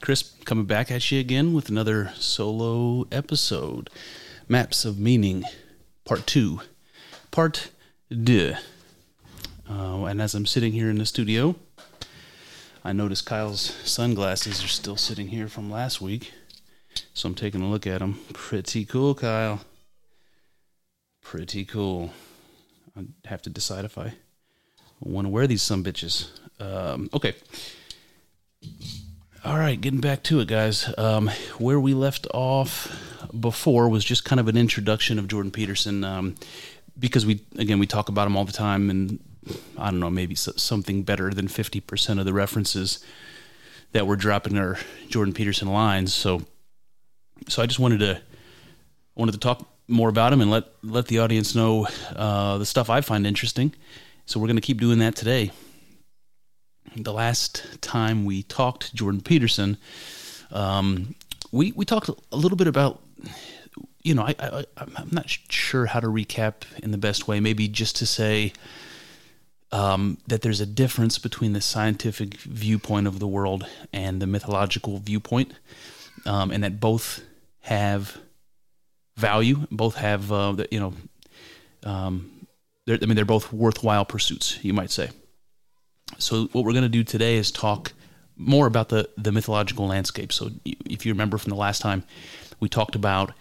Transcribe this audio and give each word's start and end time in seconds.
Chris 0.00 0.22
coming 0.46 0.64
back 0.64 0.90
at 0.90 1.10
you 1.12 1.20
again 1.20 1.52
with 1.52 1.68
another 1.68 2.12
solo 2.16 3.06
episode. 3.12 3.90
Maps 4.48 4.86
of 4.86 4.98
Meaning, 4.98 5.44
Part 6.06 6.26
2. 6.26 6.62
Part 7.30 7.70
2. 8.10 8.54
Uh, 9.68 10.04
and 10.04 10.22
as 10.22 10.34
I'm 10.34 10.46
sitting 10.46 10.72
here 10.72 10.88
in 10.88 10.96
the 10.96 11.04
studio, 11.04 11.54
I 12.82 12.92
notice 12.92 13.20
Kyle's 13.20 13.60
sunglasses 13.84 14.64
are 14.64 14.68
still 14.68 14.96
sitting 14.96 15.28
here 15.28 15.48
from 15.48 15.70
last 15.70 16.00
week. 16.00 16.32
So 17.12 17.28
I'm 17.28 17.34
taking 17.34 17.60
a 17.60 17.70
look 17.70 17.86
at 17.86 17.98
them. 17.98 18.18
Pretty 18.32 18.86
cool, 18.86 19.14
Kyle. 19.14 19.60
Pretty 21.20 21.66
cool. 21.66 22.10
I 22.96 23.04
have 23.26 23.42
to 23.42 23.50
decide 23.50 23.84
if 23.84 23.98
I 23.98 24.14
want 24.98 25.26
to 25.26 25.28
wear 25.28 25.46
these 25.46 25.62
some 25.62 25.84
bitches. 25.84 26.30
Um, 26.58 27.10
okay. 27.12 27.34
All 29.42 29.56
right, 29.56 29.80
getting 29.80 30.00
back 30.00 30.22
to 30.24 30.40
it, 30.40 30.48
guys. 30.48 30.92
Um, 30.98 31.30
where 31.56 31.80
we 31.80 31.94
left 31.94 32.26
off 32.34 32.94
before 33.38 33.88
was 33.88 34.04
just 34.04 34.22
kind 34.22 34.38
of 34.38 34.48
an 34.48 34.56
introduction 34.58 35.18
of 35.18 35.28
Jordan 35.28 35.50
Peterson, 35.50 36.04
um, 36.04 36.34
because 36.98 37.24
we 37.24 37.40
again 37.56 37.78
we 37.78 37.86
talk 37.86 38.10
about 38.10 38.26
him 38.26 38.36
all 38.36 38.44
the 38.44 38.52
time, 38.52 38.90
and 38.90 39.18
I 39.78 39.90
don't 39.90 39.98
know, 39.98 40.10
maybe 40.10 40.34
something 40.34 41.04
better 41.04 41.30
than 41.30 41.48
fifty 41.48 41.80
percent 41.80 42.20
of 42.20 42.26
the 42.26 42.34
references 42.34 43.02
that 43.92 44.06
we're 44.06 44.16
dropping 44.16 44.58
are 44.58 44.76
Jordan 45.08 45.32
Peterson 45.32 45.68
lines. 45.68 46.12
So, 46.12 46.42
so 47.48 47.62
I 47.62 47.66
just 47.66 47.78
wanted 47.78 48.00
to 48.00 48.20
wanted 49.14 49.32
to 49.32 49.38
talk 49.38 49.66
more 49.88 50.10
about 50.10 50.34
him 50.34 50.42
and 50.42 50.50
let 50.50 50.64
let 50.82 51.06
the 51.06 51.18
audience 51.18 51.54
know 51.54 51.88
uh, 52.14 52.58
the 52.58 52.66
stuff 52.66 52.90
I 52.90 53.00
find 53.00 53.26
interesting. 53.26 53.72
So 54.26 54.38
we're 54.38 54.48
going 54.48 54.56
to 54.56 54.62
keep 54.62 54.80
doing 54.80 54.98
that 54.98 55.16
today 55.16 55.50
the 56.96 57.12
last 57.12 57.80
time 57.80 58.24
we 58.24 58.42
talked 58.42 58.94
Jordan 58.94 59.20
Peterson, 59.20 59.76
um, 60.50 61.14
we 61.52 61.72
we 61.72 61.84
talked 61.84 62.08
a 62.08 62.36
little 62.36 62.56
bit 62.56 62.66
about, 62.66 63.00
you 64.02 64.14
know, 64.14 64.22
I, 64.22 64.34
I 64.38 64.64
I'm 64.76 65.08
not 65.10 65.28
sure 65.28 65.86
how 65.86 66.00
to 66.00 66.08
recap 66.08 66.62
in 66.82 66.90
the 66.90 66.98
best 66.98 67.28
way. 67.28 67.40
Maybe 67.40 67.68
just 67.68 67.96
to 67.96 68.06
say 68.06 68.52
um, 69.72 70.18
that 70.26 70.42
there's 70.42 70.60
a 70.60 70.66
difference 70.66 71.18
between 71.18 71.52
the 71.52 71.60
scientific 71.60 72.34
viewpoint 72.34 73.06
of 73.06 73.18
the 73.18 73.28
world 73.28 73.66
and 73.92 74.20
the 74.20 74.26
mythological 74.26 74.98
viewpoint, 74.98 75.52
um, 76.26 76.50
and 76.50 76.64
that 76.64 76.80
both 76.80 77.22
have 77.60 78.18
value. 79.16 79.66
Both 79.70 79.96
have, 79.96 80.32
uh, 80.32 80.56
you 80.70 80.80
know, 80.80 80.94
um, 81.84 82.46
I 82.88 82.98
mean, 83.06 83.14
they're 83.14 83.24
both 83.24 83.52
worthwhile 83.52 84.04
pursuits. 84.04 84.58
You 84.64 84.72
might 84.72 84.90
say. 84.90 85.10
So 86.18 86.46
what 86.52 86.64
we're 86.64 86.72
going 86.72 86.82
to 86.82 86.88
do 86.88 87.04
today 87.04 87.36
is 87.36 87.50
talk 87.50 87.92
more 88.36 88.66
about 88.66 88.88
the 88.88 89.08
the 89.16 89.32
mythological 89.32 89.86
landscape. 89.86 90.32
So 90.32 90.50
if 90.64 91.04
you 91.04 91.12
remember 91.12 91.38
from 91.38 91.50
the 91.50 91.56
last 91.56 91.82
time, 91.82 92.04
we 92.58 92.68
talked 92.68 92.94
about 92.94 93.32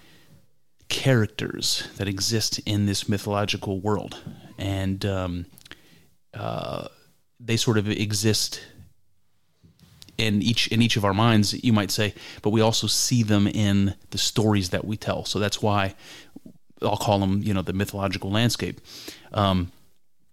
characters 0.90 1.88
that 1.98 2.08
exist 2.08 2.60
in 2.66 2.86
this 2.86 3.08
mythological 3.08 3.80
world, 3.80 4.22
and 4.58 5.06
um, 5.06 5.46
uh, 6.34 6.88
they 7.40 7.58
sort 7.58 7.78
of 7.78 7.90
exist 7.90 8.62
in 10.18 10.42
each 10.42 10.68
in 10.68 10.82
each 10.82 10.98
of 10.98 11.06
our 11.06 11.14
minds, 11.14 11.64
you 11.64 11.72
might 11.72 11.92
say, 11.92 12.14
but 12.42 12.50
we 12.50 12.62
also 12.62 12.88
see 12.88 13.24
them 13.24 13.48
in 13.48 13.96
the 14.10 14.18
stories 14.18 14.70
that 14.70 14.84
we 14.84 14.98
tell. 14.98 15.24
So 15.26 15.40
that's 15.40 15.62
why 15.62 15.96
I'll 16.82 16.98
call 16.98 17.20
them, 17.20 17.42
you 17.42 17.54
know, 17.54 17.62
the 17.62 17.74
mythological 17.74 18.30
landscape. 18.30 18.82
Um, 19.34 19.72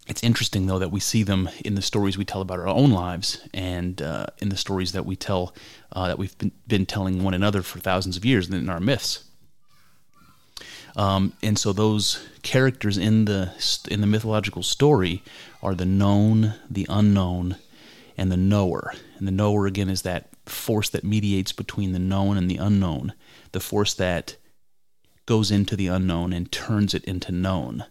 it's 0.06 0.22
interesting 0.22 0.66
though 0.66 0.78
that 0.78 0.90
we 0.90 1.00
see 1.00 1.22
them 1.22 1.48
in 1.64 1.74
the 1.74 1.82
stories 1.82 2.16
we 2.16 2.24
tell 2.24 2.40
about 2.40 2.58
our 2.58 2.68
own 2.68 2.90
lives 2.90 3.46
and 3.52 4.00
uh, 4.00 4.26
in 4.38 4.48
the 4.48 4.56
stories 4.56 4.92
that 4.92 5.04
we 5.04 5.16
tell 5.16 5.54
uh, 5.92 6.08
that 6.08 6.18
we've 6.18 6.36
been, 6.38 6.52
been, 6.66 6.86
telling 6.86 7.22
one 7.22 7.34
another 7.34 7.62
for 7.62 7.80
thousands 7.80 8.16
of 8.16 8.24
years 8.24 8.48
in 8.48 8.68
our 8.68 8.80
myths. 8.80 9.24
Um, 10.94 11.34
and 11.42 11.58
so 11.58 11.72
those 11.72 12.26
characters 12.42 12.96
in 12.96 13.26
the 13.26 13.52
in 13.90 14.00
the 14.00 14.06
mythological 14.06 14.62
story 14.62 15.22
are 15.62 15.74
the 15.74 15.84
known 15.84 16.54
the 16.70 16.86
unknown 16.88 17.56
and 18.16 18.32
the 18.32 18.36
knower. 18.36 18.94
And 19.18 19.26
the 19.26 19.32
knower 19.32 19.66
again 19.66 19.90
is 19.90 20.02
that 20.02 20.30
force 20.46 20.88
that 20.90 21.04
mediates 21.04 21.52
between 21.52 21.92
the 21.92 21.98
known 21.98 22.38
and 22.38 22.50
the 22.50 22.56
unknown 22.56 23.12
the 23.52 23.60
force 23.60 23.94
that 23.94 24.36
goes 25.24 25.50
into 25.50 25.76
the 25.76 25.86
unknown 25.86 26.32
and 26.32 26.52
turns 26.52 26.92
it 26.92 27.02
into 27.04 27.32
known. 27.32 27.86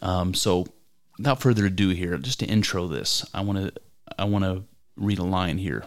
Um, 0.00 0.32
so 0.32 0.66
without 1.18 1.40
further 1.40 1.66
ado 1.66 1.90
here, 1.90 2.18
just 2.18 2.40
to 2.40 2.46
intro 2.46 2.86
this, 2.86 3.24
I 3.34 3.40
want 3.40 3.58
to 3.58 3.72
I 4.18 4.24
want 4.24 4.44
to 4.44 4.64
read 4.96 5.18
a 5.18 5.24
line 5.24 5.58
here. 5.58 5.84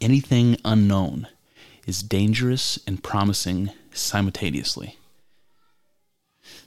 Anything 0.00 0.56
unknown 0.64 1.28
is 1.86 2.02
dangerous 2.02 2.78
and 2.86 3.02
promising 3.02 3.70
simultaneously. 3.92 4.96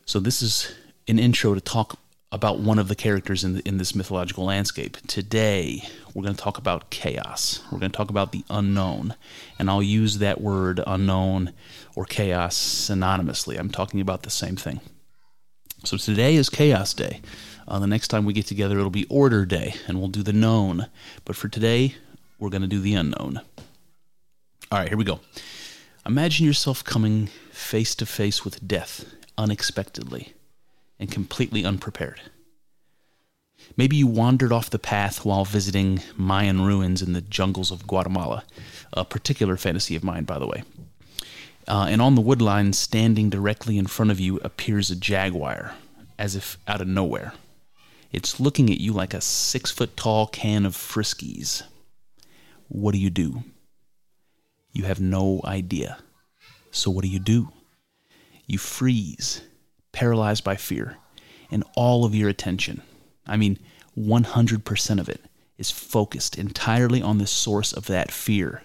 So 0.06 0.20
this 0.20 0.42
is 0.42 0.74
an 1.08 1.20
intro 1.20 1.54
to 1.54 1.62
talk 1.62 2.00
about 2.32 2.60
one 2.60 2.80
of 2.80 2.88
the 2.88 2.96
characters 2.96 3.44
in 3.44 3.54
the, 3.54 3.68
in 3.68 3.78
this 3.78 3.96
mythological 3.96 4.46
landscape. 4.46 4.98
Today, 5.08 5.84
we're 6.14 6.24
going 6.24 6.36
to 6.36 6.42
talk 6.42 6.58
about 6.58 6.90
chaos. 6.90 7.64
We're 7.72 7.80
going 7.80 7.92
to 7.92 7.98
talk 7.98 8.10
about 8.10 8.32
the 8.32 8.44
unknown, 8.50 9.16
and 9.58 9.70
I'll 9.70 9.84
use 9.84 10.18
that 10.18 10.42
word 10.42 10.82
unknown 10.86 11.54
or 11.96 12.06
chaos 12.06 12.58
synonymously. 12.58 13.58
I'm 13.58 13.70
talking 13.70 14.02
about 14.02 14.24
the 14.24 14.30
same 14.30 14.58
thing. 14.58 14.82
So 15.86 15.98
today 15.98 16.34
is 16.36 16.50
Chaos 16.50 16.96
Day. 16.96 17.22
Uh, 17.68 17.78
the 17.78 17.86
next 17.86 18.08
time 18.08 18.26
we 18.26 18.34
get 18.34 18.48
together, 18.48 18.80
it'll 18.80 18.90
be 18.90 19.06
Order 19.06 19.46
Day, 19.46 19.76
and 19.88 20.00
we'll 20.00 20.08
do 20.08 20.24
the 20.24 20.34
known. 20.34 20.88
But 21.26 21.36
for 21.36 21.48
today, 21.48 21.94
we're 22.40 22.50
going 22.50 22.64
to 22.64 22.68
do 22.68 22.80
the 22.80 22.96
unknown. 22.96 23.40
All 24.72 24.80
right, 24.80 24.88
here 24.88 24.98
we 24.98 25.04
go. 25.04 25.20
Imagine 26.04 26.44
yourself 26.44 26.84
coming 26.84 27.28
face 27.52 27.94
to 27.96 28.08
face 28.08 28.44
with 28.44 28.68
death 28.68 29.06
unexpectedly 29.38 30.34
and 31.00 31.12
completely 31.12 31.64
unprepared. 31.64 32.20
Maybe 33.78 33.96
you 33.96 34.08
wandered 34.08 34.52
off 34.52 34.72
the 34.72 34.80
path 34.80 35.24
while 35.24 35.46
visiting 35.46 36.02
Mayan 36.18 36.62
ruins 36.62 37.04
in 37.04 37.14
the 37.14 37.22
jungles 37.22 37.70
of 37.70 37.86
Guatemala, 37.86 38.44
a 38.92 39.06
particular 39.06 39.56
fantasy 39.56 39.96
of 39.96 40.04
mine, 40.04 40.24
by 40.24 40.40
the 40.40 40.48
way. 40.48 40.64
Uh, 41.68 41.88
and 41.90 42.02
on 42.02 42.16
the 42.16 42.22
woodline, 42.22 42.74
standing 42.76 43.30
directly 43.30 43.78
in 43.78 43.88
front 43.88 44.12
of 44.12 44.20
you, 44.20 44.38
appears 44.38 44.92
a 44.92 44.96
jaguar, 44.96 45.74
as 46.18 46.36
if 46.36 46.58
out 46.68 46.82
of 46.82 46.88
nowhere. 46.88 47.34
It's 48.12 48.40
looking 48.40 48.70
at 48.70 48.80
you 48.80 48.94
like 48.94 49.14
a 49.14 49.22
six 49.22 49.72
foot 49.72 49.98
tall 49.98 50.28
can 50.28 50.66
of 50.66 50.76
Friskies. 50.76 51.64
What 52.68 52.94
do 52.94 53.00
you 53.00 53.10
do? 53.10 53.44
You 54.72 54.84
have 54.86 55.00
no 55.00 55.42
idea. 55.44 55.98
So, 56.72 56.92
what 56.92 57.04
do 57.04 57.10
you 57.10 57.20
do? 57.20 57.50
You 58.46 58.58
freeze, 58.58 59.42
paralyzed 59.92 60.44
by 60.44 60.56
fear, 60.56 60.98
and 61.50 61.64
all 61.76 62.06
of 62.06 62.14
your 62.14 62.30
attention, 62.30 62.82
I 63.26 63.38
mean, 63.38 63.58
100% 63.98 65.00
of 65.00 65.10
it, 65.10 65.22
is 65.58 65.72
focused 65.72 66.38
entirely 66.38 67.02
on 67.02 67.18
the 67.18 67.28
source 67.28 67.74
of 67.74 67.88
that 67.88 68.12
fear 68.12 68.62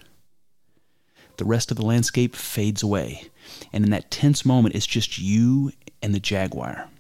the 1.41 1.47
rest 1.47 1.71
of 1.71 1.79
the 1.79 1.87
landscape 1.87 2.37
fades 2.37 2.83
away. 2.83 3.31
And 3.73 3.83
in 3.83 3.91
that 3.93 4.11
tense 4.11 4.45
moment, 4.45 4.75
it's 4.75 4.87
just 4.87 5.19
you 5.19 5.73
and 6.03 6.15
the 6.15 6.21
jaguar. 6.21 6.91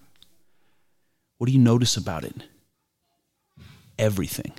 What 1.37 1.47
do 1.47 1.53
you 1.53 1.59
notice 1.59 1.95
about 1.95 2.25
it? 2.25 2.45
Everything. 3.99 4.53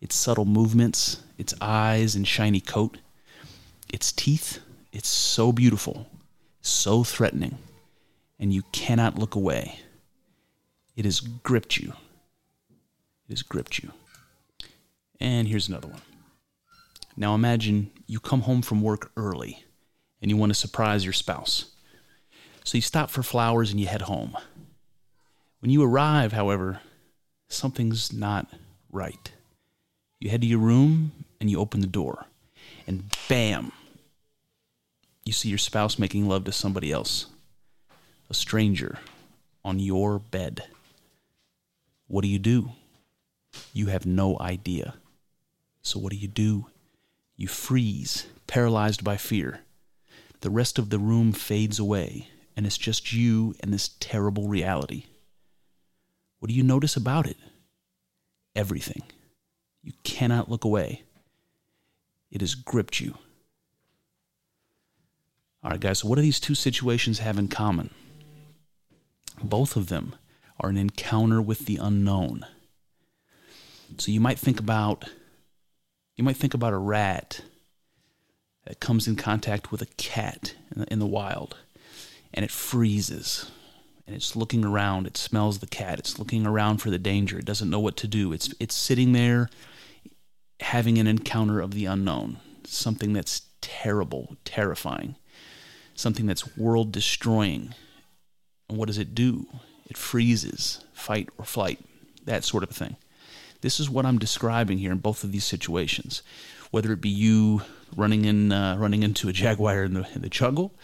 its 0.00 0.14
subtle 0.14 0.44
movements, 0.44 1.20
its 1.36 1.54
eyes 1.60 2.14
and 2.14 2.26
shiny 2.28 2.60
coat, 2.60 2.98
its 3.92 4.12
teeth. 4.12 4.60
It's 4.92 5.08
so 5.08 5.52
beautiful, 5.52 6.06
so 6.60 7.04
threatening, 7.04 7.58
and 8.38 8.52
you 8.52 8.62
cannot 8.72 9.18
look 9.18 9.34
away. 9.34 9.80
It 10.96 11.04
has 11.04 11.20
gripped 11.20 11.76
you. 11.76 11.92
It 13.28 13.32
has 13.32 13.42
gripped 13.42 13.82
you. 13.82 13.92
And 15.20 15.48
here's 15.48 15.68
another 15.68 15.88
one. 15.88 16.02
Now 17.16 17.34
imagine 17.34 17.90
you 18.06 18.20
come 18.20 18.42
home 18.42 18.62
from 18.62 18.82
work 18.82 19.10
early 19.16 19.64
and 20.20 20.30
you 20.30 20.36
want 20.36 20.50
to 20.50 20.54
surprise 20.54 21.04
your 21.04 21.12
spouse. 21.12 21.66
So 22.64 22.76
you 22.76 22.82
stop 22.82 23.10
for 23.10 23.22
flowers 23.22 23.70
and 23.70 23.80
you 23.80 23.86
head 23.86 24.02
home. 24.02 24.36
When 25.60 25.70
you 25.70 25.82
arrive, 25.82 26.32
however, 26.32 26.80
something's 27.48 28.12
not 28.12 28.48
right. 28.90 29.32
You 30.20 30.30
head 30.30 30.40
to 30.42 30.46
your 30.46 30.58
room 30.58 31.12
and 31.40 31.50
you 31.50 31.58
open 31.60 31.80
the 31.80 31.86
door, 31.86 32.26
and 32.86 33.04
bam, 33.28 33.72
you 35.24 35.32
see 35.32 35.48
your 35.48 35.58
spouse 35.58 35.98
making 35.98 36.26
love 36.26 36.44
to 36.44 36.52
somebody 36.52 36.90
else, 36.90 37.26
a 38.30 38.34
stranger, 38.34 38.98
on 39.64 39.78
your 39.78 40.18
bed. 40.18 40.64
What 42.08 42.22
do 42.22 42.28
you 42.28 42.38
do? 42.38 42.70
You 43.72 43.86
have 43.88 44.06
no 44.06 44.38
idea. 44.40 44.94
So, 45.82 45.98
what 45.98 46.12
do 46.12 46.18
you 46.18 46.28
do? 46.28 46.66
You 47.36 47.48
freeze, 47.48 48.26
paralyzed 48.46 49.04
by 49.04 49.16
fear. 49.16 49.60
The 50.40 50.50
rest 50.50 50.78
of 50.78 50.90
the 50.90 50.98
room 50.98 51.32
fades 51.32 51.78
away, 51.78 52.28
and 52.56 52.66
it's 52.66 52.78
just 52.78 53.12
you 53.12 53.54
and 53.60 53.72
this 53.72 53.90
terrible 54.00 54.48
reality. 54.48 55.04
What 56.38 56.48
do 56.48 56.54
you 56.54 56.62
notice 56.62 56.96
about 56.96 57.26
it? 57.26 57.36
Everything. 58.54 59.02
You 59.82 59.92
cannot 60.02 60.50
look 60.50 60.64
away. 60.64 61.02
It 62.30 62.40
has 62.40 62.54
gripped 62.54 63.00
you. 63.00 63.16
All 65.62 65.70
right, 65.70 65.80
guys, 65.80 66.00
so 66.00 66.08
what 66.08 66.16
do 66.16 66.22
these 66.22 66.40
two 66.40 66.54
situations 66.54 67.18
have 67.18 67.38
in 67.38 67.48
common? 67.48 67.90
Both 69.42 69.76
of 69.76 69.88
them 69.88 70.14
are 70.60 70.70
an 70.70 70.76
encounter 70.76 71.42
with 71.42 71.66
the 71.66 71.76
unknown. 71.76 72.46
So 73.98 74.10
you 74.10 74.20
might 74.20 74.38
think 74.38 74.58
about 74.58 75.04
you 76.16 76.24
might 76.24 76.36
think 76.36 76.54
about 76.54 76.72
a 76.72 76.78
rat 76.78 77.42
that 78.66 78.80
comes 78.80 79.06
in 79.06 79.16
contact 79.16 79.70
with 79.70 79.82
a 79.82 79.86
cat 79.96 80.54
in 80.74 80.80
the, 80.80 80.92
in 80.92 80.98
the 80.98 81.06
wild 81.06 81.56
and 82.34 82.44
it 82.44 82.50
freezes 82.50 83.50
and 84.06 84.14
it's 84.14 84.36
looking 84.36 84.64
around. 84.64 85.06
It 85.06 85.16
smells 85.16 85.58
the 85.58 85.66
cat. 85.66 85.98
It's 85.98 86.18
looking 86.18 86.46
around 86.46 86.78
for 86.78 86.90
the 86.90 86.98
danger. 86.98 87.38
It 87.38 87.44
doesn't 87.44 87.70
know 87.70 87.80
what 87.80 87.96
to 87.98 88.06
do. 88.06 88.32
It's 88.32 88.54
it's 88.60 88.74
sitting 88.74 89.12
there 89.12 89.50
having 90.60 90.98
an 90.98 91.06
encounter 91.06 91.60
of 91.60 91.72
the 91.72 91.86
unknown, 91.86 92.38
something 92.64 93.12
that's 93.12 93.42
terrible, 93.60 94.36
terrifying, 94.44 95.16
something 95.94 96.26
that's 96.26 96.56
world 96.56 96.92
destroying. 96.92 97.74
And 98.68 98.78
what 98.78 98.86
does 98.86 98.98
it 98.98 99.14
do? 99.14 99.46
It 99.88 99.96
freezes, 99.96 100.84
fight 100.92 101.28
or 101.36 101.44
flight, 101.44 101.80
that 102.24 102.44
sort 102.44 102.62
of 102.62 102.70
thing. 102.70 102.96
This 103.60 103.80
is 103.80 103.90
what 103.90 104.06
I'm 104.06 104.18
describing 104.18 104.78
here 104.78 104.92
in 104.92 104.98
both 104.98 105.24
of 105.24 105.32
these 105.32 105.44
situations. 105.44 106.22
Whether 106.70 106.92
it 106.92 107.00
be 107.00 107.08
you 107.08 107.62
running 107.94 108.24
in, 108.24 108.52
uh, 108.52 108.76
running 108.76 109.02
into 109.02 109.28
a 109.28 109.32
jaguar 109.32 109.84
in 109.84 109.94
the, 109.94 110.08
in 110.14 110.22
the 110.22 110.28
jungle, 110.28 110.74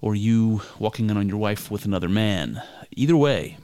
or 0.00 0.14
you 0.14 0.62
walking 0.78 1.10
in 1.10 1.16
on 1.16 1.28
your 1.28 1.38
wife 1.38 1.70
with 1.70 1.84
another 1.84 2.08
man. 2.08 2.62
Either 2.92 3.16
way, 3.16 3.58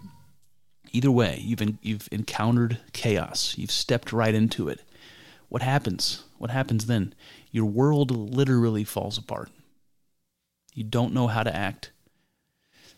either 0.93 1.11
way, 1.11 1.41
you've 1.43 1.63
in, 1.63 1.79
you've 1.83 2.09
encountered 2.13 2.79
chaos. 2.93 3.55
You've 3.57 3.71
stepped 3.71 4.13
right 4.13 4.35
into 4.35 4.69
it. 4.69 4.83
What 5.49 5.63
happens? 5.63 6.25
What 6.39 6.51
happens 6.51 6.87
then? 6.87 7.15
Your 7.51 7.67
world 7.67 8.11
literally 8.11 8.85
falls 8.85 9.17
apart. 9.17 9.51
You 10.75 10.85
don't 10.85 11.15
know 11.15 11.29
how 11.29 11.43
to 11.43 11.55
act. 11.55 11.91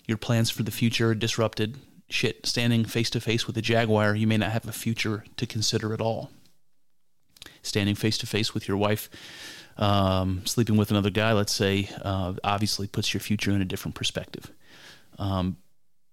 Your 0.07 0.17
plans 0.17 0.51
for 0.51 0.63
the 0.63 0.71
future 0.71 1.11
are 1.11 1.15
disrupted. 1.15 1.77
Shit, 2.11 2.47
standing 2.47 2.85
face 2.85 3.11
to 3.11 3.21
face 3.21 3.47
with 3.47 3.57
a 3.59 3.63
jaguar, 3.63 4.15
you 4.15 4.27
may 4.27 4.39
not 4.39 4.53
have 4.53 4.67
a 4.67 4.73
future 4.73 5.25
to 5.37 5.47
consider 5.47 5.93
at 5.93 6.01
all. 6.01 6.31
Standing 7.63 7.95
face 7.95 8.17
to 8.19 8.27
face 8.27 8.55
with 8.55 8.67
your 8.67 8.77
wife, 8.77 9.11
um, 9.77 10.45
sleeping 10.47 10.77
with 10.77 10.91
another 10.91 11.11
guy, 11.11 11.33
let's 11.33 11.55
say, 11.55 11.91
uh, 12.03 12.35
obviously 12.43 12.87
puts 12.87 13.13
your 13.13 13.21
future 13.21 13.51
in 13.51 13.61
a 13.61 13.67
different 13.67 13.95
perspective. 13.95 14.51
Um, 15.19 15.59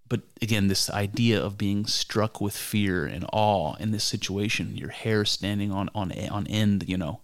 but 0.07 0.21
again, 0.41 0.67
this 0.67 0.89
idea 0.89 1.41
of 1.41 1.57
being 1.57 1.85
struck 1.85 2.39
with 2.39 2.55
fear 2.55 3.05
and 3.05 3.25
awe 3.33 3.75
in 3.75 3.91
this 3.91 4.03
situation, 4.03 4.75
your 4.75 4.89
hair 4.89 5.25
standing 5.25 5.71
on 5.71 5.89
on 5.95 6.11
on 6.29 6.45
end, 6.47 6.85
you 6.87 6.97
know, 6.97 7.21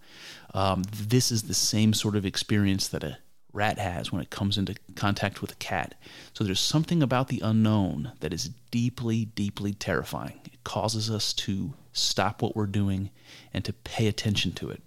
um, 0.52 0.82
this 0.90 1.30
is 1.30 1.44
the 1.44 1.54
same 1.54 1.92
sort 1.92 2.16
of 2.16 2.26
experience 2.26 2.88
that 2.88 3.04
a 3.04 3.18
rat 3.52 3.78
has 3.78 4.10
when 4.10 4.22
it 4.22 4.30
comes 4.30 4.56
into 4.56 4.74
contact 4.94 5.40
with 5.40 5.52
a 5.52 5.56
cat. 5.56 5.94
So 6.32 6.44
there's 6.44 6.60
something 6.60 7.02
about 7.02 7.28
the 7.28 7.40
unknown 7.40 8.12
that 8.20 8.32
is 8.32 8.50
deeply, 8.70 9.26
deeply 9.26 9.74
terrifying. 9.74 10.40
It 10.44 10.64
causes 10.64 11.10
us 11.10 11.32
to 11.34 11.74
stop 11.92 12.40
what 12.40 12.56
we're 12.56 12.66
doing 12.66 13.10
and 13.52 13.64
to 13.64 13.72
pay 13.72 14.08
attention 14.08 14.52
to 14.52 14.70
it. 14.70 14.82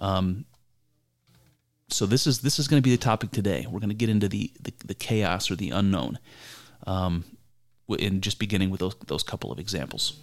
Um, 0.00 0.44
so 1.88 2.06
this 2.06 2.26
is 2.26 2.40
this 2.40 2.58
is 2.58 2.66
going 2.66 2.82
to 2.82 2.84
be 2.84 2.90
the 2.90 3.02
topic 3.02 3.30
today. 3.30 3.66
We're 3.70 3.78
going 3.78 3.90
to 3.90 3.94
get 3.94 4.08
into 4.08 4.28
the 4.28 4.50
the, 4.60 4.72
the 4.84 4.94
chaos 4.94 5.50
or 5.50 5.56
the 5.56 5.70
unknown, 5.70 6.18
um, 6.86 7.24
in 7.88 8.20
just 8.20 8.38
beginning 8.38 8.70
with 8.70 8.80
those 8.80 8.96
those 9.06 9.22
couple 9.22 9.52
of 9.52 9.58
examples. 9.58 10.18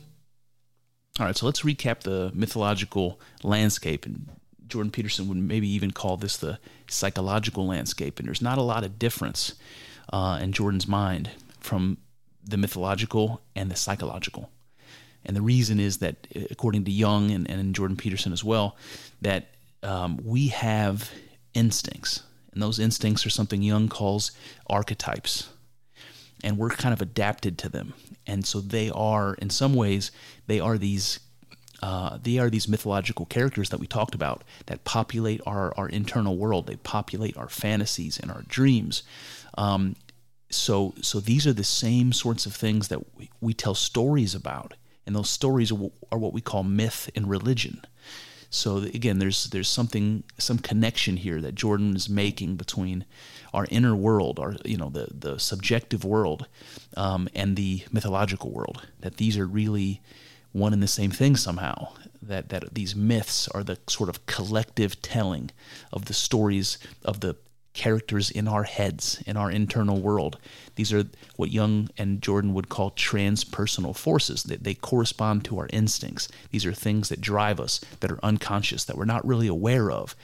All 1.20 1.26
right, 1.26 1.38
so 1.38 1.46
let's 1.46 1.62
recap 1.62 2.02
the 2.02 2.32
mythological 2.34 3.20
landscape, 3.44 4.06
and 4.06 4.30
Jordan 4.72 4.92
Peterson 4.92 5.28
would 5.28 5.38
maybe 5.38 5.68
even 5.70 5.92
call 5.92 6.18
this 6.18 6.38
the 6.38 6.58
psychological 6.90 7.68
landscape. 7.68 8.18
And 8.18 8.28
there's 8.28 8.42
not 8.42 8.58
a 8.58 8.64
lot 8.64 8.84
of 8.84 8.98
difference 8.98 9.54
uh, 10.12 10.40
in 10.42 10.52
Jordan's 10.54 10.88
mind 10.88 11.30
from 11.60 11.98
the 12.44 12.58
mythological 12.58 13.42
and 13.56 13.70
the 13.70 13.76
psychological. 13.76 14.50
And 15.24 15.36
the 15.36 15.42
reason 15.42 15.80
is 15.80 15.98
that, 15.98 16.28
according 16.50 16.86
to 16.86 16.92
Jung 16.92 17.30
and, 17.30 17.48
and 17.50 17.76
Jordan 17.76 17.98
Peterson 17.98 18.34
as 18.34 18.44
well, 18.44 18.76
that 19.22 19.50
um, 19.84 20.20
we 20.24 20.48
have 20.48 21.12
instincts, 21.54 22.24
and 22.54 22.62
those 22.62 22.80
instincts 22.80 23.26
are 23.26 23.30
something 23.30 23.62
Jung 23.62 23.88
calls 23.88 24.32
archetypes. 24.68 25.50
And 26.44 26.58
we're 26.58 26.72
kind 26.72 26.94
of 26.94 27.02
adapted 27.02 27.60
to 27.60 27.70
them. 27.70 27.94
And 28.26 28.46
so 28.46 28.62
they 28.62 28.90
are, 28.90 29.36
in 29.36 29.52
some 29.52 29.76
ways, 29.76 30.12
they 30.48 30.60
are 30.60 30.78
these 30.78 31.20
uh, 31.82 32.18
they 32.22 32.38
are 32.38 32.50
these 32.50 32.68
mythological 32.68 33.26
characters 33.26 33.70
that 33.70 33.80
we 33.80 33.88
talked 33.88 34.14
about 34.14 34.44
that 34.68 34.84
populate 34.84 35.42
our, 35.46 35.74
our 35.78 35.90
internal 35.90 36.38
world. 36.38 36.68
They 36.68 36.76
populate 36.76 37.38
our 37.38 37.50
fantasies 37.50 38.20
and 38.20 38.32
our 38.32 38.44
dreams. 38.48 39.04
Um, 39.58 39.96
so, 40.50 40.94
so 41.02 41.20
these 41.20 41.48
are 41.48 41.54
the 41.54 41.64
same 41.64 42.14
sorts 42.14 42.46
of 42.46 42.54
things 42.54 42.90
that 42.90 43.18
we, 43.18 43.30
we 43.40 43.54
tell 43.54 43.74
stories 43.74 44.36
about, 44.36 44.76
and 45.06 45.16
those 45.16 45.30
stories 45.30 45.72
are, 45.72 46.18
what 46.18 46.34
we 46.34 46.42
call 46.42 46.64
myth 46.64 47.10
and 47.16 47.30
religion. 47.30 47.82
So 48.54 48.78
again, 48.78 49.20
there's 49.20 49.46
there's 49.46 49.70
something 49.70 50.26
some 50.38 50.60
connection 50.60 51.16
here 51.16 51.40
that 51.40 51.56
Jordan 51.56 51.96
is 51.96 52.10
making 52.10 52.58
between 52.58 53.06
our 53.54 53.66
inner 53.70 53.96
world, 53.96 54.40
our 54.40 54.58
you 54.66 54.76
know 54.76 54.90
the 54.90 55.08
the 55.10 55.40
subjective 55.40 56.04
world, 56.04 56.48
um, 56.98 57.30
and 57.34 57.56
the 57.56 57.84
mythological 57.94 58.52
world. 58.52 58.86
That 59.00 59.16
these 59.16 59.38
are 59.38 59.48
really 59.48 60.02
one 60.52 60.74
and 60.74 60.84
the 60.84 60.88
same 60.88 61.12
thing 61.12 61.36
somehow. 61.36 61.90
That 62.22 62.50
that 62.50 62.74
these 62.74 62.96
myths 62.96 63.48
are 63.50 63.64
the 63.64 63.80
sort 63.88 64.10
of 64.10 64.26
collective 64.26 65.02
telling 65.02 65.52
of 65.92 66.06
the 66.06 66.14
stories 66.14 66.78
of 67.04 67.22
the 67.22 67.36
characters 67.74 68.30
in 68.30 68.48
our 68.48 68.64
heads, 68.64 69.24
in 69.26 69.38
our 69.38 69.50
internal 69.50 70.00
world. 70.00 70.38
These 70.76 70.92
are 70.92 71.06
what 71.36 71.52
Jung 71.52 71.90
and 71.98 72.22
Jordan 72.22 72.54
would 72.54 72.70
call 72.70 72.92
transpersonal 72.92 73.96
forces. 73.96 74.44
That 74.44 74.64
they 74.64 74.74
correspond 74.74 75.46
to 75.46 75.60
our 75.60 75.68
instincts. 75.72 76.28
These 76.52 76.66
are 76.66 76.74
things 76.74 77.10
that 77.10 77.22
drive 77.22 77.60
us, 77.60 77.80
that 78.00 78.12
are 78.12 78.20
unconscious, 78.24 78.84
that 78.86 78.98
we're 78.98 79.06
not 79.06 79.26
really 79.26 79.48
aware 79.48 79.92
of, 79.92 80.16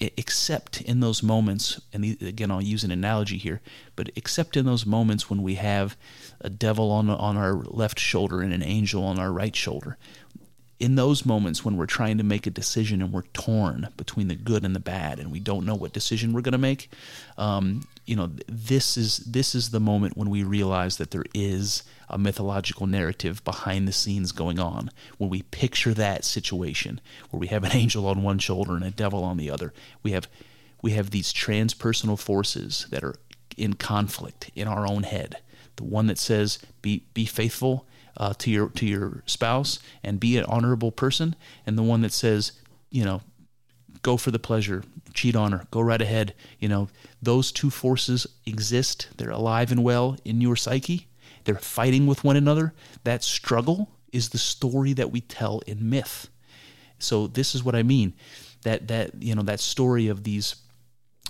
except 0.00 0.80
in 0.80 1.00
those 1.00 1.22
moments. 1.22 1.80
And 1.92 2.04
again, 2.04 2.50
I'll 2.50 2.62
use 2.62 2.84
an 2.84 2.90
analogy 2.90 3.38
here, 3.38 3.60
but 3.96 4.10
except 4.16 4.56
in 4.56 4.66
those 4.66 4.86
moments 4.86 5.30
when 5.30 5.42
we 5.42 5.56
have 5.56 5.96
a 6.40 6.50
devil 6.50 6.90
on 6.90 7.10
on 7.10 7.36
our 7.36 7.54
left 7.54 7.98
shoulder 7.98 8.40
and 8.40 8.52
an 8.52 8.62
angel 8.62 9.04
on 9.04 9.18
our 9.18 9.32
right 9.32 9.54
shoulder 9.54 9.96
in 10.80 10.96
those 10.96 11.26
moments 11.26 11.64
when 11.64 11.76
we're 11.76 11.86
trying 11.86 12.18
to 12.18 12.24
make 12.24 12.46
a 12.46 12.50
decision 12.50 13.02
and 13.02 13.12
we're 13.12 13.22
torn 13.34 13.88
between 13.96 14.28
the 14.28 14.34
good 14.34 14.64
and 14.64 14.74
the 14.74 14.80
bad 14.80 15.20
and 15.20 15.30
we 15.30 15.38
don't 15.38 15.66
know 15.66 15.74
what 15.74 15.92
decision 15.92 16.32
we're 16.32 16.40
going 16.40 16.52
to 16.52 16.58
make 16.58 16.90
um, 17.38 17.86
you 18.06 18.16
know 18.16 18.30
this 18.48 18.96
is 18.96 19.18
this 19.18 19.54
is 19.54 19.70
the 19.70 19.78
moment 19.78 20.16
when 20.16 20.30
we 20.30 20.42
realize 20.42 20.96
that 20.96 21.10
there 21.10 21.26
is 21.34 21.84
a 22.10 22.18
mythological 22.18 22.86
narrative 22.86 23.42
behind 23.44 23.86
the 23.86 23.92
scenes 23.92 24.32
going 24.32 24.58
on 24.58 24.90
when 25.18 25.30
we 25.30 25.42
picture 25.42 25.94
that 25.94 26.24
situation 26.24 27.00
where 27.30 27.38
we 27.38 27.46
have 27.46 27.64
an 27.64 27.72
angel 27.74 28.06
on 28.06 28.22
one 28.22 28.38
shoulder 28.38 28.74
and 28.74 28.84
a 28.84 28.90
devil 28.90 29.22
on 29.22 29.36
the 29.36 29.50
other. 29.50 29.72
We 30.02 30.10
have 30.12 30.28
we 30.82 30.92
have 30.92 31.10
these 31.10 31.32
transpersonal 31.32 32.18
forces 32.18 32.86
that 32.90 33.04
are 33.04 33.16
in 33.56 33.74
conflict 33.74 34.50
in 34.54 34.66
our 34.66 34.86
own 34.86 35.04
head. 35.04 35.36
The 35.76 35.84
one 35.84 36.06
that 36.06 36.18
says 36.18 36.58
be 36.82 37.04
be 37.14 37.24
faithful 37.24 37.86
uh, 38.16 38.34
to 38.38 38.50
your 38.50 38.68
to 38.70 38.86
your 38.86 39.22
spouse 39.26 39.78
and 40.02 40.20
be 40.20 40.36
an 40.36 40.44
honorable 40.44 40.92
person, 40.92 41.36
and 41.66 41.78
the 41.78 41.82
one 41.82 42.00
that 42.02 42.12
says, 42.12 42.52
you 42.90 43.04
know, 43.04 43.22
go 44.02 44.16
for 44.16 44.30
the 44.30 44.38
pleasure, 44.38 44.82
cheat 45.14 45.36
on 45.36 45.52
her, 45.52 45.66
go 45.70 45.80
right 45.80 46.00
ahead. 46.00 46.34
You 46.58 46.68
know, 46.68 46.88
those 47.22 47.52
two 47.52 47.70
forces 47.70 48.26
exist. 48.46 49.08
They're 49.16 49.30
alive 49.30 49.70
and 49.70 49.84
well 49.84 50.16
in 50.24 50.40
your 50.40 50.56
psyche. 50.56 51.08
They're 51.44 51.56
fighting 51.56 52.06
with 52.06 52.24
one 52.24 52.36
another. 52.36 52.74
That 53.04 53.24
struggle 53.24 53.90
is 54.12 54.30
the 54.30 54.38
story 54.38 54.92
that 54.94 55.10
we 55.10 55.20
tell 55.20 55.60
in 55.66 55.88
myth. 55.88 56.28
So 56.98 57.26
this 57.26 57.54
is 57.54 57.64
what 57.64 57.74
I 57.74 57.82
mean. 57.82 58.14
That 58.62 58.88
that 58.88 59.22
you 59.22 59.34
know 59.34 59.42
that 59.42 59.60
story 59.60 60.08
of 60.08 60.24
these 60.24 60.56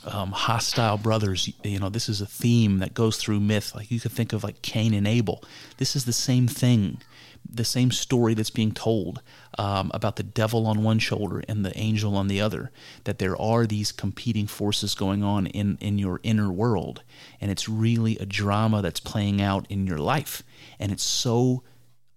um, 0.04 0.33
hostile 0.33 0.99
brothers. 0.99 1.52
You 1.62 1.78
know, 1.78 1.88
this 1.88 2.09
is 2.09 2.21
a 2.21 2.26
theme 2.26 2.78
that 2.78 2.95
goes 2.95 3.16
through 3.16 3.40
myth. 3.40 3.75
Like 3.75 3.90
you 3.90 4.00
could 4.00 4.12
think 4.12 4.33
of 4.33 4.45
like 4.45 4.62
Cain 4.62 4.95
and 4.95 5.07
Abel. 5.07 5.42
This 5.78 5.95
is 5.95 6.04
the 6.04 6.12
same 6.12 6.49
thing, 6.49 7.00
the 7.49 7.64
same 7.64 7.90
story 7.90 8.35
that's 8.35 8.50
being 8.50 8.73
told 8.73 9.23
um, 9.59 9.90
about 9.92 10.16
the 10.16 10.23
devil 10.23 10.66
on 10.66 10.83
one 10.83 10.99
shoulder 10.99 11.42
and 11.49 11.64
the 11.64 11.76
angel 11.78 12.16
on 12.16 12.28
the 12.28 12.40
other. 12.40 12.71
That 13.04 13.19
there 13.19 13.40
are 13.40 13.66
these 13.66 13.92
competing 13.92 14.47
forces 14.47 14.95
going 14.95 15.23
on 15.23 15.47
in 15.47 15.78
in 15.80 15.99
your 15.99 16.21
inner 16.23 16.50
world, 16.50 17.02
and 17.40 17.50
it's 17.50 17.69
really 17.69 18.16
a 18.19 18.26
drama 18.26 18.83
that's 18.83 19.00
playing 19.00 19.40
out 19.40 19.66
in 19.69 19.87
your 19.87 19.99
life, 19.99 20.42
and 20.78 20.92
it's 20.92 21.04
so 21.04 21.62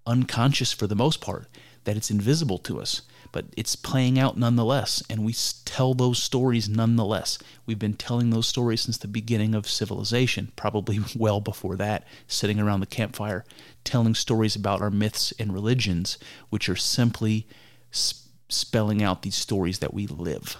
unconscious 0.06 0.74
for 0.74 0.88
the 0.88 0.96
most 0.96 1.22
part 1.22 1.48
that 1.86 1.98
it's 1.98 2.12
invisible 2.12 2.58
to 2.58 2.80
us 2.80 3.02
but 3.34 3.46
it's 3.58 3.76
playing 3.76 4.20
out 4.20 4.38
nonetheless, 4.38 5.02
and 5.10 5.26
we 5.26 5.34
tell 5.66 5.96
those 5.96 6.22
stories 6.22 6.70
nonetheless. 6.70 7.40
We've 7.66 7.80
been 7.80 7.96
telling 7.96 8.30
those 8.30 8.48
stories 8.48 8.82
since 8.82 8.96
the 8.96 9.08
beginning 9.08 9.56
of 9.56 9.68
civilization, 9.68 10.54
probably 10.56 11.00
well 11.18 11.42
before 11.42 11.76
that, 11.78 12.08
sitting 12.28 12.60
around 12.60 12.80
the 12.80 12.86
campfire, 12.86 13.44
telling 13.84 14.14
stories 14.14 14.56
about 14.56 14.82
our 14.82 14.92
myths 14.92 15.34
and 15.40 15.52
religions, 15.52 16.20
which 16.52 16.70
are 16.70 16.76
simply 16.76 17.48
sp- 17.90 18.30
spelling 18.50 19.02
out 19.02 19.24
these 19.24 19.36
stories 19.36 19.80
that 19.80 19.96
we 19.96 20.06
live. 20.06 20.58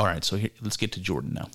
All 0.00 0.06
right, 0.06 0.24
so 0.24 0.36
here, 0.36 0.50
let's 0.60 0.76
get 0.76 0.90
to 0.92 1.00
Jordan 1.00 1.32
now. 1.34 1.48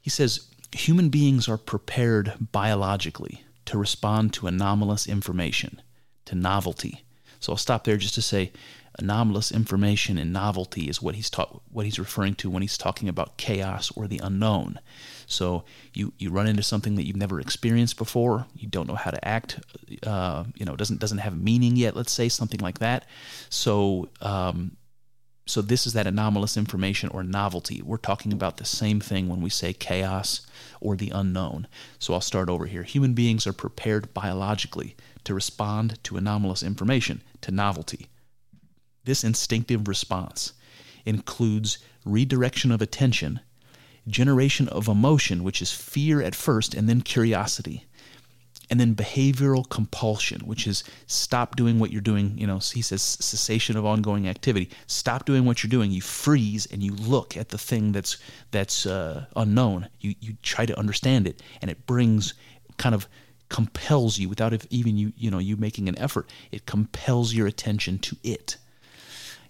He 0.00 0.10
says 0.10 0.46
human 0.70 1.08
beings 1.08 1.48
are 1.48 1.58
prepared 1.58 2.34
biologically 2.52 3.42
to 3.64 3.76
respond 3.76 4.32
to 4.34 4.46
anomalous 4.46 5.08
information, 5.08 5.82
to 6.26 6.36
novelty, 6.36 7.04
so 7.42 7.52
I'll 7.52 7.58
stop 7.58 7.82
there 7.82 7.96
just 7.96 8.14
to 8.14 8.22
say 8.22 8.52
anomalous 8.98 9.50
information 9.50 10.16
and 10.16 10.32
novelty 10.32 10.88
is 10.88 11.02
what 11.02 11.16
he's 11.16 11.28
ta- 11.28 11.58
what 11.70 11.84
he's 11.84 11.98
referring 11.98 12.34
to 12.36 12.48
when 12.48 12.62
he's 12.62 12.78
talking 12.78 13.08
about 13.08 13.36
chaos 13.36 13.90
or 13.96 14.06
the 14.06 14.20
unknown. 14.22 14.78
So 15.26 15.64
you 15.92 16.12
you 16.18 16.30
run 16.30 16.46
into 16.46 16.62
something 16.62 16.94
that 16.94 17.04
you've 17.04 17.16
never 17.16 17.40
experienced 17.40 17.98
before, 17.98 18.46
you 18.54 18.68
don't 18.68 18.86
know 18.86 18.94
how 18.94 19.10
to 19.10 19.28
act, 19.28 19.58
uh, 20.06 20.44
you 20.54 20.64
know, 20.64 20.76
doesn't 20.76 21.00
doesn't 21.00 21.18
have 21.18 21.36
meaning 21.36 21.74
yet. 21.74 21.96
Let's 21.96 22.12
say 22.12 22.28
something 22.28 22.60
like 22.60 22.78
that. 22.78 23.06
So 23.50 24.08
um, 24.20 24.76
so 25.44 25.62
this 25.62 25.84
is 25.84 25.94
that 25.94 26.06
anomalous 26.06 26.56
information 26.56 27.08
or 27.08 27.24
novelty. 27.24 27.82
We're 27.82 27.96
talking 27.96 28.32
about 28.32 28.58
the 28.58 28.64
same 28.64 29.00
thing 29.00 29.28
when 29.28 29.40
we 29.40 29.50
say 29.50 29.72
chaos 29.72 30.46
or 30.80 30.94
the 30.94 31.10
unknown. 31.10 31.66
So 31.98 32.14
I'll 32.14 32.20
start 32.20 32.48
over 32.48 32.66
here. 32.66 32.84
Human 32.84 33.14
beings 33.14 33.48
are 33.48 33.52
prepared 33.52 34.14
biologically 34.14 34.94
to 35.24 35.34
respond 35.34 36.02
to 36.04 36.16
anomalous 36.16 36.62
information, 36.62 37.22
to 37.40 37.50
novelty. 37.50 38.08
This 39.04 39.24
instinctive 39.24 39.88
response 39.88 40.52
includes 41.04 41.78
redirection 42.04 42.70
of 42.70 42.82
attention, 42.82 43.40
generation 44.06 44.68
of 44.68 44.88
emotion, 44.88 45.44
which 45.44 45.62
is 45.62 45.72
fear 45.72 46.22
at 46.22 46.34
first, 46.34 46.74
and 46.74 46.88
then 46.88 47.00
curiosity 47.00 47.86
and 48.72 48.80
then 48.80 48.94
behavioral 48.94 49.68
compulsion, 49.68 50.40
which 50.46 50.66
is 50.66 50.82
stop 51.06 51.56
doing 51.56 51.78
what 51.78 51.90
you're 51.92 52.00
doing. 52.00 52.38
You 52.38 52.46
know, 52.46 52.56
he 52.56 52.80
says 52.80 53.02
cessation 53.02 53.76
of 53.76 53.84
ongoing 53.84 54.26
activity. 54.26 54.70
Stop 54.86 55.26
doing 55.26 55.44
what 55.44 55.62
you're 55.62 55.68
doing. 55.68 55.90
You 55.90 56.00
freeze 56.00 56.64
and 56.64 56.82
you 56.82 56.94
look 56.94 57.36
at 57.36 57.50
the 57.50 57.58
thing 57.58 57.92
that's 57.92 58.16
that's 58.50 58.86
uh, 58.86 59.26
unknown. 59.36 59.90
You 60.00 60.14
you 60.20 60.38
try 60.42 60.64
to 60.64 60.78
understand 60.78 61.26
it, 61.26 61.42
and 61.60 61.70
it 61.70 61.86
brings 61.86 62.32
kind 62.78 62.94
of 62.94 63.06
compels 63.52 64.18
you 64.18 64.30
without 64.30 64.54
even 64.70 64.96
you 64.96 65.12
you 65.16 65.30
know 65.30 65.38
you 65.38 65.56
making 65.56 65.86
an 65.88 65.98
effort. 65.98 66.28
It 66.50 66.64
compels 66.64 67.34
your 67.34 67.46
attention 67.46 67.98
to 67.98 68.16
it. 68.24 68.56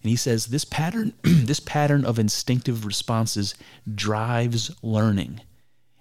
And 0.02 0.10
he 0.10 0.16
says 0.16 0.46
this 0.46 0.64
pattern 0.64 1.14
this 1.22 1.60
pattern 1.60 2.04
of 2.04 2.18
instinctive 2.18 2.84
responses 2.84 3.54
drives 3.94 4.74
learning 4.82 5.40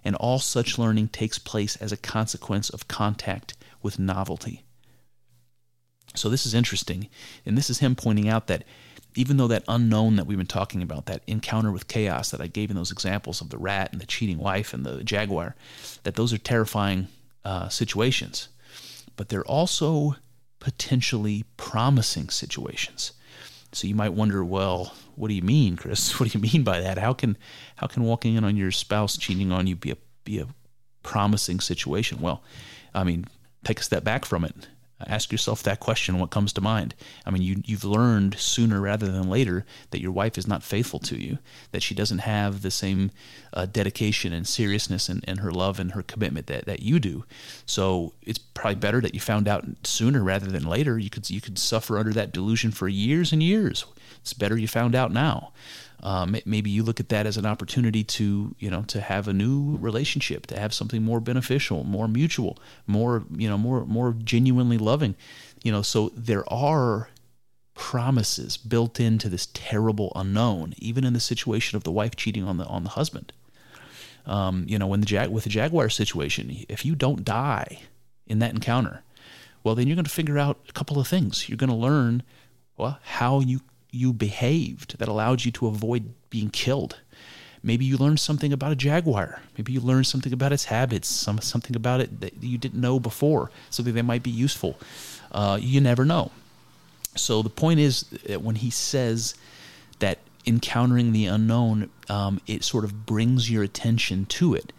and 0.04 0.16
all 0.16 0.40
such 0.40 0.78
learning 0.78 1.08
takes 1.08 1.38
place 1.38 1.76
as 1.76 1.92
a 1.92 1.96
consequence 1.96 2.70
of 2.70 2.88
contact 2.88 3.54
with 3.82 4.00
novelty. 4.00 4.64
So, 6.14 6.28
this 6.28 6.44
is 6.44 6.54
interesting, 6.54 7.08
and 7.46 7.56
this 7.56 7.70
is 7.70 7.78
him 7.78 7.94
pointing 7.94 8.28
out 8.28 8.48
that 8.48 8.64
even 9.14 9.36
though 9.36 9.46
that 9.46 9.64
unknown 9.68 10.16
that 10.16 10.26
we've 10.26 10.36
been 10.36 10.46
talking 10.46 10.82
about, 10.82 11.06
that 11.06 11.22
encounter 11.28 11.70
with 11.70 11.86
chaos 11.86 12.30
that 12.30 12.40
I 12.40 12.48
gave 12.48 12.68
in 12.68 12.76
those 12.76 12.90
examples 12.90 13.40
of 13.40 13.50
the 13.50 13.58
rat 13.58 13.92
and 13.92 14.00
the 14.00 14.06
cheating 14.06 14.38
wife 14.38 14.74
and 14.74 14.84
the 14.84 15.04
jaguar, 15.04 15.54
that 16.02 16.16
those 16.16 16.32
are 16.32 16.38
terrifying 16.38 17.06
uh, 17.44 17.68
situations, 17.68 18.48
but 19.16 19.28
they're 19.28 19.44
also 19.44 20.16
potentially 20.58 21.44
promising 21.56 22.28
situations. 22.28 23.12
So 23.72 23.86
you 23.86 23.94
might 23.94 24.12
wonder, 24.12 24.44
well, 24.44 24.94
what 25.16 25.28
do 25.28 25.34
you 25.34 25.42
mean, 25.42 25.76
Chris? 25.76 26.12
What 26.20 26.30
do 26.30 26.38
you 26.38 26.42
mean 26.42 26.62
by 26.62 26.80
that? 26.80 26.98
How 26.98 27.12
can 27.12 27.36
how 27.76 27.86
can 27.86 28.04
walking 28.04 28.34
in 28.34 28.44
on 28.44 28.56
your 28.56 28.70
spouse 28.70 29.16
cheating 29.16 29.50
on 29.50 29.66
you 29.66 29.76
be 29.76 29.90
a 29.90 29.96
be 30.24 30.38
a 30.38 30.46
promising 31.02 31.60
situation? 31.60 32.20
Well, 32.20 32.42
I 32.94 33.04
mean, 33.04 33.26
take 33.64 33.80
a 33.80 33.82
step 33.82 34.04
back 34.04 34.24
from 34.24 34.44
it. 34.44 34.68
Ask 35.06 35.32
yourself 35.32 35.62
that 35.62 35.80
question. 35.80 36.18
What 36.18 36.30
comes 36.30 36.52
to 36.54 36.60
mind? 36.60 36.94
I 37.26 37.30
mean, 37.30 37.42
you 37.42 37.62
you've 37.64 37.84
learned 37.84 38.38
sooner 38.38 38.80
rather 38.80 39.10
than 39.10 39.28
later 39.28 39.64
that 39.90 40.00
your 40.00 40.12
wife 40.12 40.38
is 40.38 40.46
not 40.46 40.62
faithful 40.62 40.98
to 41.00 41.16
you, 41.16 41.38
that 41.70 41.82
she 41.82 41.94
doesn't 41.94 42.18
have 42.18 42.62
the 42.62 42.70
same 42.70 43.10
uh, 43.52 43.66
dedication 43.66 44.32
and 44.32 44.46
seriousness 44.46 45.08
and, 45.08 45.24
and 45.26 45.40
her 45.40 45.52
love 45.52 45.78
and 45.78 45.92
her 45.92 46.02
commitment 46.02 46.46
that, 46.46 46.64
that 46.66 46.82
you 46.82 46.98
do. 46.98 47.24
So 47.66 48.12
it's 48.22 48.38
probably 48.38 48.76
better 48.76 49.00
that 49.00 49.14
you 49.14 49.20
found 49.20 49.48
out 49.48 49.64
sooner 49.84 50.22
rather 50.22 50.46
than 50.46 50.64
later. 50.64 50.98
You 50.98 51.10
could 51.10 51.28
you 51.30 51.40
could 51.40 51.58
suffer 51.58 51.98
under 51.98 52.12
that 52.12 52.32
delusion 52.32 52.70
for 52.70 52.88
years 52.88 53.32
and 53.32 53.42
years. 53.42 53.84
It's 54.20 54.32
better 54.32 54.56
you 54.56 54.68
found 54.68 54.94
out 54.94 55.12
now. 55.12 55.52
Um, 56.02 56.36
maybe 56.44 56.68
you 56.68 56.82
look 56.82 56.98
at 56.98 57.10
that 57.10 57.26
as 57.26 57.36
an 57.36 57.46
opportunity 57.46 58.02
to 58.02 58.56
you 58.58 58.70
know 58.70 58.82
to 58.88 59.00
have 59.00 59.28
a 59.28 59.32
new 59.32 59.76
relationship 59.78 60.46
to 60.48 60.58
have 60.58 60.74
something 60.74 61.02
more 61.02 61.20
beneficial 61.20 61.84
more 61.84 62.08
mutual 62.08 62.58
more 62.86 63.24
you 63.30 63.48
know 63.48 63.56
more 63.56 63.86
more 63.86 64.14
genuinely 64.24 64.78
loving. 64.78 65.14
You 65.62 65.70
know 65.70 65.82
so 65.82 66.10
there 66.16 66.50
are 66.52 67.10
promises 67.74 68.56
built 68.56 69.00
into 69.00 69.28
this 69.28 69.48
terrible 69.54 70.12
unknown 70.16 70.74
even 70.78 71.04
in 71.04 71.12
the 71.12 71.20
situation 71.20 71.76
of 71.76 71.84
the 71.84 71.92
wife 71.92 72.16
cheating 72.16 72.44
on 72.44 72.56
the 72.56 72.64
on 72.66 72.82
the 72.82 72.90
husband. 72.90 73.32
Um, 74.26 74.64
you 74.68 74.78
know 74.78 74.88
when 74.88 75.00
the 75.00 75.06
jag 75.06 75.30
with 75.30 75.44
the 75.44 75.50
jaguar 75.50 75.88
situation 75.88 76.64
if 76.68 76.84
you 76.84 76.94
don't 76.94 77.24
die 77.24 77.82
in 78.26 78.38
that 78.40 78.54
encounter 78.54 79.02
well 79.62 79.74
then 79.74 79.86
you're 79.86 79.96
going 79.96 80.04
to 80.04 80.10
figure 80.10 80.38
out 80.38 80.58
a 80.68 80.72
couple 80.72 80.98
of 80.98 81.06
things. 81.06 81.48
You're 81.48 81.58
going 81.58 81.70
to 81.70 81.76
learn 81.76 82.24
well 82.76 82.98
how 83.02 83.38
you 83.38 83.60
you 83.92 84.12
behaved 84.12 84.98
that 84.98 85.06
allowed 85.06 85.44
you 85.44 85.52
to 85.52 85.68
avoid 85.68 86.12
being 86.30 86.50
killed. 86.50 86.98
Maybe 87.62 87.84
you 87.84 87.96
learned 87.96 88.18
something 88.18 88.52
about 88.52 88.72
a 88.72 88.76
jaguar. 88.76 89.40
Maybe 89.56 89.72
you 89.72 89.80
learned 89.80 90.08
something 90.08 90.32
about 90.32 90.52
its 90.52 90.64
habits, 90.64 91.06
some, 91.06 91.40
something 91.40 91.76
about 91.76 92.00
it 92.00 92.20
that 92.20 92.42
you 92.42 92.58
didn't 92.58 92.80
know 92.80 92.98
before, 92.98 93.52
something 93.70 93.94
that 93.94 94.02
might 94.02 94.24
be 94.24 94.30
useful. 94.30 94.78
Uh, 95.30 95.58
you 95.60 95.80
never 95.80 96.04
know. 96.04 96.32
So 97.14 97.42
the 97.42 97.50
point 97.50 97.78
is 97.78 98.02
that 98.26 98.42
when 98.42 98.56
he 98.56 98.70
says 98.70 99.34
that 100.00 100.18
encountering 100.44 101.12
the 101.12 101.26
unknown, 101.26 101.90
um, 102.08 102.40
it 102.48 102.64
sort 102.64 102.84
of 102.84 103.06
brings 103.06 103.50
your 103.50 103.62
attention 103.62 104.26
to 104.26 104.54
it. 104.54 104.72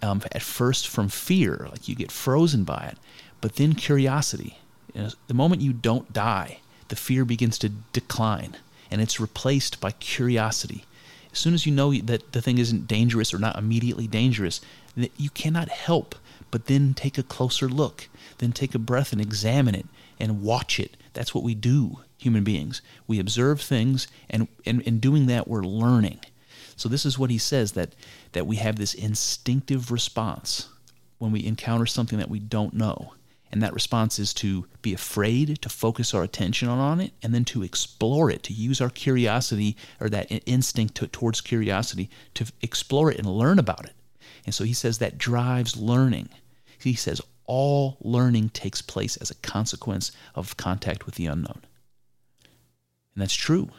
Um, 0.00 0.22
at 0.30 0.42
first, 0.42 0.86
from 0.86 1.08
fear, 1.08 1.66
like 1.72 1.88
you 1.88 1.96
get 1.96 2.12
frozen 2.12 2.62
by 2.62 2.90
it, 2.92 2.98
but 3.40 3.56
then 3.56 3.74
curiosity. 3.74 4.58
You 4.94 5.02
know, 5.02 5.10
the 5.26 5.34
moment 5.34 5.62
you 5.62 5.72
don't 5.72 6.12
die, 6.12 6.60
the 6.88 6.96
fear 6.96 7.24
begins 7.24 7.58
to 7.58 7.68
decline 7.68 8.56
and 8.90 9.00
it's 9.00 9.20
replaced 9.20 9.80
by 9.80 9.90
curiosity. 9.92 10.84
As 11.32 11.38
soon 11.38 11.54
as 11.54 11.66
you 11.66 11.72
know 11.72 11.92
that 11.92 12.32
the 12.32 12.42
thing 12.42 12.58
isn't 12.58 12.86
dangerous 12.86 13.34
or 13.34 13.38
not 13.38 13.58
immediately 13.58 14.06
dangerous, 14.06 14.60
you 14.96 15.30
cannot 15.30 15.68
help 15.68 16.14
but 16.50 16.66
then 16.66 16.94
take 16.94 17.18
a 17.18 17.22
closer 17.22 17.68
look, 17.68 18.08
then 18.38 18.52
take 18.52 18.74
a 18.74 18.78
breath 18.78 19.12
and 19.12 19.20
examine 19.20 19.74
it 19.74 19.86
and 20.18 20.42
watch 20.42 20.80
it. 20.80 20.96
That's 21.12 21.34
what 21.34 21.44
we 21.44 21.54
do, 21.54 22.00
human 22.16 22.44
beings. 22.44 22.80
We 23.06 23.18
observe 23.18 23.60
things, 23.60 24.08
and, 24.30 24.48
in 24.64 24.98
doing 24.98 25.26
that, 25.26 25.46
we're 25.46 25.62
learning. 25.62 26.20
So 26.76 26.88
this 26.88 27.04
is 27.04 27.18
what 27.18 27.30
he 27.30 27.38
says 27.38 27.72
that 27.72 27.94
that 28.32 28.46
we 28.46 28.56
have 28.56 28.76
this 28.76 28.94
instinctive 28.94 29.90
response 29.90 30.68
when 31.18 31.32
we 31.32 31.44
encounter 31.44 31.86
something 31.86 32.18
that 32.18 32.30
we 32.30 32.38
don't 32.38 32.74
know. 32.74 33.14
And 33.50 33.62
that 33.62 33.72
response 33.72 34.18
is 34.18 34.34
to 34.34 34.66
be 34.82 34.92
afraid, 34.92 35.62
to 35.62 35.68
focus 35.68 36.12
our 36.12 36.22
attention 36.22 36.68
on 36.68 37.00
it, 37.00 37.12
and 37.22 37.34
then 37.34 37.44
to 37.46 37.62
explore 37.62 38.30
it, 38.30 38.42
to 38.44 38.52
use 38.52 38.80
our 38.80 38.90
curiosity 38.90 39.76
or 40.00 40.08
that 40.10 40.26
instinct 40.46 40.94
to, 40.96 41.06
towards 41.06 41.40
curiosity 41.40 42.10
to 42.34 42.50
explore 42.60 43.10
it 43.10 43.18
and 43.18 43.26
learn 43.26 43.58
about 43.58 43.86
it. 43.86 43.94
And 44.44 44.54
so 44.54 44.64
he 44.64 44.74
says 44.74 44.98
that 44.98 45.18
drives 45.18 45.76
learning. 45.76 46.28
He 46.78 46.94
says 46.94 47.22
all 47.46 47.96
learning 48.00 48.50
takes 48.50 48.82
place 48.82 49.16
as 49.16 49.30
a 49.30 49.36
consequence 49.36 50.12
of 50.34 50.56
contact 50.56 51.06
with 51.06 51.14
the 51.16 51.26
unknown. 51.26 51.62
And 53.14 53.22
that's 53.22 53.34
true. 53.34 53.70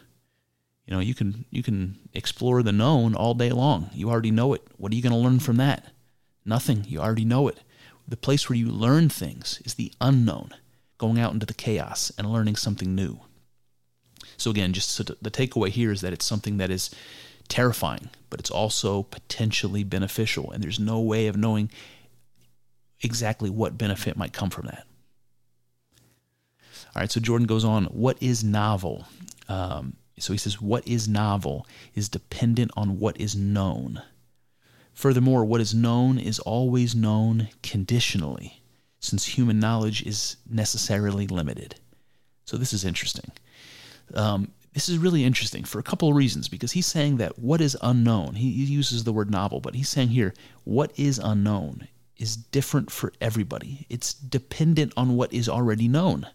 You 0.86 0.96
know, 0.96 1.00
you 1.00 1.14
can 1.14 1.46
you 1.52 1.62
can 1.62 2.00
explore 2.14 2.64
the 2.64 2.72
known 2.72 3.14
all 3.14 3.36
day 3.36 3.52
long. 3.52 3.92
You 3.94 4.10
already 4.10 4.32
know 4.32 4.54
it. 4.54 4.64
What 4.78 4.92
are 4.92 4.96
you 4.96 5.04
going 5.04 5.14
to 5.14 5.20
learn 5.20 5.40
from 5.40 5.58
that? 5.58 5.94
Nothing. 6.46 6.84
You 6.88 7.00
already 7.00 7.26
know 7.26 7.48
it. 7.48 7.60
The 8.10 8.18
place 8.18 8.50
where 8.50 8.58
you 8.58 8.70
learn 8.70 9.10
things 9.10 9.62
is 9.66 9.76
the 9.76 9.94
unknown, 10.02 10.56
going 10.98 11.20
out 11.20 11.34
into 11.34 11.46
the 11.46 11.54
chaos 11.54 12.12
and 12.18 12.32
learning 12.32 12.56
something 12.56 12.96
new. 12.96 13.20
So 14.36 14.50
again, 14.50 14.74
just 14.74 14.90
so 14.90 15.04
the 15.04 15.32
takeaway 15.32 15.70
here 15.70 15.92
is 15.92 16.02
that 16.02 16.14
it's 16.14 16.26
something 16.26 16.58
that 16.58 16.72
is 16.72 16.90
terrifying, 17.50 18.10
but 18.30 18.40
it's 18.40 18.50
also 18.50 19.04
potentially 19.04 19.84
beneficial, 19.84 20.50
and 20.52 20.64
there's 20.64 20.80
no 20.80 21.00
way 21.00 21.28
of 21.28 21.38
knowing 21.38 21.70
exactly 23.02 23.50
what 23.50 23.78
benefit 23.78 24.18
might 24.18 24.34
come 24.34 24.50
from 24.50 24.66
that. 24.68 24.86
All 26.96 27.02
right, 27.02 27.12
so 27.12 27.20
Jordan 27.20 27.46
goes 27.48 27.64
on. 27.64 27.86
What 27.86 28.18
is 28.22 28.44
novel? 28.44 29.06
Um, 29.48 29.96
so 30.18 30.34
he 30.34 30.40
says, 30.40 30.60
What 30.60 30.88
is 30.88 31.08
novel 31.08 31.68
is 31.94 32.10
dependent 32.10 32.72
on 32.76 33.00
what 33.00 33.20
is 33.20 33.36
known. 33.36 34.02
Furthermore, 35.00 35.46
what 35.46 35.62
is 35.62 35.74
known 35.74 36.20
is 36.20 36.40
always 36.40 36.94
known 36.94 37.48
conditionally, 37.64 38.62
since 39.00 39.26
human 39.26 39.58
knowledge 39.58 40.06
is 40.06 40.36
necessarily 40.46 41.26
limited. 41.26 41.76
So 42.44 42.58
this 42.58 42.74
is 42.74 42.84
interesting. 42.84 43.32
Um, 44.14 44.52
this 44.74 44.90
is 44.90 44.98
really 44.98 45.24
interesting 45.24 45.64
for 45.64 45.80
a 45.80 45.84
couple 45.84 46.10
of 46.10 46.18
reasons 46.18 46.50
because 46.50 46.74
he's 46.74 46.86
saying 46.86 47.16
that 47.16 47.40
what 47.40 47.62
is 47.62 47.78
unknown, 47.82 48.36
he, 48.36 48.50
uses 48.50 49.06
the 49.06 49.14
word 49.14 49.32
novel, 49.32 49.62
but 49.62 49.74
he's 49.74 49.88
saying 49.88 50.10
here, 50.10 50.34
what 50.66 50.92
is 51.00 51.18
unknown 51.18 51.88
is 52.18 52.36
different 52.36 52.92
for 52.92 53.14
everybody. 53.22 53.86
It's 53.88 54.14
dependent 54.14 54.92
on 54.98 55.16
what 55.16 55.32
is 55.32 55.48
already 55.48 55.88
known. 55.88 56.28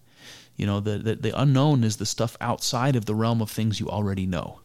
You 0.56 0.64
know, 0.64 0.80
the, 0.80 0.96
the, 0.96 1.16
the 1.16 1.38
unknown 1.38 1.84
is 1.84 1.98
the 1.98 2.06
stuff 2.06 2.34
outside 2.40 2.96
of 2.96 3.04
the 3.04 3.14
realm 3.14 3.42
of 3.42 3.50
things 3.50 3.78
you 3.78 3.90
already 3.90 4.24
know. 4.24 4.60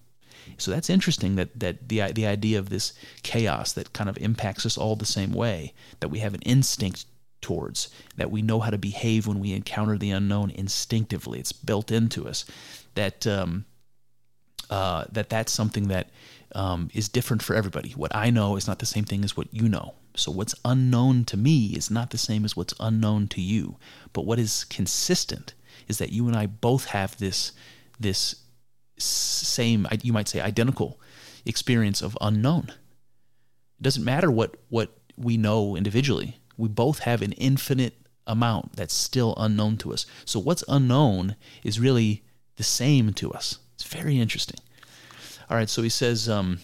So 0.58 0.72
that's 0.72 0.90
interesting 0.90 1.36
that, 1.36 1.60
that 1.60 1.90
the, 1.90 2.12
the 2.12 2.26
idea 2.26 2.60
of 2.60 2.70
this 2.70 2.94
chaos 3.24 3.74
that 3.74 3.94
kind 3.94 4.10
of 4.10 4.18
impacts 4.18 4.66
us 4.66 4.78
all 4.78 4.96
the 4.96 5.06
same 5.06 5.32
way, 5.32 5.74
that 6.00 6.10
we 6.10 6.20
have 6.20 6.34
an 6.34 6.42
instinct 6.42 7.06
towards, 7.42 7.90
that 8.18 8.32
we 8.32 8.42
know 8.42 8.60
how 8.60 8.70
to 8.70 8.78
behave 8.78 9.28
when 9.28 9.40
we 9.40 9.54
encounter 9.54 9.98
the 9.98 10.12
unknown 10.12 10.52
instinctively. 10.52 11.40
It's 11.40 11.54
built 11.54 11.92
into 11.92 12.28
us. 12.28 12.46
That 12.96 13.26
um, 13.26 13.66
uh, 14.70 15.06
that 15.12 15.30
that's 15.30 15.52
something 15.52 15.88
that 15.88 16.10
um, 16.54 16.90
is 16.94 17.10
different 17.10 17.42
for 17.42 17.56
everybody. 17.56 17.92
What 17.92 18.16
I 18.16 18.30
know 18.30 18.56
is 18.56 18.68
not 18.68 18.80
the 18.80 18.86
same 18.86 19.06
thing 19.06 19.24
as 19.24 19.36
what 19.36 19.48
you 19.52 19.70
know. 19.70 19.96
So 20.16 20.32
what's 20.32 20.56
unknown 20.66 21.26
to 21.26 21.38
me 21.38 21.68
is 21.68 21.90
not 21.90 22.10
the 22.10 22.18
same 22.18 22.44
as 22.46 22.56
what's 22.56 22.74
unknown 22.80 23.28
to 23.30 23.42
you. 23.42 23.78
But 24.14 24.26
what 24.26 24.40
is 24.40 24.66
consistent 24.66 25.54
is 25.88 25.98
that 25.98 26.12
you 26.12 26.28
and 26.28 26.36
I 26.36 26.46
both 26.46 26.86
have 26.86 27.18
this 27.18 27.52
this 28.00 28.36
same 29.00 29.88
you 30.02 30.14
might 30.14 30.28
say 30.28 30.42
identical 30.42 31.00
experience 31.46 32.02
of 32.02 32.18
unknown. 32.22 32.72
It 33.80 33.84
doesn't 33.84 34.04
matter 34.04 34.32
what 34.32 34.58
what 34.70 34.98
we 35.18 35.38
know 35.38 35.76
individually. 35.76 36.40
We 36.58 36.70
both 36.70 37.00
have 37.00 37.22
an 37.22 37.34
infinite 37.34 37.96
amount 38.28 38.76
that's 38.76 38.94
still 38.94 39.34
unknown 39.38 39.78
to 39.78 39.94
us. 39.94 40.06
So 40.26 40.40
what's 40.40 40.64
unknown 40.68 41.36
is 41.64 41.80
really 41.80 42.24
the 42.58 42.64
same 42.64 43.14
to 43.14 43.32
us. 43.32 43.60
It's 43.76 43.84
very 43.84 44.20
interesting. 44.20 44.60
All 45.50 45.58
right, 45.58 45.70
so 45.70 45.82
he 45.82 45.90
says 45.90 46.30
um, 46.30 46.60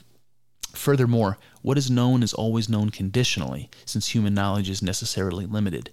Furthermore, 0.73 1.37
what 1.61 1.77
is 1.77 1.89
known 1.89 2.21
is 2.21 2.33
always 2.33 2.69
known 2.69 2.89
conditionally, 2.89 3.69
since 3.85 4.09
human 4.09 4.33
knowledge 4.33 4.69
is 4.69 4.81
necessarily 4.81 5.45
limited. 5.45 5.89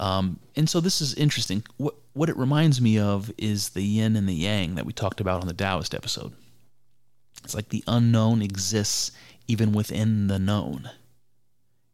Um, 0.00 0.40
and 0.56 0.68
so 0.68 0.80
this 0.80 1.00
is 1.00 1.14
interesting. 1.14 1.62
What, 1.76 1.94
what 2.14 2.28
it 2.28 2.36
reminds 2.36 2.80
me 2.80 2.98
of 2.98 3.30
is 3.36 3.70
the 3.70 3.82
yin 3.82 4.16
and 4.16 4.28
the 4.28 4.34
yang 4.34 4.76
that 4.76 4.86
we 4.86 4.92
talked 4.92 5.20
about 5.20 5.40
on 5.40 5.46
the 5.46 5.54
Taoist 5.54 5.94
episode. 5.94 6.32
It's 7.42 7.54
like 7.54 7.68
the 7.68 7.84
unknown 7.86 8.40
exists 8.40 9.12
even 9.46 9.72
within 9.72 10.28
the 10.28 10.38
known 10.38 10.90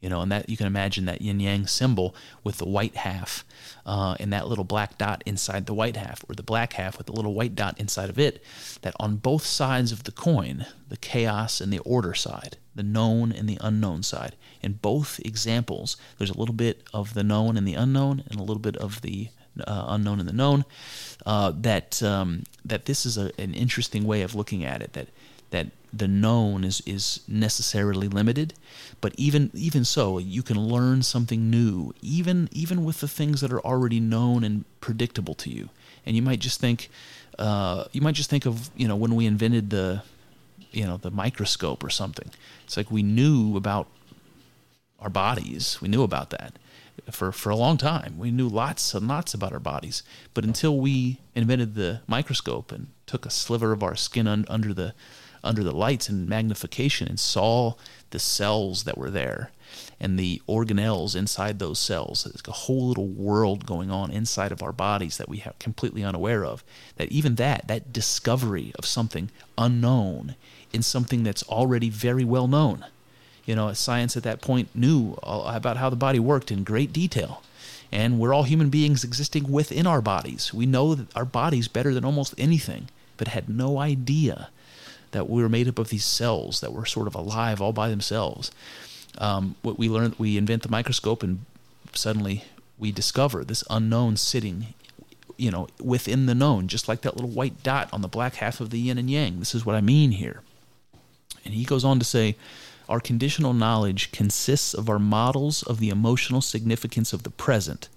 you 0.01 0.09
know, 0.09 0.23
and 0.23 0.33
that 0.33 0.49
you 0.49 0.57
can 0.57 0.67
imagine 0.67 1.05
that 1.05 1.21
yin 1.21 1.41
yang 1.41 1.67
symbol 1.67 2.15
with 2.43 2.57
the 2.57 2.67
white 2.67 2.97
half 2.97 3.45
uh, 3.85 4.17
and 4.19 4.33
that 4.33 4.49
little 4.49 4.65
black 4.65 4.97
dot 4.97 5.23
inside 5.27 5.67
the 5.67 5.75
white 5.75 5.97
half, 5.97 6.25
or 6.29 6.35
the 6.35 6.43
black 6.43 6.73
half 6.73 6.97
with 6.97 7.07
the 7.07 7.13
little 7.13 7.35
white 7.35 7.55
dot 7.55 7.79
inside 7.79 8.09
of 8.09 8.19
it. 8.19 8.43
That 8.81 8.95
on 8.99 9.17
both 9.17 9.45
sides 9.45 9.93
of 9.93 10.05
the 10.05 10.13
coin, 10.13 10.67
the 10.89 10.97
chaos 10.97 11.61
and 11.61 11.71
the 11.71 11.81
order 11.81 12.15
side, 12.15 12.57
the 12.75 12.83
known 12.83 13.31
and 13.31 13.47
the 13.47 13.59
unknown 13.61 14.03
side, 14.03 14.37
in 14.63 14.75
both 14.75 15.21
examples, 15.21 15.99
there's 16.17 16.31
a 16.31 16.39
little 16.39 16.55
bit 16.55 16.83
of 16.95 17.13
the 17.13 17.25
known 17.25 17.59
and 17.59 17.69
the 17.69 17.75
unknown, 17.75 18.25
and 18.31 18.41
a 18.41 18.43
little 18.43 18.59
bit 18.59 18.77
of 18.79 19.03
the 19.03 19.29
uh, 19.63 19.87
unknown 19.89 20.21
and 20.21 20.29
the 20.29 20.33
known. 20.33 20.65
Uh, 21.27 21.53
that 21.55 22.03
um, 22.03 22.45
that 22.65 22.87
this 22.87 23.05
is 23.05 23.19
a, 23.19 23.31
an 23.39 23.55
interesting 23.55 24.05
way 24.05 24.23
of 24.23 24.35
looking 24.35 24.65
at 24.65 24.83
it. 24.83 24.93
That 24.95 25.09
that 25.51 25.69
the 25.93 26.09
known 26.09 26.65
is 26.65 26.81
is 26.87 27.21
necessarily 27.27 28.09
limited 28.09 28.55
but 29.01 29.13
even 29.17 29.51
even 29.55 29.85
so 29.85 30.19
you 30.19 30.43
can 30.43 30.59
learn 30.59 31.03
something 31.03 31.51
new 31.51 31.93
even 32.01 32.49
even 32.53 32.85
with 32.85 33.01
the 33.01 33.09
things 33.09 33.41
that 33.41 33.53
are 33.53 33.61
already 33.61 34.01
known 34.01 34.45
and 34.45 34.65
predictable 34.81 35.35
to 35.35 35.51
you 35.51 35.69
and 36.07 36.17
you 36.17 36.23
might 36.23 36.39
just 36.41 36.61
think 36.61 36.89
uh, 37.39 37.85
you 37.93 38.01
might 38.01 38.15
just 38.15 38.31
think 38.31 38.47
of 38.47 38.71
you 38.77 38.87
know 38.87 38.97
when 38.97 39.15
we 39.15 39.27
invented 39.27 39.71
the 39.71 40.03
you 40.71 40.85
know 40.85 40.97
the 40.97 41.11
microscope 41.11 41.83
or 41.83 41.91
something 41.91 42.31
it's 42.65 42.77
like 42.77 42.91
we 42.91 43.03
knew 43.03 43.57
about 43.57 43.89
our 45.01 45.11
bodies 45.11 45.81
we 45.81 45.89
knew 45.89 46.03
about 46.03 46.31
that 46.31 46.55
for 47.11 47.33
for 47.33 47.51
a 47.51 47.57
long 47.57 47.77
time 47.77 48.19
we 48.19 48.31
knew 48.31 48.49
lots 48.49 48.95
and 48.95 49.09
lots 49.09 49.35
about 49.35 49.53
our 49.53 49.61
bodies 49.61 50.03
but 50.35 50.45
until 50.45 50.79
we 50.79 51.21
invented 51.35 51.75
the 51.75 52.01
microscope 52.07 52.73
and 52.73 52.89
took 53.07 53.27
a 53.27 53.31
sliver 53.31 53.73
of 53.73 53.83
our 53.83 53.97
skin 53.97 54.27
un, 54.27 54.45
under 54.49 54.75
the 54.75 54.95
under 55.43 55.65
the 55.65 55.73
lights 55.73 56.09
and 56.09 56.29
magnification 56.29 57.09
and 57.09 57.19
saw 57.19 57.75
the 58.11 58.19
cells 58.19 58.85
that 58.85 58.99
were 58.99 59.11
there 59.11 59.51
and 59.99 60.19
the 60.19 60.43
organelles 60.49 61.15
inside 61.15 61.59
those 61.59 61.79
cells. 61.79 62.25
There's 62.25 62.43
a 62.49 62.53
whole 62.53 62.89
little 62.89 63.09
world 63.09 63.67
going 63.67 63.91
on 63.91 64.11
inside 64.11 64.53
of 64.53 64.63
our 64.63 64.73
bodies 64.73 65.17
that 65.19 65.29
we 65.29 65.39
have 65.39 65.59
completely 65.59 66.03
unaware 66.03 66.45
of. 66.45 66.65
That 66.97 67.13
even 67.13 67.37
that, 67.37 67.69
that 67.69 67.93
discovery 67.93 68.73
of 68.79 68.87
something 68.87 69.31
unknown 69.57 70.37
in 70.73 70.83
something 70.83 71.23
that's 71.23 71.43
already 71.45 71.91
very 71.91 72.25
well 72.25 72.49
known. 72.49 72.85
You 73.47 73.57
know, 73.57 73.73
science 73.73 74.17
at 74.17 74.23
that 74.23 74.41
point 74.41 74.69
knew 74.75 75.19
about 75.23 75.77
how 75.77 75.91
the 75.91 75.97
body 75.97 76.19
worked 76.19 76.51
in 76.51 76.63
great 76.65 76.93
detail. 76.93 77.43
And 77.93 78.21
we're 78.21 78.33
all 78.33 78.45
human 78.45 78.71
beings 78.71 79.03
existing 79.03 79.51
within 79.51 79.87
our 79.87 80.01
bodies. 80.01 80.55
We 80.55 80.67
know 80.67 81.07
our 81.17 81.25
bodies 81.25 81.67
better 81.67 81.93
than 81.93 82.05
almost 82.05 82.35
anything, 82.39 82.89
but 83.17 83.29
had 83.29 83.49
no 83.49 83.79
idea 83.79 84.51
that 85.11 85.29
we 85.29 85.43
were 85.43 85.49
made 85.49 85.67
up 85.67 85.79
of 85.79 85.89
these 85.89 86.05
cells 86.05 86.61
that 86.61 86.73
were 86.73 86.87
sort 86.87 87.09
of 87.09 87.17
alive 87.17 87.61
all 87.61 87.73
by 87.73 87.89
themselves. 87.89 88.53
Um, 89.19 89.57
what 89.63 89.79
we 89.79 89.89
learn, 89.89 90.15
we 90.19 90.37
invent 90.37 90.63
the 90.63 90.69
microscope, 90.69 91.25
and 91.25 91.45
suddenly 91.93 92.45
we 92.79 92.93
discover 92.93 93.45
this 93.45 93.65
unknown 93.69 94.17
sitting, 94.17 94.75
you 95.37 95.51
know, 95.51 95.67
within 95.83 96.27
the 96.27 96.35
known, 96.35 96.69
just 96.69 96.87
like 96.87 97.01
that 97.01 97.17
little 97.17 97.31
white 97.31 97.63
dot 97.65 97.89
on 97.93 98.03
the 98.03 98.09
black 98.09 98.37
half 98.37 98.61
of 98.61 98.71
the 98.71 98.79
yin 98.79 98.99
and 98.99 99.11
yang. 99.11 99.41
This 99.41 99.55
is 99.55 99.67
what 99.67 99.75
I 99.75 99.81
mean 99.81 100.13
here. 100.13 100.43
And 101.45 101.55
he 101.55 101.65
goes 101.65 101.85
on 101.85 101.99
to 101.99 102.05
say, 102.05 102.37
our 102.91 103.01
conditional 103.01 103.55
knowledge 103.55 104.11
consists 104.11 104.75
of 104.75 104.91
our 104.91 104.99
models 104.99 105.63
of 105.63 105.79
the 105.79 105.91
emotional 105.91 106.41
significance 106.41 107.13
of 107.13 107.23
the 107.23 107.31
present, 107.31 107.89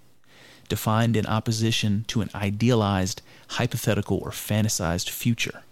defined 0.69 1.17
in 1.17 1.25
opposition 1.25 2.06
to 2.08 2.21
an 2.21 2.29
idealized, 2.36 3.23
hypothetical, 3.49 4.19
or 4.19 4.29
fantasized 4.29 5.10
future. 5.10 5.63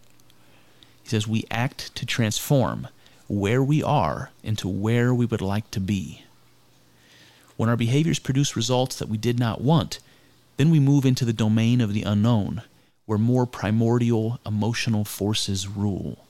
He 1.03 1.09
says, 1.09 1.27
We 1.27 1.45
act 1.51 1.93
to 1.95 2.05
transform 2.05 2.87
where 3.27 3.63
we 3.63 3.83
are 3.83 4.31
into 4.43 4.67
where 4.67 5.13
we 5.13 5.27
would 5.27 5.39
like 5.39 5.69
to 5.71 5.79
be. 5.79 6.23
When 7.57 7.69
our 7.69 7.77
behaviors 7.77 8.17
produce 8.17 8.55
results 8.55 8.97
that 8.97 9.07
we 9.07 9.19
did 9.19 9.37
not 9.37 9.61
want, 9.61 9.99
then 10.57 10.71
we 10.71 10.79
move 10.79 11.05
into 11.05 11.25
the 11.25 11.31
domain 11.31 11.79
of 11.79 11.93
the 11.93 12.03
unknown, 12.03 12.63
where 13.05 13.19
more 13.19 13.45
primordial 13.45 14.39
emotional 14.47 15.05
forces 15.05 15.67
rule. 15.67 16.25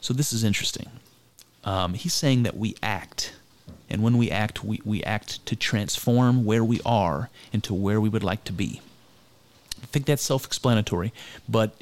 So, 0.00 0.14
this 0.14 0.32
is 0.32 0.44
interesting. 0.44 0.88
Um, 1.64 1.94
he's 1.94 2.14
saying 2.14 2.42
that 2.44 2.56
we 2.56 2.74
act, 2.82 3.34
and 3.88 4.02
when 4.02 4.16
we 4.16 4.30
act, 4.30 4.64
we, 4.64 4.80
we 4.84 5.02
act 5.02 5.44
to 5.46 5.56
transform 5.56 6.44
where 6.44 6.64
we 6.64 6.80
are 6.86 7.28
into 7.52 7.74
where 7.74 8.00
we 8.00 8.08
would 8.08 8.24
like 8.24 8.44
to 8.44 8.52
be. 8.52 8.80
I 9.82 9.86
think 9.86 10.06
that's 10.06 10.22
self 10.22 10.44
explanatory, 10.44 11.12
but 11.48 11.74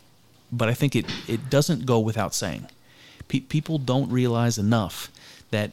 but 0.50 0.68
I 0.68 0.74
think 0.74 0.96
it, 0.96 1.06
it 1.26 1.50
doesn't 1.50 1.86
go 1.86 2.00
without 2.00 2.34
saying. 2.34 2.68
Pe- 3.28 3.40
people 3.40 3.78
don't 3.78 4.10
realize 4.10 4.58
enough 4.58 5.10
that 5.50 5.72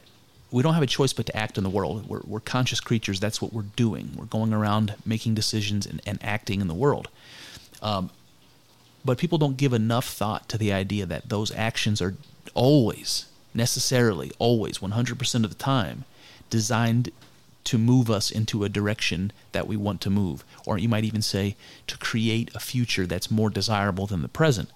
we 0.51 0.61
don't 0.63 0.73
have 0.73 0.83
a 0.83 0.87
choice 0.87 1.13
but 1.13 1.25
to 1.27 1.37
act 1.37 1.57
in 1.57 1.63
the 1.63 1.69
world. 1.69 2.07
We're, 2.07 2.21
we're 2.25 2.39
conscious 2.39 2.79
creatures. 2.79 3.19
That's 3.19 3.41
what 3.41 3.53
we're 3.53 3.63
doing. 3.63 4.11
We're 4.15 4.25
going 4.25 4.53
around 4.53 4.95
making 5.05 5.35
decisions 5.35 5.85
and, 5.85 6.01
and 6.05 6.19
acting 6.23 6.61
in 6.61 6.67
the 6.67 6.73
world. 6.73 7.09
Um, 7.81 8.09
but 9.03 9.17
people 9.17 9.37
don't 9.37 9.57
give 9.57 9.73
enough 9.73 10.07
thought 10.07 10.49
to 10.49 10.57
the 10.57 10.73
idea 10.73 11.05
that 11.05 11.29
those 11.29 11.51
actions 11.55 12.01
are 12.01 12.15
always, 12.53 13.25
necessarily, 13.53 14.31
always, 14.39 14.79
100% 14.79 15.43
of 15.43 15.49
the 15.49 15.55
time, 15.55 16.05
designed 16.49 17.11
to 17.65 17.77
move 17.77 18.11
us 18.11 18.29
into 18.29 18.63
a 18.63 18.69
direction 18.69 19.31
that 19.51 19.67
we 19.67 19.75
want 19.75 19.99
to 20.01 20.09
move. 20.09 20.43
Or 20.65 20.77
you 20.77 20.87
might 20.87 21.03
even 21.03 21.21
say 21.21 21.55
to 21.87 21.97
create 21.97 22.51
a 22.53 22.59
future 22.59 23.07
that's 23.07 23.31
more 23.31 23.49
desirable 23.49 24.07
than 24.07 24.21
the 24.21 24.27
present. 24.27 24.69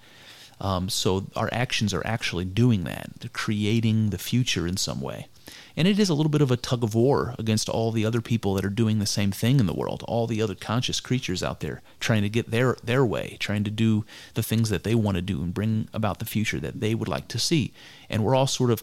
Um, 0.60 0.88
so 0.88 1.26
our 1.34 1.48
actions 1.52 1.94
are 1.94 2.06
actually 2.06 2.44
doing 2.44 2.84
that. 2.84 3.10
They're 3.20 3.30
creating 3.32 4.10
the 4.10 4.18
future 4.18 4.66
in 4.66 4.76
some 4.76 5.00
way. 5.00 5.28
And 5.76 5.86
it 5.86 5.98
is 5.98 6.08
a 6.08 6.14
little 6.14 6.30
bit 6.30 6.42
of 6.42 6.50
a 6.50 6.56
tug 6.56 6.82
of 6.82 6.94
war 6.94 7.34
against 7.38 7.68
all 7.68 7.92
the 7.92 8.04
other 8.04 8.20
people 8.20 8.54
that 8.54 8.64
are 8.64 8.70
doing 8.70 8.98
the 8.98 9.06
same 9.06 9.30
thing 9.30 9.60
in 9.60 9.66
the 9.66 9.74
world, 9.74 10.04
all 10.06 10.26
the 10.26 10.42
other 10.42 10.54
conscious 10.54 11.00
creatures 11.00 11.42
out 11.42 11.60
there 11.60 11.80
trying 12.00 12.22
to 12.22 12.28
get 12.28 12.50
their 12.50 12.76
their 12.82 13.04
way, 13.04 13.36
trying 13.40 13.64
to 13.64 13.70
do 13.70 14.04
the 14.34 14.42
things 14.42 14.68
that 14.70 14.84
they 14.84 14.94
want 14.94 15.16
to 15.16 15.22
do 15.22 15.42
and 15.42 15.54
bring 15.54 15.88
about 15.92 16.18
the 16.18 16.24
future 16.24 16.58
that 16.60 16.80
they 16.80 16.94
would 16.94 17.08
like 17.08 17.28
to 17.28 17.38
see. 17.38 17.72
And 18.08 18.24
we're 18.24 18.34
all 18.34 18.46
sort 18.46 18.70
of, 18.70 18.82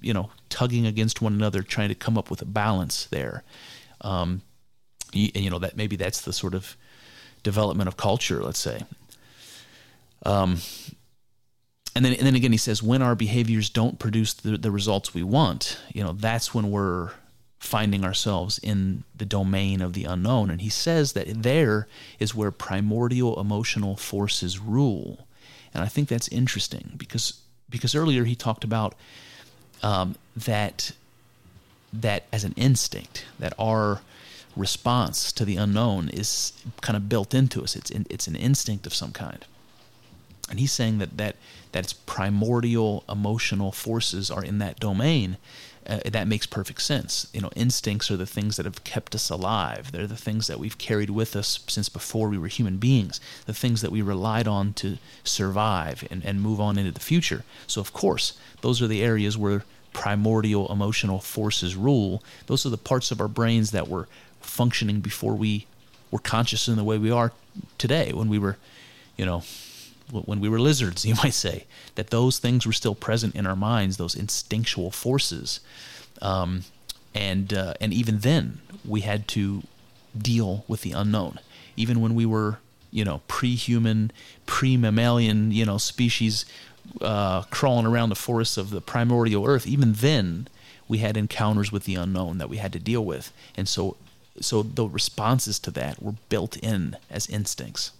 you 0.00 0.12
know, 0.12 0.30
tugging 0.48 0.86
against 0.86 1.22
one 1.22 1.32
another, 1.32 1.62
trying 1.62 1.88
to 1.88 1.94
come 1.94 2.18
up 2.18 2.30
with 2.30 2.42
a 2.42 2.46
balance 2.46 3.06
there. 3.06 3.42
Um, 4.02 4.42
you, 5.12 5.30
you 5.34 5.50
know 5.50 5.58
that 5.58 5.76
maybe 5.76 5.96
that's 5.96 6.20
the 6.20 6.32
sort 6.32 6.54
of 6.54 6.76
development 7.42 7.88
of 7.88 7.96
culture, 7.96 8.42
let's 8.42 8.58
say. 8.58 8.82
Um, 10.24 10.58
and 11.96 12.04
then 12.04 12.12
and 12.12 12.26
then 12.26 12.34
again 12.34 12.52
he 12.52 12.58
says 12.58 12.82
when 12.82 13.02
our 13.02 13.14
behaviors 13.14 13.70
don't 13.70 13.98
produce 13.98 14.34
the, 14.34 14.56
the 14.56 14.70
results 14.70 15.14
we 15.14 15.22
want 15.22 15.78
you 15.92 16.04
know 16.04 16.12
that's 16.12 16.54
when 16.54 16.70
we're 16.70 17.10
finding 17.58 18.04
ourselves 18.04 18.58
in 18.58 19.02
the 19.14 19.24
domain 19.24 19.80
of 19.80 19.92
the 19.92 20.04
unknown. 20.04 20.50
And 20.50 20.60
he 20.60 20.68
says 20.68 21.12
that 21.12 21.42
there 21.42 21.88
is 22.18 22.34
where 22.34 22.50
primordial 22.50 23.40
emotional 23.40 23.96
forces 23.96 24.58
rule. 24.58 25.26
And 25.74 25.82
i 25.82 25.88
think 25.88 26.08
that's 26.08 26.28
interesting 26.28 26.92
because 26.96 27.40
because 27.68 27.94
earlier 27.94 28.24
he 28.24 28.34
talked 28.34 28.64
about 28.64 28.94
um, 29.82 30.16
that 30.36 30.92
that 31.92 32.24
as 32.32 32.44
an 32.44 32.54
instinct 32.56 33.26
that 33.38 33.52
our 33.58 34.00
response 34.56 35.32
to 35.32 35.44
the 35.44 35.56
unknown 35.56 36.08
is 36.08 36.52
kind 36.80 36.96
of 36.96 37.08
built 37.08 37.34
into 37.34 37.62
us. 37.62 37.76
It's 37.76 37.90
in, 37.90 38.06
it's 38.08 38.26
an 38.26 38.36
instinct 38.36 38.86
of 38.86 38.94
some 38.94 39.12
kind. 39.12 39.44
And 40.48 40.58
he's 40.58 40.72
saying 40.72 40.98
that 40.98 41.18
that 41.18 41.36
that 41.76 41.84
its 41.84 41.92
primordial 41.92 43.04
emotional 43.06 43.70
forces 43.70 44.30
are 44.30 44.42
in 44.42 44.56
that 44.56 44.80
domain. 44.80 45.36
Uh, 45.86 45.98
that 46.06 46.26
makes 46.26 46.46
perfect 46.46 46.80
sense. 46.80 47.28
You 47.34 47.42
know, 47.42 47.50
instincts 47.54 48.10
are 48.10 48.16
the 48.16 48.24
things 48.24 48.56
that 48.56 48.64
have 48.64 48.82
kept 48.82 49.14
us 49.14 49.28
alive. 49.28 49.92
They're 49.92 50.06
the 50.06 50.16
things 50.16 50.46
that 50.46 50.58
we've 50.58 50.78
carried 50.78 51.10
with 51.10 51.36
us 51.36 51.60
since 51.68 51.90
before 51.90 52.30
we 52.30 52.38
were 52.38 52.48
human 52.48 52.78
beings. 52.78 53.20
The 53.44 53.52
things 53.52 53.82
that 53.82 53.92
we 53.92 54.00
relied 54.00 54.48
on 54.48 54.72
to 54.72 54.96
survive 55.22 56.02
and, 56.10 56.24
and 56.24 56.40
move 56.40 56.62
on 56.62 56.78
into 56.78 56.92
the 56.92 56.98
future. 56.98 57.44
So, 57.66 57.82
of 57.82 57.92
course, 57.92 58.38
those 58.62 58.80
are 58.80 58.88
the 58.88 59.04
areas 59.04 59.36
where 59.36 59.64
primordial 59.92 60.72
emotional 60.72 61.18
forces 61.18 61.76
rule. 61.76 62.22
Those 62.46 62.64
are 62.64 62.70
the 62.70 62.78
parts 62.78 63.10
of 63.10 63.20
our 63.20 63.28
brains 63.28 63.70
that 63.72 63.86
were 63.86 64.08
functioning 64.40 65.00
before 65.00 65.34
we 65.34 65.66
were 66.10 66.20
conscious 66.20 66.68
in 66.68 66.76
the 66.76 66.84
way 66.84 66.96
we 66.96 67.10
are 67.10 67.32
today. 67.76 68.14
When 68.14 68.30
we 68.30 68.38
were, 68.38 68.56
you 69.18 69.26
know, 69.26 69.42
when 70.10 70.40
we 70.40 70.48
were 70.48 70.58
lizards, 70.58 71.04
you 71.06 71.14
might 71.22 71.34
say, 71.34 71.64
that 71.94 72.10
those 72.10 72.38
things 72.38 72.66
were 72.66 72.72
still 72.72 72.94
present 72.94 73.34
in 73.34 73.46
our 73.46 73.56
minds, 73.56 73.96
those 73.96 74.14
instinctual 74.14 74.90
forces. 74.90 75.60
Um, 76.22 76.64
and, 77.14 77.52
uh, 77.52 77.74
and 77.80 77.92
even 77.92 78.20
then, 78.20 78.60
we 78.84 79.00
had 79.00 79.26
to 79.28 79.62
deal 80.16 80.64
with 80.68 80.82
the 80.82 80.92
unknown. 80.92 81.38
Even 81.76 82.00
when 82.00 82.14
we 82.14 82.26
were, 82.26 82.58
you 82.90 83.04
know, 83.04 83.22
pre 83.28 83.54
human, 83.54 84.10
pre 84.46 84.76
mammalian, 84.76 85.50
you 85.50 85.64
know, 85.64 85.78
species 85.78 86.44
uh, 87.00 87.42
crawling 87.42 87.86
around 87.86 88.08
the 88.08 88.14
forests 88.14 88.56
of 88.56 88.70
the 88.70 88.80
primordial 88.80 89.46
earth, 89.46 89.66
even 89.66 89.94
then, 89.94 90.48
we 90.88 90.98
had 90.98 91.16
encounters 91.16 91.72
with 91.72 91.84
the 91.84 91.96
unknown 91.96 92.38
that 92.38 92.48
we 92.48 92.58
had 92.58 92.72
to 92.72 92.78
deal 92.78 93.04
with. 93.04 93.32
And 93.56 93.68
so, 93.68 93.96
so 94.40 94.62
the 94.62 94.86
responses 94.86 95.58
to 95.60 95.70
that 95.72 96.02
were 96.02 96.14
built 96.28 96.56
in 96.58 96.96
as 97.10 97.28
instincts. 97.28 97.92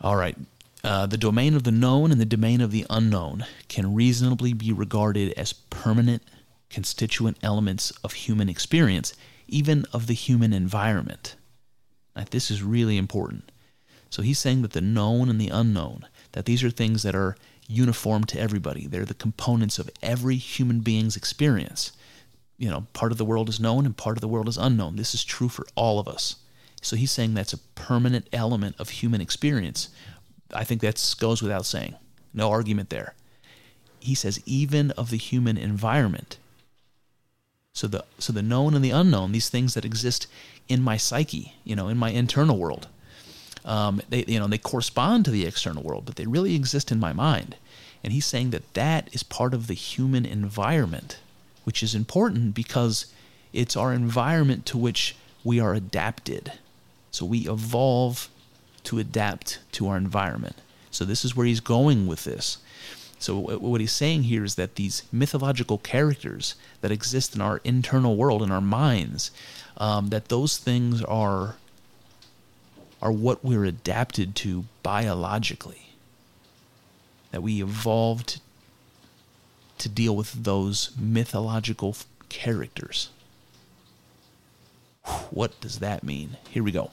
All 0.00 0.16
right. 0.16 0.36
Uh, 0.82 1.06
the 1.06 1.18
domain 1.18 1.54
of 1.54 1.64
the 1.64 1.70
known 1.70 2.10
and 2.10 2.20
the 2.20 2.24
domain 2.24 2.60
of 2.60 2.70
the 2.70 2.86
unknown 2.88 3.44
can 3.68 3.94
reasonably 3.94 4.54
be 4.54 4.72
regarded 4.72 5.32
as 5.34 5.52
permanent 5.52 6.22
constituent 6.70 7.36
elements 7.42 7.90
of 8.02 8.12
human 8.12 8.48
experience, 8.48 9.12
even 9.46 9.84
of 9.92 10.06
the 10.06 10.14
human 10.14 10.52
environment. 10.52 11.36
This 12.30 12.50
is 12.50 12.62
really 12.62 12.96
important. 12.96 13.50
So 14.10 14.22
he's 14.22 14.38
saying 14.38 14.62
that 14.62 14.72
the 14.72 14.80
known 14.80 15.28
and 15.28 15.40
the 15.40 15.48
unknown, 15.48 16.06
that 16.32 16.44
these 16.44 16.62
are 16.62 16.70
things 16.70 17.02
that 17.02 17.14
are 17.14 17.36
uniform 17.68 18.24
to 18.24 18.40
everybody. 18.40 18.86
They're 18.86 19.04
the 19.04 19.14
components 19.14 19.78
of 19.78 19.90
every 20.02 20.36
human 20.36 20.80
being's 20.80 21.16
experience. 21.16 21.92
You 22.58 22.68
know, 22.68 22.86
part 22.92 23.12
of 23.12 23.18
the 23.18 23.24
world 23.24 23.48
is 23.48 23.60
known 23.60 23.86
and 23.86 23.96
part 23.96 24.16
of 24.16 24.20
the 24.20 24.28
world 24.28 24.48
is 24.48 24.58
unknown. 24.58 24.96
This 24.96 25.14
is 25.14 25.24
true 25.24 25.48
for 25.48 25.66
all 25.74 25.98
of 25.98 26.08
us. 26.08 26.36
So 26.80 26.96
he's 26.96 27.10
saying 27.10 27.34
that's 27.34 27.52
a 27.52 27.58
permanent 27.58 28.28
element 28.32 28.76
of 28.78 28.88
human 28.88 29.20
experience. 29.20 29.88
I 30.54 30.64
think 30.64 30.80
that 30.80 31.14
goes 31.18 31.42
without 31.42 31.66
saying. 31.66 31.94
No 32.32 32.50
argument 32.50 32.90
there. 32.90 33.14
He 34.00 34.14
says 34.14 34.40
even 34.46 34.90
of 34.92 35.10
the 35.10 35.16
human 35.16 35.56
environment. 35.56 36.38
So 37.72 37.86
the 37.86 38.04
so 38.18 38.32
the 38.32 38.42
known 38.42 38.74
and 38.74 38.84
the 38.84 38.90
unknown, 38.90 39.32
these 39.32 39.48
things 39.48 39.74
that 39.74 39.84
exist 39.84 40.26
in 40.68 40.82
my 40.82 40.96
psyche, 40.96 41.54
you 41.64 41.76
know, 41.76 41.88
in 41.88 41.98
my 41.98 42.10
internal 42.10 42.58
world, 42.58 42.88
um, 43.64 44.00
they 44.08 44.24
you 44.26 44.38
know 44.38 44.46
they 44.46 44.58
correspond 44.58 45.24
to 45.24 45.30
the 45.30 45.46
external 45.46 45.82
world, 45.82 46.04
but 46.06 46.16
they 46.16 46.26
really 46.26 46.54
exist 46.54 46.90
in 46.90 46.98
my 46.98 47.12
mind. 47.12 47.56
And 48.02 48.12
he's 48.12 48.26
saying 48.26 48.50
that 48.50 48.74
that 48.74 49.14
is 49.14 49.22
part 49.22 49.52
of 49.52 49.66
the 49.66 49.74
human 49.74 50.24
environment, 50.24 51.18
which 51.64 51.82
is 51.82 51.94
important 51.94 52.54
because 52.54 53.12
it's 53.52 53.76
our 53.76 53.92
environment 53.92 54.64
to 54.66 54.78
which 54.78 55.14
we 55.44 55.60
are 55.60 55.74
adapted. 55.74 56.52
So 57.10 57.24
we 57.24 57.48
evolve 57.48 58.28
to 58.84 58.98
adapt 58.98 59.58
to 59.72 59.88
our 59.88 59.96
environment. 59.96 60.56
So 60.90 61.04
this 61.04 61.24
is 61.24 61.36
where 61.36 61.46
he's 61.46 61.60
going 61.60 62.06
with 62.06 62.24
this. 62.24 62.58
So 63.18 63.38
what 63.38 63.82
he's 63.82 63.92
saying 63.92 64.24
here 64.24 64.44
is 64.44 64.54
that 64.54 64.76
these 64.76 65.02
mythological 65.12 65.76
characters 65.76 66.54
that 66.80 66.90
exist 66.90 67.34
in 67.34 67.42
our 67.42 67.60
internal 67.64 68.16
world, 68.16 68.42
in 68.42 68.50
our 68.50 68.62
minds, 68.62 69.30
um, 69.76 70.08
that 70.08 70.28
those 70.28 70.56
things 70.56 71.02
are 71.04 71.56
are 73.02 73.12
what 73.12 73.44
we're 73.44 73.64
adapted 73.64 74.34
to 74.36 74.64
biologically. 74.82 75.92
That 77.30 77.42
we 77.42 77.62
evolved 77.62 78.40
to 79.78 79.88
deal 79.88 80.14
with 80.14 80.44
those 80.44 80.90
mythological 80.98 81.96
characters. 82.28 83.10
What 85.30 85.58
does 85.60 85.78
that 85.78 86.04
mean? 86.04 86.36
Here 86.50 86.62
we 86.62 86.72
go. 86.72 86.90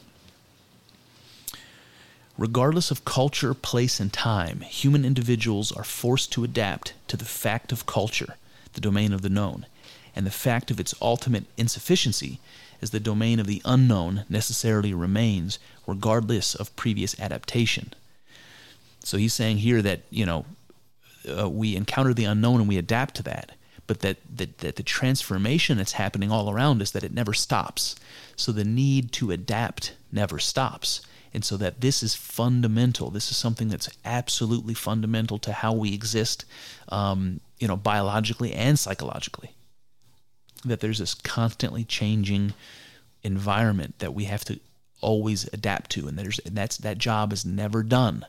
Regardless 2.38 2.92
of 2.92 3.04
culture, 3.04 3.56
place, 3.56 4.00
and 4.00 4.14
time, 4.14 4.62
human 4.62 5.04
individuals 5.04 5.72
are 5.72 5.84
forced 5.84 6.32
to 6.34 6.44
adapt 6.44 6.94
to 7.08 7.18
the 7.18 7.26
fact 7.26 7.72
of 7.72 7.88
culture, 7.88 8.36
the 8.74 8.82
domain 8.82 9.12
of 9.12 9.24
the 9.24 9.30
known, 9.30 9.66
and 10.16 10.26
the 10.26 10.32
fact 10.32 10.70
of 10.70 10.80
its 10.80 10.94
ultimate 11.02 11.46
insufficiency 11.58 12.40
as 12.80 12.92
the 12.92 13.00
domain 13.00 13.40
of 13.40 13.48
the 13.48 13.62
unknown 13.66 14.24
necessarily 14.30 14.94
remains 14.94 15.58
regardless 15.88 16.54
of 16.54 16.76
previous 16.76 17.20
adaptation. 17.20 17.92
So 19.04 19.18
he's 19.18 19.34
saying 19.34 19.58
here 19.58 19.82
that, 19.82 20.02
you 20.12 20.26
know, 20.26 20.46
uh, 21.28 21.50
we 21.50 21.76
encounter 21.76 22.14
the 22.14 22.26
unknown 22.26 22.60
and 22.60 22.70
we 22.70 22.78
adapt 22.78 23.16
to 23.16 23.24
that, 23.24 23.54
but 23.88 24.02
that, 24.02 24.18
that, 24.36 24.60
that 24.60 24.76
the 24.76 24.84
transformation 24.84 25.78
that's 25.78 25.94
happening 25.94 26.32
all 26.32 26.52
around 26.52 26.84
us, 26.84 26.92
that 26.92 27.04
it 27.04 27.14
never 27.14 27.34
stops. 27.34 27.96
So 28.36 28.52
the 28.52 28.64
need 28.64 29.12
to 29.14 29.32
adapt 29.32 29.94
never 30.12 30.38
stops. 30.38 31.02
And 31.38 31.46
so 31.46 31.56
that 31.58 31.82
this 31.82 32.02
is 32.02 32.16
fundamental. 32.16 33.12
This 33.12 33.30
is 33.30 33.38
something 33.38 33.68
that's 33.68 33.92
absolutely 34.04 34.74
fundamental 34.74 35.38
to 35.38 35.54
how 35.54 35.72
we 35.72 35.94
exist, 35.94 36.46
um, 36.90 37.42
you 37.60 37.68
know, 37.68 37.78
biologically 37.78 38.54
and 38.54 38.80
psychologically. 38.80 39.52
That 40.66 40.80
there's 40.80 40.98
this 40.98 41.14
constantly 41.14 41.84
changing 41.84 42.56
environment 43.22 44.00
that 44.00 44.16
we 44.16 44.24
have 44.24 44.46
to 44.46 44.60
always 45.00 45.44
adapt 45.54 45.92
to, 45.92 46.08
and 46.08 46.18
there's 46.18 46.40
and 46.40 46.58
that's 46.58 46.78
that 46.78 46.98
job 46.98 47.32
is 47.32 47.46
never 47.46 47.84
done. 47.84 48.26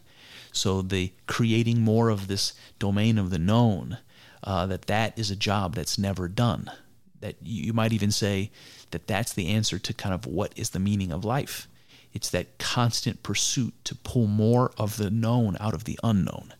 So 0.52 0.82
the 0.82 1.10
creating 1.26 1.80
more 1.80 2.10
of 2.10 2.28
this 2.28 2.52
domain 2.78 3.16
of 3.16 3.30
the 3.30 3.38
known, 3.38 3.96
uh, 4.44 4.66
that 4.66 4.82
that 4.82 5.18
is 5.18 5.30
a 5.30 5.34
job 5.34 5.74
that's 5.74 5.96
never 5.96 6.28
done. 6.28 6.70
That 7.20 7.36
you 7.40 7.72
might 7.72 7.94
even 7.94 8.12
say 8.12 8.50
that 8.90 9.06
that's 9.06 9.32
the 9.32 9.48
answer 9.48 9.78
to 9.78 9.94
kind 9.94 10.14
of 10.14 10.26
what 10.26 10.52
is 10.56 10.68
the 10.68 10.78
meaning 10.78 11.10
of 11.10 11.24
life 11.24 11.68
it's 12.18 12.30
that 12.30 12.58
constant 12.58 13.22
pursuit 13.22 13.72
to 13.84 13.94
pull 13.94 14.26
more 14.26 14.72
of 14.76 14.96
the 14.96 15.08
known 15.08 15.56
out 15.60 15.72
of 15.72 15.84
the 15.84 15.96
unknown. 16.02 16.52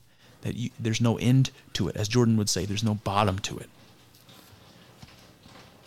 That 0.42 0.54
you, 0.54 0.70
there's 0.78 1.00
no 1.00 1.18
end 1.18 1.50
to 1.72 1.88
it. 1.88 1.96
As 1.96 2.06
Jordan 2.06 2.36
would 2.36 2.48
say, 2.48 2.64
there's 2.64 2.84
no 2.84 2.94
bottom 2.94 3.40
to 3.40 3.58
it. 3.58 3.68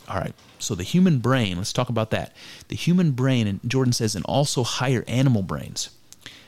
All 0.10 0.18
right, 0.18 0.34
so 0.60 0.76
the 0.76 0.84
human 0.84 1.20
brain, 1.20 1.56
let's 1.56 1.72
talk 1.72 1.88
about 1.88 2.10
that. 2.10 2.36
The 2.68 2.76
human 2.76 3.12
brain, 3.12 3.48
and 3.48 3.62
Jordan 3.66 3.94
says, 3.94 4.14
and 4.14 4.26
also 4.26 4.64
higher 4.64 5.06
animal 5.08 5.42
brains, 5.42 5.90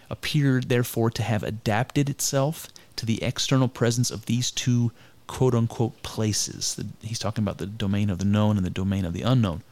appeared 0.10 0.68
therefore 0.68 1.10
to 1.12 1.24
have 1.24 1.44
adapted 1.44 2.10
itself 2.10 2.68
to 2.98 3.06
the 3.06 3.24
external 3.24 3.70
presence 3.70 4.12
of 4.12 4.26
these 4.26 4.52
two 4.52 4.92
quote 5.28 5.56
unquote 5.56 6.04
places. 6.04 6.78
He's 7.02 7.20
talking 7.20 7.42
about 7.46 7.58
the 7.58 7.68
domain 7.68 8.10
of 8.10 8.18
the 8.18 8.26
known 8.26 8.58
and 8.58 8.66
the 8.66 8.70
domain 8.70 9.06
of 9.06 9.14
the 9.14 9.22
unknown. 9.22 9.64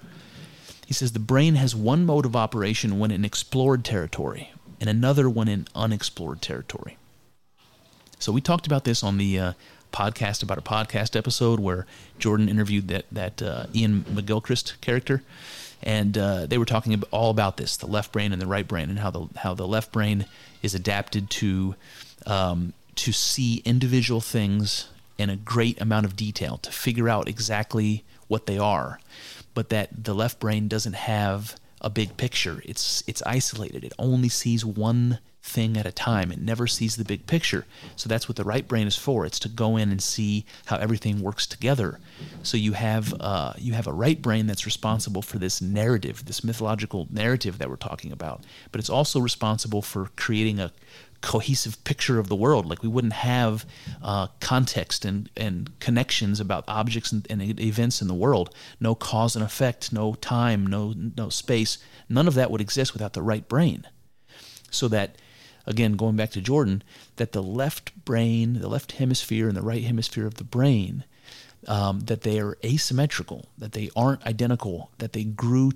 He 0.91 0.93
says 0.93 1.13
the 1.13 1.19
brain 1.19 1.55
has 1.55 1.73
one 1.73 2.05
mode 2.05 2.25
of 2.25 2.35
operation 2.35 2.99
when 2.99 3.11
in 3.11 3.23
explored 3.23 3.85
territory 3.85 4.51
and 4.81 4.89
another 4.89 5.29
when 5.29 5.47
in 5.47 5.65
unexplored 5.73 6.41
territory. 6.41 6.97
So 8.19 8.33
we 8.33 8.41
talked 8.41 8.67
about 8.67 8.83
this 8.83 9.01
on 9.01 9.17
the 9.17 9.39
uh, 9.39 9.53
podcast 9.93 10.43
about 10.43 10.57
a 10.57 10.61
podcast 10.61 11.15
episode 11.15 11.61
where 11.61 11.85
Jordan 12.19 12.49
interviewed 12.49 12.89
that 12.89 13.05
that 13.09 13.41
uh, 13.41 13.67
Iain 13.73 14.03
McGilchrist 14.03 14.81
character, 14.81 15.23
and 15.81 16.17
uh, 16.17 16.45
they 16.45 16.57
were 16.57 16.65
talking 16.65 17.01
all 17.09 17.31
about 17.31 17.55
this, 17.55 17.77
the 17.77 17.87
left 17.87 18.11
brain 18.11 18.33
and 18.33 18.41
the 18.41 18.45
right 18.45 18.67
brain, 18.67 18.89
and 18.89 18.99
how 18.99 19.11
the 19.11 19.29
how 19.37 19.53
the 19.53 19.65
left 19.65 19.93
brain 19.93 20.25
is 20.61 20.75
adapted 20.75 21.29
to 21.29 21.75
um, 22.25 22.73
to 22.95 23.13
see 23.13 23.61
individual 23.63 24.19
things 24.19 24.89
in 25.17 25.29
a 25.29 25.37
great 25.37 25.79
amount 25.79 26.05
of 26.05 26.17
detail 26.17 26.57
to 26.57 26.69
figure 26.69 27.07
out 27.07 27.29
exactly 27.29 28.03
what 28.27 28.45
they 28.45 28.57
are, 28.57 28.99
but 29.53 29.69
that 29.69 30.03
the 30.03 30.13
left 30.13 30.39
brain 30.39 30.67
doesn't 30.67 30.93
have 30.93 31.55
a 31.81 31.89
big 31.89 32.17
picture. 32.17 32.61
It's 32.63 33.03
it's 33.07 33.21
isolated. 33.23 33.83
It 33.83 33.93
only 33.97 34.29
sees 34.29 34.63
one 34.63 35.19
thing 35.43 35.75
at 35.75 35.85
a 35.87 35.91
time. 35.91 36.31
It 36.31 36.39
never 36.39 36.67
sees 36.67 36.95
the 36.95 37.03
big 37.03 37.25
picture. 37.25 37.65
So 37.95 38.07
that's 38.07 38.29
what 38.29 38.35
the 38.35 38.43
right 38.43 38.67
brain 38.67 38.85
is 38.85 38.95
for. 38.95 39.25
It's 39.25 39.39
to 39.39 39.49
go 39.49 39.75
in 39.75 39.89
and 39.89 40.01
see 40.01 40.45
how 40.65 40.77
everything 40.77 41.21
works 41.21 41.47
together. 41.47 41.99
So 42.43 42.57
you 42.57 42.73
have 42.73 43.13
uh, 43.19 43.53
you 43.57 43.73
have 43.73 43.87
a 43.87 43.93
right 43.93 44.21
brain 44.21 44.45
that's 44.47 44.65
responsible 44.65 45.21
for 45.21 45.39
this 45.39 45.61
narrative, 45.61 46.25
this 46.25 46.43
mythological 46.43 47.07
narrative 47.09 47.57
that 47.57 47.69
we're 47.69 47.75
talking 47.75 48.11
about. 48.11 48.43
But 48.71 48.79
it's 48.79 48.89
also 48.89 49.19
responsible 49.19 49.81
for 49.81 50.09
creating 50.15 50.59
a 50.59 50.71
cohesive 51.21 51.83
picture 51.83 52.19
of 52.19 52.27
the 52.27 52.35
world. 52.35 52.65
Like 52.65 52.83
we 52.83 52.89
wouldn't 52.89 53.13
have 53.13 53.65
uh, 54.01 54.27
context 54.39 55.05
and, 55.05 55.29
and 55.37 55.79
connections 55.79 56.39
about 56.39 56.65
objects 56.67 57.11
and, 57.11 57.25
and, 57.29 57.59
events 57.59 58.01
in 58.01 58.07
the 58.07 58.13
world. 58.13 58.53
No 58.79 58.95
cause 58.95 59.35
and 59.35 59.45
effect, 59.45 59.93
no 59.93 60.15
time, 60.15 60.65
no 60.65 60.93
no 61.17 61.29
space. 61.29 61.77
None 62.09 62.27
of 62.27 62.33
that 62.33 62.51
would 62.51 62.61
exist 62.61 62.93
without 62.93 63.13
the 63.13 63.21
right 63.21 63.47
brain. 63.47 63.87
So 64.69 64.87
that 64.87 65.15
again, 65.65 65.93
going 65.93 66.15
back 66.15 66.31
to 66.31 66.41
Jordan, 66.41 66.83
that 67.17 67.31
the 67.31 67.43
left 67.43 68.05
brain, 68.05 68.59
the 68.59 68.67
left 68.67 68.93
hemisphere, 68.93 69.47
and 69.47 69.55
the 69.55 69.61
right 69.61 69.83
hemisphere 69.83 70.25
of 70.25 70.35
the 70.35 70.43
brain, 70.43 71.03
um, 71.67 72.01
that 72.01 72.21
they 72.21 72.39
are 72.39 72.57
asymmetrical, 72.65 73.49
that 73.57 73.73
they 73.73 73.89
aren't 73.95 74.25
identical, 74.25 74.91
that 74.97 75.13
they 75.13 75.23
grew 75.23 75.71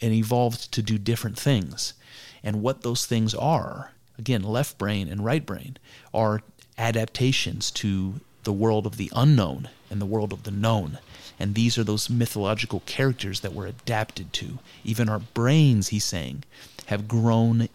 and 0.00 0.12
evolved 0.12 0.72
to 0.72 0.82
do 0.82 0.98
different 0.98 1.38
things. 1.38 1.94
And 2.42 2.60
what 2.60 2.82
those 2.82 3.06
things 3.06 3.34
are, 3.34 3.92
again, 4.22 4.42
left 4.42 4.78
brain 4.78 5.08
and 5.08 5.24
right 5.24 5.44
brain, 5.44 5.76
are 6.14 6.42
adaptations 6.78 7.70
to 7.70 8.20
the 8.44 8.52
world 8.52 8.86
of 8.86 8.96
the 8.96 9.10
unknown 9.14 9.68
and 9.90 10.00
the 10.00 10.06
world 10.14 10.32
of 10.32 10.42
the 10.44 10.50
known. 10.50 10.98
And 11.40 11.54
these 11.54 11.76
are 11.76 11.84
those 11.84 12.08
mythological 12.08 12.80
characters 12.86 13.40
that 13.40 13.52
we're 13.52 13.66
adapted 13.66 14.32
to. 14.34 14.58
Even 14.84 15.08
our 15.08 15.18
brains, 15.18 15.88
he's 15.88 16.04
saying, 16.04 16.44
have 16.86 17.08
grown 17.08 17.68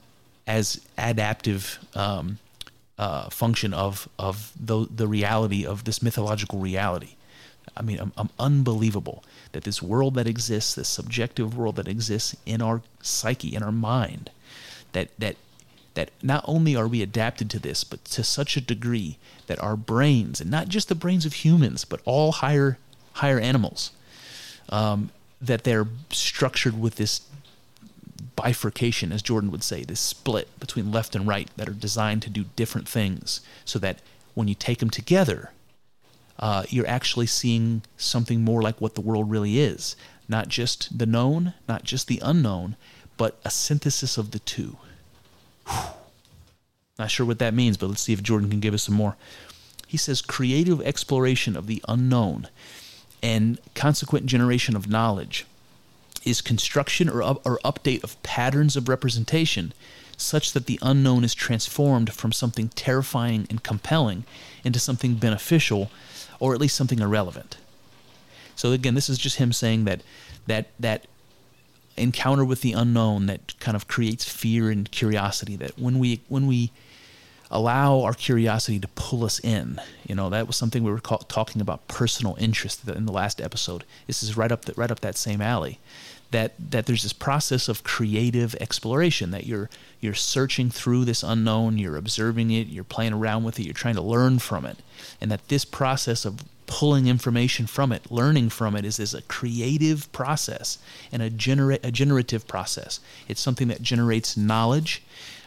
as 0.45 0.79
adaptive 0.97 1.79
um, 1.93 2.39
uh, 2.97 3.29
function 3.29 3.73
of 3.73 4.07
of 4.17 4.53
the 4.59 4.87
the 4.89 5.07
reality 5.07 5.65
of 5.65 5.83
this 5.83 6.01
mythological 6.01 6.59
reality. 6.59 7.15
I 7.75 7.81
mean, 7.83 7.99
I'm, 7.99 8.13
I'm 8.17 8.29
unbelievable 8.39 9.23
that 9.51 9.63
this 9.65 9.81
world 9.83 10.15
that 10.15 10.27
exists, 10.27 10.73
this 10.73 10.87
subjective 10.87 11.55
world 11.57 11.75
that 11.75 11.87
exists 11.87 12.35
in 12.45 12.61
our 12.61 12.81
psyche, 13.01 13.55
in 13.55 13.61
our 13.61 13.71
mind, 13.71 14.31
that 14.93 15.09
that 15.19 15.35
that 15.97 16.11
not 16.21 16.45
only 16.47 16.75
are 16.75 16.87
we 16.87 17.01
adapted 17.01 17.49
to 17.49 17.57
this, 17.57 17.83
but 17.83 18.05
to 18.05 18.23
such 18.23 18.55
a 18.55 18.61
degree 18.61 19.17
that 19.47 19.61
our 19.63 19.75
brains, 19.75 20.39
and 20.39 20.51
not 20.51 20.67
just 20.67 20.89
the 20.89 20.95
brains 20.95 21.25
of 21.25 21.33
humans, 21.33 21.85
but 21.85 21.99
all 22.05 22.31
higher 22.33 22.77
higher 23.13 23.39
animals, 23.39 23.89
um, 24.69 25.09
that 25.41 25.63
they're 25.63 25.87
structured 26.11 26.79
with 26.79 26.97
this 26.97 27.21
bifurcation, 28.35 29.11
as 29.11 29.23
Jordan 29.23 29.49
would 29.49 29.63
say, 29.63 29.83
this 29.83 29.99
split 29.99 30.47
between 30.59 30.91
left 30.91 31.15
and 31.15 31.25
right 31.25 31.49
that 31.57 31.67
are 31.67 31.73
designed 31.73 32.21
to 32.21 32.29
do 32.29 32.45
different 32.55 32.87
things, 32.87 33.41
so 33.65 33.79
that 33.79 33.97
when 34.35 34.47
you 34.47 34.53
take 34.53 34.77
them 34.77 34.91
together, 34.91 35.51
uh, 36.37 36.63
you're 36.69 36.87
actually 36.87 37.25
seeing 37.25 37.81
something 37.97 38.43
more 38.43 38.61
like 38.61 38.79
what 38.79 38.93
the 38.93 39.01
world 39.01 39.31
really 39.31 39.59
is. 39.59 39.95
Not 40.29 40.47
just 40.47 40.99
the 40.99 41.07
known, 41.07 41.55
not 41.67 41.83
just 41.83 42.07
the 42.07 42.21
unknown, 42.23 42.75
but 43.17 43.39
a 43.43 43.49
synthesis 43.49 44.15
of 44.15 44.29
the 44.29 44.39
two. 44.39 44.77
Not 46.99 47.11
sure 47.11 47.25
what 47.25 47.39
that 47.39 47.53
means, 47.53 47.77
but 47.77 47.87
let's 47.87 48.01
see 48.01 48.13
if 48.13 48.23
Jordan 48.23 48.49
can 48.49 48.59
give 48.59 48.73
us 48.73 48.83
some 48.83 48.95
more. 48.95 49.15
He 49.87 49.97
says 49.97 50.21
creative 50.21 50.81
exploration 50.81 51.55
of 51.55 51.67
the 51.67 51.83
unknown 51.87 52.47
and 53.23 53.59
consequent 53.75 54.25
generation 54.25 54.75
of 54.75 54.89
knowledge 54.89 55.45
is 56.25 56.41
construction 56.41 57.07
or, 57.07 57.21
or 57.21 57.59
update 57.63 58.03
of 58.03 58.21
patterns 58.23 58.75
of 58.75 58.89
representation 58.89 59.73
such 60.17 60.51
that 60.53 60.65
the 60.65 60.79
unknown 60.81 61.23
is 61.23 61.33
transformed 61.33 62.11
from 62.11 62.31
something 62.31 62.69
terrifying 62.69 63.45
and 63.49 63.63
compelling 63.63 64.25
into 64.63 64.79
something 64.79 65.15
beneficial 65.15 65.89
or 66.39 66.53
at 66.53 66.59
least 66.59 66.75
something 66.75 66.99
irrelevant. 66.99 67.57
So 68.55 68.71
again, 68.71 68.95
this 68.95 69.09
is 69.09 69.19
just 69.19 69.37
him 69.37 69.53
saying 69.53 69.85
that 69.85 70.01
that 70.47 70.67
that 70.79 71.05
encounter 71.97 72.45
with 72.45 72.61
the 72.61 72.73
unknown 72.73 73.25
that 73.25 73.59
kind 73.59 73.75
of 73.75 73.87
creates 73.87 74.27
fear 74.29 74.69
and 74.69 74.89
curiosity 74.91 75.55
that 75.57 75.77
when 75.77 75.99
we 75.99 76.21
when 76.27 76.47
we 76.47 76.71
allow 77.49 78.01
our 78.01 78.13
curiosity 78.13 78.79
to 78.79 78.87
pull 78.89 79.23
us 79.23 79.39
in. 79.39 79.79
You 80.05 80.15
know, 80.15 80.29
that 80.29 80.47
was 80.47 80.55
something 80.55 80.83
we 80.83 80.91
were 80.91 80.99
call, 80.99 81.19
talking 81.19 81.61
about 81.61 81.87
personal 81.87 82.35
interest 82.39 82.87
in 82.87 83.05
the 83.05 83.11
last 83.11 83.41
episode. 83.41 83.83
This 84.05 84.21
is 84.21 84.35
right 84.35 84.51
up 84.51 84.65
the, 84.65 84.73
right 84.73 84.91
up 84.91 84.99
that 85.01 85.17
same 85.17 85.41
alley. 85.41 85.79
That 86.31 86.55
that 86.71 86.87
there's 86.87 87.03
this 87.03 87.13
process 87.13 87.69
of 87.69 87.85
creative 87.85 88.53
exploration 88.55 89.31
that 89.31 89.45
you're 89.45 89.69
you're 90.01 90.13
searching 90.13 90.69
through 90.69 91.05
this 91.05 91.23
unknown, 91.23 91.77
you're 91.77 91.95
observing 91.95 92.51
it, 92.51 92.67
you're 92.67 92.83
playing 92.83 93.13
around 93.13 93.45
with 93.45 93.57
it, 93.59 93.63
you're 93.63 93.73
trying 93.73 93.95
to 93.95 94.01
learn 94.01 94.39
from 94.39 94.65
it, 94.65 94.77
and 95.21 95.31
that 95.31 95.47
this 95.47 95.63
process 95.63 96.25
of 96.25 96.43
pulling 96.67 97.07
information 97.07 97.65
from 97.65 97.91
it, 97.91 98.11
learning 98.11 98.49
from 98.49 98.75
it, 98.75 98.85
is, 98.85 98.99
is 98.99 99.13
a 99.13 99.21
creative 99.23 100.11
process 100.11 100.77
and 101.11 101.21
a, 101.21 101.29
genera- 101.29 101.79
a 101.83 101.91
generative 101.91 102.47
process. 102.47 102.99
It's 103.27 103.41
something 103.41 103.69
that 103.69 103.81
generates 103.81 104.37
knowledge 104.37 105.01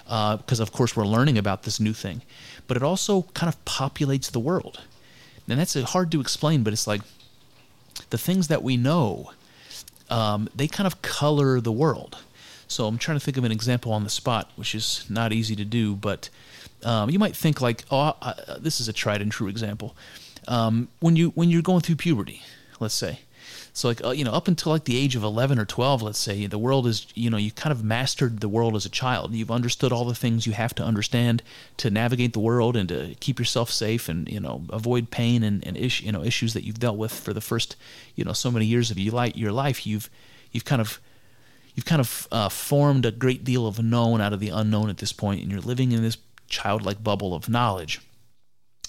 because 0.05 0.59
uh, 0.59 0.63
of 0.63 0.73
course 0.73 0.97
we're 0.97 1.07
learning 1.07 1.39
about 1.39 1.63
this 1.63 1.79
new 1.79 1.93
thing, 1.93 2.23
but 2.67 2.77
it 2.77 2.83
also 2.83 3.23
kind 3.35 3.49
of 3.49 3.65
populates 3.65 4.33
the 4.33 4.41
world. 4.41 4.81
And 5.49 5.59
that's 5.59 5.75
hard 5.81 6.11
to 6.13 6.21
explain, 6.21 6.63
but 6.63 6.73
it's 6.73 6.87
like 6.87 7.03
the 8.11 8.19
things 8.19 8.49
that 8.49 8.63
we 8.63 8.77
know, 8.77 9.33
um, 10.09 10.49
they 10.55 10.67
kind 10.67 10.87
of 10.87 11.03
color 11.03 11.61
the 11.61 11.73
world. 11.73 12.19
So 12.67 12.87
I'm 12.87 12.99
trying 12.99 13.19
to 13.19 13.25
think 13.25 13.37
of 13.37 13.45
an 13.45 13.53
example 13.53 13.93
on 13.93 14.05
the 14.05 14.11
spot, 14.11 14.51
which 14.57 14.75
is 14.75 15.05
not 15.09 15.33
easy 15.33 15.57
to 15.57 15.65
do, 15.65 15.97
but 15.97 16.29
um, 16.85 17.11
you 17.11 17.19
might 17.19 17.37
think 17.37 17.61
like, 17.61 17.85
oh, 17.91 18.15
I, 18.23 18.35
this 18.59 18.81
is 18.81 18.89
a 18.89 18.93
tried 18.93 19.21
and 19.21 19.31
true 19.31 19.49
example. 19.49 19.97
Um, 20.49 20.89
when 21.01 21.17
you 21.17 21.31
when 21.31 21.51
you're 21.51 21.63
going 21.63 21.81
through 21.81 21.97
puberty, 21.97 22.43
let's 22.79 22.95
say, 22.95 23.21
so 23.73 23.89
like 23.89 24.05
uh, 24.05 24.11
you 24.11 24.25
know, 24.25 24.33
up 24.33 24.49
until 24.49 24.73
like 24.73 24.85
the 24.85 24.97
age 24.97 25.17
of 25.17 25.23
11 25.23 25.59
or 25.59 25.65
12, 25.65 26.03
let's 26.03 26.19
say, 26.19 26.47
the 26.47 26.59
world 26.59 26.87
is 26.87 27.07
you 27.15 27.31
know 27.31 27.37
you 27.37 27.51
kind 27.51 27.73
of 27.73 27.85
mastered 27.85 28.41
the 28.41 28.49
world 28.49 28.75
as 28.75 28.85
a 28.85 28.91
child. 28.91 29.35
You've 29.35 29.51
understood 29.51 29.93
all 29.93 30.05
the 30.05 30.15
things 30.15 30.47
you 30.47 30.53
have 30.53 30.75
to 30.77 30.83
understand 30.83 31.43
to 31.79 31.91
navigate 31.91 32.33
the 32.33 32.41
world 32.41 32.77
and 32.77 32.89
to 32.89 33.15
keep 33.21 33.39
yourself 33.39 33.71
safe 33.71 34.09
and 34.09 34.29
you 34.29 34.41
know 34.41 34.65
avoid 34.71 35.11
pain 35.11 35.43
and 35.43 35.67
and 35.67 35.77
ish, 35.77 36.03
you 36.03 36.13
know 36.13 36.23
issues 36.23 36.55
that 36.55 36.65
you've 36.65 36.81
dealt 36.81 36.97
with 36.97 37.13
for 37.13 37.33
the 37.33 37.41
first 37.41 37.77
you 38.15 38.25
know 38.25 38.33
so 38.33 38.51
many 38.51 38.67
years 38.67 38.91
of 38.91 38.99
your 38.99 39.15
life. 39.15 39.37
Your 39.37 39.53
life, 39.53 39.87
you've 39.87 40.11
you've 40.53 40.65
kind 40.65 40.81
of 40.81 41.01
you've 41.75 41.87
kind 41.87 42.01
of 42.01 42.29
uh, 42.33 42.49
formed 42.49 43.07
a 43.07 43.11
great 43.11 43.45
deal 43.45 43.67
of 43.67 43.83
known 43.83 44.21
out 44.21 44.33
of 44.33 44.41
the 44.41 44.51
unknown 44.51 44.91
at 44.91 44.99
this 44.99 45.13
point, 45.13 45.43
and 45.43 45.51
you're 45.51 45.61
living 45.61 45.93
in 45.93 46.03
this 46.03 46.19
childlike 46.49 47.03
bubble 47.03 47.35
of 47.35 47.49
knowledge. 47.49 48.01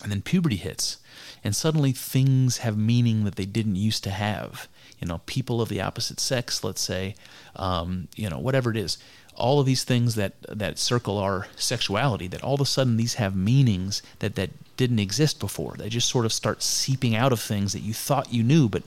And 0.01 0.11
then 0.11 0.23
puberty 0.23 0.55
hits, 0.55 0.97
and 1.43 1.56
suddenly 1.56 1.91
things 1.91 2.60
have 2.60 2.77
meaning 2.77 3.23
that 3.23 3.36
they 3.36 3.45
didn't 3.45 3.75
used 3.75 4.04
to 4.04 4.12
have 4.12 4.67
you 5.01 5.08
know, 5.08 5.21
people 5.25 5.62
of 5.62 5.69
the 5.69 5.82
opposite 5.82 6.19
sex, 6.19 6.63
let's 6.63 6.82
say, 6.82 7.15
um, 7.56 8.08
you 8.15 8.30
know, 8.30 8.38
whatever 8.38 8.69
it 8.69 8.77
is. 8.77 8.99
All 9.36 9.60
of 9.60 9.65
these 9.65 9.84
things 9.84 10.15
that 10.15 10.34
that 10.47 10.77
circle 10.77 11.17
our 11.17 11.47
sexuality, 11.56 12.27
that 12.27 12.43
all 12.43 12.54
of 12.54 12.62
a 12.62 12.65
sudden 12.65 12.97
these 12.97 13.15
have 13.15 13.36
meanings 13.36 14.04
that 14.19 14.36
that 14.36 14.51
didn't 14.77 14.99
exist 14.99 15.39
before. 15.39 15.75
They 15.77 15.89
just 15.89 16.10
sort 16.10 16.25
of 16.25 16.34
start 16.34 16.62
seeping 16.62 17.15
out 17.15 17.34
of 17.34 17.39
things 17.39 17.73
that 17.73 17.80
you 17.80 17.93
thought 17.93 18.34
you 18.34 18.43
knew, 18.43 18.69
but 18.69 18.84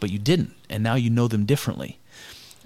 but 0.00 0.10
you 0.10 0.18
didn't, 0.18 0.54
and 0.68 0.82
now 0.82 0.96
you 0.96 1.08
know 1.08 1.28
them 1.28 1.46
differently. 1.46 1.98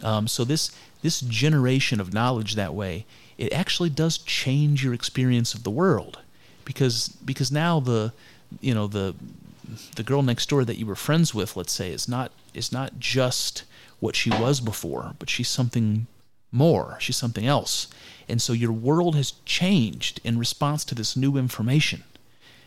Um, 0.03 0.27
so 0.27 0.43
this 0.43 0.73
this 1.03 1.21
generation 1.21 2.01
of 2.01 2.13
knowledge 2.13 2.57
that 2.57 2.75
way, 2.75 3.07
it 3.37 3.53
actually 3.53 3.91
does 3.91 4.19
change 4.19 4.83
your 4.83 4.95
experience 4.95 5.55
of 5.55 5.63
the 5.63 5.71
world, 5.71 6.19
because 6.65 7.09
because 7.25 7.53
now 7.53 7.79
the 7.79 8.13
you 8.61 8.75
know 8.75 8.87
the 8.87 9.15
the 9.97 10.03
girl 10.03 10.23
next 10.23 10.49
door 10.49 10.65
that 10.65 10.79
you 10.79 10.87
were 10.87 10.95
friends 10.95 11.35
with, 11.35 11.57
let's 11.57 11.73
say, 11.73 11.91
is 11.91 12.09
not 12.09 12.33
is 12.55 12.73
not 12.73 12.99
just 12.99 13.65
what 14.01 14.17
she 14.17 14.31
was 14.31 14.61
before, 14.61 15.15
but 15.19 15.29
she's 15.29 15.49
something 15.49 16.07
more. 16.51 16.97
She's 17.01 17.17
something 17.17 17.47
else. 17.47 17.89
And 18.29 18.41
so 18.41 18.53
your 18.53 18.73
world 18.73 19.15
has 19.17 19.33
changed 19.45 20.21
in 20.25 20.39
response 20.39 20.85
to 20.85 20.95
this 20.95 21.17
new 21.17 21.37
information. 21.37 22.05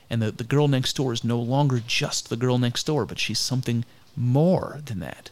And 0.09 0.21
the, 0.21 0.31
the 0.31 0.43
girl 0.43 0.67
next 0.67 0.95
door 0.97 1.13
is 1.13 1.23
no 1.23 1.39
longer 1.39 1.81
just 1.85 2.29
the 2.29 2.35
girl 2.35 2.57
next 2.57 2.85
door, 2.85 3.05
but 3.05 3.19
she's 3.19 3.39
something 3.39 3.85
more 4.15 4.81
than 4.85 4.99
that. 4.99 5.29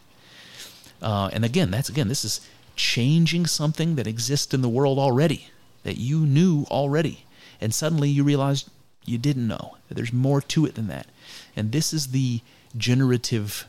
Uh, 1.01 1.29
and 1.33 1.43
again, 1.43 1.71
that's 1.71 1.89
again, 1.89 2.07
this 2.07 2.23
is 2.25 2.41
changing 2.75 3.45
something 3.45 3.95
that 3.95 4.07
exists 4.07 4.53
in 4.53 4.61
the 4.61 4.69
world 4.69 4.97
already, 4.97 5.49
that 5.83 5.97
you 5.97 6.19
knew 6.19 6.65
already. 6.69 7.25
And 7.59 7.73
suddenly 7.73 8.09
you 8.09 8.23
realize 8.23 8.69
you 9.09 9.17
didn't 9.17 9.47
know, 9.47 9.77
there's 9.89 10.13
more 10.13 10.41
to 10.41 10.65
it 10.65 10.75
than 10.75 10.87
that. 10.87 11.07
And 11.55 11.71
this 11.71 11.93
is 11.93 12.07
the 12.07 12.41
generative 12.77 13.65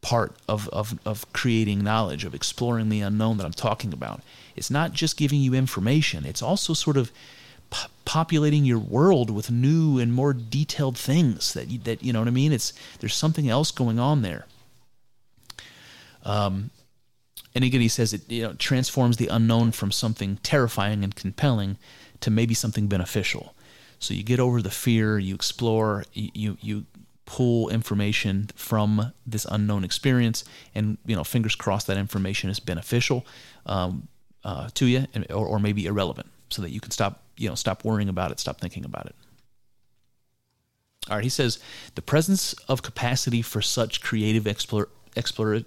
part 0.00 0.36
of, 0.48 0.68
of, 0.68 0.98
of 1.06 1.32
creating 1.32 1.82
knowledge, 1.82 2.24
of 2.24 2.34
exploring 2.34 2.90
the 2.90 3.00
unknown 3.00 3.38
that 3.38 3.46
I'm 3.46 3.52
talking 3.52 3.92
about. 3.92 4.20
It's 4.54 4.70
not 4.70 4.92
just 4.92 5.16
giving 5.16 5.40
you 5.40 5.54
information, 5.54 6.26
it's 6.26 6.42
also 6.42 6.74
sort 6.74 6.96
of 6.96 7.10
p- 7.70 7.88
populating 8.04 8.64
your 8.64 8.78
world 8.78 9.30
with 9.30 9.50
new 9.50 9.98
and 9.98 10.12
more 10.12 10.34
detailed 10.34 10.98
things 10.98 11.54
that 11.54 11.68
you, 11.68 11.78
that 11.80 12.02
you 12.02 12.12
know 12.12 12.20
what 12.20 12.28
I 12.28 12.32
mean. 12.32 12.52
It's 12.52 12.72
there's 13.00 13.14
something 13.14 13.48
else 13.48 13.70
going 13.70 13.98
on 13.98 14.22
there. 14.22 14.46
Um, 16.22 16.70
and 17.54 17.64
again, 17.64 17.80
he 17.80 17.88
says 17.88 18.12
it 18.12 18.30
you 18.30 18.42
know, 18.42 18.52
transforms 18.54 19.16
the 19.16 19.28
unknown 19.28 19.72
from 19.72 19.92
something 19.92 20.38
terrifying 20.42 21.04
and 21.04 21.14
compelling 21.14 21.78
to 22.20 22.30
maybe 22.30 22.54
something 22.54 22.88
beneficial. 22.88 23.53
So 23.98 24.14
you 24.14 24.22
get 24.22 24.40
over 24.40 24.60
the 24.60 24.70
fear, 24.70 25.18
you 25.18 25.34
explore, 25.34 26.04
you 26.12 26.56
you 26.60 26.86
pull 27.26 27.70
information 27.70 28.50
from 28.54 29.12
this 29.26 29.46
unknown 29.50 29.84
experience, 29.84 30.44
and 30.74 30.98
you 31.06 31.16
know, 31.16 31.24
fingers 31.24 31.54
crossed 31.54 31.86
that 31.86 31.96
information 31.96 32.50
is 32.50 32.60
beneficial 32.60 33.26
um, 33.66 34.08
uh, 34.44 34.68
to 34.74 34.86
you, 34.86 35.06
and, 35.14 35.30
or, 35.30 35.46
or 35.46 35.58
maybe 35.58 35.86
irrelevant, 35.86 36.28
so 36.50 36.62
that 36.62 36.70
you 36.70 36.80
can 36.80 36.90
stop 36.90 37.22
you 37.36 37.48
know 37.48 37.54
stop 37.54 37.84
worrying 37.84 38.08
about 38.08 38.30
it, 38.30 38.40
stop 38.40 38.60
thinking 38.60 38.84
about 38.84 39.06
it. 39.06 39.14
All 41.08 41.16
right, 41.16 41.24
he 41.24 41.30
says 41.30 41.58
the 41.94 42.02
presence 42.02 42.54
of 42.68 42.82
capacity 42.82 43.42
for 43.42 43.60
such 43.60 44.00
creative 44.00 44.46
explore, 44.46 44.88
explore, 45.16 45.60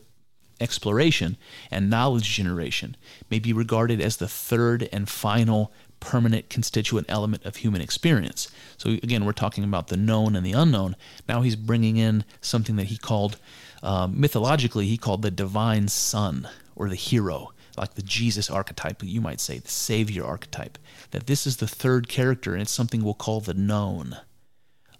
exploration 0.59 1.37
and 1.69 1.89
knowledge 1.89 2.35
generation 2.35 2.95
may 3.29 3.39
be 3.39 3.53
regarded 3.53 4.01
as 4.01 4.17
the 4.17 4.27
third 4.27 4.89
and 4.91 5.07
final 5.07 5.71
permanent 5.99 6.49
constituent 6.49 7.07
element 7.09 7.45
of 7.45 7.57
human 7.57 7.81
experience. 7.81 8.49
So, 8.77 8.91
again, 8.91 9.25
we're 9.25 9.31
talking 9.31 9.63
about 9.63 9.87
the 9.87 9.97
known 9.97 10.35
and 10.35 10.45
the 10.45 10.53
unknown. 10.53 10.95
Now 11.27 11.41
he's 11.41 11.55
bringing 11.55 11.97
in 11.97 12.23
something 12.41 12.75
that 12.77 12.87
he 12.87 12.97
called, 12.97 13.39
uh, 13.83 14.07
mythologically, 14.07 14.87
he 14.87 14.97
called 14.97 15.21
the 15.21 15.31
divine 15.31 15.87
son 15.87 16.47
or 16.75 16.89
the 16.89 16.95
hero, 16.95 17.53
like 17.77 17.95
the 17.95 18.01
Jesus 18.01 18.49
archetype, 18.49 19.01
you 19.03 19.21
might 19.21 19.39
say, 19.39 19.59
the 19.59 19.69
savior 19.69 20.23
archetype. 20.23 20.77
That 21.11 21.27
this 21.27 21.47
is 21.47 21.57
the 21.57 21.67
third 21.67 22.07
character, 22.07 22.53
and 22.53 22.61
it's 22.61 22.71
something 22.71 23.03
we'll 23.03 23.13
call 23.13 23.39
the 23.39 23.53
known. 23.53 24.17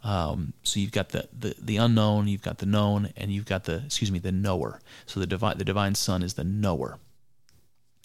Um, 0.04 0.54
so 0.64 0.80
you've 0.80 0.92
got 0.92 1.10
the, 1.10 1.28
the 1.38 1.56
the 1.60 1.78
unknown, 1.78 2.28
you've 2.28 2.42
got 2.42 2.60
the 2.60 2.66
known, 2.66 3.12
and 3.18 3.32
you've 3.32 3.46
got 3.46 3.66
the 3.66 3.84
excuse 3.86 4.12
me 4.12 4.20
the 4.20 4.32
knower. 4.32 4.80
So 5.06 5.20
the 5.20 5.28
divine 5.28 5.58
the 5.58 5.66
divine 5.66 5.96
son 5.96 6.24
is 6.24 6.36
the 6.36 6.44
knower. 6.44 7.00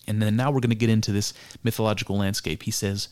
And 0.07 0.21
then 0.21 0.37
now 0.37 0.51
we're 0.51 0.61
going 0.61 0.71
to 0.71 0.77
get 0.77 0.91
into 0.91 1.13
this 1.13 1.33
mythological 1.63 2.17
landscape. 2.17 2.65
He 2.65 2.71
says, 2.71 3.09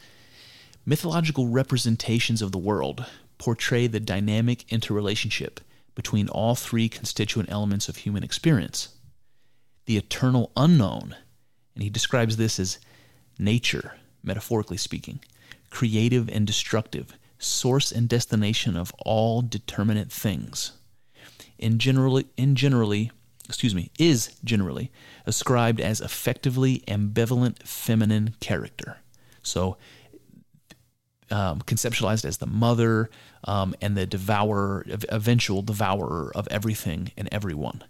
mythological 0.85 1.49
representations 1.49 2.43
of 2.43 2.53
the 2.53 2.59
world 2.59 3.07
portray 3.39 3.87
the 3.87 4.01
dynamic 4.01 4.71
interrelationship 4.73 5.61
between 5.95 6.29
all 6.29 6.55
three 6.55 6.89
constituent 6.89 7.51
elements 7.51 7.89
of 7.89 7.97
human 7.97 8.23
experience. 8.23 8.91
The 9.87 9.97
eternal 9.97 10.53
unknown, 10.57 11.17
and 11.75 11.83
he 11.83 11.91
describes 11.91 12.37
this 12.37 12.59
as 12.59 12.79
nature, 13.39 13.95
metaphorically 14.23 14.77
speaking, 14.77 15.21
creative 15.71 16.29
and 16.29 16.47
destructive, 16.47 17.15
source 17.39 17.91
and 17.91 18.09
destination 18.09 18.77
of 18.77 18.93
all 19.05 19.43
determinate 19.43 20.13
things. 20.13 20.73
In 21.59 21.79
generally, 21.79 22.27
in 22.37 22.55
generally 22.55 23.11
excuse 23.51 23.75
me, 23.75 23.91
is 23.99 24.37
generally 24.45 24.93
ascribed 25.27 25.81
as 25.81 26.01
effectively 26.01 26.85
ambivalent 26.87 27.65
feminine 27.65 28.37
character. 28.39 28.99
So, 29.43 29.77
um, 31.33 31.61
conceptualized 31.63 32.25
as 32.25 32.39
the 32.39 32.47
mother 32.47 33.11
um, 33.45 33.75
and 33.81 33.97
the 33.97 34.07
devourer, 34.07 34.87
eventual 35.09 35.63
devourer 35.63 36.31
of 36.35 36.47
everything 36.49 37.11
and 37.17 37.29
everyone. 37.33 37.83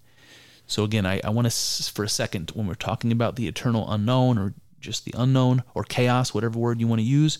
So, 0.66 0.82
again, 0.84 1.04
I, 1.04 1.20
I 1.22 1.28
want 1.28 1.50
to, 1.50 1.92
for 1.92 2.04
a 2.04 2.08
second, 2.08 2.52
when 2.54 2.66
we're 2.66 2.74
talking 2.74 3.12
about 3.12 3.36
the 3.36 3.46
eternal 3.46 3.90
unknown 3.92 4.38
or 4.38 4.54
just 4.80 5.04
the 5.04 5.14
unknown 5.14 5.62
or 5.74 5.84
chaos, 5.84 6.32
whatever 6.32 6.58
word 6.58 6.80
you 6.80 6.86
want 6.86 7.00
to 7.00 7.06
use, 7.06 7.38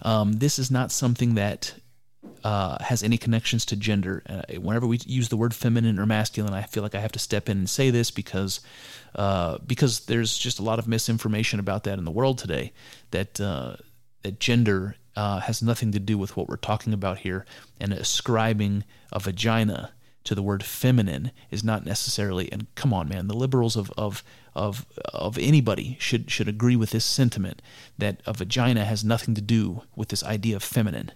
um, 0.00 0.32
this 0.32 0.58
is 0.58 0.70
not 0.70 0.90
something 0.90 1.34
that 1.34 1.74
uh, 2.44 2.82
has 2.82 3.02
any 3.02 3.18
connections 3.18 3.64
to 3.66 3.76
gender. 3.76 4.22
Uh, 4.28 4.42
whenever 4.60 4.86
we 4.86 4.98
use 5.06 5.28
the 5.28 5.36
word 5.36 5.54
feminine 5.54 5.98
or 5.98 6.06
masculine, 6.06 6.54
I 6.54 6.62
feel 6.62 6.82
like 6.82 6.94
I 6.94 7.00
have 7.00 7.12
to 7.12 7.18
step 7.18 7.48
in 7.48 7.58
and 7.58 7.70
say 7.70 7.90
this 7.90 8.10
because 8.10 8.60
uh, 9.14 9.58
because 9.66 10.06
there's 10.06 10.36
just 10.36 10.58
a 10.58 10.62
lot 10.62 10.78
of 10.78 10.88
misinformation 10.88 11.60
about 11.60 11.84
that 11.84 11.98
in 11.98 12.04
the 12.04 12.10
world 12.10 12.38
today. 12.38 12.72
That 13.10 13.40
uh, 13.40 13.76
that 14.22 14.40
gender 14.40 14.96
uh, 15.16 15.40
has 15.40 15.62
nothing 15.62 15.92
to 15.92 16.00
do 16.00 16.18
with 16.18 16.36
what 16.36 16.48
we're 16.48 16.56
talking 16.56 16.92
about 16.92 17.18
here, 17.18 17.44
and 17.80 17.92
ascribing 17.92 18.84
a 19.12 19.18
vagina 19.18 19.92
to 20.24 20.34
the 20.34 20.42
word 20.42 20.62
feminine 20.62 21.30
is 21.50 21.64
not 21.64 21.86
necessarily. 21.86 22.52
And 22.52 22.66
come 22.74 22.92
on, 22.92 23.08
man, 23.08 23.28
the 23.28 23.36
liberals 23.36 23.76
of 23.76 23.90
of 23.96 24.22
of 24.54 24.86
of 25.12 25.38
anybody 25.38 25.96
should 25.98 26.30
should 26.30 26.48
agree 26.48 26.76
with 26.76 26.90
this 26.90 27.04
sentiment 27.04 27.62
that 27.96 28.20
a 28.26 28.32
vagina 28.32 28.84
has 28.84 29.04
nothing 29.04 29.34
to 29.34 29.40
do 29.40 29.82
with 29.96 30.08
this 30.08 30.24
idea 30.24 30.56
of 30.56 30.62
feminine. 30.62 31.12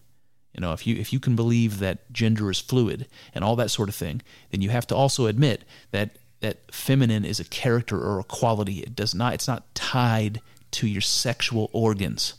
You 0.55 0.61
know, 0.61 0.73
if 0.73 0.87
you 0.87 0.97
if 0.97 1.12
you 1.12 1.21
can 1.21 1.35
believe 1.35 1.79
that 1.79 2.12
gender 2.12 2.51
is 2.51 2.61
fluid 2.61 3.07
and 3.35 3.43
all 3.43 3.57
that 3.57 3.71
sort 3.71 3.88
of 3.88 3.95
thing, 3.95 4.23
then 4.51 4.61
you 4.61 4.71
have 4.71 4.87
to 4.88 4.97
also 4.97 5.27
admit 5.27 5.65
that 5.91 6.17
that 6.41 6.73
feminine 6.73 7.25
is 7.25 7.41
a 7.41 7.45
character 7.45 7.99
or 7.99 8.21
a 8.21 8.25
quality. 8.25 8.81
It 8.81 8.95
does 8.95 9.15
not 9.15 9.35
it's 9.35 9.49
not 9.49 9.75
tied 9.75 10.41
to 10.73 10.87
your 10.87 11.01
sexual 11.01 11.71
organs. 11.73 12.35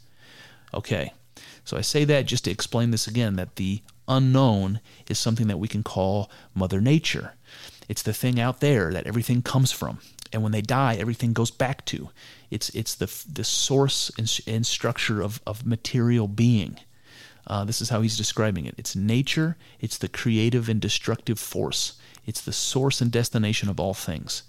Okay. 0.73 1.13
So 1.65 1.78
I 1.78 1.82
say 1.82 2.04
that 2.06 2.26
just 2.26 2.43
to 2.45 2.52
explain 2.52 2.91
this 2.91 3.08
again 3.08 3.36
that 3.38 3.56
the 3.56 3.82
unknown 4.08 4.82
is 5.10 5.17
something 5.17 5.47
that 5.47 5.60
we 5.60 5.67
can 5.67 5.82
call 5.82 6.30
mother 6.54 6.82
nature. 6.82 7.34
It's 7.88 8.04
the 8.04 8.13
thing 8.13 8.39
out 8.39 8.60
there 8.60 8.91
that 8.91 9.08
everything 9.08 9.41
comes 9.41 9.71
from. 9.71 9.99
And 10.32 10.41
when 10.41 10.52
they 10.52 10.62
die, 10.62 10.95
everything 10.95 11.34
goes 11.34 11.52
back 11.52 11.86
to. 11.86 12.10
It's 12.49 12.69
it's 12.69 12.95
the 12.95 13.12
the 13.32 13.43
source 13.43 14.12
and, 14.17 14.39
and 14.47 14.65
structure 14.65 15.21
of, 15.21 15.41
of 15.45 15.65
material 15.65 16.28
being. 16.28 16.80
Uh, 17.45 17.65
this 17.65 17.82
is 17.82 17.89
how 17.89 18.01
he's 18.01 18.17
describing 18.17 18.65
it 18.65 18.75
it's 18.77 18.95
nature, 18.95 19.58
it's 19.79 19.97
the 19.97 20.08
creative 20.08 20.69
and 20.69 20.79
destructive 20.79 21.39
force, 21.39 21.93
it's 22.25 22.41
the 22.41 22.53
source 22.53 23.01
and 23.01 23.12
destination 23.12 23.69
of 23.69 23.79
all 23.79 23.93
things. 23.93 24.43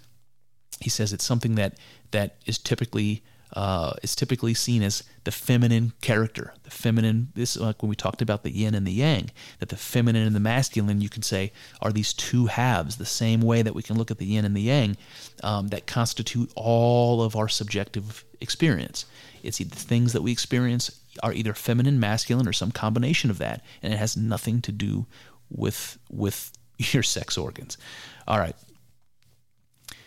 He 0.81 0.91
says 0.91 1.13
it's 1.13 1.25
something 1.25 1.55
that, 1.55 1.79
that 2.11 2.37
is 2.47 2.59
typically 2.59 3.23
uh, 3.55 3.93
is 4.03 4.17
typically 4.17 4.53
seen 4.53 4.83
as 4.83 5.05
the 5.23 5.31
feminine 5.31 5.93
character. 6.01 6.55
The 6.65 6.71
feminine, 6.71 7.29
this 7.35 7.55
is 7.55 7.63
like 7.63 7.83
when 7.83 7.89
we 7.89 7.95
talked 7.95 8.21
about 8.21 8.43
the 8.43 8.51
yin 8.51 8.75
and 8.75 8.87
the 8.87 8.93
yang, 8.93 9.31
that 9.61 9.69
the 9.69 9.77
feminine 9.77 10.27
and 10.27 10.35
the 10.35 10.41
masculine, 10.41 11.01
you 11.01 11.09
could 11.09 11.25
say, 11.25 11.53
are 11.81 11.93
these 11.93 12.13
two 12.13 12.47
halves, 12.47 12.97
the 12.97 13.07
same 13.07 13.41
way 13.41 13.63
that 13.63 13.75
we 13.75 13.83
can 13.83 13.97
look 13.97 14.11
at 14.11 14.19
the 14.19 14.27
yin 14.27 14.45
and 14.45 14.57
the 14.57 14.63
yang, 14.63 14.97
um, 15.43 15.69
that 15.69 15.87
constitute 15.87 16.53
all 16.57 17.23
of 17.23 17.37
our 17.37 17.49
subjective 17.49 18.25
experience. 18.41 19.07
It's 19.43 19.59
the 19.59 19.65
things 19.65 20.13
that 20.15 20.23
we 20.23 20.33
experience 20.33 21.01
are 21.23 21.33
either 21.33 21.55
feminine, 21.55 22.01
masculine, 22.01 22.49
or 22.49 22.53
some 22.53 22.71
combination 22.71 23.31
of 23.31 23.39
that, 23.39 23.63
and 23.83 23.93
it 23.93 23.97
has 23.99 24.17
nothing 24.17 24.61
to 24.63 24.73
do 24.73 25.07
with 25.51 25.99
with 26.11 26.53
your 26.79 27.03
sex 27.03 27.39
organs. 27.39 27.79
All 28.27 28.39
right. 28.39 28.57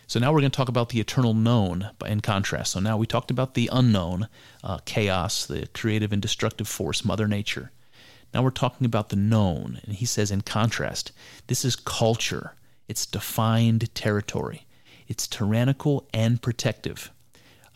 So 0.06 0.18
now 0.18 0.32
we're 0.32 0.40
going 0.40 0.50
to 0.50 0.56
talk 0.56 0.70
about 0.70 0.88
the 0.88 1.00
eternal 1.00 1.34
known 1.34 1.90
in 2.06 2.22
contrast. 2.22 2.72
So 2.72 2.80
now 2.80 2.96
we 2.96 3.06
talked 3.06 3.30
about 3.30 3.52
the 3.52 3.68
unknown, 3.70 4.28
uh, 4.64 4.78
chaos, 4.86 5.44
the 5.44 5.68
creative 5.74 6.14
and 6.14 6.22
destructive 6.22 6.66
force, 6.66 7.04
Mother 7.04 7.28
Nature. 7.28 7.72
Now 8.32 8.42
we're 8.42 8.50
talking 8.50 8.86
about 8.86 9.10
the 9.10 9.16
known, 9.16 9.80
and 9.84 9.94
he 9.94 10.06
says 10.06 10.30
in 10.30 10.40
contrast, 10.40 11.12
this 11.46 11.62
is 11.62 11.76
culture. 11.76 12.54
It's 12.88 13.04
defined 13.04 13.94
territory. 13.94 14.66
It's 15.08 15.26
tyrannical 15.26 16.08
and 16.14 16.40
protective, 16.40 17.10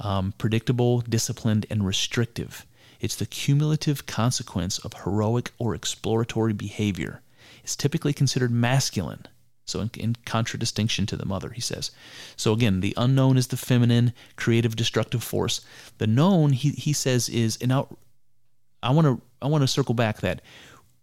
um, 0.00 0.32
predictable, 0.38 1.00
disciplined, 1.00 1.66
and 1.68 1.84
restrictive. 1.84 2.66
It's 3.02 3.16
the 3.16 3.26
cumulative 3.26 4.06
consequence 4.06 4.78
of 4.78 4.94
heroic 5.02 5.50
or 5.58 5.74
exploratory 5.74 6.52
behavior. 6.52 7.20
It's 7.64 7.74
typically 7.74 8.12
considered 8.12 8.52
masculine. 8.52 9.26
So, 9.64 9.80
in, 9.80 9.90
in, 9.94 10.16
contradistinction 10.24 11.06
to 11.06 11.16
the 11.16 11.26
mother, 11.26 11.50
he 11.50 11.60
says. 11.60 11.90
So, 12.36 12.52
again, 12.52 12.80
the 12.80 12.94
unknown 12.96 13.36
is 13.36 13.48
the 13.48 13.56
feminine, 13.56 14.12
creative, 14.36 14.76
destructive 14.76 15.22
force. 15.22 15.60
The 15.98 16.06
known, 16.06 16.52
he, 16.52 16.70
he 16.70 16.92
says, 16.92 17.28
is, 17.28 17.58
and 17.60 17.68
now 17.68 17.96
I 18.82 18.90
want 18.90 19.06
to 19.06 19.20
I 19.40 19.46
want 19.46 19.62
to 19.62 19.68
circle 19.68 19.94
back 19.94 20.20
that 20.20 20.42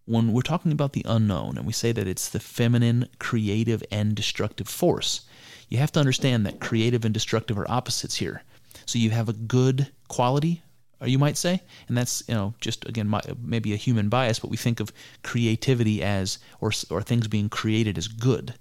when 0.05 0.33
we're 0.33 0.41
talking 0.41 0.71
about 0.71 0.93
the 0.93 1.05
unknown 1.07 1.57
and 1.57 1.65
we 1.65 1.73
say 1.73 1.91
that 1.91 2.07
it's 2.07 2.29
the 2.29 2.39
feminine, 2.39 3.07
creative, 3.19 3.83
and 3.91 4.15
destructive 4.15 4.67
force, 4.67 5.21
you 5.69 5.77
have 5.77 5.91
to 5.93 5.99
understand 5.99 6.45
that 6.45 6.59
creative 6.59 7.05
and 7.05 7.13
destructive 7.13 7.57
are 7.57 7.69
opposites 7.69 8.15
here. 8.17 8.43
So, 8.85 8.99
you 8.99 9.11
have 9.11 9.29
a 9.29 9.33
good 9.33 9.91
quality, 10.09 10.63
you 11.05 11.17
might 11.17 11.37
say, 11.37 11.61
and 11.87 11.97
that's 11.97 12.23
you 12.27 12.35
know 12.35 12.53
just 12.59 12.87
again 12.87 13.07
my, 13.07 13.21
maybe 13.41 13.73
a 13.73 13.77
human 13.77 14.09
bias, 14.09 14.39
but 14.39 14.49
we 14.49 14.57
think 14.57 14.79
of 14.79 14.91
creativity 15.23 16.03
as 16.03 16.39
or 16.59 16.71
or 16.89 17.01
things 17.01 17.27
being 17.27 17.49
created 17.49 17.97
as 17.97 18.07
good, 18.07 18.55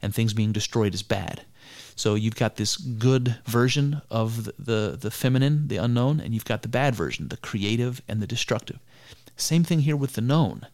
and 0.00 0.14
things 0.14 0.32
being 0.32 0.52
destroyed 0.52 0.94
as 0.94 1.02
bad. 1.02 1.44
So 1.94 2.14
you've 2.14 2.36
got 2.36 2.56
this 2.56 2.76
good 2.76 3.36
version 3.44 4.02
of 4.10 4.44
the, 4.44 4.54
the, 4.58 4.98
the 5.00 5.10
feminine, 5.10 5.68
the 5.68 5.76
unknown, 5.76 6.20
and 6.20 6.32
you've 6.34 6.44
got 6.44 6.62
the 6.62 6.68
bad 6.68 6.94
version, 6.94 7.28
the 7.28 7.36
creative 7.36 8.00
and 8.08 8.20
the 8.20 8.26
destructive. 8.26 8.78
Same 9.36 9.62
thing 9.62 9.80
here 9.80 9.96
with 9.96 10.14
the 10.14 10.20
known. 10.20 10.66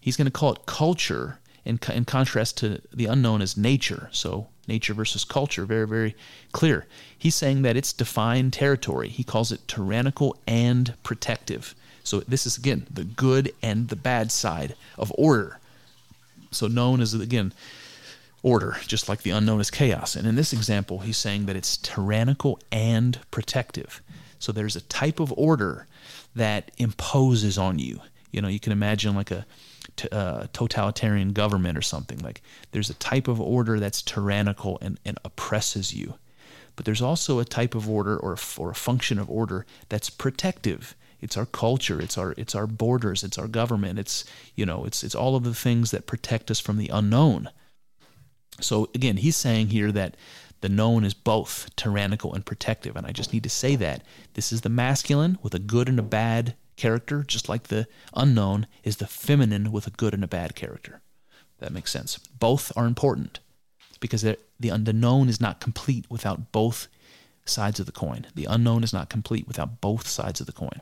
He's 0.00 0.16
going 0.16 0.26
to 0.26 0.30
call 0.30 0.52
it 0.52 0.66
culture 0.66 1.38
in, 1.64 1.78
in 1.92 2.04
contrast 2.04 2.58
to 2.58 2.80
the 2.92 3.06
unknown 3.06 3.42
as 3.42 3.56
nature. 3.56 4.08
So 4.12 4.48
nature 4.68 4.94
versus 4.94 5.24
culture, 5.24 5.64
very, 5.64 5.86
very 5.86 6.16
clear. 6.52 6.86
He's 7.16 7.34
saying 7.34 7.62
that 7.62 7.76
it's 7.76 7.92
defined 7.92 8.52
territory. 8.52 9.08
He 9.08 9.24
calls 9.24 9.52
it 9.52 9.66
tyrannical 9.68 10.36
and 10.46 10.94
protective. 11.02 11.74
So 12.02 12.20
this 12.20 12.46
is, 12.46 12.58
again, 12.58 12.86
the 12.92 13.04
good 13.04 13.52
and 13.62 13.88
the 13.88 13.96
bad 13.96 14.30
side 14.30 14.74
of 14.98 15.12
order. 15.16 15.58
So 16.50 16.66
known 16.66 17.00
as, 17.00 17.14
again, 17.14 17.52
order, 18.42 18.76
just 18.86 19.08
like 19.08 19.22
the 19.22 19.30
unknown 19.30 19.60
is 19.60 19.70
chaos. 19.70 20.14
And 20.14 20.28
in 20.28 20.34
this 20.34 20.52
example, 20.52 20.98
he's 21.00 21.16
saying 21.16 21.46
that 21.46 21.56
it's 21.56 21.78
tyrannical 21.78 22.58
and 22.70 23.18
protective. 23.30 24.02
So 24.38 24.52
there's 24.52 24.76
a 24.76 24.82
type 24.82 25.18
of 25.18 25.32
order 25.36 25.86
that 26.36 26.70
imposes 26.76 27.56
on 27.56 27.78
you. 27.78 28.00
You 28.30 28.42
know, 28.42 28.48
you 28.48 28.60
can 28.60 28.72
imagine 28.72 29.14
like 29.14 29.30
a 29.30 29.46
t- 29.96 30.08
uh, 30.10 30.46
totalitarian 30.52 31.32
government 31.32 31.78
or 31.78 31.82
something. 31.82 32.18
Like 32.18 32.42
there's 32.72 32.90
a 32.90 32.94
type 32.94 33.28
of 33.28 33.40
order 33.40 33.78
that's 33.80 34.02
tyrannical 34.02 34.78
and, 34.80 34.98
and 35.04 35.18
oppresses 35.24 35.94
you. 35.94 36.14
But 36.76 36.84
there's 36.84 37.02
also 37.02 37.38
a 37.38 37.44
type 37.44 37.74
of 37.74 37.88
order 37.88 38.16
or, 38.16 38.36
or 38.56 38.70
a 38.70 38.74
function 38.74 39.18
of 39.18 39.30
order 39.30 39.64
that's 39.88 40.10
protective. 40.10 40.96
It's 41.20 41.36
our 41.36 41.46
culture, 41.46 42.00
it's 42.00 42.18
our 42.18 42.34
it's 42.36 42.54
our 42.54 42.66
borders, 42.66 43.24
it's 43.24 43.38
our 43.38 43.48
government, 43.48 43.98
it's 43.98 44.24
you 44.54 44.66
know, 44.66 44.84
it's 44.84 45.02
it's 45.02 45.14
all 45.14 45.36
of 45.36 45.44
the 45.44 45.54
things 45.54 45.90
that 45.90 46.06
protect 46.06 46.50
us 46.50 46.60
from 46.60 46.76
the 46.76 46.88
unknown. 46.88 47.48
So 48.60 48.90
again, 48.94 49.16
he's 49.16 49.36
saying 49.36 49.68
here 49.68 49.90
that 49.92 50.16
the 50.60 50.68
known 50.68 51.04
is 51.04 51.14
both 51.14 51.70
tyrannical 51.76 52.32
and 52.32 52.44
protective. 52.44 52.96
And 52.96 53.06
I 53.06 53.12
just 53.12 53.32
need 53.32 53.42
to 53.42 53.50
say 53.50 53.76
that. 53.76 54.02
This 54.34 54.52
is 54.52 54.62
the 54.62 54.68
masculine 54.68 55.38
with 55.42 55.54
a 55.54 55.58
good 55.58 55.88
and 55.88 55.98
a 55.98 56.02
bad 56.02 56.54
character, 56.76 57.22
just 57.22 57.48
like 57.48 57.64
the 57.64 57.86
unknown 58.14 58.66
is 58.82 58.96
the 58.96 59.06
feminine 59.06 59.72
with 59.72 59.86
a 59.86 59.90
good 59.90 60.14
and 60.14 60.24
a 60.24 60.28
bad 60.28 60.54
character. 60.54 61.00
That 61.58 61.72
makes 61.72 61.92
sense. 61.92 62.18
Both 62.38 62.72
are 62.76 62.86
important 62.86 63.40
because 64.00 64.22
the, 64.22 64.38
unknown 64.68 65.28
is 65.28 65.40
not 65.40 65.60
complete 65.60 66.06
without 66.10 66.52
both 66.52 66.88
sides 67.44 67.80
of 67.80 67.86
the 67.86 67.92
coin. 67.92 68.26
The 68.34 68.46
unknown 68.46 68.82
is 68.82 68.92
not 68.92 69.08
complete 69.08 69.46
without 69.46 69.80
both 69.80 70.06
sides 70.06 70.40
of 70.40 70.46
the 70.46 70.52
coin. 70.52 70.80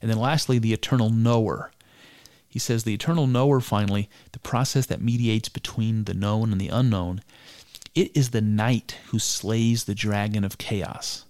And 0.00 0.10
then 0.10 0.18
lastly, 0.18 0.58
the 0.58 0.72
eternal 0.72 1.10
knower. 1.10 1.70
He 2.48 2.58
says 2.58 2.84
the 2.84 2.94
eternal 2.94 3.26
knower, 3.26 3.60
finally, 3.60 4.08
the 4.32 4.38
process 4.38 4.86
that 4.86 5.02
mediates 5.02 5.48
between 5.48 6.04
the 6.04 6.14
known 6.14 6.52
and 6.52 6.60
the 6.60 6.68
unknown, 6.68 7.20
it 7.94 8.16
is 8.16 8.30
the 8.30 8.40
knight 8.40 8.96
who 9.08 9.18
slays 9.18 9.84
the 9.84 9.94
dragon 9.94 10.44
of 10.44 10.58
chaos, 10.58 11.25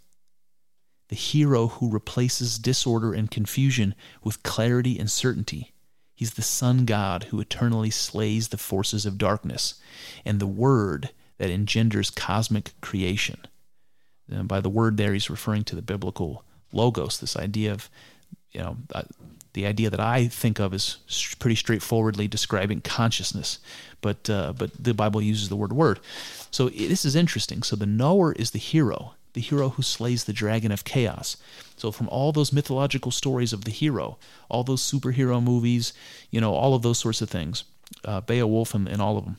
the 1.09 1.16
hero 1.16 1.68
who 1.68 1.90
replaces 1.90 2.59
disorder 2.59 3.12
and 3.12 3.30
confusion 3.30 3.94
with 4.22 4.42
clarity 4.42 4.98
and 4.98 5.11
certainty. 5.11 5.72
He's 6.14 6.34
the 6.34 6.42
sun 6.42 6.84
god 6.84 7.24
who 7.24 7.40
eternally 7.40 7.90
slays 7.90 8.48
the 8.48 8.57
forces 8.57 9.04
of 9.07 9.18
darkness, 9.18 9.74
and 10.24 10.40
the 10.40 10.46
word 10.46 11.11
that 11.38 11.50
engenders 11.50 12.11
cosmic 12.11 12.72
creation. 12.80 13.38
And 14.28 14.48
by 14.48 14.61
the 14.61 14.70
word 14.70 14.96
there, 14.96 15.12
he's 15.12 15.30
referring 15.30 15.64
to 15.64 15.76
the 15.76 15.82
biblical 15.82 16.42
logos, 16.72 17.18
this 17.18 17.36
idea 17.36 17.72
of, 17.72 17.90
you 18.50 18.61
know, 18.61 18.76
uh, 18.94 19.02
the 19.52 19.66
idea 19.66 19.88
that 19.90 20.00
I 20.00 20.28
think 20.28 20.59
of 20.59 20.74
is 20.74 20.98
pretty 21.38 21.57
straightforwardly 21.57 22.28
describing 22.28 22.82
consciousness, 22.82 23.59
but 24.00 24.28
uh, 24.28 24.52
but 24.52 24.70
the 24.78 24.92
Bible 24.92 25.22
uses 25.22 25.48
the 25.48 25.57
word 25.57 25.72
word. 25.72 26.00
So 26.50 26.68
this 26.68 27.04
is 27.04 27.16
interesting. 27.16 27.62
So 27.62 27.76
the 27.76 27.86
knower 27.86 28.32
is 28.32 28.50
the 28.50 28.59
hero, 28.59 29.14
the 29.37 29.43
hero 29.43 29.68
who 29.68 29.82
slays 29.82 30.24
the 30.24 30.32
dragon 30.32 30.72
of 30.72 30.82
chaos. 30.82 31.37
So 31.76 31.93
from 31.93 32.09
all 32.09 32.32
those 32.32 32.55
mythological 32.55 33.12
stories 33.12 33.53
of 33.53 33.64
the 33.64 33.70
hero, 33.70 34.18
all 34.49 34.64
those 34.64 34.82
superhero 34.82 35.43
movies, 35.43 35.93
you 36.30 36.41
know, 36.41 36.55
all 36.55 36.74
of 36.74 36.80
those 36.82 36.99
sorts 36.99 37.20
of 37.20 37.28
things, 37.28 37.64
uh, 38.05 38.22
Beowulf 38.22 38.74
and, 38.74 38.89
and 38.89 39.03
all 39.03 39.18
of 39.18 39.26
them, 39.26 39.37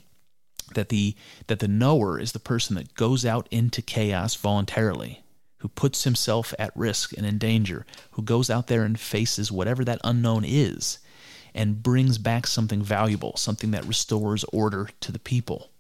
that 0.76 0.90
the 0.90 1.16
that 1.48 1.60
the 1.60 1.68
knower 1.68 2.20
is 2.20 2.32
the 2.32 2.40
person 2.40 2.76
that 2.76 2.94
goes 2.94 3.26
out 3.26 3.48
into 3.50 3.82
chaos 3.82 4.36
voluntarily 4.36 5.24
who 5.60 5.68
puts 5.68 6.04
himself 6.04 6.54
at 6.60 6.76
risk 6.76 7.18
and 7.18 7.26
in 7.26 7.40
danger, 7.40 7.84
who 8.12 8.22
goes 8.22 8.52
out 8.52 8.68
there 8.68 8.84
and 8.84 9.00
faces 9.00 9.52
whatever 9.52 9.84
that 9.84 10.00
unknown 10.04 10.44
is 10.46 11.00
and 11.56 11.82
brings 11.82 12.20
back 12.20 12.46
something 12.46 12.84
valuable, 12.84 13.36
something 13.36 13.72
that 13.72 13.86
restores 13.86 14.44
order 14.54 14.90
to 15.00 15.12
the 15.12 15.18
people. 15.18 15.72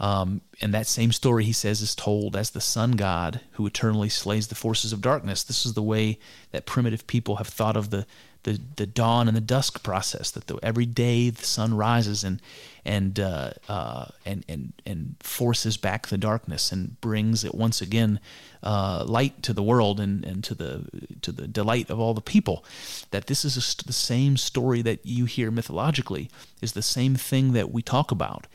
Um, 0.00 0.40
and 0.62 0.72
that 0.72 0.86
same 0.86 1.12
story, 1.12 1.44
he 1.44 1.52
says, 1.52 1.82
is 1.82 1.94
told 1.94 2.34
as 2.34 2.50
the 2.50 2.60
sun 2.60 2.92
god 2.92 3.40
who 3.52 3.66
eternally 3.66 4.08
slays 4.08 4.48
the 4.48 4.54
forces 4.54 4.94
of 4.94 5.02
darkness. 5.02 5.44
This 5.44 5.66
is 5.66 5.74
the 5.74 5.82
way 5.82 6.18
that 6.52 6.64
primitive 6.64 7.06
people 7.06 7.36
have 7.36 7.48
thought 7.48 7.76
of 7.76 7.90
the 7.90 8.06
the, 8.42 8.58
the 8.76 8.86
dawn 8.86 9.28
and 9.28 9.36
the 9.36 9.42
dusk 9.42 9.82
process. 9.82 10.30
That 10.30 10.46
the, 10.46 10.58
every 10.62 10.86
day 10.86 11.28
the 11.28 11.44
sun 11.44 11.74
rises 11.74 12.24
and 12.24 12.40
and 12.86 13.20
uh, 13.20 13.50
uh, 13.68 14.06
and 14.24 14.42
and 14.48 14.72
and 14.86 15.16
forces 15.20 15.76
back 15.76 16.06
the 16.06 16.16
darkness 16.16 16.72
and 16.72 16.98
brings 17.02 17.44
it 17.44 17.54
once 17.54 17.82
again 17.82 18.18
uh, 18.62 19.04
light 19.06 19.42
to 19.42 19.52
the 19.52 19.62
world 19.62 20.00
and, 20.00 20.24
and 20.24 20.42
to 20.44 20.54
the 20.54 20.86
to 21.20 21.30
the 21.30 21.46
delight 21.46 21.90
of 21.90 22.00
all 22.00 22.14
the 22.14 22.22
people. 22.22 22.64
That 23.10 23.26
this 23.26 23.44
is 23.44 23.58
a, 23.58 23.84
the 23.84 23.92
same 23.92 24.38
story 24.38 24.80
that 24.80 25.04
you 25.04 25.26
hear 25.26 25.50
mythologically 25.50 26.30
is 26.62 26.72
the 26.72 26.80
same 26.80 27.16
thing 27.16 27.52
that 27.52 27.70
we 27.70 27.82
talk 27.82 28.10
about 28.10 28.46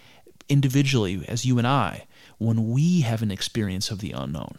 individually 0.50 1.26
as 1.28 1.46
you 1.46 1.58
and 1.58 1.68
I 1.68 2.08
when 2.38 2.70
we 2.70 3.02
have 3.02 3.22
an 3.22 3.32
experience 3.32 3.92
of 3.92 4.00
the 4.00 4.12
unknown. 4.12 4.58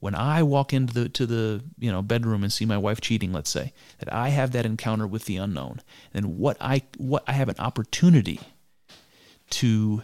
When 0.00 0.14
I 0.14 0.44
walk 0.44 0.72
into 0.72 0.94
the 0.94 1.08
to 1.08 1.26
the 1.26 1.64
you 1.78 1.90
know 1.90 2.02
bedroom 2.02 2.44
and 2.44 2.52
see 2.52 2.64
my 2.64 2.78
wife 2.78 3.00
cheating, 3.00 3.32
let's 3.32 3.50
say 3.50 3.72
that 3.98 4.12
I 4.12 4.28
have 4.28 4.52
that 4.52 4.66
encounter 4.66 5.06
with 5.06 5.24
the 5.24 5.36
unknown, 5.36 5.80
then 6.12 6.38
what 6.38 6.56
I 6.60 6.82
what 6.98 7.24
I 7.26 7.32
have 7.32 7.48
an 7.48 7.56
opportunity 7.58 8.40
to 9.50 10.02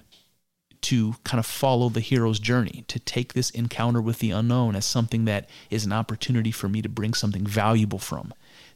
to 0.82 1.14
kind 1.24 1.38
of 1.38 1.46
follow 1.46 1.88
the 1.88 2.00
hero's 2.00 2.38
journey, 2.38 2.84
to 2.88 2.98
take 2.98 3.32
this 3.32 3.48
encounter 3.50 4.02
with 4.02 4.18
the 4.18 4.30
unknown 4.32 4.76
as 4.76 4.84
something 4.84 5.24
that 5.24 5.48
is 5.70 5.86
an 5.86 5.94
opportunity 5.94 6.50
for 6.50 6.68
me 6.68 6.82
to 6.82 6.90
bring 6.90 7.14
something 7.14 7.46
valuable 7.46 7.98
from. 7.98 8.34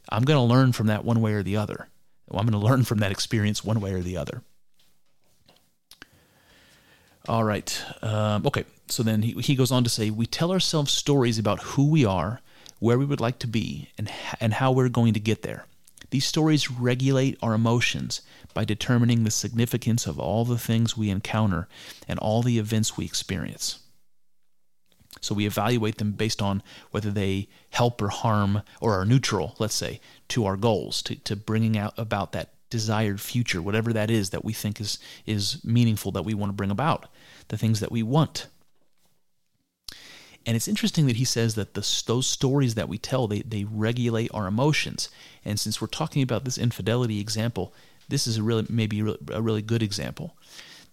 I'm 0.09 0.23
going 0.23 0.37
to 0.39 0.41
learn 0.43 0.71
from 0.71 0.87
that 0.87 1.05
one 1.05 1.21
way 1.21 1.33
or 1.33 1.43
the 1.43 1.57
other. 1.57 1.87
I'm 2.31 2.47
going 2.47 2.59
to 2.59 2.67
learn 2.67 2.83
from 2.83 2.97
that 2.99 3.11
experience 3.11 3.63
one 3.63 3.79
way 3.79 3.93
or 3.93 4.01
the 4.01 4.17
other. 4.17 4.41
All 7.29 7.43
right. 7.43 7.85
Um, 8.01 8.47
okay. 8.47 8.65
So 8.87 9.03
then 9.03 9.21
he, 9.21 9.33
he 9.33 9.55
goes 9.55 9.71
on 9.71 9.83
to 9.83 9.89
say, 9.89 10.09
We 10.09 10.25
tell 10.25 10.51
ourselves 10.51 10.91
stories 10.91 11.37
about 11.37 11.61
who 11.61 11.87
we 11.87 12.03
are, 12.03 12.41
where 12.79 12.97
we 12.97 13.05
would 13.05 13.21
like 13.21 13.37
to 13.39 13.47
be, 13.47 13.89
and, 13.99 14.11
and 14.41 14.55
how 14.55 14.71
we're 14.71 14.89
going 14.89 15.13
to 15.13 15.19
get 15.19 15.43
there. 15.43 15.67
These 16.09 16.25
stories 16.25 16.71
regulate 16.71 17.37
our 17.43 17.53
emotions 17.53 18.23
by 18.55 18.65
determining 18.65 19.23
the 19.23 19.31
significance 19.31 20.07
of 20.07 20.19
all 20.19 20.43
the 20.43 20.57
things 20.57 20.97
we 20.97 21.11
encounter 21.11 21.67
and 22.07 22.17
all 22.17 22.41
the 22.41 22.57
events 22.57 22.97
we 22.97 23.05
experience. 23.05 23.77
So 25.21 25.35
we 25.35 25.45
evaluate 25.45 25.99
them 25.99 26.13
based 26.13 26.41
on 26.41 26.63
whether 26.89 27.11
they 27.11 27.47
help 27.69 28.01
or 28.01 28.09
harm 28.09 28.63
or 28.81 28.99
are 28.99 29.05
neutral, 29.05 29.55
let's 29.59 29.75
say, 29.75 30.01
to 30.29 30.47
our 30.47 30.57
goals, 30.57 31.03
to, 31.03 31.15
to 31.15 31.35
bringing 31.35 31.77
out 31.77 31.93
about 31.95 32.31
that 32.31 32.53
desired 32.69 33.19
future, 33.19 33.61
whatever 33.61 33.93
that 33.93 34.11
is 34.11 34.29
that 34.29 34.45
we 34.45 34.53
think 34.53 34.79
is, 34.79 34.99
is 35.25 35.63
meaningful 35.63 36.11
that 36.11 36.23
we 36.23 36.33
want 36.33 36.49
to 36.49 36.55
bring 36.55 36.71
about, 36.71 37.07
the 37.49 37.57
things 37.57 37.79
that 37.81 37.91
we 37.91 38.01
want. 38.01 38.47
And 40.45 40.55
it's 40.55 40.67
interesting 40.67 41.05
that 41.07 41.17
he 41.17 41.25
says 41.25 41.55
that 41.55 41.73
the, 41.73 42.03
those 42.07 42.25
stories 42.25 42.75
that 42.75 42.89
we 42.89 42.97
tell, 42.97 43.27
they, 43.27 43.41
they 43.41 43.65
regulate 43.65 44.31
our 44.33 44.47
emotions. 44.47 45.09
And 45.43 45.59
since 45.59 45.81
we're 45.81 45.87
talking 45.87 46.23
about 46.23 46.45
this 46.45 46.57
infidelity 46.57 47.19
example, 47.19 47.73
this 48.07 48.25
is 48.25 48.37
a 48.37 48.43
really 48.43 48.65
maybe 48.69 49.01
a 49.31 49.41
really 49.41 49.61
good 49.61 49.83
example. 49.83 50.35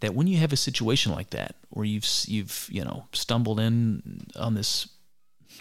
That 0.00 0.14
when 0.14 0.26
you 0.26 0.36
have 0.38 0.52
a 0.52 0.56
situation 0.56 1.12
like 1.12 1.30
that, 1.30 1.54
where 1.70 1.86
you've 1.86 2.06
you've 2.26 2.68
you 2.70 2.84
know 2.84 3.06
stumbled 3.12 3.58
in 3.60 4.26
on 4.36 4.54
this 4.54 4.88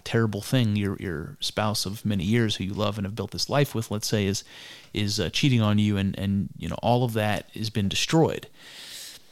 terrible 0.04 0.42
thing 0.42 0.76
your 0.76 0.96
your 1.00 1.36
spouse 1.40 1.86
of 1.86 2.04
many 2.04 2.22
years 2.22 2.56
who 2.56 2.64
you 2.64 2.74
love 2.74 2.98
and 2.98 3.06
have 3.06 3.14
built 3.14 3.30
this 3.30 3.48
life 3.48 3.74
with 3.74 3.90
let's 3.90 4.06
say 4.06 4.26
is 4.26 4.44
is 4.92 5.18
uh, 5.18 5.30
cheating 5.30 5.62
on 5.62 5.78
you 5.78 5.96
and 5.96 6.18
and 6.18 6.50
you 6.58 6.68
know 6.68 6.76
all 6.82 7.02
of 7.02 7.14
that 7.14 7.48
has 7.54 7.70
been 7.70 7.88
destroyed 7.88 8.46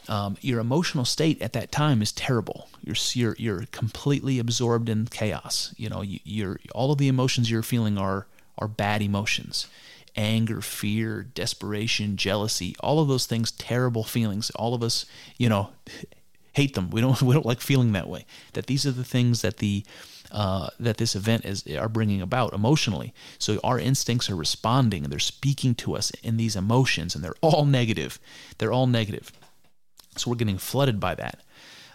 um, 0.07 0.37
your 0.41 0.59
emotional 0.59 1.05
state 1.05 1.41
at 1.41 1.53
that 1.53 1.71
time 1.71 2.01
is 2.01 2.11
terrible 2.11 2.69
you're 2.83 2.95
you're, 3.13 3.35
you're 3.37 3.65
completely 3.71 4.39
absorbed 4.39 4.89
in 4.89 5.05
chaos 5.05 5.73
you 5.77 5.89
know 5.89 6.01
you, 6.01 6.19
you're 6.23 6.59
all 6.73 6.91
of 6.91 6.97
the 6.97 7.07
emotions 7.07 7.49
you're 7.49 7.63
feeling 7.63 7.97
are 7.97 8.27
are 8.57 8.67
bad 8.67 9.01
emotions 9.01 9.67
anger 10.15 10.61
fear 10.61 11.23
desperation 11.23 12.17
jealousy 12.17 12.75
all 12.79 12.99
of 12.99 13.07
those 13.07 13.25
things 13.25 13.51
terrible 13.51 14.03
feelings 14.03 14.49
all 14.51 14.73
of 14.73 14.83
us 14.83 15.05
you 15.37 15.49
know 15.49 15.69
hate 16.53 16.73
them 16.73 16.89
we 16.89 17.01
don't 17.01 17.21
we 17.23 17.33
don't 17.33 17.45
like 17.45 17.61
feeling 17.61 17.91
that 17.91 18.07
way 18.07 18.25
that 18.53 18.67
these 18.67 18.85
are 18.85 18.91
the 18.91 19.03
things 19.03 19.41
that 19.41 19.57
the 19.57 19.83
uh, 20.31 20.69
that 20.79 20.97
this 20.97 21.15
event 21.15 21.45
is 21.45 21.65
are 21.77 21.87
bringing 21.87 22.21
about 22.21 22.51
emotionally. 22.51 23.13
So 23.37 23.59
our 23.63 23.79
instincts 23.79 24.29
are 24.29 24.35
responding 24.35 25.03
and 25.03 25.11
they're 25.11 25.19
speaking 25.19 25.75
to 25.75 25.95
us 25.95 26.09
in 26.23 26.35
these 26.35 26.55
emotions, 26.55 27.15
and 27.15 27.23
they're 27.23 27.35
all 27.41 27.63
negative. 27.63 28.19
They're 28.57 28.71
all 28.71 28.87
negative. 28.87 29.31
So 30.17 30.29
we're 30.29 30.37
getting 30.37 30.57
flooded 30.57 30.99
by 30.99 31.15
that. 31.15 31.41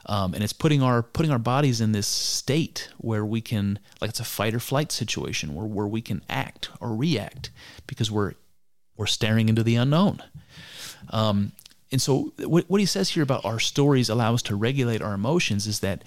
Um, 0.06 0.34
and 0.34 0.42
it's 0.42 0.54
putting 0.54 0.82
our 0.82 1.02
putting 1.02 1.30
our 1.30 1.38
bodies 1.38 1.80
in 1.80 1.92
this 1.92 2.06
state 2.06 2.88
where 2.98 3.24
we 3.24 3.40
can 3.40 3.78
like 4.00 4.10
it's 4.10 4.20
a 4.20 4.24
fight 4.24 4.54
or 4.54 4.60
flight 4.60 4.90
situation 4.90 5.54
where, 5.54 5.66
where 5.66 5.86
we 5.86 6.00
can 6.00 6.22
act 6.28 6.70
or 6.80 6.96
react 6.96 7.50
because 7.86 8.10
we're 8.10 8.32
we're 8.96 9.06
staring 9.06 9.50
into 9.50 9.62
the 9.62 9.76
unknown 9.76 10.22
um, 11.10 11.52
and 11.92 12.00
so 12.00 12.32
what, 12.38 12.64
what 12.68 12.80
he 12.80 12.86
says 12.86 13.10
here 13.10 13.22
about 13.22 13.44
our 13.44 13.58
stories 13.58 14.08
allow 14.08 14.32
us 14.32 14.42
to 14.42 14.56
regulate 14.56 15.02
our 15.02 15.12
emotions 15.12 15.66
is 15.66 15.80
that 15.80 16.02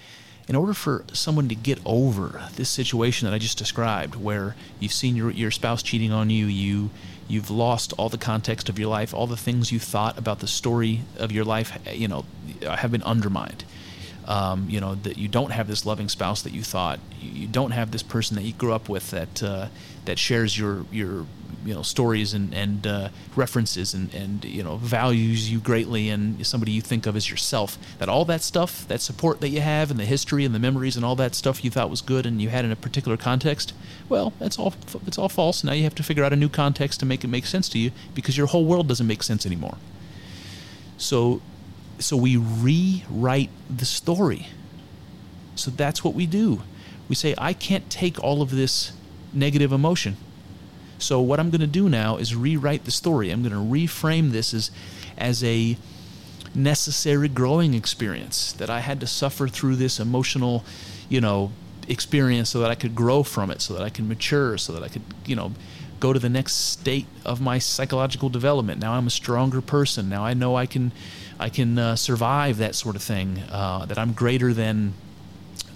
in 0.48 0.56
order 0.56 0.74
for 0.74 1.06
someone 1.14 1.48
to 1.48 1.56
get 1.56 1.80
over 1.86 2.42
this 2.56 2.70
situation 2.70 3.28
that 3.28 3.34
I 3.34 3.38
just 3.38 3.58
described, 3.58 4.16
where 4.16 4.56
you've 4.80 4.94
seen 4.94 5.16
your, 5.16 5.32
your 5.32 5.52
spouse 5.52 5.82
cheating 5.82 6.12
on 6.12 6.30
you, 6.30 6.48
you 6.48 6.90
you've 7.28 7.50
lost 7.50 7.94
all 7.98 8.10
the 8.10 8.18
context 8.18 8.70
of 8.70 8.78
your 8.78 8.90
life, 8.90 9.14
all 9.14 9.28
the 9.28 9.38
things 9.38 9.72
you 9.72 9.80
thought 9.80 10.18
about 10.18 10.40
the 10.40 10.48
story 10.48 11.02
of 11.18 11.32
your 11.32 11.46
life, 11.46 11.78
you 11.92 12.08
know, 12.08 12.26
have 12.62 12.92
been 12.92 13.04
undermined. 13.04 13.64
Um, 14.26 14.70
you 14.70 14.80
know 14.80 14.96
that 14.96 15.18
you 15.18 15.28
don't 15.28 15.52
have 15.52 15.68
this 15.68 15.86
loving 15.86 16.08
spouse 16.08 16.42
that 16.44 16.54
you 16.54 16.64
thought. 16.64 17.00
You 17.22 17.46
don't 17.46 17.72
have 17.72 17.92
this 17.92 18.04
person 18.04 18.36
that 18.38 18.44
you 18.44 18.54
grew 18.54 18.72
up 18.72 18.88
with 18.88 19.12
that 19.12 19.44
uh, 19.44 19.68
that 20.06 20.20
shares 20.20 20.58
your 20.58 20.86
your 20.92 21.26
you 21.66 21.74
know 21.74 21.82
stories 21.82 22.34
and 22.34 22.54
and 22.54 22.86
uh, 22.86 23.10
references 23.36 23.94
and 23.94 24.14
and 24.14 24.44
you 24.44 24.64
know 24.64 24.78
values 24.78 25.52
you 25.52 25.60
greatly 25.60 26.10
and 26.10 26.46
somebody 26.46 26.72
you 26.72 26.82
think 26.82 27.06
of 27.06 27.16
as 27.16 27.30
yourself 27.30 27.78
that 28.00 28.10
all 28.10 28.26
that 28.26 28.42
stuff 28.42 28.88
that 28.88 29.00
support 29.00 29.40
that 29.40 29.50
you 29.50 29.62
have 29.62 29.90
and 29.90 30.00
the 30.00 30.06
history 30.06 30.44
and 30.44 30.54
the 30.54 30.60
memories 30.60 30.96
and 30.96 31.06
all 31.06 31.16
that 31.16 31.34
stuff 31.34 31.64
you 31.64 31.72
thought 31.72 31.90
was 31.90 32.02
good 32.02 32.26
and 32.26 32.42
you 32.42 32.50
had 32.50 32.66
in 32.66 32.72
a 32.72 32.76
particular 32.76 33.16
context 33.16 33.74
well 34.10 34.34
that's 34.40 34.60
all 34.60 34.74
it's 35.08 35.18
all 35.18 35.30
false 35.30 35.64
now 35.64 35.72
you 35.72 35.84
have 35.84 35.96
to 35.96 36.04
figure 36.04 36.24
out 36.24 36.34
a 36.34 36.36
new 36.36 36.50
context 36.50 37.00
to 37.00 37.06
make 37.06 37.24
it 37.24 37.28
make 37.28 37.46
sense 37.46 37.70
to 37.70 37.80
you 37.80 37.92
because 38.14 38.38
your 38.38 38.48
whole 38.48 38.66
world 38.66 38.88
doesn't 38.88 39.08
make 39.08 39.24
sense 39.24 39.46
anymore 39.46 39.78
so 40.98 41.42
so 42.00 42.18
we 42.18 42.38
rewrite 42.38 43.50
the 43.70 43.86
story. 43.86 44.48
So 45.56 45.72
that's 45.72 46.04
what 46.04 46.14
we 46.14 46.26
do. 46.26 46.62
We 47.08 47.16
say, 47.16 47.36
I 47.38 47.54
can't 47.54 47.90
take 47.90 48.22
all 48.24 48.42
of 48.42 48.52
this 48.52 48.92
negative 49.34 49.72
emotion. 49.72 50.18
So 51.00 51.20
what 51.20 51.40
I'm 51.40 51.50
going 51.50 51.62
to 51.62 51.68
do 51.68 51.90
now 51.90 52.18
is 52.18 52.36
rewrite 52.36 52.86
the 52.86 52.92
story. 52.92 53.30
I'm 53.30 53.42
going 53.42 53.54
to 53.54 53.58
reframe 53.60 54.32
this 54.32 54.54
as, 54.54 54.72
as 55.18 55.44
a 55.44 55.78
necessary 56.56 57.28
growing 57.28 57.74
experience 57.74 58.54
that 58.54 58.70
I 58.70 58.80
had 58.80 59.00
to 59.00 59.08
suffer 59.08 59.48
through 59.48 59.76
this 59.76 60.00
emotional, 60.00 60.64
you 61.10 61.20
know, 61.20 61.52
experience 61.88 62.50
so 62.50 62.60
that 62.60 62.72
I 62.72 62.76
could 62.76 62.96
grow 62.96 63.24
from 63.24 63.52
it, 63.52 63.62
so 63.62 63.74
that 63.74 63.84
I 63.84 63.90
can 63.90 64.08
mature, 64.08 64.58
so 64.58 64.72
that 64.74 64.84
I 64.84 64.88
could, 64.88 65.02
you 65.26 65.36
know, 65.36 65.52
go 66.00 66.14
to 66.14 66.20
the 66.20 66.30
next 66.30 66.54
state 66.54 67.08
of 67.26 67.42
my 67.42 67.60
psychological 67.60 68.30
development. 68.30 68.80
Now 68.80 68.94
I'm 68.94 69.08
a 69.08 69.10
stronger 69.10 69.62
person. 69.62 70.10
Now 70.10 70.24
I 70.24 70.34
know 70.34 70.56
I 70.56 70.66
can 70.66 70.92
I 71.40 71.50
can 71.50 71.80
uh, 71.80 71.96
survive 71.96 72.58
that 72.58 72.76
sort 72.76 72.96
of 72.96 73.02
thing. 73.02 73.40
Uh, 73.52 73.86
that 73.86 73.98
I'm 73.98 74.14
greater 74.14 74.54
than, 74.54 74.94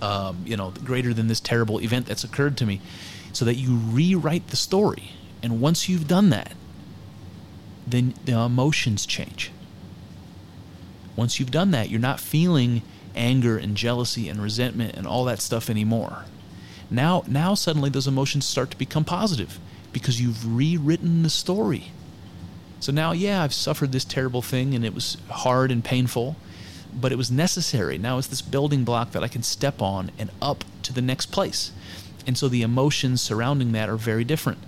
um, 0.02 0.44
you 0.46 0.56
know, 0.56 0.72
greater 0.84 1.14
than 1.14 1.28
this 1.28 1.40
terrible 1.40 1.80
event 1.82 2.06
that's 2.06 2.24
occurred 2.24 2.56
to 2.58 2.66
me, 2.66 2.80
so 3.38 3.46
that 3.46 3.54
you 3.54 3.76
rewrite 3.76 4.48
the 4.48 4.56
story. 4.56 5.12
And 5.44 5.62
once 5.62 5.88
you've 5.88 6.08
done 6.08 6.32
that, 6.32 6.54
then 7.86 8.16
the 8.26 8.32
emotions 8.32 9.06
change. 9.06 9.52
Once 11.16 11.40
you've 11.40 11.52
done 11.52 11.70
that, 11.70 11.88
you're 11.88 12.00
not 12.00 12.20
feeling 12.20 12.82
anger 13.16 13.56
and 13.56 13.78
jealousy 13.78 14.28
and 14.28 14.42
resentment 14.42 14.96
and 14.96 15.06
all 15.06 15.24
that 15.26 15.40
stuff 15.40 15.70
anymore. 15.70 16.26
Now, 16.90 17.24
now 17.28 17.54
suddenly 17.54 17.92
those 17.92 18.08
emotions 18.08 18.44
start 18.44 18.72
to 18.72 18.78
become 18.78 19.06
positive 19.06 19.60
because 19.94 20.20
you've 20.20 20.56
rewritten 20.58 21.22
the 21.22 21.30
story. 21.30 21.92
So 22.80 22.92
now, 22.92 23.12
yeah, 23.12 23.44
I've 23.44 23.54
suffered 23.54 23.92
this 23.92 24.04
terrible 24.04 24.42
thing 24.42 24.74
and 24.74 24.84
it 24.84 24.96
was 24.96 25.18
hard 25.30 25.70
and 25.70 25.86
painful, 25.86 26.38
but 26.92 27.12
it 27.12 27.20
was 27.20 27.30
necessary. 27.30 28.00
Now 28.00 28.18
it's 28.18 28.26
this 28.26 28.42
building 28.42 28.84
block 28.84 29.12
that 29.12 29.24
I 29.24 29.28
can 29.28 29.44
step 29.44 29.80
on 29.80 30.10
and 30.18 30.32
up 30.42 30.64
to 30.82 30.92
the 30.92 31.04
next 31.04 31.28
place. 31.28 31.72
And 32.28 32.38
so 32.38 32.48
the 32.48 32.62
emotions 32.62 33.22
surrounding 33.22 33.72
that 33.72 33.90
are 33.90 33.96
very 33.96 34.24
different. 34.24 34.60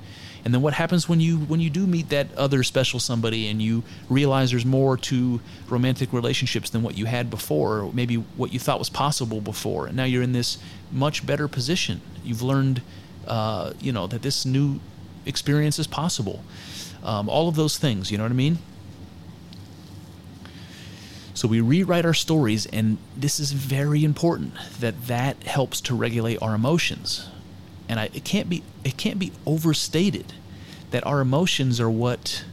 And 0.44 0.54
then 0.54 0.62
what 0.62 0.74
happens 0.74 1.10
when 1.10 1.20
you 1.20 1.38
when 1.38 1.60
you 1.60 1.70
do 1.70 1.86
meet 1.86 2.10
that 2.10 2.34
other 2.36 2.64
special 2.64 3.00
somebody 3.00 3.50
and 3.50 3.62
you 3.62 3.84
realize 4.10 4.52
there's 4.52 4.66
more 4.66 4.96
to 4.96 5.42
romantic 5.68 6.14
relationships 6.14 6.70
than 6.70 6.82
what 6.82 6.98
you 6.98 7.06
had 7.06 7.30
before, 7.30 7.82
or 7.82 7.94
maybe 7.94 8.16
what 8.16 8.54
you 8.54 8.60
thought 8.60 8.80
was 8.80 8.90
possible 8.90 9.42
before, 9.42 9.88
and 9.88 9.98
now 9.98 10.06
you're 10.06 10.24
in 10.24 10.32
this 10.32 10.58
much 10.92 11.26
better 11.26 11.50
position. 11.50 12.00
You've 12.24 12.42
learned, 12.42 12.82
uh, 13.28 13.74
you 13.82 13.92
know, 13.92 14.08
that 14.08 14.22
this 14.22 14.46
new 14.46 14.80
experience 15.26 15.78
is 15.78 15.88
possible 15.88 16.42
um, 17.04 17.30
all 17.30 17.48
of 17.48 17.56
those 17.56 17.78
things. 17.78 18.12
You 18.12 18.18
know 18.18 18.24
what 18.24 18.32
I 18.32 18.36
mean? 18.36 18.58
So 21.34 21.48
we 21.48 21.62
rewrite 21.62 22.06
our 22.06 22.14
stories, 22.14 22.66
and 22.66 22.98
this 23.16 23.40
is 23.40 23.54
very 23.54 24.04
important 24.04 24.56
that 24.80 25.08
that 25.08 25.44
helps 25.44 25.80
to 25.82 25.96
regulate 25.96 26.42
our 26.42 26.54
emotions. 26.54 27.30
And 27.90 28.00
I, 28.00 28.06
it 28.14 28.24
can't 28.24 28.48
be 28.48 28.64
it 28.86 28.96
can't 28.96 29.20
be 29.20 29.34
overstated 29.46 30.34
that 30.92 31.06
our 31.06 31.20
emotions 31.20 31.82
are 31.82 31.90
what 31.90 32.46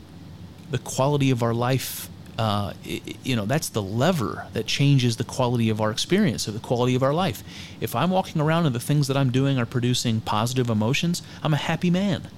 the 0.70 0.78
quality 0.78 1.30
of 1.30 1.42
our 1.42 1.54
life. 1.54 2.08
Uh, 2.38 2.74
you 3.22 3.34
know, 3.34 3.46
that's 3.46 3.70
the 3.70 3.80
lever 3.82 4.46
that 4.52 4.66
changes 4.66 5.16
the 5.16 5.24
quality 5.24 5.70
of 5.70 5.80
our 5.80 5.90
experience, 5.90 6.46
or 6.46 6.50
the 6.50 6.58
quality 6.58 6.94
of 6.94 7.02
our 7.02 7.14
life. 7.14 7.42
If 7.80 7.94
I'm 7.94 8.10
walking 8.10 8.42
around 8.42 8.66
and 8.66 8.74
the 8.74 8.80
things 8.80 9.06
that 9.08 9.16
I'm 9.16 9.30
doing 9.30 9.58
are 9.58 9.64
producing 9.64 10.20
positive 10.20 10.68
emotions, 10.68 11.22
I'm 11.42 11.54
a 11.54 11.58
happy 11.58 11.90
man. 11.90 12.28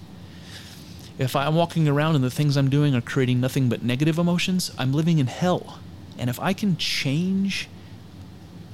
If 1.19 1.35
I'm 1.35 1.57
walking 1.57 1.89
around 1.89 2.15
and 2.15 2.23
the 2.23 2.31
things 2.31 2.57
I'm 2.57 2.71
doing 2.71 2.95
are 2.95 3.01
creating 3.01 3.41
nothing 3.41 3.69
but 3.69 3.83
negative 3.83 4.19
emotions, 4.19 4.71
I'm 4.79 4.93
living 4.93 5.19
in 5.19 5.27
hell. 5.27 5.81
And 6.17 6.31
if 6.31 6.39
I 6.39 6.53
can 6.53 6.77
change 6.77 7.69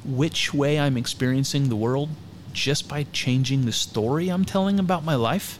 which 0.05 0.53
way 0.53 0.79
I'm 0.79 0.99
experiencing 0.99 1.70
the 1.70 1.77
world 1.77 2.11
just 2.55 2.88
by 2.88 3.05
changing 3.12 3.66
the 3.66 3.72
story 3.72 4.28
I'm 4.30 4.44
telling 4.44 4.78
about 4.78 5.05
my 5.05 5.14
life, 5.14 5.59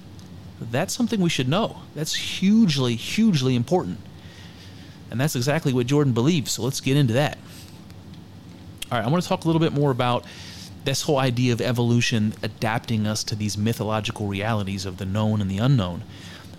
that's 0.61 0.95
something 0.95 1.21
we 1.21 1.29
should 1.29 1.49
know. 1.49 1.83
That's 1.95 2.15
hugely, 2.15 2.95
hugely 2.95 3.55
important. 3.55 3.99
And 5.11 5.21
that's 5.21 5.37
exactly 5.37 5.73
what 5.73 5.87
Jordan 5.87 6.15
believes. 6.15 6.53
So 6.53 6.63
let's 6.63 6.81
get 6.81 6.97
into 6.97 7.13
that. 7.15 7.37
All 8.91 8.99
right, 8.99 9.07
I 9.07 9.11
want 9.11 9.23
to 9.23 9.29
talk 9.29 9.45
a 9.45 9.47
little 9.47 9.61
bit 9.61 9.73
more 9.73 9.91
about 9.91 10.25
this 10.85 11.03
whole 11.03 11.19
idea 11.19 11.53
of 11.53 11.61
evolution 11.61 12.35
adapting 12.43 13.07
us 13.07 13.25
to 13.25 13.35
these 13.35 13.59
mythological 13.59 14.27
realities 14.27 14.87
of 14.87 14.99
the 14.99 15.07
known 15.07 15.41
and 15.41 15.51
the 15.51 15.59
unknown. 15.59 16.05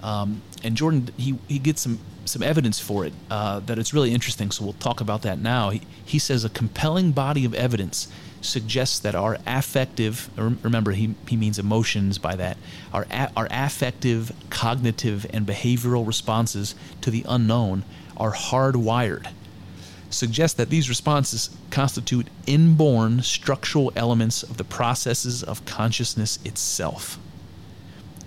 Um, 0.03 0.41
and 0.63 0.75
Jordan, 0.75 1.09
he, 1.17 1.37
he 1.47 1.59
gets 1.59 1.81
some, 1.81 1.99
some 2.25 2.43
evidence 2.43 2.79
for 2.79 3.05
it 3.05 3.13
uh, 3.29 3.59
that 3.61 3.79
it's 3.79 3.93
really 3.93 4.13
interesting. 4.13 4.51
So 4.51 4.63
we'll 4.63 4.73
talk 4.73 4.99
about 4.99 5.21
that 5.23 5.39
now. 5.39 5.69
He, 5.69 5.81
he 6.03 6.19
says 6.19 6.43
a 6.43 6.49
compelling 6.49 7.11
body 7.11 7.45
of 7.45 7.53
evidence 7.53 8.07
suggests 8.45 8.99
that 8.99 9.15
our 9.15 9.37
affective, 9.45 10.29
remember 10.37 10.91
he, 10.91 11.15
he 11.27 11.35
means 11.35 11.59
emotions 11.59 12.17
by 12.17 12.35
that, 12.35 12.57
our, 12.93 13.05
our 13.35 13.47
affective, 13.51 14.31
cognitive, 14.49 15.25
and 15.31 15.45
behavioral 15.45 16.05
responses 16.05 16.75
to 17.01 17.11
the 17.11 17.25
unknown 17.27 17.83
are 18.17 18.33
hardwired. 18.33 19.27
Suggests 20.09 20.55
that 20.57 20.69
these 20.69 20.87
responses 20.87 21.49
constitute 21.71 22.27
inborn 22.47 23.21
structural 23.21 23.91
elements 23.95 24.43
of 24.43 24.57
the 24.57 24.63
processes 24.63 25.43
of 25.43 25.65
consciousness 25.65 26.39
itself. 26.45 27.19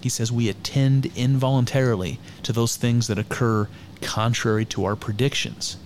He 0.01 0.09
says 0.09 0.31
we 0.31 0.49
attend 0.49 1.07
involuntarily 1.17 2.21
to 2.43 2.53
those 2.53 2.77
things 2.77 3.07
that 3.07 3.19
occur 3.19 3.69
contrary 4.01 4.65
to 4.67 4.85
our 4.85 4.97
predictions. 4.97 5.77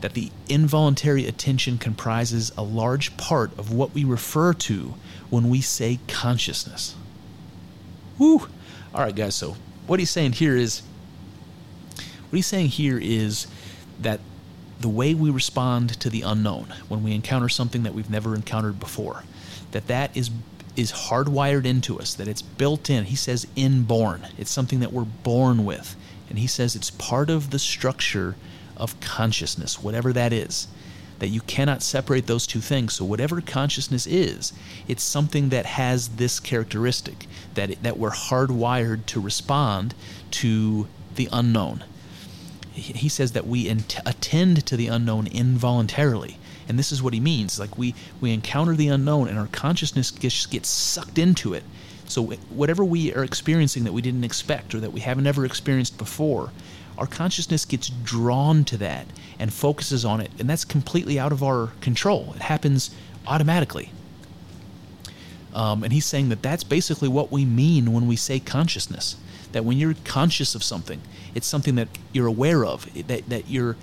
That 0.00 0.14
the 0.14 0.30
involuntary 0.48 1.26
attention 1.26 1.78
comprises 1.78 2.52
a 2.56 2.62
large 2.62 3.16
part 3.16 3.56
of 3.58 3.72
what 3.72 3.92
we 3.92 4.04
refer 4.04 4.54
to 4.54 4.94
when 5.28 5.50
we 5.50 5.60
say 5.60 5.98
consciousness. 6.08 6.94
Woo! 8.18 8.48
All 8.94 9.02
right, 9.02 9.14
guys, 9.14 9.34
so 9.34 9.56
what 9.86 10.00
he's 10.00 10.10
saying 10.10 10.32
here 10.32 10.56
is 10.56 10.82
what 12.30 12.36
he's 12.36 12.46
saying 12.46 12.68
here 12.68 12.98
is 13.00 13.46
that 14.00 14.20
the 14.80 14.88
way 14.88 15.14
we 15.14 15.30
respond 15.30 16.00
to 16.00 16.08
the 16.08 16.22
unknown 16.22 16.72
when 16.88 17.02
we 17.02 17.12
encounter 17.12 17.48
something 17.48 17.82
that 17.82 17.92
we've 17.92 18.08
never 18.08 18.34
encountered 18.34 18.80
before 18.80 19.24
that 19.72 19.86
that 19.88 20.16
is 20.16 20.30
is 20.76 20.92
hardwired 20.92 21.66
into 21.66 21.98
us, 21.98 22.14
that 22.14 22.28
it's 22.28 22.42
built 22.42 22.88
in. 22.88 23.04
He 23.04 23.16
says 23.16 23.46
inborn. 23.56 24.26
It's 24.38 24.50
something 24.50 24.80
that 24.80 24.92
we're 24.92 25.04
born 25.04 25.64
with. 25.64 25.96
And 26.28 26.38
he 26.38 26.46
says 26.46 26.76
it's 26.76 26.90
part 26.90 27.28
of 27.28 27.50
the 27.50 27.58
structure 27.58 28.36
of 28.80 28.98
consciousness, 29.00 29.82
whatever 29.82 30.12
that 30.12 30.32
is. 30.32 30.66
That 31.20 31.28
you 31.28 31.42
cannot 31.42 31.82
separate 31.82 32.26
those 32.26 32.46
two 32.46 32.62
things. 32.62 32.94
So, 32.94 33.04
whatever 33.04 33.42
consciousness 33.42 34.06
is, 34.06 34.54
it's 34.88 35.02
something 35.02 35.50
that 35.50 35.66
has 35.66 36.08
this 36.08 36.40
characteristic 36.40 37.26
that, 37.52 37.70
it, 37.72 37.82
that 37.82 37.98
we're 37.98 38.10
hardwired 38.10 39.04
to 39.06 39.20
respond 39.20 39.94
to 40.30 40.88
the 41.16 41.28
unknown. 41.30 41.84
He 42.72 43.10
says 43.10 43.32
that 43.32 43.46
we 43.46 43.68
attend 43.68 44.64
to 44.64 44.76
the 44.76 44.86
unknown 44.86 45.26
involuntarily 45.26 46.38
And 46.68 46.78
this 46.78 46.92
is 46.92 47.02
what 47.02 47.12
he 47.12 47.20
means. 47.20 47.58
Like 47.58 47.76
we 47.76 47.94
we 48.20 48.32
encounter 48.32 48.74
the 48.74 48.88
unknown 48.88 49.28
and 49.28 49.38
our 49.38 49.48
consciousness 49.48 50.10
gets 50.10 50.46
gets 50.46 50.68
sucked 50.68 51.18
into 51.18 51.52
it. 51.52 51.64
So 52.06 52.22
whatever 52.48 52.84
we 52.84 53.12
are 53.14 53.24
experiencing 53.24 53.84
that 53.84 53.92
we 53.92 54.02
didn't 54.02 54.24
expect 54.24 54.74
or 54.74 54.80
that 54.80 54.92
we 54.92 55.00
haven't 55.00 55.26
ever 55.26 55.44
experienced 55.44 55.98
before, 55.98 56.50
our 57.00 57.06
consciousness 57.06 57.64
gets 57.64 57.88
drawn 57.88 58.62
to 58.64 58.76
that 58.76 59.06
and 59.38 59.50
focuses 59.50 60.04
on 60.04 60.20
it, 60.20 60.30
and 60.38 60.48
that's 60.50 60.66
completely 60.66 61.18
out 61.18 61.32
of 61.32 61.42
our 61.42 61.68
control. 61.80 62.34
It 62.36 62.42
happens 62.42 62.90
automatically. 63.26 63.90
Um, 65.54 65.82
and 65.82 65.94
he's 65.94 66.04
saying 66.04 66.28
that 66.28 66.42
that's 66.42 66.62
basically 66.62 67.08
what 67.08 67.32
we 67.32 67.46
mean 67.46 67.94
when 67.94 68.06
we 68.06 68.16
say 68.16 68.38
consciousness. 68.38 69.16
That 69.52 69.64
when 69.64 69.78
you're 69.78 69.94
conscious 70.04 70.54
of 70.54 70.62
something, 70.62 71.00
it's 71.34 71.46
something 71.46 71.74
that 71.76 71.88
you're 72.12 72.26
aware 72.26 72.64
of, 72.66 72.86
that, 73.06 73.28
that 73.28 73.48
you're 73.48 73.76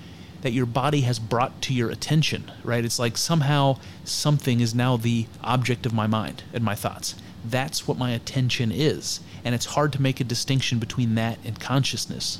that 0.43 0.51
your 0.51 0.67
body 0.67 1.01
has 1.01 1.17
brought 1.17 1.63
to 1.63 1.73
your 1.73 1.89
attention, 1.89 2.51
right? 2.63 2.85
It's 2.85 2.99
like 2.99 3.17
somehow 3.17 3.79
something 4.03 4.59
is 4.59 4.75
now 4.75 4.95
the 4.95 5.25
object 5.43 5.87
of 5.87 5.93
my 5.93 6.05
mind 6.05 6.43
and 6.53 6.63
my 6.63 6.75
thoughts. 6.75 7.15
That's 7.43 7.87
what 7.87 7.97
my 7.97 8.11
attention 8.11 8.71
is. 8.71 9.19
And 9.43 9.55
it's 9.55 9.65
hard 9.65 9.91
to 9.93 10.01
make 10.01 10.19
a 10.19 10.23
distinction 10.23 10.77
between 10.77 11.15
that 11.15 11.39
and 11.43 11.59
consciousness 11.59 12.37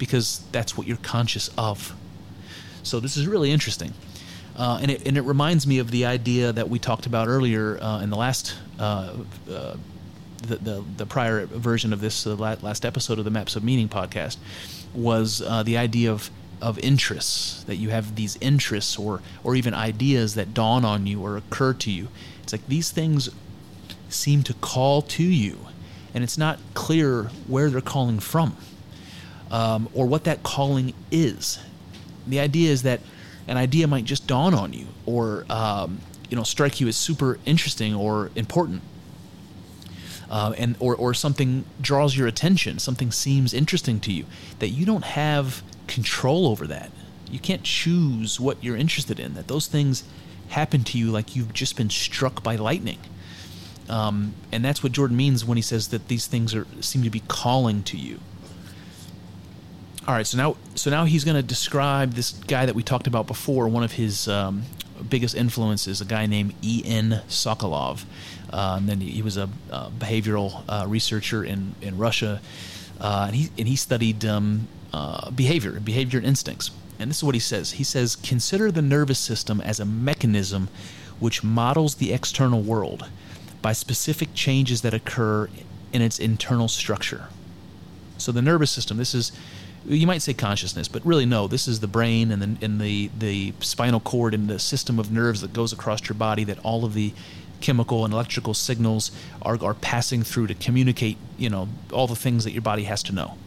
because 0.00 0.40
that's 0.50 0.76
what 0.76 0.88
you're 0.88 0.96
conscious 0.96 1.50
of. 1.56 1.94
So 2.82 2.98
this 2.98 3.18
is 3.18 3.28
really 3.28 3.52
interesting. 3.52 3.92
Uh, 4.56 4.78
and, 4.80 4.90
it, 4.90 5.06
and 5.06 5.16
it 5.16 5.20
reminds 5.20 5.66
me 5.66 5.78
of 5.78 5.90
the 5.90 6.06
idea 6.06 6.52
that 6.52 6.68
we 6.68 6.78
talked 6.78 7.06
about 7.06 7.28
earlier 7.28 7.78
uh, 7.80 8.00
in 8.00 8.10
the 8.10 8.16
last 8.16 8.56
uh, 8.80 9.14
uh 9.48 9.76
the, 10.48 10.56
the, 10.56 10.84
the 10.96 11.04
prior 11.04 11.44
version 11.44 11.92
of 11.92 12.00
this 12.00 12.26
uh, 12.26 12.34
last 12.34 12.86
episode 12.86 13.18
of 13.18 13.26
the 13.26 13.30
Maps 13.30 13.56
of 13.56 13.62
Meaning 13.62 13.90
podcast 13.90 14.38
was 14.94 15.42
uh, 15.42 15.62
the 15.62 15.76
idea 15.76 16.10
of 16.10 16.30
of 16.62 16.78
interests 16.78 17.62
that 17.64 17.76
you 17.76 17.90
have 17.90 18.16
these 18.16 18.38
interests 18.40 18.98
or 18.98 19.20
or 19.44 19.54
even 19.54 19.74
ideas 19.74 20.34
that 20.36 20.54
dawn 20.54 20.82
on 20.82 21.06
you 21.06 21.20
or 21.22 21.36
occur 21.36 21.74
to 21.74 21.90
you. 21.90 22.08
It's 22.42 22.52
like 22.52 22.66
these 22.68 22.90
things 22.90 23.28
seem 24.08 24.42
to 24.44 24.54
call 24.54 25.02
to 25.02 25.22
you, 25.22 25.58
and 26.14 26.24
it's 26.24 26.38
not 26.38 26.58
clear 26.72 27.24
where 27.46 27.68
they're 27.68 27.82
calling 27.82 28.18
from 28.18 28.56
um, 29.50 29.88
or 29.94 30.06
what 30.06 30.24
that 30.24 30.42
calling 30.42 30.94
is. 31.10 31.58
The 32.26 32.40
idea 32.40 32.70
is 32.70 32.82
that 32.82 33.00
an 33.48 33.56
idea 33.56 33.86
might 33.86 34.04
just 34.04 34.26
dawn 34.26 34.54
on 34.54 34.72
you 34.72 34.86
or 35.06 35.44
um, 35.50 36.00
you 36.28 36.36
know 36.36 36.44
strike 36.44 36.80
you 36.80 36.88
as 36.88 36.96
super 36.96 37.38
interesting 37.44 37.94
or 37.94 38.30
important. 38.34 38.82
Uh, 40.30 40.54
and 40.56 40.76
or, 40.78 40.94
or 40.94 41.12
something 41.12 41.64
draws 41.80 42.16
your 42.16 42.28
attention 42.28 42.78
something 42.78 43.10
seems 43.10 43.52
interesting 43.52 43.98
to 43.98 44.12
you 44.12 44.24
that 44.60 44.68
you 44.68 44.86
don't 44.86 45.02
have 45.02 45.60
control 45.88 46.46
over 46.46 46.68
that. 46.68 46.92
You 47.28 47.40
can't 47.40 47.64
choose 47.64 48.38
what 48.38 48.62
you're 48.62 48.76
interested 48.76 49.18
in 49.18 49.34
that 49.34 49.48
those 49.48 49.66
things 49.66 50.04
happen 50.50 50.84
to 50.84 50.98
you 50.98 51.10
like 51.10 51.34
you've 51.34 51.52
just 51.52 51.76
been 51.76 51.90
struck 51.90 52.44
by 52.44 52.54
lightning. 52.54 52.98
Um, 53.88 54.34
and 54.52 54.64
that's 54.64 54.84
what 54.84 54.92
jordan 54.92 55.16
means 55.16 55.44
when 55.44 55.56
he 55.56 55.62
says 55.62 55.88
that 55.88 56.06
these 56.06 56.28
things 56.28 56.54
are 56.54 56.64
seem 56.80 57.02
to 57.02 57.10
be 57.10 57.24
calling 57.26 57.82
to 57.82 57.96
you 57.96 58.20
all 60.10 60.16
right, 60.16 60.26
so 60.26 60.36
now 60.36 60.56
so 60.74 60.90
now 60.90 61.04
he's 61.04 61.22
going 61.22 61.36
to 61.36 61.42
describe 61.42 62.14
this 62.14 62.32
guy 62.32 62.66
that 62.66 62.74
we 62.74 62.82
talked 62.82 63.06
about 63.06 63.28
before. 63.28 63.68
One 63.68 63.84
of 63.84 63.92
his 63.92 64.26
um, 64.26 64.64
biggest 65.08 65.36
influences, 65.36 66.00
a 66.00 66.04
guy 66.04 66.26
named 66.26 66.52
E. 66.62 66.82
N. 66.84 67.22
Sokolov. 67.28 68.02
Uh, 68.52 68.74
and 68.78 68.88
then 68.88 69.00
he 69.00 69.22
was 69.22 69.36
a, 69.36 69.48
a 69.70 69.88
behavioral 69.96 70.64
uh, 70.68 70.84
researcher 70.88 71.44
in 71.44 71.76
in 71.80 71.96
Russia, 71.96 72.40
uh, 73.00 73.26
and 73.28 73.36
he 73.36 73.50
and 73.56 73.68
he 73.68 73.76
studied 73.76 74.24
um, 74.24 74.66
uh, 74.92 75.30
behavior, 75.30 75.78
behavior 75.78 76.18
and 76.18 76.26
instincts. 76.26 76.72
And 76.98 77.08
this 77.08 77.18
is 77.18 77.24
what 77.24 77.36
he 77.36 77.40
says. 77.40 77.72
He 77.72 77.84
says, 77.84 78.16
consider 78.16 78.72
the 78.72 78.82
nervous 78.82 79.20
system 79.20 79.60
as 79.60 79.78
a 79.78 79.84
mechanism 79.84 80.68
which 81.20 81.44
models 81.44 81.94
the 81.94 82.12
external 82.12 82.62
world 82.62 83.08
by 83.62 83.74
specific 83.74 84.34
changes 84.34 84.82
that 84.82 84.92
occur 84.92 85.48
in 85.92 86.02
its 86.02 86.18
internal 86.18 86.66
structure. 86.66 87.28
So 88.18 88.32
the 88.32 88.42
nervous 88.42 88.72
system. 88.72 88.96
This 88.96 89.14
is 89.14 89.32
you 89.86 90.06
might 90.06 90.22
say 90.22 90.34
consciousness, 90.34 90.88
but 90.88 91.04
really 91.04 91.26
no. 91.26 91.46
This 91.46 91.66
is 91.66 91.80
the 91.80 91.86
brain 91.86 92.30
and 92.30 92.42
the 92.42 92.64
and 92.64 92.80
the 92.80 93.10
the 93.18 93.54
spinal 93.60 94.00
cord 94.00 94.34
and 94.34 94.48
the 94.48 94.58
system 94.58 94.98
of 94.98 95.10
nerves 95.10 95.40
that 95.40 95.52
goes 95.52 95.72
across 95.72 96.08
your 96.08 96.16
body 96.16 96.44
that 96.44 96.58
all 96.64 96.84
of 96.84 96.94
the 96.94 97.12
chemical 97.60 98.04
and 98.04 98.14
electrical 98.14 98.54
signals 98.54 99.10
are, 99.42 99.62
are 99.62 99.74
passing 99.74 100.22
through 100.22 100.46
to 100.48 100.54
communicate. 100.54 101.16
You 101.38 101.50
know 101.50 101.68
all 101.92 102.06
the 102.06 102.16
things 102.16 102.44
that 102.44 102.52
your 102.52 102.62
body 102.62 102.84
has 102.84 103.02
to 103.04 103.12
know. 103.12 103.38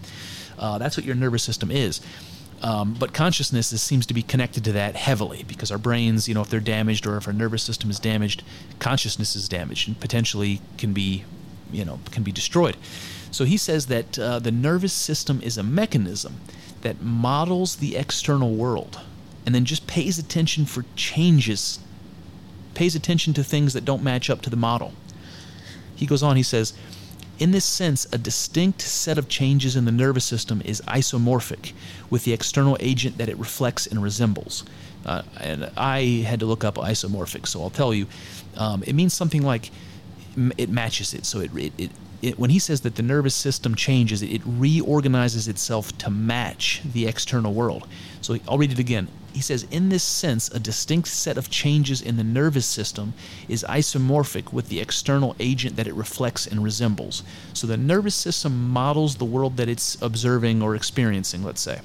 Uh, 0.57 0.77
that's 0.77 0.97
what 0.97 1.05
your 1.05 1.15
nervous 1.15 1.43
system 1.43 1.71
is. 1.71 2.01
Um, 2.61 2.95
but 2.97 3.13
consciousness 3.13 3.73
is, 3.73 3.81
seems 3.81 4.05
to 4.05 4.13
be 4.13 4.23
connected 4.23 4.63
to 4.63 4.71
that 4.71 4.95
heavily 4.95 5.43
because 5.45 5.69
our 5.69 5.77
brains, 5.77 6.29
you 6.29 6.33
know, 6.33 6.41
if 6.41 6.49
they're 6.49 6.61
damaged 6.61 7.05
or 7.05 7.17
if 7.17 7.27
our 7.27 7.33
nervous 7.33 7.61
system 7.61 7.89
is 7.89 7.99
damaged, 7.99 8.41
consciousness 8.79 9.35
is 9.35 9.49
damaged 9.49 9.89
and 9.89 9.99
potentially 9.99 10.61
can 10.77 10.93
be, 10.93 11.25
you 11.73 11.83
know, 11.83 11.99
can 12.11 12.23
be 12.23 12.31
destroyed. 12.31 12.77
So 13.33 13.45
he 13.45 13.57
says 13.57 13.87
that 13.87 14.19
uh, 14.19 14.37
the 14.37 14.51
nervous 14.51 14.93
system 14.93 15.41
is 15.41 15.57
a 15.57 15.63
mechanism 15.63 16.39
that 16.81 17.01
models 17.01 17.77
the 17.77 17.95
external 17.95 18.53
world 18.53 18.99
and 19.43 19.55
then 19.55 19.65
just 19.65 19.87
pays 19.87 20.19
attention 20.19 20.65
for 20.65 20.85
changes, 20.95 21.79
pays 22.75 22.95
attention 22.95 23.33
to 23.33 23.43
things 23.43 23.73
that 23.73 23.85
don't 23.85 24.03
match 24.03 24.29
up 24.29 24.41
to 24.43 24.51
the 24.51 24.55
model. 24.55 24.93
He 25.95 26.05
goes 26.05 26.21
on, 26.21 26.37
he 26.37 26.43
says, 26.43 26.73
in 27.39 27.49
this 27.49 27.65
sense, 27.65 28.05
a 28.13 28.19
distinct 28.19 28.81
set 28.81 29.17
of 29.17 29.27
changes 29.27 29.75
in 29.75 29.85
the 29.85 29.91
nervous 29.91 30.23
system 30.23 30.61
is 30.63 30.79
isomorphic 30.81 31.73
with 32.11 32.25
the 32.25 32.33
external 32.33 32.77
agent 32.79 33.17
that 33.17 33.29
it 33.29 33.37
reflects 33.37 33.87
and 33.87 34.03
resembles. 34.03 34.63
Uh, 35.07 35.23
and 35.39 35.71
I 35.75 36.23
had 36.27 36.39
to 36.41 36.45
look 36.45 36.63
up 36.63 36.75
isomorphic, 36.75 37.47
so 37.47 37.63
I'll 37.63 37.71
tell 37.71 37.95
you. 37.95 38.05
Um, 38.55 38.83
it 38.85 38.93
means 38.93 39.15
something 39.15 39.41
like 39.41 39.71
it 40.57 40.69
matches 40.69 41.15
it, 41.15 41.25
so 41.25 41.39
it, 41.39 41.51
it, 41.55 41.73
it 41.79 41.91
it, 42.23 42.39
when 42.39 42.49
he 42.49 42.59
says 42.59 42.81
that 42.81 42.95
the 42.95 43.03
nervous 43.03 43.35
system 43.35 43.75
changes, 43.75 44.23
it 44.23 44.41
reorganizes 44.45 45.49
itself 45.49 45.95
to 45.97 46.09
match 46.09 46.81
the 46.85 47.05
external 47.05 47.53
world. 47.53 47.85
So 48.21 48.37
I'll 48.47 48.57
read 48.57 48.71
it 48.71 48.79
again. 48.79 49.09
He 49.33 49.41
says, 49.41 49.67
in 49.71 49.89
this 49.89 50.03
sense, 50.03 50.47
a 50.49 50.59
distinct 50.59 51.09
set 51.09 51.37
of 51.37 51.49
changes 51.49 52.01
in 52.01 52.15
the 52.15 52.23
nervous 52.23 52.65
system 52.65 53.13
is 53.49 53.65
isomorphic 53.67 54.53
with 54.53 54.69
the 54.69 54.79
external 54.79 55.35
agent 55.39 55.75
that 55.75 55.87
it 55.87 55.95
reflects 55.95 56.47
and 56.47 56.63
resembles. 56.63 57.23
So 57.53 57.67
the 57.67 57.77
nervous 57.77 58.15
system 58.15 58.69
models 58.69 59.17
the 59.17 59.25
world 59.25 59.57
that 59.57 59.67
it's 59.67 60.01
observing 60.01 60.61
or 60.61 60.75
experiencing, 60.75 61.43
let's 61.43 61.61
say. 61.61 61.81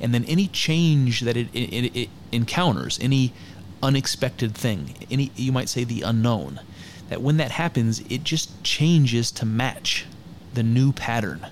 And 0.00 0.12
then 0.12 0.24
any 0.24 0.48
change 0.48 1.20
that 1.20 1.36
it, 1.36 1.48
it, 1.54 1.96
it 1.96 2.08
encounters, 2.32 2.98
any 3.00 3.32
unexpected 3.82 4.54
thing, 4.56 4.94
any 5.10 5.30
you 5.36 5.52
might 5.52 5.68
say 5.68 5.84
the 5.84 6.02
unknown, 6.02 6.60
that 7.12 7.20
when 7.20 7.36
that 7.36 7.50
happens, 7.50 8.00
it 8.08 8.24
just 8.24 8.64
changes 8.64 9.30
to 9.30 9.44
match 9.44 10.06
the 10.54 10.62
new 10.62 10.92
pattern. 10.92 11.46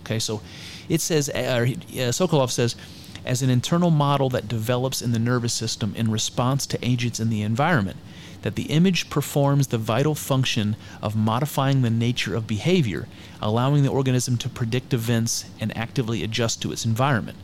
Okay, 0.00 0.18
so 0.18 0.40
it 0.88 1.02
says, 1.02 1.28
uh, 1.28 1.32
uh, 1.34 2.10
Sokolov 2.10 2.50
says, 2.50 2.74
as 3.22 3.42
an 3.42 3.50
internal 3.50 3.90
model 3.90 4.30
that 4.30 4.48
develops 4.48 5.02
in 5.02 5.12
the 5.12 5.18
nervous 5.18 5.52
system 5.52 5.92
in 5.94 6.10
response 6.10 6.66
to 6.66 6.82
agents 6.82 7.20
in 7.20 7.28
the 7.28 7.42
environment, 7.42 7.98
that 8.40 8.54
the 8.54 8.64
image 8.64 9.10
performs 9.10 9.66
the 9.66 9.76
vital 9.76 10.14
function 10.14 10.74
of 11.02 11.14
modifying 11.14 11.82
the 11.82 11.90
nature 11.90 12.34
of 12.34 12.46
behavior, 12.46 13.06
allowing 13.42 13.82
the 13.82 13.90
organism 13.90 14.38
to 14.38 14.48
predict 14.48 14.94
events 14.94 15.44
and 15.60 15.76
actively 15.76 16.22
adjust 16.22 16.62
to 16.62 16.72
its 16.72 16.86
environment. 16.86 17.36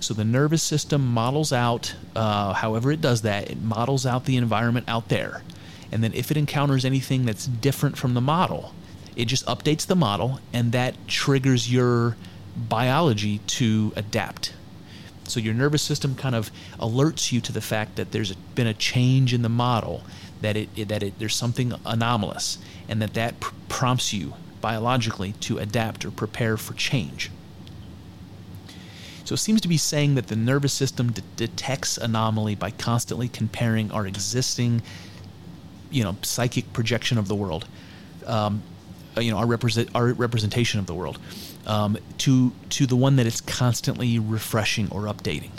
So 0.00 0.12
the 0.12 0.24
nervous 0.24 0.62
system 0.62 1.06
models 1.06 1.50
out, 1.50 1.94
uh, 2.14 2.52
however 2.52 2.92
it 2.92 3.00
does 3.00 3.22
that, 3.22 3.50
it 3.50 3.62
models 3.62 4.04
out 4.04 4.26
the 4.26 4.36
environment 4.36 4.86
out 4.86 5.08
there. 5.08 5.40
And 5.92 6.04
then 6.04 6.12
if 6.14 6.30
it 6.30 6.36
encounters 6.36 6.84
anything 6.84 7.26
that's 7.26 7.46
different 7.46 7.96
from 7.96 8.14
the 8.14 8.20
model, 8.20 8.74
it 9.16 9.26
just 9.26 9.44
updates 9.46 9.86
the 9.86 9.96
model 9.96 10.40
and 10.52 10.72
that 10.72 10.94
triggers 11.08 11.72
your 11.72 12.16
biology 12.56 13.38
to 13.38 13.92
adapt. 13.96 14.52
So 15.24 15.40
your 15.40 15.54
nervous 15.54 15.82
system 15.82 16.14
kind 16.14 16.34
of 16.34 16.50
alerts 16.78 17.32
you 17.32 17.40
to 17.42 17.52
the 17.52 17.60
fact 17.60 17.96
that 17.96 18.12
there's 18.12 18.34
been 18.34 18.66
a 18.66 18.74
change 18.74 19.32
in 19.32 19.42
the 19.42 19.48
model, 19.48 20.02
that 20.40 20.56
it 20.56 20.88
that 20.88 21.02
it, 21.02 21.18
there's 21.18 21.36
something 21.36 21.72
anomalous, 21.86 22.58
and 22.88 23.00
that 23.00 23.14
that 23.14 23.38
pr- 23.38 23.54
prompts 23.68 24.12
you 24.12 24.34
biologically 24.60 25.32
to 25.40 25.58
adapt 25.58 26.04
or 26.04 26.10
prepare 26.10 26.56
for 26.56 26.74
change. 26.74 27.30
So 29.24 29.34
it 29.34 29.38
seems 29.38 29.60
to 29.60 29.68
be 29.68 29.76
saying 29.76 30.16
that 30.16 30.26
the 30.26 30.34
nervous 30.34 30.72
system 30.72 31.14
detects 31.36 31.96
anomaly 31.96 32.56
by 32.56 32.72
constantly 32.72 33.28
comparing 33.28 33.92
our 33.92 34.04
existing 34.04 34.82
you 35.90 36.04
know 36.04 36.16
psychic 36.22 36.72
projection 36.72 37.18
of 37.18 37.28
the 37.28 37.34
world, 37.34 37.66
um, 38.26 38.62
uh, 39.16 39.20
you 39.20 39.30
know 39.30 39.38
our 39.38 39.46
represent 39.46 39.88
our 39.94 40.12
representation 40.12 40.80
of 40.80 40.86
the 40.86 40.94
world, 40.94 41.18
um, 41.66 41.98
to 42.18 42.52
to 42.70 42.86
the 42.86 42.96
one 42.96 43.16
that 43.16 43.26
it's 43.26 43.40
constantly 43.40 44.18
refreshing 44.18 44.90
or 44.90 45.02
updating, 45.02 45.50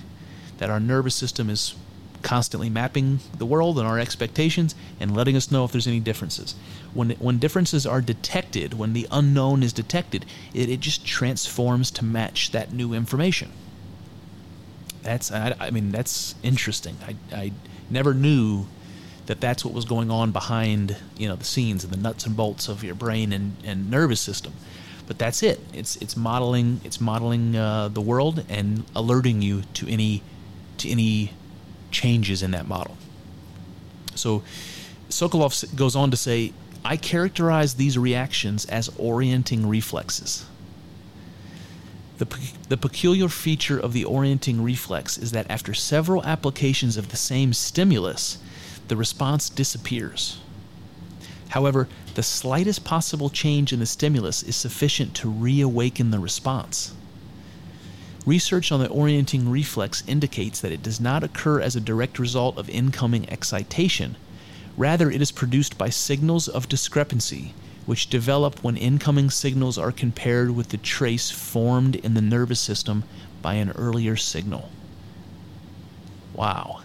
that 0.58 0.70
our 0.70 0.80
nervous 0.80 1.16
system 1.16 1.50
is 1.50 1.76
constantly 2.22 2.70
mapping 2.70 3.20
the 3.38 3.46
world 3.46 3.78
and 3.80 3.88
our 3.88 4.00
expectations 4.00 4.76
and 5.00 5.16
letting 5.16 5.36
us 5.36 5.52
know 5.52 5.66
if 5.66 5.72
there's 5.72 5.88
any 5.88 6.00
differences. 6.00 6.56
When 6.94 7.12
when 7.12 7.40
differences 7.40 7.86
are 7.86 8.02
detected, 8.02 8.74
when 8.74 8.94
the 8.94 9.08
unknown 9.12 9.64
is 9.64 9.74
detected, 9.74 10.26
it, 10.54 10.70
it 10.70 10.80
just 10.80 11.06
transforms 11.06 11.92
to 11.92 12.06
match 12.06 12.52
that 12.52 12.72
new 12.72 12.94
information. 12.94 13.52
That's 15.04 15.32
I, 15.32 15.56
I 15.60 15.72
mean 15.72 15.92
that's 15.92 16.36
interesting. 16.44 16.98
I 17.06 17.16
I 17.36 17.52
never 17.90 18.14
knew 18.14 18.68
that 19.32 19.40
that's 19.40 19.64
what 19.64 19.74
was 19.74 19.86
going 19.86 20.12
on 20.12 20.32
behind 20.32 20.98
you 21.18 21.26
know 21.26 21.38
the 21.38 21.46
scenes 21.46 21.86
and 21.86 21.94
the 21.94 21.98
nuts 21.98 22.26
and 22.26 22.36
bolts 22.36 22.68
of 22.68 22.84
your 22.84 22.94
brain 22.94 23.32
and, 23.32 23.56
and 23.64 23.90
nervous 23.90 24.20
system. 24.20 24.52
But 25.08 25.20
that's 25.20 25.42
it. 25.42 25.62
It's 25.74 25.96
it's 25.96 26.18
modeling 26.18 26.82
it's 26.84 27.00
modeling 27.00 27.56
uh, 27.56 27.88
the 27.88 28.02
world 28.02 28.44
and 28.50 28.84
alerting 28.94 29.42
you 29.42 29.62
to 29.76 29.88
any 29.88 30.22
to 30.80 30.90
any 30.90 31.32
changes 31.92 32.44
in 32.44 32.52
that 32.52 32.68
model. 32.68 32.98
So 34.16 34.44
Sokolov 35.08 35.78
goes 35.78 35.96
on 35.96 36.12
to 36.12 36.18
say, 36.18 36.52
I 36.84 36.98
characterize 36.98 37.76
these 37.76 37.98
reactions 37.98 38.66
as 38.66 38.90
orienting 38.98 39.66
reflexes. 39.66 40.46
The, 42.18 42.28
the 42.68 42.78
peculiar 42.78 43.30
feature 43.30 43.80
of 43.80 43.94
the 43.94 44.04
orienting 44.04 44.62
reflex 44.62 45.18
is 45.18 45.32
that 45.32 45.50
after 45.50 45.74
several 45.74 46.22
applications 46.26 46.98
of 46.98 47.10
the 47.10 47.18
same 47.18 47.54
stimulus, 47.54 48.38
the 48.92 48.98
response 48.98 49.50
disappears. 49.50 50.38
However, 51.48 51.88
the 52.16 52.24
slightest 52.24 52.84
possible 52.84 53.30
change 53.30 53.72
in 53.72 53.80
the 53.80 53.86
stimulus 53.86 54.44
is 54.44 54.58
sufficient 54.58 55.16
to 55.16 55.30
reawaken 55.30 56.12
the 56.12 56.20
response. 56.20 56.94
Research 58.26 58.70
on 58.70 58.82
the 58.82 58.90
orienting 58.90 59.48
reflex 59.48 60.04
indicates 60.08 60.60
that 60.60 60.74
it 60.74 60.84
does 60.84 61.00
not 61.00 61.24
occur 61.24 61.62
as 61.62 61.74
a 61.74 61.80
direct 61.80 62.20
result 62.20 62.58
of 62.58 62.70
incoming 62.70 63.30
excitation. 63.30 64.18
Rather, 64.76 65.10
it 65.10 65.22
is 65.22 65.32
produced 65.32 65.78
by 65.78 65.88
signals 65.88 66.50
of 66.50 66.68
discrepancy, 66.68 67.54
which 67.86 68.10
develop 68.10 68.62
when 68.62 68.76
incoming 68.76 69.30
signals 69.30 69.78
are 69.78 69.94
compared 69.94 70.52
with 70.52 70.68
the 70.68 70.78
trace 70.78 71.32
formed 71.32 71.96
in 71.96 72.14
the 72.14 72.20
nervous 72.20 72.60
system 72.60 73.06
by 73.42 73.54
an 73.54 73.72
earlier 73.72 74.18
signal. 74.18 74.70
Wow. 76.34 76.82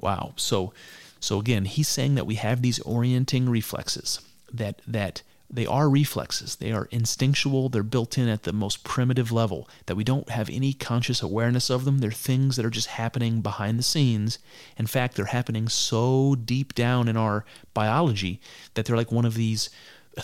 Wow. 0.00 0.32
So 0.36 0.72
so 1.20 1.38
again, 1.38 1.66
he's 1.66 1.88
saying 1.88 2.14
that 2.14 2.26
we 2.26 2.36
have 2.36 2.62
these 2.62 2.80
orienting 2.80 3.48
reflexes 3.48 4.20
that 4.52 4.80
that 4.86 5.22
they 5.52 5.66
are 5.66 5.90
reflexes. 5.90 6.56
They 6.56 6.70
are 6.70 6.88
instinctual. 6.92 7.68
They're 7.68 7.82
built 7.82 8.16
in 8.16 8.28
at 8.28 8.44
the 8.44 8.52
most 8.52 8.84
primitive 8.84 9.32
level, 9.32 9.68
that 9.86 9.96
we 9.96 10.04
don't 10.04 10.28
have 10.28 10.48
any 10.48 10.72
conscious 10.72 11.22
awareness 11.22 11.70
of 11.70 11.84
them. 11.84 11.98
They're 11.98 12.12
things 12.12 12.54
that 12.54 12.64
are 12.64 12.70
just 12.70 12.86
happening 12.86 13.40
behind 13.40 13.78
the 13.78 13.82
scenes. 13.82 14.38
In 14.76 14.86
fact, 14.86 15.16
they're 15.16 15.26
happening 15.26 15.68
so 15.68 16.36
deep 16.36 16.74
down 16.74 17.08
in 17.08 17.16
our 17.16 17.44
biology 17.74 18.40
that 18.74 18.84
they're 18.84 18.96
like 18.96 19.10
one 19.10 19.24
of 19.24 19.34
these, 19.34 19.70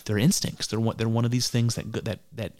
they're 0.04 0.16
instincts. 0.16 0.68
They're 0.68 0.80
one, 0.80 0.96
they're 0.96 1.08
one 1.08 1.24
of 1.24 1.32
these 1.32 1.48
things 1.48 1.74
that, 1.74 1.92
that, 2.04 2.20
that, 2.32 2.52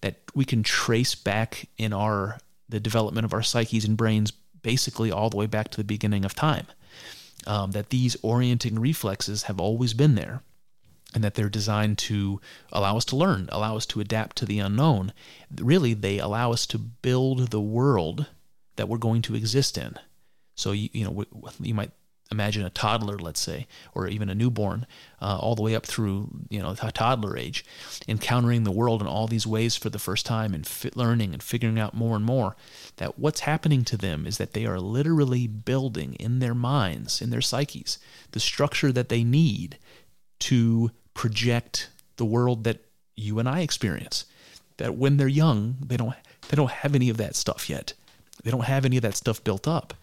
that 0.00 0.16
we 0.36 0.44
can 0.44 0.62
trace 0.62 1.16
back 1.16 1.68
in 1.78 1.92
our, 1.92 2.38
the 2.68 2.78
development 2.78 3.24
of 3.24 3.34
our 3.34 3.42
psyches 3.42 3.84
and 3.84 3.96
brains 3.96 4.32
basically 4.62 5.10
all 5.10 5.30
the 5.30 5.36
way 5.36 5.46
back 5.46 5.68
to 5.70 5.76
the 5.76 5.84
beginning 5.84 6.24
of 6.24 6.34
time. 6.34 6.66
Um, 7.46 7.70
that 7.70 7.90
these 7.90 8.16
orienting 8.22 8.78
reflexes 8.78 9.44
have 9.44 9.60
always 9.60 9.94
been 9.94 10.16
there 10.16 10.42
and 11.14 11.24
that 11.24 11.34
they're 11.34 11.48
designed 11.48 11.96
to 11.98 12.40
allow 12.72 12.96
us 12.96 13.04
to 13.06 13.16
learn, 13.16 13.48
allow 13.50 13.76
us 13.76 13.86
to 13.86 14.00
adapt 14.00 14.36
to 14.36 14.44
the 14.46 14.58
unknown. 14.58 15.12
Really, 15.56 15.94
they 15.94 16.18
allow 16.18 16.52
us 16.52 16.66
to 16.66 16.78
build 16.78 17.50
the 17.50 17.60
world 17.60 18.26
that 18.76 18.88
we're 18.88 18.98
going 18.98 19.22
to 19.22 19.34
exist 19.34 19.78
in. 19.78 19.94
So 20.54 20.72
you, 20.72 20.90
you 20.92 21.04
know 21.04 21.24
you 21.60 21.74
might 21.74 21.92
imagine 22.30 22.64
a 22.64 22.70
toddler, 22.70 23.18
let's 23.18 23.40
say, 23.40 23.66
or 23.94 24.06
even 24.06 24.28
a 24.28 24.34
newborn, 24.34 24.86
uh, 25.20 25.38
all 25.40 25.54
the 25.54 25.62
way 25.62 25.74
up 25.74 25.86
through 25.86 26.28
you 26.50 26.60
know 26.60 26.74
toddler 26.74 27.36
age, 27.36 27.64
encountering 28.06 28.64
the 28.64 28.72
world 28.72 29.00
in 29.00 29.08
all 29.08 29.26
these 29.26 29.46
ways 29.46 29.76
for 29.76 29.90
the 29.90 29.98
first 29.98 30.26
time 30.26 30.54
and 30.54 30.66
fit 30.66 30.96
learning 30.96 31.32
and 31.32 31.42
figuring 31.42 31.78
out 31.78 31.94
more 31.94 32.16
and 32.16 32.24
more. 32.24 32.56
That 32.96 33.18
what's 33.18 33.40
happening 33.40 33.84
to 33.84 33.96
them 33.96 34.26
is 34.26 34.38
that 34.38 34.52
they 34.52 34.66
are 34.66 34.80
literally 34.80 35.46
building 35.46 36.14
in 36.14 36.38
their 36.38 36.54
minds, 36.54 37.22
in 37.22 37.30
their 37.30 37.40
psyches, 37.40 37.98
the 38.32 38.40
structure 38.40 38.92
that 38.92 39.08
they 39.08 39.24
need 39.24 39.78
to 40.40 40.90
project 41.14 41.90
the 42.16 42.24
world 42.24 42.64
that 42.64 42.84
you 43.16 43.38
and 43.38 43.48
I 43.48 43.60
experience. 43.60 44.24
That 44.76 44.94
when 44.94 45.16
they're 45.16 45.28
young, 45.28 45.76
they 45.84 45.96
don't 45.96 46.14
they 46.48 46.56
don't 46.56 46.70
have 46.70 46.94
any 46.94 47.08
of 47.08 47.16
that 47.16 47.36
stuff 47.36 47.68
yet. 47.68 47.94
They 48.44 48.50
don't 48.50 48.64
have 48.64 48.84
any 48.84 48.96
of 48.96 49.02
that 49.02 49.16
stuff 49.16 49.42
built 49.42 49.66
up. 49.66 49.94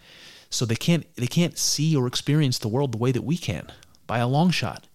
So 0.50 0.64
they 0.64 0.76
can't 0.76 1.06
they 1.16 1.26
can't 1.26 1.58
see 1.58 1.96
or 1.96 2.06
experience 2.06 2.58
the 2.58 2.68
world 2.68 2.92
the 2.92 2.98
way 2.98 3.12
that 3.12 3.22
we 3.22 3.36
can 3.36 3.72
by 4.06 4.18
a 4.18 4.28
long 4.28 4.50
shot. 4.50 4.86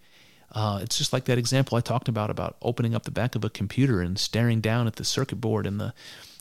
Uh, 0.53 0.79
it's 0.81 0.97
just 0.97 1.13
like 1.13 1.25
that 1.25 1.37
example 1.37 1.77
I 1.77 1.81
talked 1.81 2.09
about 2.09 2.29
about 2.29 2.57
opening 2.61 2.93
up 2.93 3.03
the 3.03 3.11
back 3.11 3.35
of 3.35 3.45
a 3.45 3.49
computer 3.49 4.01
and 4.01 4.19
staring 4.19 4.59
down 4.59 4.85
at 4.85 4.97
the 4.97 5.05
circuit 5.05 5.39
board 5.39 5.65
and 5.65 5.79
the 5.79 5.93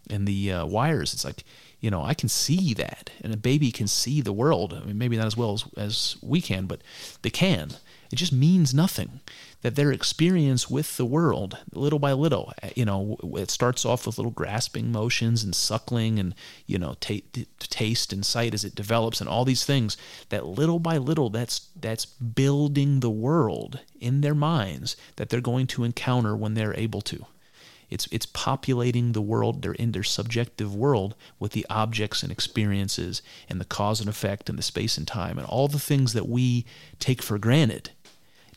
and 0.09 0.27
the 0.27 0.53
uh, 0.53 0.67
wires. 0.67 1.15
It's 1.15 1.25
like 1.25 1.45
you 1.81 1.91
know 1.91 2.03
I 2.03 2.15
can 2.15 2.29
see 2.29 2.75
that, 2.75 3.11
and 3.23 3.33
a 3.33 3.37
baby 3.37 3.71
can 3.71 3.87
see 3.87 4.21
the 4.21 4.33
world. 4.33 4.75
I 4.75 4.85
mean, 4.85 4.99
maybe 4.99 5.17
not 5.17 5.27
as 5.27 5.37
well 5.37 5.53
as 5.53 5.65
as 5.77 6.17
we 6.23 6.41
can, 6.41 6.67
but 6.67 6.81
they 7.23 7.31
can. 7.31 7.71
It 8.13 8.17
just 8.17 8.33
means 8.33 8.75
nothing 8.75 9.21
that 9.63 9.77
their 9.77 9.93
experience 9.93 10.71
with 10.71 10.97
the 10.97 11.05
world, 11.05 11.59
little 11.73 11.99
by 11.99 12.13
little, 12.13 12.53
eh, 12.63 12.71
you 12.75 12.85
know, 12.85 13.17
it 13.37 13.51
starts 13.51 13.85
off 13.85 14.07
with 14.07 14.17
little 14.17 14.33
grasping 14.33 14.91
motions 14.91 15.45
and 15.45 15.55
suckling 15.55 16.19
and, 16.19 16.35
you 16.67 16.79
know, 16.79 16.97
t- 17.01 17.25
taste 17.59 18.13
and 18.13 18.25
sight 18.25 18.55
as 18.55 18.65
it 18.65 18.75
develops 18.75 19.21
and 19.21 19.29
all 19.29 19.45
these 19.45 19.65
things, 19.65 19.97
that 20.31 20.47
little 20.47 20.79
by 20.79 20.97
little, 20.97 21.29
that's, 21.29 21.69
that's 21.79 22.07
building 22.07 23.01
the 23.01 23.11
world 23.11 23.81
in 24.01 24.23
their 24.23 24.35
minds 24.35 24.97
that 25.17 25.29
they're 25.29 25.41
going 25.41 25.67
to 25.67 25.85
encounter 25.85 26.35
when 26.35 26.55
they're 26.55 26.77
able 26.79 27.03
to. 27.03 27.27
It's, 27.91 28.09
it's 28.13 28.27
populating 28.27 29.13
the 29.13 29.21
world, 29.21 29.63
their 29.63 29.73
in 29.73 29.91
their 29.91 30.05
subjective 30.05 30.75
world, 30.75 31.17
with 31.41 31.53
the 31.53 31.67
objects 31.69 32.23
and 32.23 32.31
experiences 32.31 33.21
and 33.49 33.61
the 33.61 33.65
cause 33.65 33.99
and 33.99 34.09
effect 34.09 34.49
and 34.49 34.57
the 34.57 34.63
space 34.63 34.97
and 34.97 35.09
time 35.09 35.39
and 35.39 35.47
all 35.47 35.67
the 35.67 35.81
things 35.81 36.13
that 36.13 36.29
we 36.29 36.65
take 37.01 37.21
for 37.21 37.37
granted 37.37 37.91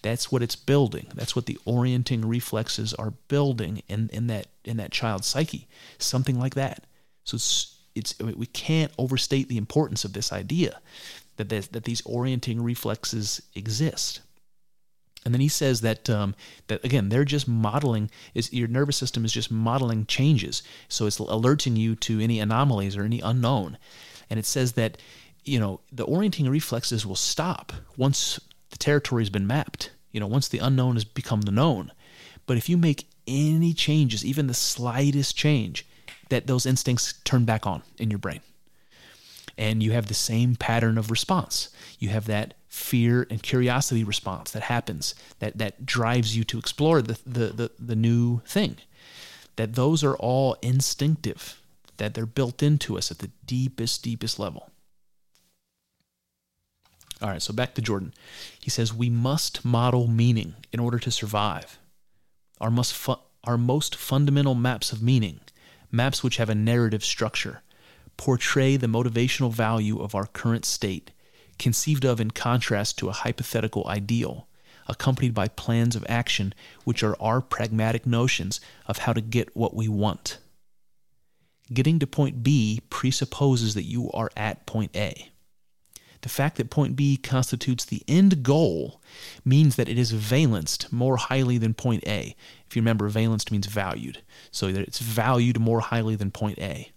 that's 0.03 0.31
what 0.31 0.43
it's 0.43 0.55
building. 0.55 1.07
That's 1.15 1.35
what 1.35 1.47
the 1.47 1.57
orienting 1.65 2.27
reflexes 2.27 2.93
are 2.93 3.13
building 3.29 3.81
in, 3.87 4.09
in 4.13 4.27
that 4.27 4.47
in 4.63 4.77
that 4.77 4.91
child's 4.91 5.25
psyche. 5.25 5.67
Something 5.97 6.37
like 6.37 6.55
that. 6.55 6.85
So 7.23 7.35
it's 7.35 7.79
it's 7.95 8.19
we 8.19 8.45
can't 8.45 8.91
overstate 8.97 9.49
the 9.49 9.57
importance 9.57 10.05
of 10.05 10.13
this 10.13 10.31
idea 10.31 10.79
that 11.37 11.49
that, 11.49 11.71
that 11.71 11.85
these 11.85 12.01
orienting 12.05 12.61
reflexes 12.61 13.41
exist. 13.55 14.19
And 15.25 15.33
then 15.33 15.39
he 15.39 15.47
says 15.47 15.79
that 15.81 16.09
um, 16.09 16.35
that 16.67 16.83
again 16.83 17.07
they're 17.07 17.23
just 17.23 17.47
modeling 17.47 18.11
is 18.33 18.51
your 18.51 18.67
nervous 18.67 18.97
system 18.97 19.23
is 19.23 19.31
just 19.31 19.49
modeling 19.49 20.05
changes, 20.05 20.63
so 20.89 21.05
it's 21.05 21.17
alerting 21.17 21.77
you 21.77 21.95
to 21.95 22.19
any 22.19 22.41
anomalies 22.41 22.97
or 22.97 23.03
any 23.03 23.21
unknown. 23.21 23.77
And 24.29 24.37
it 24.37 24.45
says 24.45 24.73
that 24.73 24.97
you 25.45 25.61
know 25.61 25.79
the 25.93 26.03
orienting 26.03 26.49
reflexes 26.49 27.05
will 27.05 27.15
stop 27.15 27.71
once 27.95 28.37
the 28.73 28.79
territory 28.79 29.21
has 29.21 29.29
been 29.29 29.47
mapped. 29.47 29.91
You 30.11 30.19
know, 30.19 30.27
once 30.27 30.47
the 30.47 30.57
unknown 30.57 30.95
has 30.95 31.05
become 31.05 31.41
the 31.41 31.51
known. 31.51 31.91
But 32.47 32.57
if 32.57 32.67
you 32.67 32.75
make 32.75 33.07
any 33.27 33.73
changes, 33.73 34.25
even 34.25 34.47
the 34.47 34.53
slightest 34.53 35.37
change, 35.37 35.85
that 36.29 36.47
those 36.47 36.65
instincts 36.65 37.13
turn 37.23 37.45
back 37.45 37.67
on 37.67 37.83
in 37.97 38.09
your 38.09 38.17
brain. 38.17 38.41
And 39.57 39.83
you 39.83 39.91
have 39.91 40.07
the 40.07 40.15
same 40.15 40.55
pattern 40.55 40.97
of 40.97 41.11
response. 41.11 41.69
You 41.99 42.09
have 42.09 42.25
that 42.25 42.55
fear 42.67 43.27
and 43.29 43.43
curiosity 43.43 44.03
response 44.03 44.49
that 44.51 44.63
happens, 44.63 45.13
that, 45.37 45.59
that 45.59 45.85
drives 45.85 46.35
you 46.35 46.43
to 46.45 46.57
explore 46.57 47.03
the, 47.03 47.19
the, 47.25 47.47
the, 47.47 47.71
the 47.77 47.95
new 47.95 48.41
thing. 48.47 48.77
That 49.55 49.75
those 49.75 50.03
are 50.03 50.15
all 50.15 50.57
instinctive, 50.63 51.61
that 51.97 52.15
they're 52.15 52.25
built 52.25 52.63
into 52.63 52.97
us 52.97 53.11
at 53.11 53.19
the 53.19 53.29
deepest, 53.45 54.03
deepest 54.03 54.39
level. 54.39 54.71
All 57.23 57.29
right, 57.29 57.41
so 57.41 57.53
back 57.53 57.73
to 57.75 57.81
Jordan. 57.81 58.13
He 58.59 58.69
says, 58.69 58.93
We 58.93 59.09
must 59.09 59.63
model 59.63 60.07
meaning 60.07 60.55
in 60.73 60.81
order 60.81 60.99
to 60.99 61.09
survive. 61.09 61.79
Our, 62.59 62.69
must 62.69 62.93
fu- 62.93 63.15
our 63.45 63.57
most 63.57 63.95
fundamental 63.95 64.55
maps 64.55 64.91
of 64.91 65.01
meaning, 65.01 65.39
maps 65.89 66.21
which 66.21 66.35
have 66.35 66.49
a 66.49 66.55
narrative 66.55 67.03
structure, 67.03 67.61
portray 68.17 68.75
the 68.75 68.87
motivational 68.87 69.53
value 69.53 70.01
of 70.01 70.13
our 70.13 70.25
current 70.25 70.65
state, 70.65 71.11
conceived 71.57 72.03
of 72.03 72.19
in 72.19 72.31
contrast 72.31 72.97
to 72.97 73.07
a 73.07 73.13
hypothetical 73.13 73.87
ideal, 73.87 74.47
accompanied 74.89 75.33
by 75.33 75.47
plans 75.47 75.95
of 75.95 76.05
action 76.09 76.53
which 76.83 77.03
are 77.03 77.15
our 77.21 77.39
pragmatic 77.39 78.05
notions 78.05 78.59
of 78.85 78.97
how 78.99 79.13
to 79.13 79.21
get 79.21 79.55
what 79.55 79.73
we 79.73 79.87
want. 79.87 80.39
Getting 81.71 81.99
to 81.99 82.07
point 82.07 82.43
B 82.43 82.81
presupposes 82.89 83.75
that 83.75 83.83
you 83.83 84.11
are 84.11 84.29
at 84.35 84.65
point 84.65 84.93
A. 84.93 85.29
The 86.23 86.29
fact 86.29 86.55
that 86.55 86.69
point 86.69 86.95
B 86.95 87.17
constitutes 87.17 87.83
the 87.83 88.01
end 88.07 88.43
goal 88.43 89.01
means 89.43 89.75
that 89.75 89.89
it 89.89 89.99
is 89.99 90.11
valenced 90.11 90.91
more 90.91 91.17
highly 91.17 91.57
than 91.57 91.73
point 91.73 92.05
A. 92.07 92.33
If 92.65 92.77
you 92.77 92.81
remember, 92.81 93.09
valenced 93.09 93.51
means 93.51 93.67
valued, 93.67 94.23
so 94.49 94.71
that 94.71 94.81
it's 94.81 94.99
valued 94.99 95.59
more 95.59 95.81
highly 95.81 96.15
than 96.15 96.31
point 96.31 96.59
A. 96.59 96.93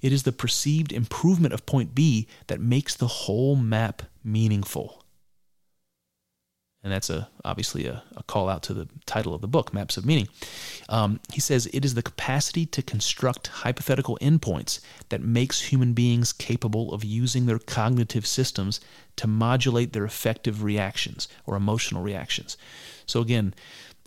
It 0.00 0.12
is 0.12 0.22
the 0.22 0.30
perceived 0.30 0.92
improvement 0.92 1.52
of 1.52 1.66
point 1.66 1.92
B 1.92 2.28
that 2.46 2.60
makes 2.60 2.94
the 2.94 3.08
whole 3.08 3.56
map 3.56 4.02
meaningful. 4.22 5.04
And 6.82 6.90
that's 6.92 7.10
a 7.10 7.28
obviously 7.44 7.86
a, 7.86 8.02
a, 8.16 8.22
call 8.22 8.48
out 8.48 8.62
to 8.64 8.74
the 8.74 8.88
title 9.04 9.34
of 9.34 9.42
the 9.42 9.48
book, 9.48 9.74
Maps 9.74 9.98
of 9.98 10.06
Meaning. 10.06 10.28
Um, 10.88 11.20
he 11.30 11.38
says 11.40 11.68
it 11.74 11.84
is 11.84 11.92
the 11.94 12.02
capacity 12.02 12.64
to 12.66 12.82
construct 12.82 13.48
hypothetical 13.48 14.16
endpoints 14.22 14.80
that 15.10 15.20
makes 15.20 15.60
human 15.60 15.92
beings 15.92 16.32
capable 16.32 16.94
of 16.94 17.04
using 17.04 17.44
their 17.44 17.58
cognitive 17.58 18.26
systems 18.26 18.80
to 19.16 19.26
modulate 19.26 19.92
their 19.92 20.04
affective 20.04 20.62
reactions 20.62 21.28
or 21.44 21.54
emotional 21.54 22.02
reactions. 22.02 22.56
So 23.04 23.20
again, 23.20 23.52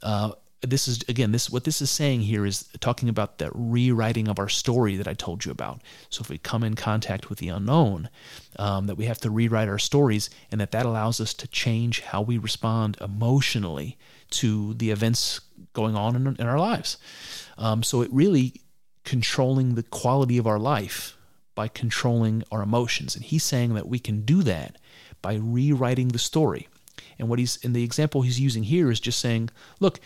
uh, 0.01 0.31
this 0.63 0.87
is 0.87 1.03
again 1.07 1.31
this 1.31 1.49
what 1.49 1.65
this 1.65 1.81
is 1.81 1.91
saying 1.91 2.21
here 2.21 2.45
is 2.45 2.69
talking 2.79 3.09
about 3.09 3.37
the 3.37 3.51
rewriting 3.53 4.27
of 4.27 4.39
our 4.39 4.49
story 4.49 4.95
that 4.95 5.07
I 5.07 5.13
told 5.13 5.45
you 5.45 5.51
about. 5.51 5.81
So 6.09 6.21
if 6.21 6.29
we 6.29 6.37
come 6.37 6.63
in 6.63 6.75
contact 6.75 7.29
with 7.29 7.39
the 7.39 7.49
unknown, 7.49 8.09
um, 8.57 8.87
that 8.87 8.95
we 8.95 9.05
have 9.05 9.19
to 9.19 9.29
rewrite 9.29 9.67
our 9.67 9.79
stories, 9.79 10.29
and 10.51 10.61
that 10.61 10.71
that 10.71 10.85
allows 10.85 11.19
us 11.19 11.33
to 11.35 11.47
change 11.47 12.01
how 12.01 12.21
we 12.21 12.37
respond 12.37 12.97
emotionally 13.01 13.97
to 14.31 14.73
the 14.75 14.91
events 14.91 15.41
going 15.73 15.95
on 15.95 16.15
in, 16.15 16.27
in 16.27 16.47
our 16.47 16.59
lives. 16.59 16.97
Um, 17.57 17.83
so 17.83 18.01
it 18.01 18.11
really 18.11 18.61
controlling 19.03 19.75
the 19.75 19.83
quality 19.83 20.37
of 20.37 20.47
our 20.47 20.59
life 20.59 21.17
by 21.55 21.67
controlling 21.67 22.43
our 22.51 22.63
emotions, 22.63 23.15
and 23.15 23.25
he's 23.25 23.43
saying 23.43 23.73
that 23.75 23.87
we 23.87 23.99
can 23.99 24.21
do 24.21 24.41
that 24.43 24.77
by 25.21 25.35
rewriting 25.35 26.09
the 26.09 26.19
story. 26.19 26.67
And 27.19 27.29
what 27.29 27.39
he's 27.39 27.57
in 27.57 27.73
the 27.73 27.83
example 27.83 28.21
he's 28.21 28.39
using 28.39 28.63
here 28.63 28.89
is 28.89 28.99
just 28.99 29.19
saying, 29.19 29.49
look, 29.79 29.99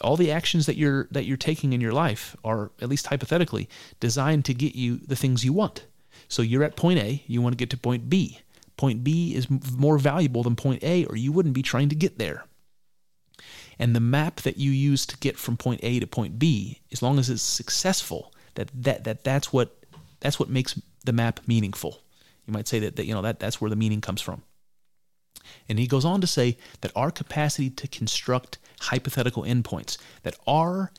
all 0.00 0.16
the 0.16 0.30
actions 0.30 0.66
that 0.66 0.76
you're 0.76 1.08
that 1.10 1.24
you're 1.24 1.36
taking 1.36 1.72
in 1.72 1.80
your 1.80 1.92
life 1.92 2.36
are 2.44 2.70
at 2.80 2.88
least 2.88 3.06
hypothetically 3.08 3.68
designed 3.98 4.44
to 4.46 4.54
get 4.54 4.74
you 4.74 4.98
the 4.98 5.16
things 5.16 5.44
you 5.44 5.52
want. 5.52 5.86
So 6.28 6.42
you're 6.42 6.64
at 6.64 6.76
point 6.76 6.98
A, 6.98 7.22
you 7.26 7.42
want 7.42 7.52
to 7.52 7.56
get 7.56 7.70
to 7.70 7.76
point 7.76 8.08
B. 8.08 8.40
Point 8.76 9.04
B 9.04 9.34
is 9.34 9.48
more 9.76 9.98
valuable 9.98 10.42
than 10.42 10.56
point 10.56 10.82
A 10.82 11.04
or 11.06 11.16
you 11.16 11.32
wouldn't 11.32 11.54
be 11.54 11.62
trying 11.62 11.88
to 11.90 11.94
get 11.94 12.18
there. 12.18 12.44
And 13.78 13.96
the 13.96 14.00
map 14.00 14.42
that 14.42 14.58
you 14.58 14.70
use 14.70 15.06
to 15.06 15.16
get 15.18 15.38
from 15.38 15.56
point 15.56 15.80
A 15.82 16.00
to 16.00 16.06
point 16.06 16.38
B, 16.38 16.80
as 16.92 17.02
long 17.02 17.18
as 17.18 17.30
it's 17.30 17.42
successful, 17.42 18.32
that 18.54 18.70
that, 18.74 19.04
that 19.04 19.24
that's 19.24 19.52
what 19.52 19.76
that's 20.20 20.38
what 20.38 20.50
makes 20.50 20.80
the 21.04 21.12
map 21.12 21.40
meaningful. 21.46 21.98
You 22.46 22.52
might 22.52 22.68
say 22.68 22.78
that, 22.80 22.96
that 22.96 23.06
you 23.06 23.14
know 23.14 23.22
that 23.22 23.40
that's 23.40 23.60
where 23.60 23.70
the 23.70 23.76
meaning 23.76 24.00
comes 24.00 24.20
from. 24.20 24.42
And 25.68 25.78
he 25.78 25.86
goes 25.86 26.04
on 26.04 26.20
to 26.20 26.26
say 26.26 26.58
that 26.80 26.92
our 26.94 27.10
capacity 27.10 27.70
to 27.70 27.88
construct 27.88 28.58
hypothetical 28.80 29.44
endpoints, 29.44 29.98
that 30.22 30.36
our 30.46 30.92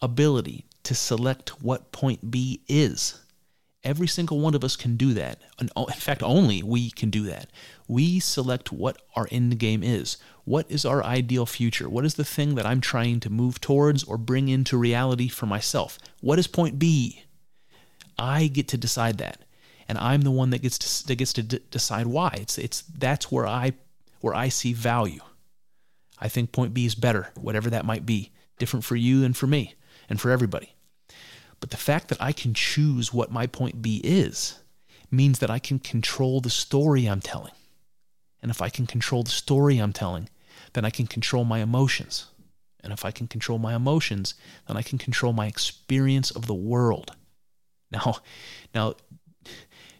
ability 0.00 0.64
to 0.84 0.94
select 0.94 1.62
what 1.62 1.92
point 1.92 2.30
B 2.30 2.62
is, 2.68 3.20
every 3.82 4.06
single 4.06 4.40
one 4.40 4.54
of 4.54 4.64
us 4.64 4.76
can 4.76 4.96
do 4.96 5.14
that. 5.14 5.40
In 5.60 5.68
fact, 5.96 6.22
only 6.22 6.62
we 6.62 6.90
can 6.90 7.10
do 7.10 7.24
that. 7.24 7.50
We 7.88 8.20
select 8.20 8.72
what 8.72 9.00
our 9.16 9.28
end 9.30 9.58
game 9.58 9.82
is. 9.82 10.16
What 10.44 10.70
is 10.70 10.84
our 10.84 11.02
ideal 11.02 11.46
future? 11.46 11.88
What 11.88 12.04
is 12.04 12.14
the 12.14 12.24
thing 12.24 12.54
that 12.54 12.66
I'm 12.66 12.80
trying 12.80 13.20
to 13.20 13.30
move 13.30 13.60
towards 13.60 14.04
or 14.04 14.18
bring 14.18 14.48
into 14.48 14.76
reality 14.76 15.28
for 15.28 15.46
myself? 15.46 15.98
What 16.20 16.38
is 16.38 16.46
point 16.46 16.78
B? 16.78 17.22
I 18.18 18.46
get 18.46 18.68
to 18.68 18.76
decide 18.76 19.18
that 19.18 19.44
and 19.88 19.98
I'm 19.98 20.22
the 20.22 20.30
one 20.30 20.50
that 20.50 20.62
gets 20.62 20.78
to 20.78 21.06
that 21.08 21.16
gets 21.16 21.32
to 21.34 21.42
d- 21.42 21.60
decide 21.70 22.06
why. 22.06 22.36
It's 22.40 22.58
it's 22.58 22.82
that's 22.82 23.30
where 23.30 23.46
I 23.46 23.72
where 24.20 24.34
I 24.34 24.48
see 24.48 24.72
value. 24.72 25.20
I 26.18 26.28
think 26.28 26.52
point 26.52 26.74
B 26.74 26.86
is 26.86 26.94
better, 26.94 27.30
whatever 27.34 27.70
that 27.70 27.84
might 27.84 28.06
be, 28.06 28.32
different 28.58 28.84
for 28.84 28.96
you 28.96 29.24
and 29.24 29.36
for 29.36 29.46
me 29.46 29.74
and 30.08 30.20
for 30.20 30.30
everybody. 30.30 30.74
But 31.60 31.70
the 31.70 31.76
fact 31.76 32.08
that 32.08 32.20
I 32.20 32.32
can 32.32 32.54
choose 32.54 33.12
what 33.12 33.32
my 33.32 33.46
point 33.46 33.82
B 33.82 34.00
is 34.04 34.58
means 35.10 35.38
that 35.38 35.50
I 35.50 35.58
can 35.58 35.78
control 35.78 36.40
the 36.40 36.50
story 36.50 37.06
I'm 37.06 37.20
telling. 37.20 37.52
And 38.42 38.50
if 38.50 38.60
I 38.60 38.68
can 38.68 38.86
control 38.86 39.22
the 39.22 39.30
story 39.30 39.78
I'm 39.78 39.92
telling, 39.92 40.28
then 40.74 40.84
I 40.84 40.90
can 40.90 41.06
control 41.06 41.44
my 41.44 41.60
emotions. 41.60 42.26
And 42.82 42.92
if 42.92 43.04
I 43.04 43.10
can 43.10 43.26
control 43.26 43.58
my 43.58 43.74
emotions, 43.74 44.34
then 44.68 44.76
I 44.76 44.82
can 44.82 44.98
control 44.98 45.32
my 45.32 45.46
experience 45.46 46.30
of 46.30 46.46
the 46.46 46.54
world. 46.54 47.16
Now, 47.90 48.16
now 48.74 48.94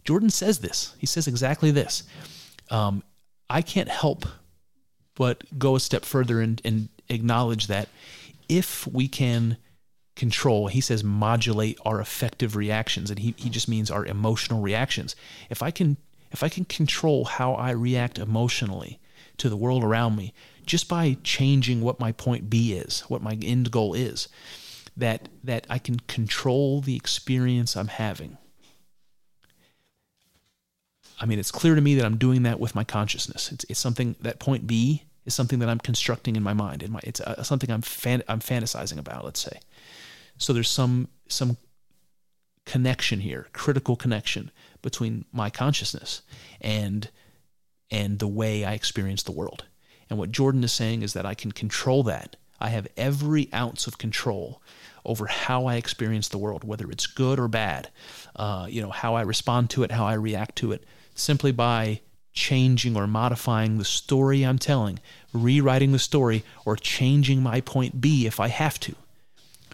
Jordan 0.04 0.30
says 0.30 0.58
this. 0.58 0.94
He 0.98 1.06
says 1.06 1.26
exactly 1.26 1.70
this. 1.70 2.02
Um, 2.70 3.02
I 3.48 3.62
can't 3.62 3.88
help 3.88 4.26
but 5.14 5.58
go 5.58 5.76
a 5.76 5.80
step 5.80 6.04
further 6.04 6.40
and, 6.40 6.60
and 6.64 6.88
acknowledge 7.08 7.66
that 7.68 7.88
if 8.48 8.86
we 8.86 9.08
can 9.08 9.56
control, 10.16 10.68
he 10.68 10.80
says 10.80 11.02
modulate 11.02 11.78
our 11.84 12.00
effective 12.00 12.56
reactions, 12.56 13.10
and 13.10 13.18
he, 13.18 13.34
he 13.36 13.50
just 13.50 13.68
means 13.68 13.90
our 13.90 14.06
emotional 14.06 14.60
reactions. 14.60 15.16
If 15.50 15.62
I 15.62 15.70
can 15.70 15.96
if 16.30 16.42
I 16.42 16.48
can 16.48 16.64
control 16.64 17.24
how 17.26 17.54
I 17.54 17.70
react 17.70 18.18
emotionally 18.18 18.98
to 19.36 19.48
the 19.48 19.56
world 19.56 19.84
around 19.84 20.16
me, 20.16 20.34
just 20.66 20.88
by 20.88 21.16
changing 21.22 21.80
what 21.80 22.00
my 22.00 22.10
point 22.10 22.50
B 22.50 22.72
is, 22.72 23.02
what 23.02 23.22
my 23.22 23.38
end 23.40 23.70
goal 23.70 23.94
is, 23.94 24.28
that 24.96 25.28
that 25.42 25.66
I 25.70 25.78
can 25.78 26.00
control 26.00 26.80
the 26.80 26.96
experience 26.96 27.76
I'm 27.76 27.88
having. 27.88 28.38
I 31.24 31.26
mean, 31.26 31.38
it's 31.38 31.50
clear 31.50 31.74
to 31.74 31.80
me 31.80 31.94
that 31.94 32.04
I'm 32.04 32.18
doing 32.18 32.42
that 32.42 32.60
with 32.60 32.74
my 32.74 32.84
consciousness. 32.84 33.50
It's, 33.50 33.64
it's 33.70 33.80
something 33.80 34.14
that 34.20 34.38
point 34.38 34.66
B 34.66 35.04
is 35.24 35.32
something 35.32 35.58
that 35.60 35.70
I'm 35.70 35.78
constructing 35.78 36.36
in 36.36 36.42
my 36.42 36.52
mind. 36.52 36.82
In 36.82 36.92
my, 36.92 37.00
it's 37.02 37.18
uh, 37.18 37.42
something 37.42 37.70
I'm 37.70 37.80
fan, 37.80 38.22
I'm 38.28 38.40
fantasizing 38.40 38.98
about. 38.98 39.24
Let's 39.24 39.40
say. 39.40 39.58
So 40.36 40.52
there's 40.52 40.68
some 40.68 41.08
some 41.26 41.56
connection 42.66 43.20
here, 43.20 43.46
critical 43.54 43.96
connection 43.96 44.50
between 44.82 45.24
my 45.32 45.48
consciousness 45.48 46.20
and 46.60 47.08
and 47.90 48.18
the 48.18 48.28
way 48.28 48.66
I 48.66 48.74
experience 48.74 49.22
the 49.22 49.32
world. 49.32 49.64
And 50.10 50.18
what 50.18 50.30
Jordan 50.30 50.62
is 50.62 50.74
saying 50.74 51.00
is 51.00 51.14
that 51.14 51.24
I 51.24 51.32
can 51.32 51.52
control 51.52 52.02
that. 52.02 52.36
I 52.60 52.68
have 52.68 52.86
every 52.98 53.48
ounce 53.54 53.86
of 53.86 53.96
control 53.96 54.60
over 55.06 55.24
how 55.24 55.64
I 55.64 55.76
experience 55.76 56.28
the 56.28 56.38
world, 56.38 56.64
whether 56.64 56.90
it's 56.90 57.06
good 57.06 57.38
or 57.38 57.48
bad. 57.48 57.88
Uh, 58.36 58.66
you 58.68 58.82
know 58.82 58.90
how 58.90 59.14
I 59.14 59.22
respond 59.22 59.70
to 59.70 59.84
it, 59.84 59.90
how 59.90 60.04
I 60.04 60.12
react 60.12 60.56
to 60.56 60.72
it 60.72 60.84
simply 61.14 61.52
by 61.52 62.00
changing 62.32 62.96
or 62.96 63.06
modifying 63.06 63.78
the 63.78 63.84
story 63.84 64.42
I'm 64.42 64.58
telling, 64.58 64.98
rewriting 65.32 65.92
the 65.92 65.98
story, 65.98 66.44
or 66.64 66.76
changing 66.76 67.42
my 67.42 67.60
point 67.60 68.00
B 68.00 68.26
if 68.26 68.40
I 68.40 68.48
have 68.48 68.78
to. 68.80 68.94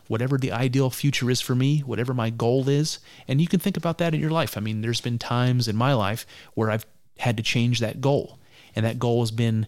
Whatever 0.09 0.37
the 0.37 0.53
ideal 0.53 0.91
future 0.91 1.31
is 1.31 1.41
for 1.41 1.55
me, 1.55 1.81
whatever 1.81 2.13
my 2.13 2.31
goal 2.31 2.69
is, 2.69 2.99
and 3.27 3.41
you 3.41 3.47
can 3.47 3.61
think 3.61 3.77
about 3.77 3.99
that 3.99 4.13
in 4.13 4.21
your 4.21 4.31
life. 4.31 4.57
I 4.57 4.61
mean, 4.61 4.83
there's 4.83 5.01
been 5.01 5.19
times 5.19 5.69
in 5.69 5.77
my 5.77 5.95
life 5.95 6.27
where 6.55 6.71
I've 6.71 6.87
had 7.19 7.37
to 7.37 7.43
change 7.43 7.81
that 7.81 8.01
goal, 8.01 8.39
and 8.75 8.85
that 8.85 8.99
goal 8.99 9.21
has 9.23 9.31
been 9.31 9.67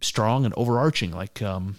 strong 0.00 0.44
and 0.44 0.54
overarching. 0.56 1.12
Like, 1.12 1.42
um, 1.42 1.76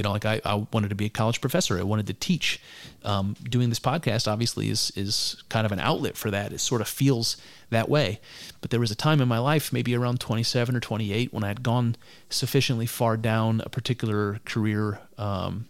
you 0.00 0.02
know, 0.02 0.12
like 0.12 0.24
I, 0.24 0.40
I 0.46 0.66
wanted 0.72 0.88
to 0.88 0.94
be 0.94 1.04
a 1.04 1.10
college 1.10 1.42
professor. 1.42 1.78
I 1.78 1.82
wanted 1.82 2.06
to 2.06 2.14
teach. 2.14 2.58
Um, 3.04 3.36
doing 3.42 3.68
this 3.68 3.78
podcast 3.78 4.26
obviously 4.26 4.70
is 4.70 4.90
is 4.96 5.42
kind 5.50 5.66
of 5.66 5.72
an 5.72 5.78
outlet 5.78 6.16
for 6.16 6.30
that. 6.30 6.54
It 6.54 6.60
sort 6.60 6.80
of 6.80 6.88
feels 6.88 7.36
that 7.68 7.90
way. 7.90 8.18
But 8.62 8.70
there 8.70 8.80
was 8.80 8.90
a 8.90 8.94
time 8.94 9.20
in 9.20 9.28
my 9.28 9.38
life, 9.38 9.74
maybe 9.74 9.94
around 9.94 10.18
27 10.18 10.74
or 10.74 10.80
28, 10.80 11.34
when 11.34 11.44
I 11.44 11.48
had 11.48 11.62
gone 11.62 11.96
sufficiently 12.30 12.86
far 12.86 13.18
down 13.18 13.60
a 13.66 13.68
particular 13.68 14.40
career 14.46 15.00
um, 15.18 15.66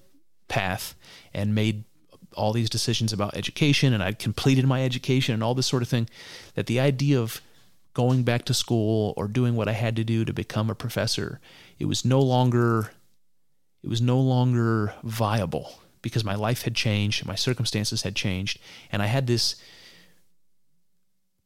path 0.46 0.94
and 1.34 1.52
made 1.52 1.82
all 2.36 2.52
these 2.52 2.70
decisions 2.70 3.12
about 3.12 3.36
education, 3.36 3.92
and 3.92 4.00
I'd 4.00 4.20
completed 4.20 4.64
my 4.64 4.84
education 4.84 5.34
and 5.34 5.42
all 5.42 5.56
this 5.56 5.66
sort 5.66 5.82
of 5.82 5.88
thing. 5.88 6.08
That 6.54 6.66
the 6.66 6.78
idea 6.78 7.20
of 7.20 7.40
going 7.94 8.22
back 8.22 8.44
to 8.44 8.54
school 8.54 9.12
or 9.16 9.26
doing 9.26 9.56
what 9.56 9.66
I 9.66 9.72
had 9.72 9.96
to 9.96 10.04
do 10.04 10.24
to 10.24 10.32
become 10.32 10.70
a 10.70 10.76
professor, 10.76 11.40
it 11.80 11.86
was 11.86 12.04
no 12.04 12.20
longer 12.20 12.92
it 13.82 13.88
was 13.88 14.00
no 14.00 14.20
longer 14.20 14.94
viable 15.02 15.80
because 16.02 16.24
my 16.24 16.34
life 16.34 16.62
had 16.62 16.74
changed, 16.74 17.26
my 17.26 17.34
circumstances 17.34 18.02
had 18.02 18.16
changed, 18.16 18.58
and 18.90 19.02
I 19.02 19.06
had 19.06 19.26
this 19.26 19.56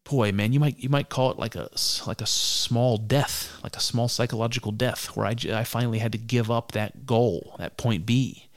boy, 0.04 0.32
man, 0.32 0.52
you 0.52 0.60
might 0.60 0.78
you 0.78 0.88
might 0.88 1.08
call 1.08 1.30
it 1.30 1.38
like 1.38 1.54
a 1.54 1.68
like 2.06 2.20
a 2.20 2.26
small 2.26 2.96
death, 2.98 3.58
like 3.62 3.76
a 3.76 3.80
small 3.80 4.08
psychological 4.08 4.72
death, 4.72 5.16
where 5.16 5.26
I, 5.26 5.34
I 5.52 5.64
finally 5.64 5.98
had 5.98 6.12
to 6.12 6.18
give 6.18 6.50
up 6.50 6.72
that 6.72 7.06
goal, 7.06 7.56
that 7.58 7.76
point 7.76 8.06
B, 8.06 8.48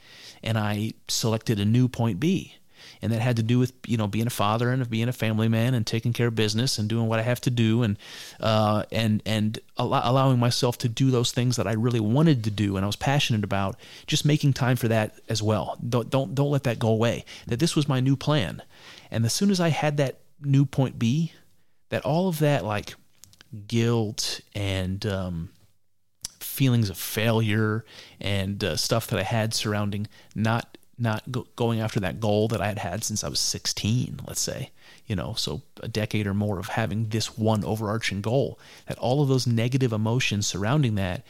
and 0.42 0.58
I 0.58 0.92
selected 1.08 1.58
a 1.58 1.64
new 1.64 1.88
point 1.88 2.20
B, 2.20 2.57
and 3.02 3.12
that 3.12 3.20
had 3.20 3.36
to 3.36 3.42
do 3.42 3.58
with 3.58 3.72
you 3.86 3.96
know 3.96 4.06
being 4.06 4.26
a 4.26 4.30
father 4.30 4.70
and 4.70 4.82
of 4.82 4.90
being 4.90 5.08
a 5.08 5.12
family 5.12 5.48
man 5.48 5.74
and 5.74 5.86
taking 5.86 6.12
care 6.12 6.28
of 6.28 6.34
business 6.34 6.78
and 6.78 6.88
doing 6.88 7.06
what 7.06 7.18
I 7.18 7.22
have 7.22 7.40
to 7.42 7.50
do 7.50 7.82
and 7.82 7.96
uh, 8.40 8.84
and 8.90 9.22
and 9.26 9.58
allowing 9.76 10.38
myself 10.38 10.78
to 10.78 10.88
do 10.88 11.10
those 11.10 11.32
things 11.32 11.56
that 11.56 11.66
I 11.66 11.72
really 11.72 12.00
wanted 12.00 12.44
to 12.44 12.50
do 12.50 12.76
and 12.76 12.84
I 12.84 12.86
was 12.86 12.96
passionate 12.96 13.44
about. 13.44 13.76
Just 14.06 14.24
making 14.24 14.52
time 14.52 14.76
for 14.76 14.88
that 14.88 15.20
as 15.28 15.42
well. 15.42 15.76
Don't 15.86 16.10
don't 16.10 16.34
don't 16.34 16.50
let 16.50 16.64
that 16.64 16.78
go 16.78 16.88
away. 16.88 17.24
That 17.46 17.60
this 17.60 17.76
was 17.76 17.88
my 17.88 18.00
new 18.00 18.16
plan, 18.16 18.62
and 19.10 19.24
as 19.24 19.32
soon 19.32 19.50
as 19.50 19.60
I 19.60 19.68
had 19.68 19.96
that 19.98 20.20
new 20.40 20.64
point 20.64 20.98
B, 20.98 21.32
that 21.90 22.04
all 22.04 22.28
of 22.28 22.38
that 22.40 22.64
like 22.64 22.94
guilt 23.66 24.40
and 24.54 25.04
um, 25.06 25.50
feelings 26.40 26.90
of 26.90 26.98
failure 26.98 27.84
and 28.20 28.62
uh, 28.62 28.76
stuff 28.76 29.06
that 29.08 29.18
I 29.18 29.22
had 29.22 29.54
surrounding 29.54 30.06
not 30.34 30.77
not 30.98 31.30
go, 31.30 31.46
going 31.56 31.80
after 31.80 32.00
that 32.00 32.20
goal 32.20 32.48
that 32.48 32.60
I 32.60 32.68
had 32.68 32.78
had 32.78 33.04
since 33.04 33.22
I 33.22 33.28
was 33.28 33.40
16, 33.40 34.20
let's 34.26 34.40
say, 34.40 34.70
you 35.06 35.16
know, 35.16 35.34
so 35.36 35.62
a 35.82 35.88
decade 35.88 36.26
or 36.26 36.34
more 36.34 36.58
of 36.58 36.68
having 36.68 37.08
this 37.08 37.38
one 37.38 37.64
overarching 37.64 38.20
goal, 38.20 38.58
that 38.86 38.98
all 38.98 39.22
of 39.22 39.28
those 39.28 39.46
negative 39.46 39.92
emotions 39.92 40.46
surrounding 40.46 40.96
that, 40.96 41.24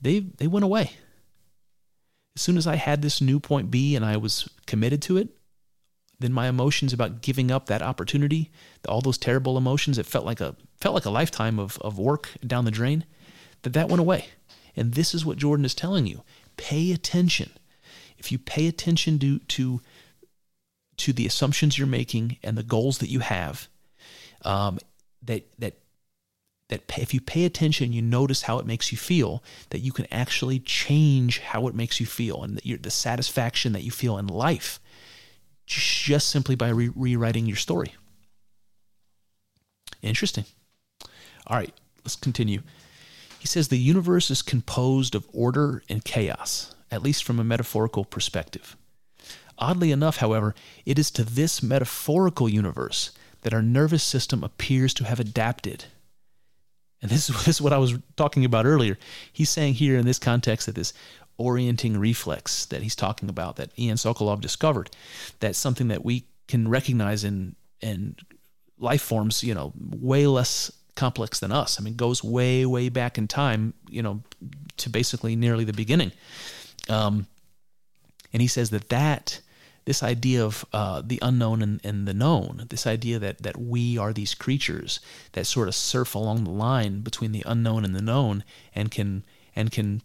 they 0.00 0.20
they 0.20 0.46
went 0.46 0.64
away. 0.64 0.92
As 2.36 2.42
soon 2.42 2.56
as 2.56 2.66
I 2.66 2.76
had 2.76 3.00
this 3.00 3.20
new 3.20 3.40
point 3.40 3.70
B 3.70 3.94
and 3.94 4.04
I 4.04 4.16
was 4.16 4.48
committed 4.66 5.00
to 5.02 5.16
it, 5.16 5.28
then 6.18 6.32
my 6.32 6.48
emotions 6.48 6.92
about 6.92 7.22
giving 7.22 7.50
up 7.50 7.66
that 7.66 7.82
opportunity, 7.82 8.50
all 8.88 9.00
those 9.00 9.18
terrible 9.18 9.56
emotions, 9.56 9.98
it 9.98 10.06
felt 10.06 10.24
like 10.24 10.40
a 10.40 10.56
felt 10.80 10.94
like 10.94 11.04
a 11.04 11.10
lifetime 11.10 11.58
of, 11.58 11.78
of 11.80 11.98
work 11.98 12.30
down 12.46 12.64
the 12.64 12.70
drain, 12.70 13.04
that 13.62 13.72
that 13.72 13.88
went 13.88 14.00
away. 14.00 14.26
And 14.76 14.94
this 14.94 15.14
is 15.14 15.24
what 15.24 15.38
Jordan 15.38 15.64
is 15.64 15.74
telling 15.74 16.06
you. 16.06 16.22
Pay 16.56 16.92
attention. 16.92 17.50
If 18.24 18.32
you 18.32 18.38
pay 18.38 18.66
attention 18.66 19.18
to 19.18 19.38
to 19.38 19.80
to 20.96 21.12
the 21.12 21.26
assumptions 21.26 21.76
you're 21.76 21.86
making 21.86 22.38
and 22.42 22.56
the 22.56 22.62
goals 22.62 22.98
that 22.98 23.10
you 23.10 23.20
have, 23.20 23.68
um, 24.42 24.78
that 25.22 25.46
that 25.58 25.74
that 26.70 26.82
if 26.96 27.12
you 27.12 27.20
pay 27.20 27.44
attention, 27.44 27.92
you 27.92 28.00
notice 28.00 28.42
how 28.42 28.58
it 28.58 28.64
makes 28.64 28.90
you 28.90 28.96
feel. 28.96 29.42
That 29.68 29.80
you 29.80 29.92
can 29.92 30.06
actually 30.10 30.58
change 30.58 31.40
how 31.40 31.66
it 31.68 31.74
makes 31.74 32.00
you 32.00 32.06
feel, 32.06 32.42
and 32.42 32.56
that 32.56 32.82
the 32.82 32.90
satisfaction 32.90 33.74
that 33.74 33.82
you 33.82 33.90
feel 33.90 34.16
in 34.16 34.26
life, 34.26 34.80
just 35.66 36.30
simply 36.30 36.54
by 36.54 36.70
re- 36.70 36.92
rewriting 36.94 37.44
your 37.44 37.58
story. 37.58 37.94
Interesting. 40.00 40.46
All 41.46 41.58
right, 41.58 41.74
let's 42.04 42.16
continue. 42.16 42.62
He 43.38 43.46
says 43.46 43.68
the 43.68 43.76
universe 43.76 44.30
is 44.30 44.40
composed 44.40 45.14
of 45.14 45.28
order 45.34 45.82
and 45.90 46.02
chaos, 46.02 46.73
at 46.94 47.02
least 47.02 47.24
from 47.24 47.40
a 47.40 47.44
metaphorical 47.44 48.04
perspective. 48.04 48.76
Oddly 49.58 49.90
enough, 49.90 50.18
however, 50.18 50.54
it 50.86 50.96
is 50.98 51.10
to 51.10 51.24
this 51.24 51.62
metaphorical 51.62 52.48
universe 52.48 53.10
that 53.42 53.52
our 53.52 53.62
nervous 53.62 54.04
system 54.04 54.44
appears 54.44 54.94
to 54.94 55.04
have 55.04 55.18
adapted. 55.18 55.86
And 57.02 57.10
this 57.10 57.48
is, 57.48 57.60
what 57.60 57.72
I 57.72 57.78
was 57.78 57.94
talking 58.16 58.44
about 58.44 58.64
earlier. 58.64 58.96
He's 59.32 59.50
saying 59.50 59.74
here 59.74 59.98
in 59.98 60.06
this 60.06 60.20
context 60.20 60.66
that 60.66 60.76
this 60.76 60.94
orienting 61.36 61.98
reflex 61.98 62.64
that 62.66 62.82
he's 62.82 62.94
talking 62.94 63.28
about, 63.28 63.56
that 63.56 63.76
Ian 63.76 63.96
Sokolov 63.96 64.40
discovered, 64.40 64.90
that's 65.40 65.58
something 65.58 65.88
that 65.88 66.04
we 66.04 66.24
can 66.46 66.68
recognize 66.68 67.24
in 67.24 67.56
in 67.80 68.16
life 68.78 69.02
forms, 69.02 69.42
you 69.42 69.52
know, 69.52 69.72
way 69.76 70.26
less 70.26 70.70
complex 70.94 71.40
than 71.40 71.52
us. 71.52 71.78
I 71.78 71.82
mean, 71.82 71.96
goes 71.96 72.22
way, 72.22 72.64
way 72.64 72.88
back 72.88 73.18
in 73.18 73.26
time, 73.26 73.74
you 73.88 74.02
know, 74.02 74.22
to 74.76 74.90
basically 74.90 75.36
nearly 75.36 75.64
the 75.64 75.72
beginning. 75.72 76.12
Um, 76.88 77.26
and 78.32 78.42
he 78.42 78.48
says 78.48 78.70
that 78.70 78.88
that 78.88 79.40
this 79.84 80.02
idea 80.02 80.44
of 80.44 80.64
uh, 80.72 81.02
the 81.04 81.18
unknown 81.20 81.62
and, 81.62 81.80
and, 81.84 82.08
the 82.08 82.14
known, 82.14 82.64
this 82.68 82.86
idea 82.86 83.18
that 83.18 83.42
that 83.42 83.58
we 83.58 83.98
are 83.98 84.12
these 84.12 84.34
creatures 84.34 84.98
that 85.32 85.46
sort 85.46 85.68
of 85.68 85.74
surf 85.74 86.14
along 86.14 86.44
the 86.44 86.50
line 86.50 87.00
between 87.00 87.32
the 87.32 87.42
unknown 87.46 87.84
and 87.84 87.94
the 87.94 88.02
known, 88.02 88.44
and 88.74 88.90
can 88.90 89.24
and 89.54 89.70
can 89.70 90.02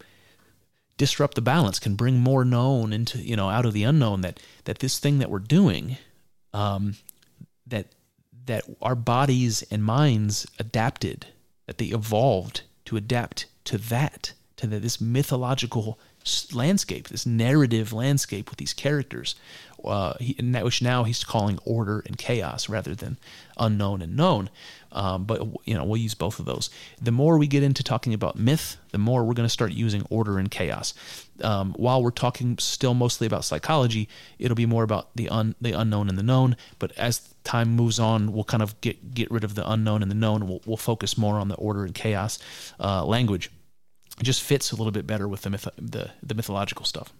disrupt 0.96 1.34
the 1.34 1.40
balance, 1.40 1.78
can 1.78 1.94
bring 1.94 2.18
more 2.18 2.44
known 2.44 2.92
into 2.92 3.18
you 3.18 3.36
know 3.36 3.48
out 3.48 3.64
of 3.64 3.72
the 3.72 3.84
unknown. 3.84 4.20
That 4.20 4.38
that 4.64 4.80
this 4.80 4.98
thing 4.98 5.18
that 5.18 5.30
we're 5.30 5.38
doing, 5.38 5.96
um, 6.52 6.96
that 7.66 7.86
that 8.46 8.64
our 8.82 8.94
bodies 8.94 9.62
and 9.70 9.82
minds 9.82 10.46
adapted, 10.58 11.26
that 11.66 11.78
they 11.78 11.86
evolved 11.86 12.62
to 12.84 12.96
adapt 12.96 13.46
to 13.64 13.78
that, 13.78 14.32
to 14.56 14.66
the, 14.66 14.78
this 14.78 15.00
mythological 15.00 15.98
landscape, 16.52 17.08
this 17.08 17.26
narrative 17.26 17.92
landscape 17.92 18.50
with 18.50 18.58
these 18.58 18.74
characters, 18.74 19.34
uh, 19.84 20.14
he, 20.20 20.34
which 20.62 20.82
now 20.82 21.04
he's 21.04 21.24
calling 21.24 21.58
order 21.64 22.02
and 22.06 22.18
chaos 22.18 22.68
rather 22.68 22.94
than 22.94 23.16
unknown 23.56 24.02
and 24.02 24.16
known. 24.16 24.50
Um, 24.92 25.24
but 25.24 25.40
you 25.64 25.74
know, 25.74 25.84
we'll 25.84 26.00
use 26.00 26.14
both 26.14 26.38
of 26.38 26.46
those. 26.46 26.68
The 27.00 27.12
more 27.12 27.38
we 27.38 27.46
get 27.46 27.62
into 27.62 27.82
talking 27.82 28.12
about 28.12 28.36
myth, 28.36 28.76
the 28.90 28.98
more 28.98 29.24
we're 29.24 29.34
going 29.34 29.46
to 29.46 29.52
start 29.52 29.72
using 29.72 30.04
order 30.10 30.38
and 30.38 30.50
chaos. 30.50 30.94
Um, 31.42 31.72
while 31.74 32.02
we're 32.02 32.10
talking 32.10 32.58
still 32.58 32.92
mostly 32.92 33.26
about 33.26 33.44
psychology, 33.44 34.08
it'll 34.38 34.56
be 34.56 34.66
more 34.66 34.82
about 34.82 35.14
the 35.14 35.28
un, 35.28 35.54
the 35.60 35.72
unknown 35.72 36.08
and 36.08 36.18
the 36.18 36.22
known. 36.22 36.56
But 36.78 36.92
as 36.98 37.34
time 37.44 37.70
moves 37.76 37.98
on, 37.98 38.32
we'll 38.32 38.44
kind 38.44 38.62
of 38.62 38.78
get 38.80 39.14
get 39.14 39.30
rid 39.30 39.44
of 39.44 39.54
the 39.54 39.68
unknown 39.70 40.02
and 40.02 40.10
the 40.10 40.16
known. 40.16 40.46
We'll, 40.46 40.60
we'll 40.66 40.76
focus 40.76 41.16
more 41.16 41.38
on 41.38 41.48
the 41.48 41.56
order 41.56 41.84
and 41.84 41.94
chaos 41.94 42.38
uh, 42.80 43.04
language. 43.04 43.50
It 44.20 44.24
just 44.24 44.42
fits 44.42 44.70
a 44.70 44.76
little 44.76 44.92
bit 44.92 45.06
better 45.06 45.26
with 45.26 45.42
the 45.42 45.50
myth, 45.50 45.66
the, 45.76 46.10
the 46.22 46.34
mythological 46.34 46.84
stuff. 46.84 47.12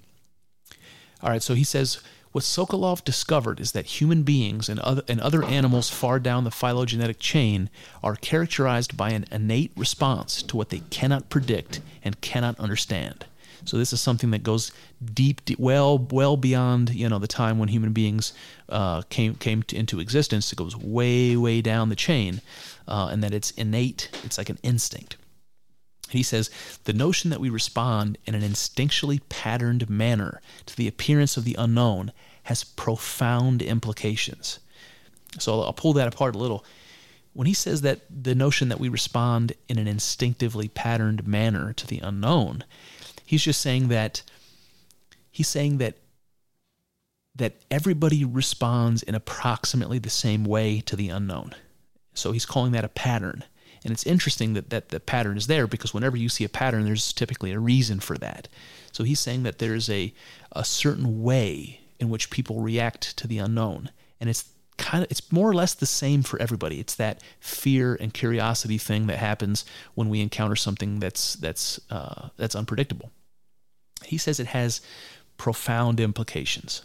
All 1.23 1.31
right, 1.31 1.43
so 1.43 1.55
he 1.55 1.65
says 1.65 2.01
what 2.33 2.45
Sokolov 2.45 3.05
discovered 3.05 3.59
is 3.59 3.73
that 3.73 3.87
human 3.87 4.23
beings 4.23 4.69
and 4.69 4.79
other, 4.81 5.03
and 5.09 5.21
other 5.21 5.43
animals 5.43 5.91
far 5.91 6.21
down 6.21 6.45
the 6.45 6.51
phylogenetic 6.51 7.19
chain 7.19 7.71
are 8.05 8.15
characterized 8.15 8.97
by 8.97 9.11
an 9.11 9.25
innate 9.33 9.73
response 9.77 10.43
to 10.45 10.57
what 10.57 10.69
they 10.69 10.81
cannot 10.91 11.29
predict 11.29 11.81
and 12.05 12.21
cannot 12.21 12.59
understand. 12.61 13.25
So 13.65 13.77
this 13.77 13.93
is 13.93 14.01
something 14.01 14.31
that 14.31 14.43
goes 14.43 14.71
deep, 15.03 15.45
deep 15.45 15.59
well, 15.59 15.99
well 15.99 16.37
beyond 16.37 16.91
you 16.95 17.09
know 17.09 17.19
the 17.19 17.27
time 17.27 17.59
when 17.59 17.69
human 17.69 17.93
beings 17.93 18.33
uh, 18.69 19.03
came 19.03 19.35
came 19.35 19.63
to, 19.65 19.77
into 19.77 20.01
existence. 20.01 20.53
It 20.53 20.57
goes 20.57 20.77
way, 20.77 21.37
way 21.37 21.61
down 21.61 21.89
the 21.89 21.97
chain, 21.97 22.41
uh, 22.87 23.09
and 23.11 23.23
that 23.25 23.35
it's 23.35 23.51
innate. 23.53 24.09
It's 24.25 24.39
like 24.39 24.51
an 24.51 24.59
instinct. 24.63 25.17
He 26.11 26.23
says 26.23 26.51
the 26.85 26.93
notion 26.93 27.31
that 27.31 27.41
we 27.41 27.51
respond 27.51 28.19
in 28.27 28.35
an 28.35 28.43
instinctually 28.43 29.21
patterned 29.29 29.89
manner 29.89 30.41
to 30.67 30.77
the 30.77 30.89
appearance 30.89 31.37
of 31.37 31.45
the 31.45 31.57
unknown 31.59 32.13
has 32.45 32.65
profound 32.65 33.63
implications. 33.63 34.59
So 35.39 35.63
I'll 35.63 35.73
pull 35.73 35.93
that 35.95 36.09
apart 36.13 36.35
a 36.35 36.39
little. 36.39 36.65
When 37.33 37.47
he 37.47 37.55
says 37.55 37.83
that 37.83 38.01
the 38.11 38.35
notion 38.35 38.69
that 38.71 38.81
we 38.81 38.89
respond 38.89 39.53
in 39.69 39.79
an 39.79 39.87
instinctively 39.87 40.69
patterned 40.69 41.27
manner 41.27 41.73
to 41.75 41.87
the 41.87 42.01
unknown, 42.01 42.65
he's 43.25 43.45
just 43.45 43.61
saying 43.61 43.89
that 43.89 44.23
he's 45.31 45.49
saying 45.49 45.79
that 45.79 45.97
that 47.37 47.55
everybody 47.71 48.25
responds 48.25 49.03
in 49.03 49.15
approximately 49.15 49.99
the 49.99 50.11
same 50.11 50.45
way 50.45 50.81
to 50.81 50.97
the 50.97 51.09
unknown. 51.09 51.55
So 52.13 52.33
he's 52.33 52.45
calling 52.45 52.73
that 52.73 52.85
a 52.85 52.89
pattern. 52.89 53.45
And 53.85 53.93
it's 53.93 54.05
interesting 54.05 54.53
that, 54.55 54.71
that 54.71 54.91
the 54.91 55.01
pattern 55.01 55.37
is 55.37 55.47
there 55.47 55.67
because 55.67 55.95
whenever 55.95 56.17
you 56.17 56.29
see 56.29 56.45
a 56.45 56.49
pattern, 56.49 56.85
there's 56.85 57.13
typically 57.13 57.53
a 57.53 57.59
reason 57.59 58.01
for 58.01 58.19
that. 58.19 58.49
So 58.93 59.05
he's 59.05 59.21
saying 59.21 59.43
that 59.45 59.59
there's 59.59 59.89
a, 59.89 60.13
a 60.53 60.65
certain 60.65 61.23
way 61.23 61.81
in 61.99 62.11
which 62.11 62.31
people 62.31 62.61
react 62.61 63.17
to 63.19 63.27
the 63.27 63.39
unknown. 63.39 63.91
And 64.21 64.29
it's 64.29 64.51
kind 64.81 65.05
of 65.05 65.11
it's 65.11 65.31
more 65.31 65.49
or 65.49 65.55
less 65.55 65.75
the 65.75 65.87
same 65.87 66.23
for 66.23 66.41
everybody. 66.41 66.81
It's 66.81 66.95
that 66.97 67.23
fear 67.39 67.97
and 68.01 68.13
curiosity 68.13 68.79
thing 68.79 69.07
that 69.07 69.19
happens 69.19 69.65
when 69.95 70.09
we 70.09 70.21
encounter 70.21 70.57
something 70.57 70.99
that's 70.99 71.35
that's 71.35 71.79
uh, 71.91 72.31
that's 72.37 72.57
unpredictable. 72.57 73.11
He 74.05 74.19
says 74.19 74.41
it 74.41 74.49
has 74.49 74.81
profound 75.37 76.01
implications, 76.01 76.83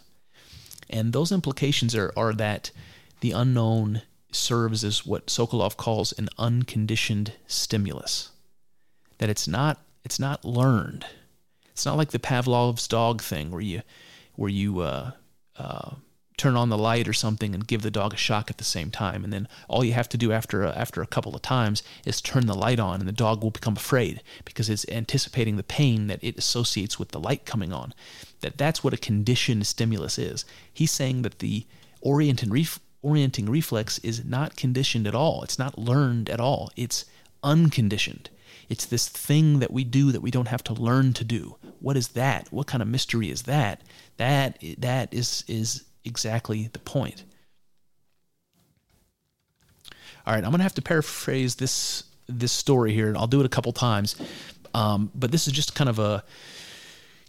and 0.88 1.12
those 1.12 1.32
implications 1.32 1.94
are 1.96 2.12
are 2.16 2.34
that 2.34 2.70
the 3.20 3.32
unknown 3.32 4.02
serves 4.36 4.84
as 4.84 5.06
what 5.06 5.26
Sokolov 5.26 5.76
calls 5.76 6.12
an 6.12 6.28
unconditioned 6.38 7.32
stimulus. 7.46 8.30
That 9.18 9.30
it's 9.30 9.48
not 9.48 9.80
it's 10.04 10.20
not 10.20 10.44
learned. 10.44 11.06
It's 11.70 11.84
not 11.84 11.96
like 11.96 12.10
the 12.10 12.18
Pavlov's 12.18 12.86
dog 12.86 13.22
thing 13.22 13.50
where 13.50 13.60
you 13.60 13.82
where 14.34 14.50
you 14.50 14.80
uh, 14.80 15.12
uh, 15.58 15.92
turn 16.36 16.56
on 16.56 16.68
the 16.68 16.78
light 16.78 17.08
or 17.08 17.12
something 17.12 17.54
and 17.54 17.66
give 17.66 17.82
the 17.82 17.90
dog 17.90 18.12
a 18.12 18.16
shock 18.16 18.50
at 18.50 18.58
the 18.58 18.64
same 18.64 18.90
time, 18.90 19.24
and 19.24 19.32
then 19.32 19.48
all 19.68 19.84
you 19.84 19.94
have 19.94 20.08
to 20.10 20.18
do 20.18 20.32
after 20.32 20.62
a, 20.62 20.70
after 20.70 21.00
a 21.00 21.06
couple 21.06 21.34
of 21.34 21.42
times 21.42 21.82
is 22.04 22.20
turn 22.20 22.46
the 22.46 22.54
light 22.54 22.78
on, 22.78 23.00
and 23.00 23.08
the 23.08 23.12
dog 23.12 23.42
will 23.42 23.50
become 23.50 23.76
afraid 23.76 24.22
because 24.44 24.68
it's 24.68 24.86
anticipating 24.88 25.56
the 25.56 25.62
pain 25.62 26.06
that 26.06 26.22
it 26.22 26.38
associates 26.38 26.98
with 26.98 27.08
the 27.08 27.20
light 27.20 27.46
coming 27.46 27.72
on. 27.72 27.94
That 28.40 28.58
that's 28.58 28.84
what 28.84 28.94
a 28.94 28.98
conditioned 28.98 29.66
stimulus 29.66 30.18
is. 30.18 30.44
He's 30.72 30.92
saying 30.92 31.22
that 31.22 31.38
the 31.38 31.66
orient 32.02 32.42
and 32.42 32.52
ref- 32.52 32.80
orienting 33.06 33.48
reflex 33.48 33.98
is 33.98 34.24
not 34.24 34.56
conditioned 34.56 35.06
at 35.06 35.14
all. 35.14 35.44
It's 35.44 35.60
not 35.60 35.78
learned 35.78 36.28
at 36.28 36.40
all. 36.40 36.70
It's 36.74 37.04
unconditioned. 37.44 38.30
It's 38.68 38.84
this 38.84 39.08
thing 39.08 39.60
that 39.60 39.70
we 39.70 39.84
do 39.84 40.10
that 40.10 40.22
we 40.22 40.32
don't 40.32 40.48
have 40.48 40.64
to 40.64 40.74
learn 40.74 41.12
to 41.12 41.24
do. 41.24 41.56
What 41.78 41.96
is 41.96 42.08
that? 42.08 42.48
What 42.50 42.66
kind 42.66 42.82
of 42.82 42.88
mystery 42.88 43.30
is 43.30 43.42
that? 43.42 43.82
That 44.16 44.60
that 44.78 45.14
is 45.14 45.44
is 45.46 45.84
exactly 46.04 46.68
the 46.72 46.80
point. 46.80 47.22
All 50.26 50.34
right, 50.34 50.44
I'm 50.44 50.50
gonna 50.50 50.64
have 50.64 50.74
to 50.74 50.82
paraphrase 50.82 51.54
this 51.54 52.02
this 52.26 52.50
story 52.50 52.92
here, 52.92 53.06
and 53.06 53.16
I'll 53.16 53.28
do 53.28 53.38
it 53.38 53.46
a 53.46 53.54
couple 53.56 53.72
times. 53.72 54.16
Um, 54.74 55.12
but 55.14 55.30
this 55.30 55.46
is 55.46 55.52
just 55.52 55.76
kind 55.76 55.88
of 55.88 56.00
a 56.00 56.24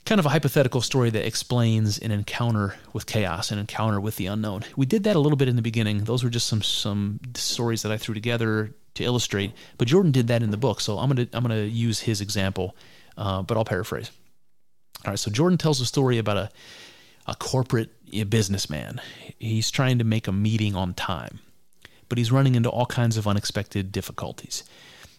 kind 0.08 0.20
of 0.20 0.26
a 0.26 0.30
hypothetical 0.30 0.80
story 0.80 1.10
that 1.10 1.28
explains 1.28 2.00
an 2.00 2.12
encounter 2.12 2.76
with 2.94 3.06
chaos, 3.06 3.52
an 3.52 3.60
encounter 3.60 4.00
with 4.00 4.16
the 4.16 4.26
unknown. 4.26 4.64
We 4.78 4.86
did 4.86 5.04
that 5.04 5.18
a 5.18 5.20
little 5.20 5.36
bit 5.36 5.50
in 5.50 5.58
the 5.58 5.62
beginning. 5.62 6.06
Those 6.06 6.24
were 6.24 6.30
just 6.30 6.48
some 6.48 6.64
some 6.64 7.20
stories 7.36 7.82
that 7.82 7.92
I 7.92 7.98
threw 7.98 8.14
together 8.14 8.74
to 8.96 9.04
illustrate. 9.04 9.52
But 9.78 9.90
Jordan 9.90 10.14
did 10.14 10.28
that 10.28 10.42
in 10.42 10.52
the 10.52 10.58
book, 10.58 10.80
so 10.80 10.98
I'm 10.98 11.10
gonna 11.10 11.28
I'm 11.34 11.44
gonna 11.44 11.64
use 11.64 12.00
his 12.00 12.22
example, 12.22 12.76
uh, 13.18 13.42
but 13.42 13.58
I'll 13.58 13.66
paraphrase. 13.66 14.10
All 15.06 15.12
right, 15.12 15.20
so 15.20 15.30
Jordan 15.30 15.58
tells 15.58 15.82
a 15.82 15.86
story 15.86 16.18
about 16.18 16.38
a 16.38 16.50
a 17.28 17.36
corporate 17.36 17.92
businessman. 18.30 19.02
He's 19.38 19.70
trying 19.70 19.98
to 19.98 20.06
make 20.06 20.30
a 20.30 20.32
meeting 20.32 20.74
on 20.74 20.94
time, 20.94 21.40
but 22.08 22.18
he's 22.18 22.32
running 22.32 22.56
into 22.56 22.70
all 22.70 22.86
kinds 22.86 23.18
of 23.18 23.28
unexpected 23.28 23.92
difficulties. 23.92 24.64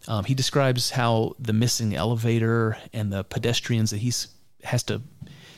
Um, 0.06 0.24
he 0.24 0.32
describes 0.32 0.92
how 0.92 1.34
the 1.38 1.52
missing 1.52 1.94
elevator 1.94 2.78
and 2.94 3.12
the 3.12 3.24
pedestrians 3.24 3.90
that 3.90 3.98
he's 3.98 4.28
has 4.64 4.82
to 4.84 5.02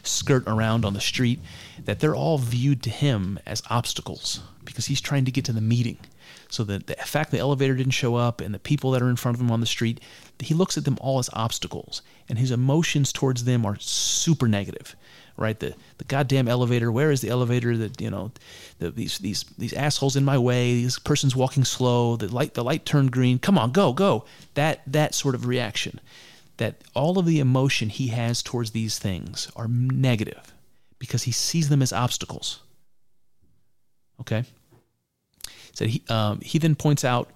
skirt 0.02 0.44
around 0.46 0.84
on 0.84 0.94
the 0.94 1.00
street, 1.00 1.40
that 1.84 2.00
they're 2.00 2.14
all 2.14 2.38
viewed 2.38 2.82
to 2.82 2.90
him 2.90 3.38
as 3.46 3.62
obstacles 3.70 4.42
because 4.64 4.86
he's 4.86 5.00
trying 5.00 5.24
to 5.24 5.30
get 5.30 5.44
to 5.46 5.52
the 5.52 5.60
meeting. 5.60 5.98
So 6.48 6.64
that 6.64 6.88
the 6.88 6.94
fact 6.94 7.30
the 7.30 7.38
elevator 7.38 7.76
didn't 7.76 7.92
show 7.92 8.16
up 8.16 8.40
and 8.40 8.52
the 8.52 8.58
people 8.58 8.90
that 8.90 9.02
are 9.02 9.08
in 9.08 9.16
front 9.16 9.36
of 9.36 9.40
him 9.40 9.52
on 9.52 9.60
the 9.60 9.66
street, 9.66 10.00
he 10.40 10.54
looks 10.54 10.76
at 10.76 10.84
them 10.84 10.98
all 11.00 11.18
as 11.18 11.30
obstacles, 11.32 12.02
and 12.28 12.38
his 12.38 12.50
emotions 12.50 13.12
towards 13.12 13.44
them 13.44 13.64
are 13.64 13.76
super 13.78 14.48
negative. 14.48 14.96
Right, 15.36 15.58
the 15.58 15.74
the 15.96 16.04
goddamn 16.04 16.48
elevator. 16.48 16.92
Where 16.92 17.10
is 17.10 17.22
the 17.22 17.30
elevator? 17.30 17.74
That 17.76 17.98
you 17.98 18.10
know, 18.10 18.30
the, 18.78 18.90
these 18.90 19.18
these 19.18 19.44
these 19.56 19.72
assholes 19.72 20.14
in 20.14 20.24
my 20.24 20.36
way. 20.36 20.82
This 20.82 20.98
person's 20.98 21.34
walking 21.34 21.64
slow. 21.64 22.16
The 22.16 22.28
light 22.28 22.52
the 22.54 22.64
light 22.64 22.84
turned 22.84 23.10
green. 23.12 23.38
Come 23.38 23.56
on, 23.56 23.70
go 23.72 23.94
go. 23.94 24.26
That 24.54 24.82
that 24.86 25.14
sort 25.14 25.34
of 25.34 25.46
reaction. 25.46 25.98
That 26.60 26.84
all 26.94 27.18
of 27.18 27.24
the 27.24 27.40
emotion 27.40 27.88
he 27.88 28.08
has 28.08 28.42
towards 28.42 28.72
these 28.72 28.98
things 28.98 29.50
are 29.56 29.66
negative 29.66 30.52
because 30.98 31.22
he 31.22 31.32
sees 31.32 31.70
them 31.70 31.80
as 31.80 31.90
obstacles. 31.92 32.60
Okay. 34.20 34.44
So 35.72 35.86
he 35.86 36.02
um, 36.10 36.40
he 36.40 36.58
then 36.58 36.74
points 36.74 37.02
out 37.02 37.30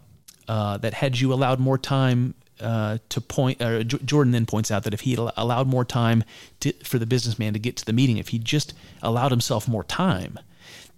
uh, 0.47 0.77
that 0.79 0.93
had 0.93 1.19
you 1.19 1.33
allowed 1.33 1.59
more 1.59 1.79
time 1.79 2.35
uh, 2.61 2.99
to 3.09 3.21
point, 3.21 3.63
or 3.63 3.83
J- 3.83 4.05
Jordan 4.05 4.33
then 4.33 4.45
points 4.45 4.71
out 4.71 4.85
that 4.85 4.93
if 4.93 5.01
he 5.01 5.15
allowed 5.15 5.69
more 5.69 5.87
time 5.87 6.23
to, 6.61 6.73
for 6.85 6.99
the 6.99 7.07
businessman 7.07 7.55
to 7.55 7.59
get 7.59 7.77
to 7.79 7.85
the 7.87 7.95
meeting, 7.95 8.19
if 8.19 8.29
he 8.29 8.39
just 8.39 8.75
allowed 9.03 9.31
himself 9.31 9.67
more 9.67 9.85
time, 9.85 10.39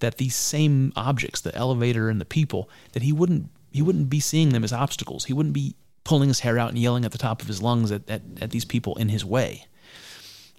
that 0.00 0.18
these 0.18 0.34
same 0.34 0.92
objects, 0.96 1.40
the 1.40 1.54
elevator 1.54 2.10
and 2.10 2.20
the 2.20 2.24
people, 2.26 2.68
that 2.92 3.02
he 3.02 3.12
wouldn't 3.12 3.50
he 3.70 3.82
wouldn't 3.82 4.10
be 4.10 4.20
seeing 4.20 4.48
them 4.48 4.64
as 4.64 4.72
obstacles. 4.72 5.26
He 5.26 5.32
wouldn't 5.32 5.54
be 5.54 5.76
pulling 6.06 6.28
his 6.28 6.40
hair 6.40 6.56
out 6.58 6.70
and 6.70 6.78
yelling 6.78 7.04
at 7.04 7.10
the 7.10 7.18
top 7.18 7.42
of 7.42 7.48
his 7.48 7.60
lungs 7.60 7.90
at, 7.90 8.08
at, 8.08 8.22
at 8.40 8.50
these 8.50 8.64
people 8.64 8.94
in 8.94 9.08
his 9.08 9.24
way. 9.24 9.66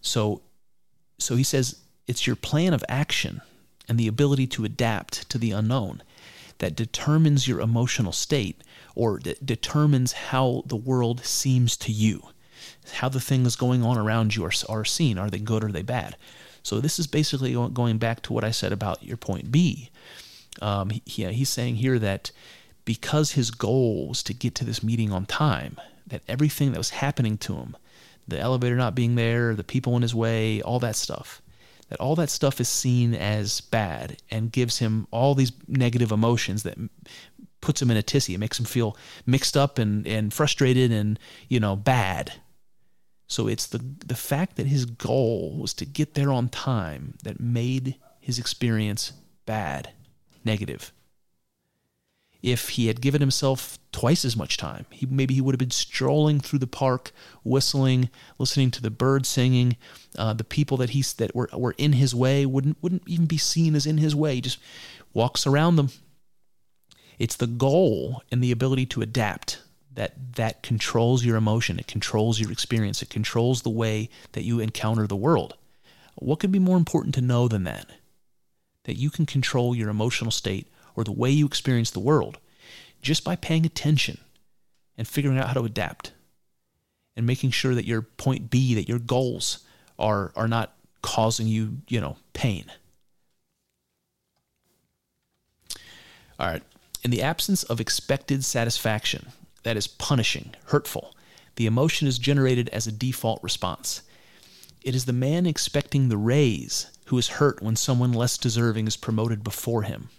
So 0.01 0.41
so 1.17 1.35
he 1.35 1.43
says 1.43 1.79
it's 2.05 2.27
your 2.27 2.35
plan 2.35 2.73
of 2.73 2.83
action 2.89 3.41
and 3.87 3.97
the 3.97 4.07
ability 4.07 4.45
to 4.47 4.65
adapt 4.65 5.29
to 5.29 5.37
the 5.37 5.51
unknown 5.51 6.03
that 6.59 6.75
determines 6.75 7.47
your 7.47 7.61
emotional 7.61 8.11
state 8.11 8.61
or 8.93 9.19
determines 9.19 10.11
how 10.11 10.63
the 10.65 10.75
world 10.75 11.23
seems 11.23 11.77
to 11.77 11.91
you, 11.91 12.23
how 12.93 13.07
the 13.07 13.19
things 13.19 13.55
going 13.55 13.83
on 13.83 13.97
around 13.97 14.35
you 14.35 14.43
are, 14.43 14.51
are 14.67 14.85
seen. 14.85 15.17
Are 15.17 15.29
they 15.29 15.39
good 15.39 15.63
or 15.63 15.67
are 15.67 15.71
they 15.71 15.83
bad? 15.83 16.17
So 16.63 16.81
this 16.81 16.99
is 16.99 17.07
basically 17.07 17.53
going 17.53 17.97
back 17.97 18.21
to 18.23 18.33
what 18.33 18.43
I 18.43 18.51
said 18.51 18.73
about 18.73 19.03
your 19.03 19.17
point 19.17 19.51
B. 19.51 19.89
Um, 20.61 20.89
he, 20.89 21.01
he's 21.05 21.49
saying 21.49 21.75
here 21.75 21.99
that 21.99 22.31
because 22.87 23.33
his 23.33 23.51
goal 23.51 24.07
was 24.07 24.23
to 24.23 24.33
get 24.33 24.55
to 24.55 24.63
this 24.63 24.81
meeting 24.81 25.11
on 25.11 25.25
time, 25.25 25.75
that 26.07 26.23
everything 26.25 26.71
that 26.71 26.77
was 26.77 26.91
happening 26.91 27.37
to 27.37 27.53
him, 27.57 27.75
the 28.25 28.39
elevator 28.39 28.77
not 28.77 28.95
being 28.95 29.15
there, 29.15 29.53
the 29.53 29.63
people 29.63 29.97
in 29.97 30.01
his 30.01 30.15
way, 30.15 30.61
all 30.61 30.79
that 30.79 30.95
stuff, 30.95 31.41
that 31.89 31.99
all 31.99 32.15
that 32.15 32.29
stuff 32.29 32.61
is 32.61 32.69
seen 32.69 33.13
as 33.13 33.59
bad 33.59 34.15
and 34.31 34.53
gives 34.53 34.77
him 34.77 35.05
all 35.11 35.35
these 35.35 35.51
negative 35.67 36.13
emotions 36.13 36.63
that 36.63 36.77
puts 37.59 37.81
him 37.81 37.91
in 37.91 37.97
a 37.97 38.01
tizzy. 38.01 38.33
It 38.33 38.39
makes 38.39 38.57
him 38.57 38.65
feel 38.65 38.95
mixed 39.25 39.57
up 39.57 39.77
and, 39.77 40.07
and 40.07 40.33
frustrated 40.33 40.89
and, 40.89 41.19
you 41.49 41.59
know, 41.59 41.75
bad. 41.75 42.35
So 43.27 43.49
it's 43.49 43.67
the 43.67 43.79
the 44.05 44.15
fact 44.15 44.55
that 44.55 44.67
his 44.67 44.85
goal 44.85 45.57
was 45.59 45.73
to 45.73 45.85
get 45.85 46.13
there 46.13 46.31
on 46.31 46.47
time 46.47 47.17
that 47.23 47.41
made 47.41 47.97
his 48.21 48.39
experience 48.39 49.11
bad, 49.45 49.91
negative 50.45 50.93
if 52.41 52.69
he 52.69 52.87
had 52.87 53.01
given 53.01 53.21
himself 53.21 53.79
twice 53.91 54.23
as 54.23 54.37
much 54.37 54.57
time. 54.57 54.85
He, 54.91 55.05
maybe 55.05 55.33
he 55.33 55.41
would 55.41 55.53
have 55.53 55.59
been 55.59 55.71
strolling 55.71 56.39
through 56.39 56.59
the 56.59 56.67
park, 56.67 57.11
whistling, 57.43 58.09
listening 58.37 58.71
to 58.71 58.81
the 58.81 58.91
birds 58.91 59.27
singing. 59.27 59.75
Uh, 60.17 60.33
the 60.33 60.43
people 60.43 60.77
that 60.77 60.91
he's 60.91 61.13
that 61.13 61.35
were 61.35 61.49
were 61.53 61.75
in 61.77 61.93
his 61.93 62.13
way 62.13 62.45
wouldn't 62.45 62.77
wouldn't 62.81 63.03
even 63.07 63.25
be 63.25 63.37
seen 63.37 63.75
as 63.75 63.85
in 63.85 63.97
his 63.97 64.15
way. 64.15 64.35
He 64.35 64.41
just 64.41 64.59
walks 65.13 65.47
around 65.47 65.77
them. 65.77 65.89
It's 67.17 67.35
the 67.35 67.47
goal 67.47 68.21
and 68.31 68.43
the 68.43 68.51
ability 68.51 68.85
to 68.87 69.01
adapt 69.01 69.61
that 69.95 70.35
that 70.35 70.61
controls 70.61 71.25
your 71.25 71.37
emotion. 71.37 71.79
It 71.79 71.87
controls 71.87 72.39
your 72.39 72.51
experience. 72.51 73.01
It 73.01 73.09
controls 73.09 73.63
the 73.63 73.71
way 73.71 74.09
that 74.33 74.43
you 74.43 74.59
encounter 74.59 75.07
the 75.07 75.15
world. 75.15 75.55
What 76.15 76.39
could 76.39 76.51
be 76.51 76.59
more 76.59 76.77
important 76.77 77.15
to 77.15 77.21
know 77.21 77.47
than 77.47 77.63
that? 77.63 77.87
That 78.83 78.97
you 78.97 79.09
can 79.09 79.25
control 79.25 79.75
your 79.75 79.89
emotional 79.89 80.31
state 80.31 80.67
or 80.97 81.05
the 81.05 81.11
way 81.13 81.29
you 81.29 81.45
experience 81.45 81.91
the 81.91 81.99
world 81.99 82.39
just 83.01 83.23
by 83.23 83.37
paying 83.37 83.65
attention 83.65 84.17
and 84.97 85.07
figuring 85.07 85.37
out 85.37 85.47
how 85.47 85.53
to 85.53 85.63
adapt 85.63 86.11
and 87.15 87.25
making 87.25 87.51
sure 87.51 87.75
that 87.75 87.85
your 87.85 88.01
point 88.01 88.49
B, 88.49 88.73
that 88.73 88.89
your 88.89 88.99
goals 88.99 89.59
are, 89.97 90.33
are 90.35 90.47
not 90.47 90.73
causing 91.01 91.47
you, 91.47 91.77
you 91.87 92.01
know, 92.01 92.17
pain. 92.33 92.65
All 96.39 96.47
right. 96.47 96.63
In 97.03 97.11
the 97.11 97.21
absence 97.21 97.63
of 97.63 97.79
expected 97.79 98.43
satisfaction, 98.43 99.27
that 99.63 99.77
is 99.77 99.87
punishing, 99.87 100.55
hurtful, 100.65 101.15
the 101.55 101.65
emotion 101.65 102.07
is 102.07 102.19
generated 102.19 102.69
as 102.69 102.87
a 102.87 102.91
default 102.91 103.41
response. 103.43 104.01
It 104.83 104.95
is 104.95 105.05
the 105.05 105.13
man 105.13 105.45
expecting 105.45 106.09
the 106.09 106.17
raise 106.17 106.87
who 107.05 107.17
is 107.17 107.27
hurt 107.27 107.61
when 107.61 107.75
someone 107.75 108.13
less 108.13 108.37
deserving 108.37 108.87
is 108.87 108.97
promoted 108.97 109.43
before 109.43 109.83
him. 109.83 110.09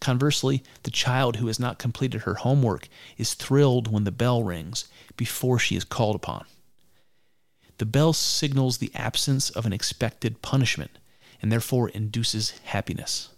Conversely, 0.00 0.62
the 0.82 0.90
child 0.90 1.36
who 1.36 1.46
has 1.46 1.58
not 1.58 1.78
completed 1.78 2.22
her 2.22 2.34
homework 2.34 2.88
is 3.16 3.34
thrilled 3.34 3.90
when 3.90 4.04
the 4.04 4.12
bell 4.12 4.42
rings 4.42 4.88
before 5.16 5.58
she 5.58 5.76
is 5.76 5.84
called 5.84 6.16
upon. 6.16 6.44
The 7.78 7.86
bell 7.86 8.12
signals 8.12 8.78
the 8.78 8.92
absence 8.94 9.50
of 9.50 9.66
an 9.66 9.72
expected 9.72 10.42
punishment 10.42 10.92
and 11.42 11.50
therefore 11.50 11.88
induces 11.90 12.50
happiness. 12.64 13.30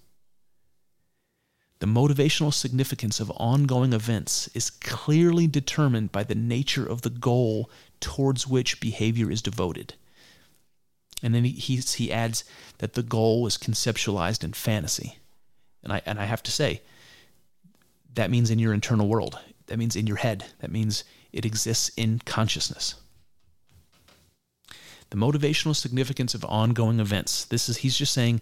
The 1.79 1.87
motivational 1.87 2.55
significance 2.55 3.21
of 3.21 3.31
ongoing 3.33 3.93
events 3.93 4.49
is 4.55 4.71
clearly 4.71 5.47
determined 5.47 6.11
by 6.11 6.25
the 6.25 6.35
nature 6.35 6.87
of 6.87 7.03
the 7.03 7.11
goal 7.11 7.71
towards 8.01 8.47
which 8.47 8.81
behavior 8.81 9.31
is 9.31 9.43
devoted. 9.43 9.95
And 11.23 11.35
then 11.35 11.45
he, 11.45 11.53
he, 11.53 11.77
he 11.77 12.13
adds 12.13 12.45
that 12.79 12.95
the 12.95 13.03
goal 13.03 13.47
is 13.47 13.59
conceptualized 13.59 14.43
in 14.43 14.53
fantasy. 14.53 15.19
And 15.87 15.93
I 15.93 16.03
and 16.05 16.19
I 16.19 16.25
have 16.25 16.43
to 16.43 16.51
say, 16.51 16.83
that 18.15 18.29
means 18.29 18.51
in 18.51 18.59
your 18.59 18.75
internal 18.75 19.07
world. 19.07 19.39
That 19.67 19.79
means 19.79 19.95
in 19.95 20.09
your 20.09 20.17
head. 20.17 20.45
That 20.59 20.73
means 20.73 21.05
it 21.33 21.45
exists 21.45 21.91
in 21.97 22.19
consciousness. 22.25 22.97
The 25.11 25.17
motivational 25.17 25.77
significance 25.77 26.35
of 26.35 26.45
ongoing 26.45 26.99
events. 26.99 27.45
This 27.45 27.69
is 27.69 27.77
he's 27.79 27.97
just 27.97 28.13
saying 28.13 28.41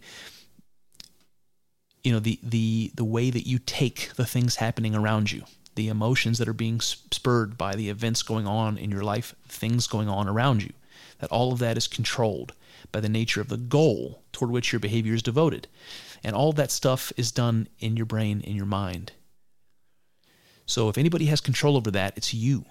you 2.03 2.13
know 2.13 2.19
the 2.19 2.39
the 2.43 2.93
the 2.95 3.05
way 3.05 3.29
that 3.29 3.47
you 3.47 3.59
take 3.59 4.15
the 4.15 4.25
things 4.25 4.57
happening 4.57 4.95
around 4.95 5.31
you 5.31 5.43
the 5.75 5.89
emotions 5.89 6.39
that 6.39 6.49
are 6.49 6.55
being 6.55 6.81
spurred 6.81 7.59
by 7.59 7.75
the 7.75 7.91
events 7.91 8.23
going 8.23 8.47
on 8.47 8.79
in 8.79 8.91
your 8.91 9.03
life 9.03 9.35
things 9.49 9.87
going 9.87 10.09
on 10.09 10.29
around 10.29 10.63
you 10.63 10.73
that 11.19 11.31
all 11.31 11.53
of 11.53 11.59
that 11.59 11.77
is 11.77 11.87
controlled 11.87 12.53
by 12.93 13.01
the 13.01 13.09
nature 13.09 13.41
of 13.41 13.49
the 13.49 13.57
goal 13.57 14.23
toward 14.33 14.51
which 14.51 14.73
your 14.73 14.81
behavior 14.81 15.15
is 15.15 15.23
devoted 15.23 15.67
and 16.25 16.35
all 16.35 16.53
that 16.53 16.71
stuff 16.71 17.13
is 17.17 17.31
done 17.31 17.69
in 17.79 17.97
your 17.97 18.07
brain, 18.07 18.41
in 18.41 18.57
your 18.57 18.67
mind. 18.67 19.13
So 20.67 20.89
if 20.89 20.97
anybody 20.97 21.27
has 21.27 21.41
control 21.41 21.77
over 21.77 21.91
that, 21.91 22.17
it's 22.17 22.33
you. 22.33 22.65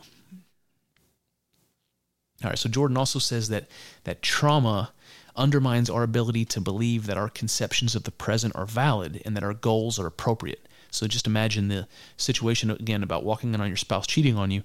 All 2.44 2.50
right, 2.50 2.60
so 2.60 2.68
Jordan 2.68 2.98
also 2.98 3.20
says 3.20 3.50
that 3.50 3.68
that 4.04 4.22
trauma 4.22 4.92
undermines 5.36 5.90
our 5.90 6.04
ability 6.04 6.46
to 6.46 6.60
believe 6.60 7.06
that 7.06 7.18
our 7.18 7.30
conceptions 7.30 7.96
of 7.96 8.04
the 8.04 8.12
present 8.12 8.56
are 8.56 8.66
valid 8.66 9.22
and 9.24 9.38
that 9.38 9.44
our 9.44 9.54
goals 9.54 10.00
are 10.00 10.08
appropriate. 10.08 10.68
So 10.92 11.08
just 11.08 11.26
imagine 11.26 11.70
the 11.70 11.88
situation 12.18 12.70
again 12.70 13.02
about 13.02 13.24
walking 13.24 13.54
in 13.54 13.62
on 13.62 13.68
your 13.68 13.78
spouse 13.78 14.06
cheating 14.06 14.38
on 14.38 14.52
you. 14.52 14.64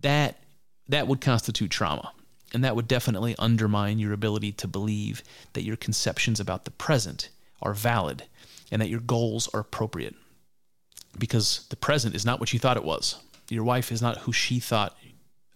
That 0.00 0.38
that 0.88 1.06
would 1.06 1.20
constitute 1.20 1.70
trauma. 1.70 2.12
And 2.52 2.64
that 2.64 2.74
would 2.74 2.88
definitely 2.88 3.36
undermine 3.38 4.00
your 4.00 4.12
ability 4.12 4.50
to 4.52 4.66
believe 4.66 5.22
that 5.52 5.62
your 5.62 5.76
conceptions 5.76 6.40
about 6.40 6.64
the 6.64 6.72
present 6.72 7.28
are 7.62 7.74
valid 7.74 8.24
and 8.70 8.80
that 8.80 8.88
your 8.88 9.00
goals 9.00 9.48
are 9.52 9.60
appropriate. 9.60 10.14
Because 11.18 11.66
the 11.70 11.76
present 11.76 12.14
is 12.14 12.24
not 12.24 12.38
what 12.38 12.52
you 12.52 12.58
thought 12.58 12.76
it 12.76 12.84
was. 12.84 13.16
Your 13.48 13.64
wife 13.64 13.90
is 13.90 14.00
not 14.00 14.18
who 14.18 14.32
she 14.32 14.60
thought, 14.60 14.96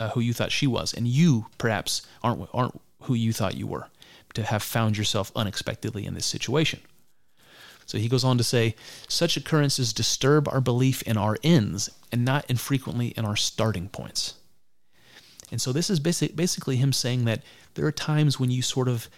uh, 0.01 0.10
who 0.10 0.20
you 0.20 0.32
thought 0.32 0.51
she 0.51 0.66
was, 0.66 0.93
and 0.93 1.06
you 1.06 1.47
perhaps 1.59 2.02
aren't 2.22 2.48
aren't 2.52 2.81
who 3.02 3.14
you 3.14 3.32
thought 3.32 3.56
you 3.56 3.68
were. 3.68 3.86
To 4.35 4.43
have 4.43 4.64
found 4.64 4.98
yourself 4.98 5.31
unexpectedly 5.36 6.05
in 6.05 6.14
this 6.14 6.26
situation. 6.26 6.81
So 7.86 7.98
he 7.98 8.09
goes 8.09 8.24
on 8.24 8.36
to 8.39 8.44
say, 8.44 8.74
such 9.06 9.36
occurrences 9.36 9.93
disturb 9.93 10.48
our 10.48 10.60
belief 10.60 11.02
in 11.02 11.16
our 11.16 11.36
ends 11.44 11.89
and 12.10 12.24
not 12.24 12.44
infrequently 12.48 13.09
in 13.09 13.24
our 13.24 13.36
starting 13.36 13.89
points. 13.89 14.35
And 15.52 15.60
so 15.60 15.72
this 15.72 15.89
is 15.89 16.01
basic, 16.01 16.35
basically 16.35 16.76
him 16.76 16.93
saying 16.93 17.26
that 17.26 17.43
there 17.74 17.86
are 17.86 17.93
times 17.93 18.40
when 18.40 18.51
you 18.51 18.62
sort 18.62 18.89
of 18.89 19.09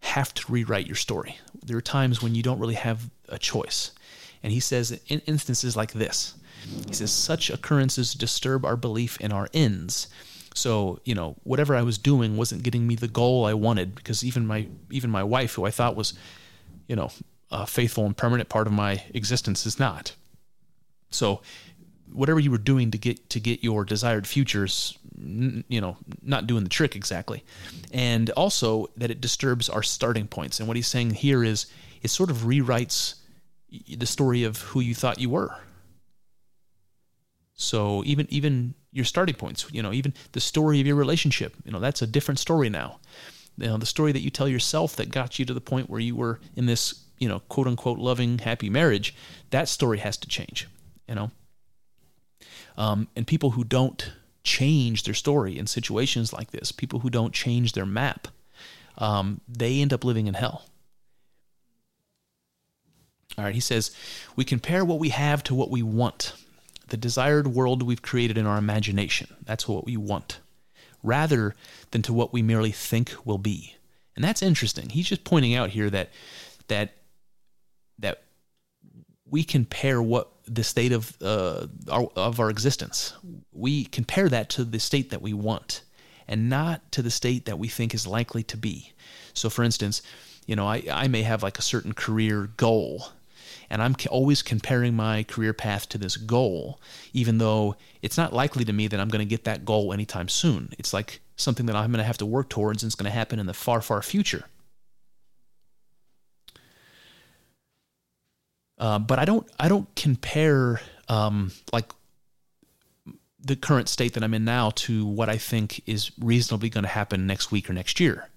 have 0.00 0.32
to 0.34 0.52
rewrite 0.52 0.86
your 0.86 0.96
story. 0.96 1.38
There 1.64 1.76
are 1.76 1.82
times 1.82 2.22
when 2.22 2.34
you 2.34 2.42
don't 2.42 2.58
really 2.58 2.74
have 2.74 3.10
a 3.28 3.38
choice. 3.38 3.92
And 4.42 4.52
he 4.52 4.60
says 4.60 4.98
in 5.08 5.20
instances 5.26 5.76
like 5.76 5.92
this, 5.92 6.34
he 6.86 6.94
says, 6.94 7.10
such 7.10 7.50
occurrences 7.50 8.14
disturb 8.14 8.64
our 8.64 8.76
belief 8.76 9.20
in 9.20 9.32
our 9.32 9.48
ends 9.54 10.08
So 10.54 11.00
you 11.04 11.14
know, 11.14 11.36
whatever 11.44 11.74
I 11.76 11.82
was 11.82 11.98
doing 11.98 12.36
wasn't 12.36 12.62
getting 12.62 12.86
me 12.86 12.96
the 12.96 13.08
goal 13.08 13.44
I 13.44 13.54
wanted 13.54 13.94
because 13.94 14.24
even 14.24 14.46
my 14.46 14.66
even 14.90 15.10
my 15.10 15.22
wife, 15.22 15.54
who 15.54 15.64
I 15.64 15.70
thought 15.70 15.96
was, 15.96 16.14
you 16.88 16.96
know, 16.96 17.10
a 17.50 17.66
faithful 17.66 18.06
and 18.06 18.16
permanent 18.16 18.48
part 18.48 18.66
of 18.66 18.72
my 18.72 19.02
existence, 19.14 19.66
is 19.66 19.78
not. 19.78 20.14
So 21.10 21.42
whatever 22.12 22.40
you 22.40 22.50
were 22.50 22.58
doing 22.58 22.90
to 22.90 22.98
get 22.98 23.30
to 23.30 23.40
get 23.40 23.62
your 23.62 23.84
desired 23.84 24.26
futures 24.26 24.98
you 25.16 25.80
know 25.80 25.96
not 26.22 26.46
doing 26.46 26.64
the 26.64 26.70
trick 26.70 26.96
exactly 26.96 27.44
and 27.92 28.30
also 28.30 28.88
that 28.96 29.10
it 29.10 29.20
disturbs 29.20 29.68
our 29.68 29.82
starting 29.82 30.26
points 30.26 30.58
and 30.58 30.66
what 30.66 30.76
he's 30.76 30.86
saying 30.88 31.10
here 31.10 31.44
is 31.44 31.66
it 32.02 32.08
sort 32.08 32.30
of 32.30 32.38
rewrites 32.38 33.16
the 33.96 34.06
story 34.06 34.44
of 34.44 34.60
who 34.62 34.80
you 34.80 34.94
thought 34.94 35.20
you 35.20 35.30
were 35.30 35.56
so 37.54 38.02
even 38.04 38.26
even 38.30 38.74
your 38.92 39.04
starting 39.04 39.34
points, 39.34 39.66
you 39.70 39.82
know, 39.82 39.92
even 39.92 40.14
the 40.32 40.40
story 40.40 40.80
of 40.80 40.86
your 40.86 40.96
relationship, 40.96 41.54
you 41.64 41.70
know, 41.70 41.80
that's 41.80 42.02
a 42.02 42.06
different 42.06 42.38
story 42.38 42.68
now. 42.68 42.98
You 43.56 43.68
know, 43.68 43.76
the 43.76 43.86
story 43.86 44.12
that 44.12 44.20
you 44.20 44.30
tell 44.30 44.48
yourself 44.48 44.96
that 44.96 45.10
got 45.10 45.38
you 45.38 45.44
to 45.44 45.54
the 45.54 45.60
point 45.60 45.90
where 45.90 46.00
you 46.00 46.16
were 46.16 46.40
in 46.56 46.66
this, 46.66 47.04
you 47.18 47.28
know, 47.28 47.40
quote 47.40 47.66
unquote 47.66 47.98
loving, 47.98 48.38
happy 48.38 48.70
marriage, 48.70 49.14
that 49.50 49.68
story 49.68 49.98
has 49.98 50.16
to 50.18 50.28
change, 50.28 50.68
you 51.08 51.14
know. 51.14 51.30
Um, 52.80 53.08
and 53.14 53.26
people 53.26 53.50
who 53.50 53.62
don't 53.62 54.10
change 54.42 55.02
their 55.02 55.12
story 55.14 55.58
in 55.58 55.66
situations 55.66 56.32
like 56.32 56.50
this, 56.50 56.72
people 56.72 57.00
who 57.00 57.10
don't 57.10 57.34
change 57.34 57.72
their 57.72 57.84
map, 57.84 58.28
um, 58.96 59.42
they 59.46 59.82
end 59.82 59.92
up 59.92 60.02
living 60.02 60.26
in 60.26 60.34
hell. 60.34 60.64
All 63.36 63.44
right, 63.44 63.54
he 63.54 63.60
says, 63.60 63.94
we 64.34 64.44
compare 64.44 64.82
what 64.82 64.98
we 64.98 65.10
have 65.10 65.42
to 65.44 65.54
what 65.54 65.70
we 65.70 65.82
want 65.82 66.32
the 66.88 66.96
desired 66.96 67.46
world 67.46 67.82
we've 67.82 68.02
created 68.02 68.36
in 68.38 68.46
our 68.46 68.58
imagination. 68.58 69.28
That's 69.44 69.68
what 69.68 69.84
we 69.84 69.96
want, 69.96 70.40
rather 71.02 71.54
than 71.90 72.02
to 72.02 72.12
what 72.14 72.32
we 72.32 72.42
merely 72.42 72.72
think 72.72 73.14
will 73.24 73.38
be. 73.38 73.76
And 74.16 74.24
that's 74.24 74.42
interesting. 74.42 74.88
He's 74.88 75.08
just 75.08 75.24
pointing 75.24 75.54
out 75.54 75.70
here 75.70 75.90
that 75.90 76.10
that 76.68 76.94
that 77.98 78.22
we 79.28 79.44
compare 79.44 80.02
what 80.02 80.32
the 80.52 80.64
state 80.64 80.92
of 80.92 81.16
uh, 81.22 81.66
our, 81.90 82.10
of 82.16 82.40
our 82.40 82.50
existence. 82.50 83.14
We 83.52 83.84
compare 83.84 84.28
that 84.28 84.50
to 84.50 84.64
the 84.64 84.80
state 84.80 85.10
that 85.10 85.22
we 85.22 85.32
want, 85.32 85.82
and 86.26 86.48
not 86.48 86.90
to 86.92 87.02
the 87.02 87.10
state 87.10 87.44
that 87.46 87.58
we 87.58 87.68
think 87.68 87.94
is 87.94 88.06
likely 88.06 88.42
to 88.44 88.56
be. 88.56 88.92
So, 89.32 89.48
for 89.48 89.62
instance, 89.62 90.02
you 90.46 90.56
know, 90.56 90.66
I, 90.66 90.82
I 90.90 91.08
may 91.08 91.22
have 91.22 91.42
like 91.42 91.58
a 91.58 91.62
certain 91.62 91.92
career 91.92 92.50
goal 92.56 93.10
and 93.70 93.80
I'm 93.80 93.94
always 94.10 94.42
comparing 94.42 94.94
my 94.94 95.22
career 95.22 95.52
path 95.52 95.88
to 95.90 95.98
this 95.98 96.16
goal, 96.16 96.80
even 97.12 97.38
though 97.38 97.76
it's 98.02 98.16
not 98.16 98.32
likely 98.32 98.64
to 98.64 98.72
me 98.72 98.88
that 98.88 98.98
I'm 98.98 99.08
going 99.08 99.20
to 99.20 99.30
get 99.30 99.44
that 99.44 99.64
goal 99.64 99.92
anytime 99.92 100.28
soon. 100.28 100.70
It's 100.76 100.92
like 100.92 101.20
something 101.36 101.66
that 101.66 101.76
I'm 101.76 101.92
going 101.92 101.98
to 101.98 102.04
have 102.04 102.18
to 102.18 102.26
work 102.26 102.48
towards 102.48 102.82
and 102.82 102.88
it's 102.88 102.96
going 102.96 103.10
to 103.10 103.16
happen 103.16 103.38
in 103.38 103.46
the 103.46 103.54
far, 103.54 103.80
far 103.80 104.02
future. 104.02 104.44
Uh, 108.80 108.98
but 108.98 109.20
I 109.20 109.24
don't, 109.24 109.46
I 109.60 109.68
don't 109.68 109.94
compare 109.94 110.80
um, 111.08 111.52
like 111.72 111.92
the 113.42 113.54
current 113.56 113.88
state 113.88 114.14
that 114.14 114.24
I'm 114.24 114.34
in 114.34 114.44
now 114.44 114.70
to 114.70 115.06
what 115.06 115.28
I 115.28 115.36
think 115.36 115.82
is 115.86 116.10
reasonably 116.18 116.68
going 116.68 116.84
to 116.84 116.88
happen 116.88 117.26
next 117.26 117.52
week 117.52 117.70
or 117.70 117.72
next 117.72 118.00
year. 118.00 118.28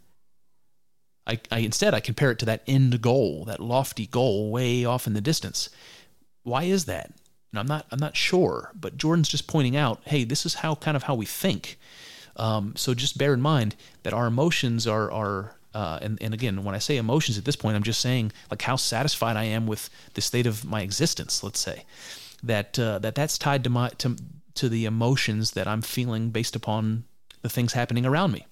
I, 1.25 1.39
I 1.51 1.59
instead 1.59 1.93
I 1.93 1.99
compare 1.99 2.31
it 2.31 2.39
to 2.39 2.45
that 2.45 2.63
end 2.67 3.01
goal, 3.01 3.45
that 3.45 3.59
lofty 3.59 4.07
goal 4.07 4.51
way 4.51 4.85
off 4.85 5.07
in 5.07 5.13
the 5.13 5.21
distance. 5.21 5.69
Why 6.43 6.63
is 6.63 6.85
that? 6.85 7.13
And 7.51 7.59
I'm 7.59 7.67
not 7.67 7.85
I'm 7.91 7.99
not 7.99 8.17
sure, 8.17 8.71
but 8.75 8.97
Jordan's 8.97 9.29
just 9.29 9.47
pointing 9.47 9.77
out, 9.77 10.01
hey, 10.05 10.23
this 10.25 10.45
is 10.45 10.55
how 10.55 10.75
kind 10.75 10.97
of 10.97 11.03
how 11.03 11.15
we 11.15 11.25
think. 11.25 11.79
Um, 12.35 12.73
so 12.75 12.93
just 12.93 13.17
bear 13.17 13.33
in 13.33 13.41
mind 13.41 13.75
that 14.03 14.13
our 14.13 14.27
emotions 14.27 14.85
are 14.87 15.09
are 15.11 15.55
uh, 15.73 15.99
and, 16.01 16.17
and 16.21 16.33
again, 16.33 16.63
when 16.63 16.75
I 16.75 16.79
say 16.79 16.97
emotions 16.97 17.37
at 17.37 17.45
this 17.45 17.55
point, 17.55 17.75
I'm 17.75 17.83
just 17.83 18.01
saying 18.01 18.31
like 18.51 18.61
how 18.61 18.75
satisfied 18.75 19.37
I 19.37 19.45
am 19.45 19.67
with 19.67 19.89
the 20.13 20.21
state 20.21 20.45
of 20.45 20.65
my 20.65 20.81
existence. 20.81 21.43
Let's 21.43 21.59
say 21.59 21.83
that 22.43 22.77
uh, 22.79 22.99
that 22.99 23.15
that's 23.15 23.37
tied 23.37 23.63
to 23.63 23.69
my 23.69 23.89
to 23.99 24.17
to 24.55 24.69
the 24.69 24.85
emotions 24.85 25.51
that 25.51 25.67
I'm 25.67 25.81
feeling 25.81 26.29
based 26.29 26.55
upon 26.55 27.05
the 27.41 27.49
things 27.49 27.73
happening 27.73 28.05
around 28.05 28.31
me 28.31 28.45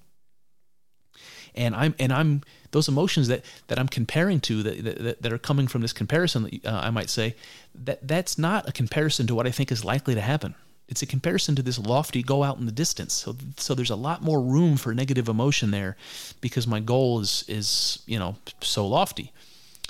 and 1.55 1.75
I'm 1.75 1.95
and 1.99 2.11
I'm 2.11 2.41
those 2.71 2.87
emotions 2.87 3.27
that 3.27 3.43
that 3.67 3.79
I'm 3.79 3.87
comparing 3.87 4.39
to 4.41 4.63
that 4.63 4.83
that, 4.83 5.21
that 5.21 5.33
are 5.33 5.37
coming 5.37 5.67
from 5.67 5.81
this 5.81 5.93
comparison. 5.93 6.49
Uh, 6.65 6.69
I 6.69 6.89
might 6.89 7.09
say 7.09 7.35
that 7.75 8.07
that's 8.07 8.37
not 8.37 8.67
a 8.67 8.71
comparison 8.71 9.27
to 9.27 9.35
what 9.35 9.47
I 9.47 9.51
think 9.51 9.71
is 9.71 9.83
likely 9.83 10.15
to 10.15 10.21
happen. 10.21 10.55
It's 10.91 11.01
a 11.01 11.07
comparison 11.07 11.55
to 11.55 11.63
this 11.63 11.79
lofty 11.79 12.21
go 12.21 12.43
out 12.43 12.57
in 12.59 12.65
the 12.65 12.71
distance. 12.71 13.13
So 13.13 13.35
so 13.57 13.73
there's 13.73 13.89
a 13.89 13.95
lot 13.95 14.21
more 14.21 14.41
room 14.41 14.77
for 14.77 14.93
negative 14.93 15.27
emotion 15.29 15.71
there 15.71 15.95
because 16.41 16.67
my 16.67 16.79
goal 16.79 17.21
is 17.21 17.43
is 17.47 17.99
you 18.05 18.19
know 18.19 18.35
so 18.59 18.85
lofty. 18.85 19.31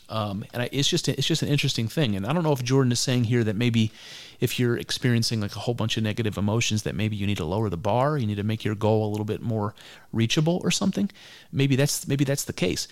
Um, 0.07 0.43
and 0.53 0.63
I, 0.63 0.69
it's 0.71 0.89
just 0.89 1.09
it's 1.09 1.27
just 1.27 1.41
an 1.41 1.49
interesting 1.49 1.87
thing. 1.87 2.15
And 2.15 2.25
I 2.25 2.33
don't 2.33 2.43
know 2.43 2.51
if 2.51 2.63
Jordan 2.63 2.91
is 2.91 2.99
saying 2.99 3.25
here 3.25 3.43
that 3.43 3.55
maybe 3.55 3.91
if 4.39 4.59
you're 4.59 4.77
experiencing 4.77 5.41
like 5.41 5.55
a 5.55 5.59
whole 5.59 5.73
bunch 5.73 5.97
of 5.97 6.03
negative 6.03 6.37
emotions, 6.37 6.83
that 6.83 6.95
maybe 6.95 7.15
you 7.15 7.25
need 7.25 7.37
to 7.37 7.45
lower 7.45 7.69
the 7.69 7.77
bar, 7.77 8.17
you 8.17 8.27
need 8.27 8.35
to 8.35 8.43
make 8.43 8.63
your 8.63 8.75
goal 8.75 9.07
a 9.07 9.09
little 9.09 9.25
bit 9.25 9.41
more 9.41 9.73
reachable 10.11 10.61
or 10.63 10.69
something. 10.69 11.09
Maybe 11.51 11.75
that's 11.75 12.07
maybe 12.07 12.25
that's 12.25 12.43
the 12.43 12.53
case. 12.53 12.87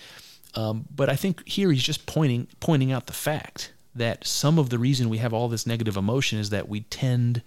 Um, 0.54 0.86
but 0.94 1.08
I 1.08 1.14
think 1.14 1.46
here 1.46 1.70
he's 1.70 1.82
just 1.82 2.06
pointing 2.06 2.48
pointing 2.58 2.90
out 2.90 3.06
the 3.06 3.12
fact 3.12 3.72
that 3.94 4.26
some 4.26 4.58
of 4.58 4.70
the 4.70 4.78
reason 4.78 5.08
we 5.08 5.18
have 5.18 5.34
all 5.34 5.48
this 5.48 5.66
negative 5.66 5.96
emotion 5.96 6.38
is 6.38 6.50
that 6.50 6.68
we 6.68 6.80
tend 6.82 7.42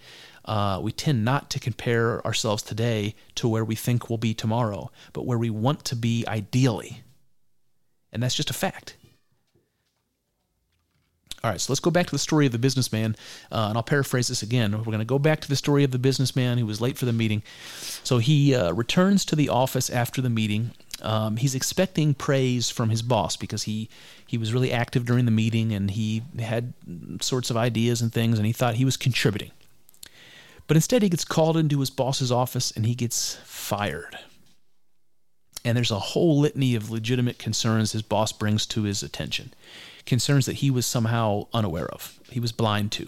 uh, 0.45 0.79
we 0.81 0.91
tend 0.91 1.23
not 1.23 1.49
to 1.51 1.59
compare 1.59 2.25
ourselves 2.25 2.63
today 2.63 3.15
to 3.35 3.47
where 3.47 3.63
we 3.63 3.75
think 3.75 4.09
we'll 4.09 4.17
be 4.17 4.33
tomorrow, 4.33 4.91
but 5.13 5.25
where 5.25 5.37
we 5.37 5.49
want 5.49 5.85
to 5.85 5.95
be 5.95 6.25
ideally, 6.27 7.01
and 8.11 8.21
that's 8.21 8.35
just 8.35 8.49
a 8.49 8.53
fact. 8.53 8.97
All 11.43 11.51
right, 11.51 11.59
so 11.59 11.73
let's 11.73 11.81
go 11.81 11.91
back 11.91 12.05
to 12.05 12.11
the 12.13 12.19
story 12.19 12.45
of 12.45 12.53
the 12.53 12.57
businessman, 12.57 13.17
uh, 13.51 13.65
and 13.67 13.77
I'll 13.77 13.83
paraphrase 13.83 14.29
this 14.29 14.41
again. 14.43 14.71
We're 14.71 14.85
going 14.85 14.99
to 14.99 15.05
go 15.05 15.19
back 15.19 15.41
to 15.41 15.49
the 15.49 15.57
story 15.57 15.83
of 15.83 15.91
the 15.91 15.99
businessman 15.99 16.57
who 16.57 16.65
was 16.65 16.79
late 16.79 16.97
for 16.97 17.03
the 17.03 17.11
meeting. 17.11 17.43
So 17.77 18.19
he 18.19 18.55
uh, 18.55 18.71
returns 18.71 19.25
to 19.25 19.35
the 19.35 19.49
office 19.49 19.89
after 19.89 20.21
the 20.21 20.29
meeting. 20.29 20.71
Um, 21.01 21.35
he's 21.35 21.53
expecting 21.53 22.13
praise 22.13 22.69
from 22.69 22.89
his 22.89 23.01
boss 23.01 23.35
because 23.35 23.63
he 23.63 23.89
he 24.25 24.37
was 24.37 24.53
really 24.53 24.71
active 24.71 25.05
during 25.05 25.25
the 25.25 25.31
meeting 25.31 25.73
and 25.73 25.91
he 25.91 26.23
had 26.39 26.73
sorts 27.19 27.49
of 27.49 27.57
ideas 27.57 28.01
and 28.01 28.13
things, 28.13 28.39
and 28.39 28.45
he 28.45 28.53
thought 28.53 28.75
he 28.75 28.85
was 28.85 28.95
contributing. 28.95 29.51
But 30.67 30.77
instead, 30.77 31.01
he 31.03 31.09
gets 31.09 31.25
called 31.25 31.57
into 31.57 31.79
his 31.79 31.89
boss's 31.89 32.31
office 32.31 32.71
and 32.71 32.85
he 32.85 32.95
gets 32.95 33.35
fired. 33.43 34.17
And 35.65 35.77
there's 35.77 35.91
a 35.91 35.99
whole 35.99 36.39
litany 36.39 36.75
of 36.75 36.91
legitimate 36.91 37.39
concerns 37.39 37.91
his 37.91 38.01
boss 38.01 38.31
brings 38.31 38.65
to 38.67 38.83
his 38.83 39.03
attention 39.03 39.53
concerns 40.05 40.45
that 40.45 40.55
he 40.55 40.71
was 40.71 40.85
somehow 40.85 41.47
unaware 41.53 41.87
of, 41.87 42.19
he 42.29 42.39
was 42.39 42.51
blind 42.51 42.91
to. 42.93 43.07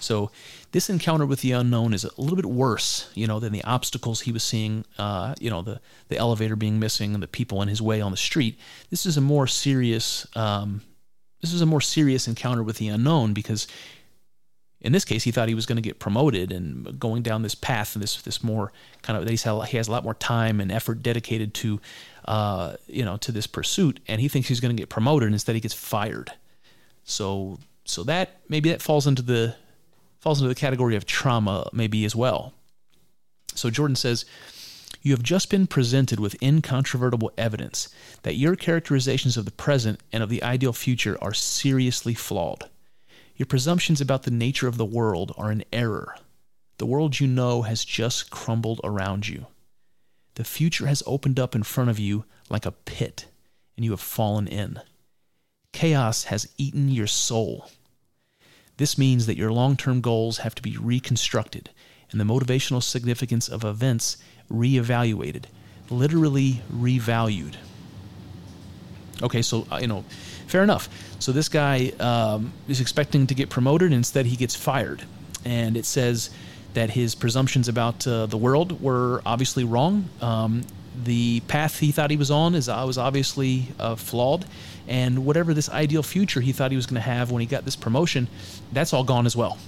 So 0.00 0.30
this 0.70 0.88
encounter 0.88 1.26
with 1.26 1.40
the 1.40 1.52
unknown 1.52 1.92
is 1.92 2.04
a 2.04 2.10
little 2.20 2.36
bit 2.36 2.46
worse, 2.46 3.10
you 3.14 3.26
know, 3.26 3.40
than 3.40 3.52
the 3.52 3.64
obstacles 3.64 4.20
he 4.20 4.32
was 4.32 4.44
seeing, 4.44 4.84
uh, 4.96 5.34
you 5.40 5.50
know, 5.50 5.62
the, 5.62 5.80
the 6.08 6.16
elevator 6.16 6.56
being 6.56 6.78
missing 6.78 7.14
and 7.14 7.22
the 7.22 7.28
people 7.28 7.62
in 7.62 7.68
his 7.68 7.82
way 7.82 8.00
on 8.00 8.12
the 8.12 8.16
street. 8.16 8.58
This 8.90 9.06
is 9.06 9.16
a 9.16 9.20
more 9.20 9.46
serious, 9.46 10.26
um, 10.36 10.82
this 11.40 11.52
is 11.52 11.62
a 11.62 11.66
more 11.66 11.80
serious 11.80 12.28
encounter 12.28 12.62
with 12.62 12.78
the 12.78 12.88
unknown 12.88 13.34
because 13.34 13.66
in 14.80 14.92
this 14.92 15.04
case, 15.04 15.24
he 15.24 15.32
thought 15.32 15.48
he 15.48 15.54
was 15.54 15.66
going 15.66 15.76
to 15.76 15.82
get 15.82 15.98
promoted 15.98 16.52
and 16.52 16.98
going 17.00 17.22
down 17.22 17.42
this 17.42 17.54
path, 17.54 17.94
this 17.94 18.22
this 18.22 18.44
more 18.44 18.72
kind 19.02 19.20
of 19.20 19.28
he's 19.28 19.42
had, 19.42 19.60
he 19.64 19.76
has 19.76 19.88
a 19.88 19.90
lot 19.90 20.04
more 20.04 20.14
time 20.14 20.60
and 20.60 20.70
effort 20.70 21.02
dedicated 21.02 21.52
to, 21.54 21.80
uh, 22.26 22.76
you 22.86 23.04
know, 23.04 23.16
to 23.16 23.32
this 23.32 23.46
pursuit, 23.46 23.98
and 24.06 24.20
he 24.20 24.28
thinks 24.28 24.48
he's 24.48 24.60
going 24.60 24.74
to 24.74 24.80
get 24.80 24.88
promoted, 24.88 25.26
and 25.26 25.34
instead 25.34 25.54
he 25.54 25.60
gets 25.60 25.74
fired. 25.74 26.32
So 27.04 27.58
so 27.84 28.04
that 28.04 28.40
maybe 28.48 28.70
that 28.70 28.80
falls 28.80 29.06
into 29.06 29.22
the 29.22 29.56
falls 30.20 30.40
into 30.40 30.48
the 30.48 30.54
category 30.54 30.94
of 30.94 31.06
trauma, 31.06 31.68
maybe 31.72 32.04
as 32.04 32.14
well. 32.14 32.52
So 33.54 33.70
Jordan 33.70 33.96
says. 33.96 34.24
You 35.00 35.12
have 35.12 35.22
just 35.22 35.48
been 35.48 35.68
presented 35.68 36.18
with 36.18 36.42
incontrovertible 36.42 37.30
evidence 37.38 37.88
that 38.24 38.34
your 38.34 38.56
characterizations 38.56 39.36
of 39.36 39.44
the 39.44 39.52
present 39.52 40.00
and 40.12 40.24
of 40.24 40.28
the 40.28 40.42
ideal 40.42 40.72
future 40.72 41.16
are 41.22 41.32
seriously 41.32 42.14
flawed. 42.14 42.68
Your 43.38 43.46
presumptions 43.46 44.00
about 44.00 44.24
the 44.24 44.32
nature 44.32 44.66
of 44.66 44.76
the 44.76 44.84
world 44.84 45.32
are 45.38 45.52
an 45.52 45.64
error. 45.72 46.16
The 46.78 46.86
world 46.86 47.20
you 47.20 47.28
know 47.28 47.62
has 47.62 47.84
just 47.84 48.30
crumbled 48.30 48.80
around 48.82 49.28
you. 49.28 49.46
The 50.34 50.44
future 50.44 50.86
has 50.86 51.04
opened 51.06 51.38
up 51.38 51.54
in 51.54 51.62
front 51.62 51.88
of 51.88 52.00
you 52.00 52.24
like 52.50 52.66
a 52.66 52.72
pit, 52.72 53.26
and 53.76 53.84
you 53.84 53.92
have 53.92 54.00
fallen 54.00 54.48
in. 54.48 54.80
Chaos 55.72 56.24
has 56.24 56.52
eaten 56.56 56.88
your 56.88 57.06
soul. 57.06 57.70
This 58.76 58.98
means 58.98 59.26
that 59.26 59.36
your 59.36 59.52
long 59.52 59.76
term 59.76 60.00
goals 60.00 60.38
have 60.38 60.56
to 60.56 60.62
be 60.62 60.76
reconstructed 60.76 61.70
and 62.10 62.20
the 62.20 62.24
motivational 62.24 62.82
significance 62.82 63.48
of 63.48 63.64
events 63.64 64.16
reevaluated, 64.50 65.44
literally 65.90 66.62
revalued. 66.72 67.54
Okay, 69.22 69.42
so, 69.42 69.66
uh, 69.70 69.78
you 69.80 69.86
know, 69.86 70.04
fair 70.48 70.62
enough. 70.62 70.88
So 71.18 71.32
this 71.32 71.48
guy 71.48 71.92
um, 72.00 72.52
is 72.66 72.80
expecting 72.80 73.26
to 73.26 73.34
get 73.34 73.50
promoted, 73.50 73.86
and 73.86 73.94
instead 73.94 74.26
he 74.26 74.36
gets 74.36 74.56
fired. 74.56 75.02
And 75.44 75.76
it 75.76 75.84
says 75.84 76.30
that 76.74 76.90
his 76.90 77.14
presumptions 77.14 77.68
about 77.68 78.06
uh, 78.06 78.26
the 78.26 78.36
world 78.36 78.82
were 78.82 79.22
obviously 79.24 79.64
wrong. 79.64 80.08
Um, 80.20 80.62
the 81.04 81.40
path 81.40 81.78
he 81.78 81.92
thought 81.92 82.10
he 82.10 82.16
was 82.16 82.30
on 82.30 82.54
is 82.54 82.68
uh, 82.68 82.82
was 82.84 82.98
obviously 82.98 83.68
uh, 83.78 83.94
flawed, 83.94 84.46
and 84.88 85.24
whatever 85.24 85.54
this 85.54 85.70
ideal 85.70 86.02
future 86.02 86.40
he 86.40 86.52
thought 86.52 86.70
he 86.70 86.76
was 86.76 86.86
going 86.86 87.00
to 87.00 87.08
have 87.08 87.30
when 87.30 87.40
he 87.40 87.46
got 87.46 87.64
this 87.64 87.76
promotion, 87.76 88.26
that's 88.72 88.92
all 88.92 89.04
gone 89.04 89.26
as 89.26 89.36
well. 89.36 89.58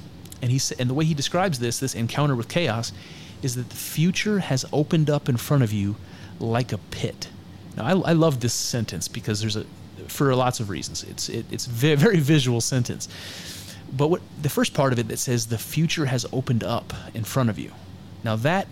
And 0.43 0.51
he 0.51 0.61
and 0.79 0.91
the 0.91 0.95
way 0.95 1.05
he 1.05 1.15
describes 1.15 1.59
this, 1.59 1.79
this 1.79 1.95
encounter 1.95 2.35
with 2.35 2.49
chaos, 2.49 2.93
is 3.43 3.55
that 3.55 3.69
the 3.71 3.77
future 3.77 4.41
has 4.41 4.65
opened 4.73 5.09
up 5.09 5.29
in 5.29 5.37
front 5.37 5.63
of 5.63 5.73
you 5.73 5.97
like 6.41 6.73
a 6.73 6.79
pit. 6.79 7.29
Now, 7.77 7.85
I, 7.85 8.11
I 8.11 8.13
love 8.13 8.41
this 8.41 8.55
sentence 8.55 9.07
because 9.07 9.41
there's 9.41 9.57
a 9.57 9.65
for 10.11 10.35
lots 10.35 10.61
of 10.61 10.69
reasons. 10.71 11.05
It's 11.05 11.29
it, 11.29 11.47
it's 11.51 11.67
a 11.67 11.71
very, 11.97 12.19
visual 12.21 12.61
sentence. 12.61 13.09
But 13.93 14.09
what 14.09 14.23
the 14.41 14.49
first 14.49 14.75
part 14.75 14.93
of 14.93 14.99
it 14.99 15.09
that 15.09 15.19
says 15.19 15.47
the 15.47 15.59
future 15.59 16.07
has 16.07 16.27
opened 16.33 16.63
up 16.63 16.93
in 17.15 17.25
front 17.25 17.51
of 17.51 17.59
you. 17.59 17.73
Now 18.25 18.37
that 18.37 18.67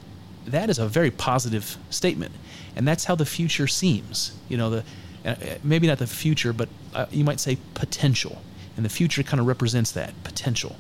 that 0.46 0.70
is 0.70 0.78
a 0.78 0.86
very 0.86 1.10
positive 1.10 1.76
statement, 1.90 2.32
and 2.76 2.86
that's 2.86 3.04
how 3.04 3.14
the 3.14 3.26
future 3.26 3.66
seems. 3.66 4.32
You 4.48 4.56
know, 4.56 4.70
the 4.70 4.84
uh, 5.24 5.34
maybe 5.62 5.86
not 5.86 5.98
the 5.98 6.06
future, 6.06 6.52
but 6.52 6.68
uh, 6.94 7.06
you 7.10 7.24
might 7.24 7.40
say 7.40 7.58
potential, 7.74 8.40
and 8.76 8.84
the 8.84 8.90
future 8.90 9.22
kind 9.22 9.40
of 9.40 9.46
represents 9.46 9.92
that 9.92 10.12
potential. 10.24 10.76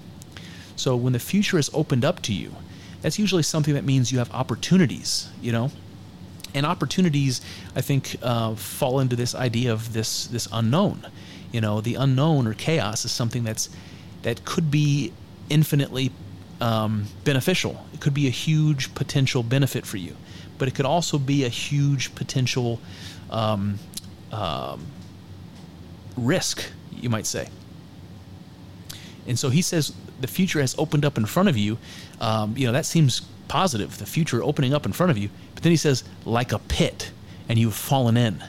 So 0.76 0.94
when 0.96 1.12
the 1.12 1.18
future 1.18 1.58
is 1.58 1.70
opened 1.74 2.04
up 2.04 2.22
to 2.22 2.32
you, 2.32 2.54
that's 3.02 3.18
usually 3.18 3.42
something 3.42 3.74
that 3.74 3.84
means 3.84 4.12
you 4.12 4.18
have 4.18 4.32
opportunities. 4.32 5.28
You 5.42 5.52
know, 5.52 5.70
and 6.54 6.66
opportunities 6.66 7.40
I 7.76 7.80
think 7.80 8.16
uh, 8.22 8.54
fall 8.54 9.00
into 9.00 9.16
this 9.16 9.34
idea 9.34 9.72
of 9.72 9.92
this 9.92 10.26
this 10.26 10.48
unknown. 10.52 11.06
You 11.52 11.60
know, 11.60 11.80
the 11.80 11.94
unknown 11.94 12.46
or 12.46 12.54
chaos 12.54 13.04
is 13.04 13.12
something 13.12 13.44
that's 13.44 13.70
that 14.22 14.44
could 14.44 14.70
be 14.70 15.12
infinitely 15.48 16.12
um, 16.60 17.06
beneficial. 17.24 17.84
It 17.94 18.00
could 18.00 18.14
be 18.14 18.26
a 18.26 18.30
huge 18.30 18.94
potential 18.94 19.42
benefit 19.42 19.86
for 19.86 19.96
you, 19.96 20.16
but 20.58 20.68
it 20.68 20.74
could 20.74 20.86
also 20.86 21.18
be 21.18 21.44
a 21.44 21.48
huge 21.48 22.14
potential 22.14 22.80
um, 23.30 23.78
um, 24.32 24.86
risk, 26.16 26.70
you 26.92 27.08
might 27.08 27.26
say. 27.26 27.48
And 29.26 29.38
so 29.38 29.50
he 29.50 29.62
says 29.62 29.92
the 30.20 30.26
future 30.26 30.60
has 30.60 30.74
opened 30.78 31.04
up 31.04 31.16
in 31.18 31.26
front 31.26 31.48
of 31.48 31.56
you. 31.56 31.78
Um, 32.20 32.54
you 32.56 32.66
know 32.66 32.72
that 32.72 32.86
seems 32.86 33.20
positive. 33.46 33.98
The 33.98 34.06
future 34.06 34.42
opening 34.42 34.74
up 34.74 34.86
in 34.86 34.92
front 34.92 35.10
of 35.10 35.18
you. 35.18 35.30
But 35.58 35.64
then 35.64 35.72
he 35.72 35.76
says 35.76 36.04
like 36.24 36.52
a 36.52 36.60
pit, 36.60 37.10
and 37.48 37.58
you've 37.58 37.74
fallen 37.74 38.16
in. 38.16 38.44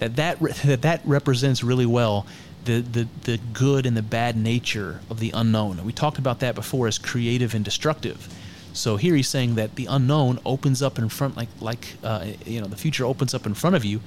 That 0.00 0.16
that 0.16 0.40
that 0.40 0.82
that 0.82 1.02
represents 1.04 1.62
really 1.62 1.86
well 1.86 2.26
the, 2.64 2.80
the, 2.80 3.08
the 3.22 3.38
good 3.52 3.86
and 3.86 3.96
the 3.96 4.02
bad 4.02 4.36
nature 4.36 4.98
of 5.08 5.20
the 5.20 5.30
unknown. 5.34 5.78
And 5.78 5.86
we 5.86 5.92
talked 5.92 6.18
about 6.18 6.40
that 6.40 6.56
before 6.56 6.88
as 6.88 6.98
creative 6.98 7.54
and 7.54 7.64
destructive. 7.64 8.28
So 8.72 8.96
here 8.96 9.14
he's 9.14 9.28
saying 9.28 9.54
that 9.54 9.76
the 9.76 9.86
unknown 9.86 10.40
opens 10.44 10.82
up 10.82 10.98
in 10.98 11.08
front, 11.10 11.36
like 11.36 11.48
like 11.60 11.94
uh, 12.02 12.26
you 12.44 12.60
know, 12.60 12.66
the 12.66 12.76
future 12.76 13.04
opens 13.04 13.34
up 13.34 13.46
in 13.46 13.54
front 13.54 13.76
of 13.76 13.84
you, 13.84 14.00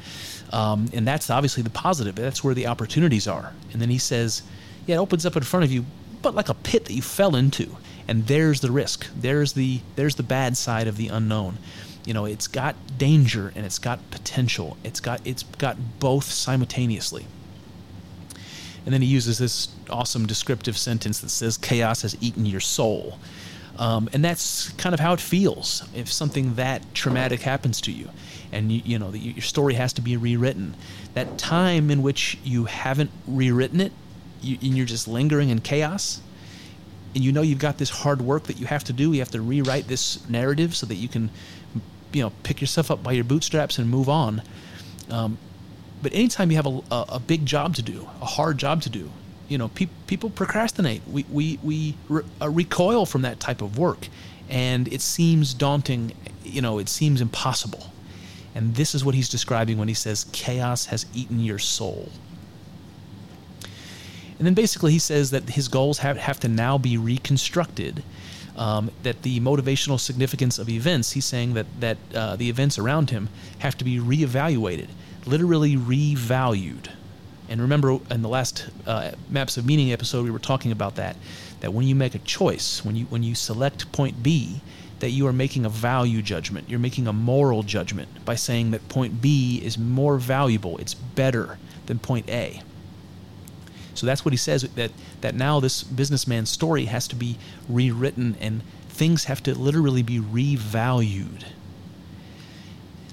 um, 0.51 0.89
and 0.91 1.07
that's 1.07 1.29
obviously 1.29 1.63
the 1.63 1.69
positive. 1.69 2.15
That's 2.15 2.43
where 2.43 2.53
the 2.53 2.67
opportunities 2.67 3.29
are. 3.29 3.53
And 3.71 3.81
then 3.81 3.89
he 3.89 3.97
says, 3.97 4.43
yeah, 4.87 4.95
it 4.95 4.99
opens 4.99 5.25
up 5.25 5.37
in 5.37 5.43
front 5.43 5.63
of 5.63 5.71
you, 5.71 5.85
but 6.21 6.35
like 6.35 6.49
a 6.49 6.53
pit 6.53 6.83
that 6.85 6.93
you 6.93 7.01
fell 7.01 7.35
into, 7.37 7.77
and 8.07 8.27
there's 8.27 8.61
the 8.61 8.71
risk. 8.71 9.07
There's 9.15 9.53
the 9.53 9.79
there's 9.95 10.15
the 10.15 10.23
bad 10.23 10.57
side 10.57 10.87
of 10.87 10.97
the 10.97 11.07
unknown. 11.07 11.57
You 12.05 12.13
know, 12.13 12.25
it's 12.25 12.47
got 12.47 12.75
danger 12.97 13.51
and 13.55 13.65
it's 13.65 13.79
got 13.79 13.99
potential. 14.11 14.77
It's 14.83 14.99
got 14.99 15.21
it's 15.25 15.43
got 15.43 15.77
both 15.99 16.25
simultaneously. 16.25 17.25
And 18.85 18.93
then 18.93 19.01
he 19.01 19.07
uses 19.07 19.37
this 19.37 19.67
awesome 19.89 20.25
descriptive 20.25 20.77
sentence 20.77 21.19
that 21.19 21.29
says, 21.29 21.57
Chaos 21.57 22.01
has 22.01 22.17
eaten 22.19 22.45
your 22.45 22.59
soul. 22.59 23.19
Um, 23.77 24.09
and 24.13 24.23
that's 24.23 24.69
kind 24.73 24.93
of 24.93 24.99
how 24.99 25.13
it 25.13 25.19
feels 25.21 25.87
if 25.95 26.11
something 26.11 26.55
that 26.55 26.93
traumatic 26.93 27.41
happens 27.41 27.81
to 27.81 27.91
you 27.91 28.09
and 28.51 28.71
you, 28.71 28.81
you 28.83 28.99
know 28.99 29.11
your 29.11 29.41
story 29.41 29.75
has 29.75 29.93
to 29.93 30.01
be 30.01 30.17
rewritten 30.17 30.75
that 31.13 31.37
time 31.37 31.89
in 31.89 32.03
which 32.03 32.37
you 32.43 32.65
haven't 32.65 33.09
rewritten 33.27 33.79
it 33.79 33.93
you, 34.41 34.57
and 34.61 34.75
you're 34.77 34.85
just 34.85 35.07
lingering 35.07 35.49
in 35.49 35.61
chaos 35.61 36.19
and 37.15 37.23
you 37.23 37.31
know 37.31 37.41
you've 37.41 37.59
got 37.59 37.77
this 37.77 37.89
hard 37.89 38.21
work 38.21 38.43
that 38.43 38.59
you 38.59 38.65
have 38.67 38.83
to 38.83 38.93
do 38.93 39.13
you 39.13 39.19
have 39.19 39.31
to 39.31 39.41
rewrite 39.41 39.87
this 39.87 40.27
narrative 40.29 40.75
so 40.75 40.85
that 40.85 40.95
you 40.95 41.07
can 41.07 41.29
you 42.13 42.21
know 42.21 42.31
pick 42.43 42.61
yourself 42.61 42.91
up 42.91 43.03
by 43.03 43.11
your 43.11 43.23
bootstraps 43.23 43.77
and 43.77 43.89
move 43.89 44.09
on 44.09 44.41
um, 45.09 45.37
but 46.01 46.13
anytime 46.13 46.49
you 46.49 46.57
have 46.57 46.65
a, 46.65 46.81
a, 46.91 47.05
a, 47.09 47.19
big 47.19 47.45
job 47.45 47.75
to 47.75 47.81
do, 47.81 48.07
a 48.21 48.25
hard 48.25 48.57
job 48.57 48.81
to 48.83 48.89
do, 48.89 49.11
you 49.47 49.57
know, 49.57 49.67
pe- 49.69 49.89
people 50.07 50.29
procrastinate. 50.29 51.01
We, 51.07 51.25
we, 51.29 51.59
we 51.61 51.95
re- 52.09 52.23
uh, 52.41 52.49
recoil 52.49 53.05
from 53.05 53.21
that 53.21 53.39
type 53.39 53.61
of 53.61 53.77
work. 53.77 54.07
And 54.49 54.91
it 54.91 55.01
seems 55.01 55.53
daunting, 55.53 56.13
you 56.43 56.61
know, 56.61 56.79
it 56.79 56.89
seems 56.89 57.21
impossible. 57.21 57.91
And 58.55 58.75
this 58.75 58.95
is 58.95 59.05
what 59.05 59.15
he's 59.15 59.29
describing 59.29 59.77
when 59.77 59.87
he 59.87 59.93
says, 59.93 60.25
chaos 60.31 60.87
has 60.87 61.05
eaten 61.13 61.39
your 61.39 61.59
soul. 61.59 62.09
And 64.37 64.47
then 64.47 64.55
basically 64.55 64.91
he 64.91 64.99
says 64.99 65.29
that 65.31 65.51
his 65.51 65.67
goals 65.67 65.99
have, 65.99 66.17
have 66.17 66.39
to 66.39 66.47
now 66.47 66.77
be 66.77 66.97
reconstructed. 66.97 68.03
Um, 68.61 68.91
that 69.01 69.23
the 69.23 69.39
motivational 69.39 69.99
significance 69.99 70.59
of 70.59 70.69
events, 70.69 71.13
he's 71.13 71.25
saying 71.25 71.55
that, 71.55 71.65
that 71.79 71.97
uh, 72.13 72.35
the 72.35 72.47
events 72.47 72.77
around 72.77 73.09
him 73.09 73.29
have 73.57 73.75
to 73.79 73.83
be 73.83 73.97
reevaluated 73.97 74.89
literally 75.25 75.75
revalued. 75.75 76.89
And 77.49 77.61
remember, 77.61 77.99
in 78.09 78.21
the 78.21 78.29
last 78.29 78.69
uh, 78.87 79.11
Maps 79.29 79.57
of 79.57 79.65
Meaning 79.65 79.91
episode, 79.91 80.23
we 80.23 80.31
were 80.31 80.39
talking 80.39 80.71
about 80.71 80.95
that. 80.95 81.15
That 81.59 81.73
when 81.73 81.85
you 81.85 81.95
make 81.95 82.15
a 82.15 82.19
choice, 82.19 82.83
when 82.83 82.95
you 82.95 83.05
when 83.05 83.23
you 83.23 83.35
select 83.35 83.91
point 83.91 84.23
B, 84.23 84.61
that 84.99 85.09
you 85.09 85.27
are 85.27 85.33
making 85.33 85.65
a 85.65 85.69
value 85.69 86.21
judgment. 86.21 86.69
You're 86.69 86.79
making 86.79 87.07
a 87.07 87.13
moral 87.13 87.63
judgment 87.63 88.23
by 88.25 88.35
saying 88.35 88.71
that 88.71 88.87
point 88.89 89.21
B 89.21 89.61
is 89.63 89.77
more 89.77 90.17
valuable. 90.17 90.77
It's 90.77 90.93
better 90.93 91.57
than 91.87 91.99
point 91.99 92.29
A. 92.29 92.61
So 93.93 94.05
that's 94.05 94.23
what 94.23 94.33
he 94.33 94.37
says 94.37 94.61
that 94.61 94.91
that 95.21 95.35
now 95.35 95.59
this 95.59 95.83
businessman's 95.83 96.49
story 96.49 96.85
has 96.85 97.07
to 97.09 97.15
be 97.15 97.37
rewritten 97.67 98.37
and 98.39 98.61
things 98.89 99.25
have 99.25 99.41
to 99.43 99.57
literally 99.57 100.03
be 100.03 100.19
revalued. 100.19 101.43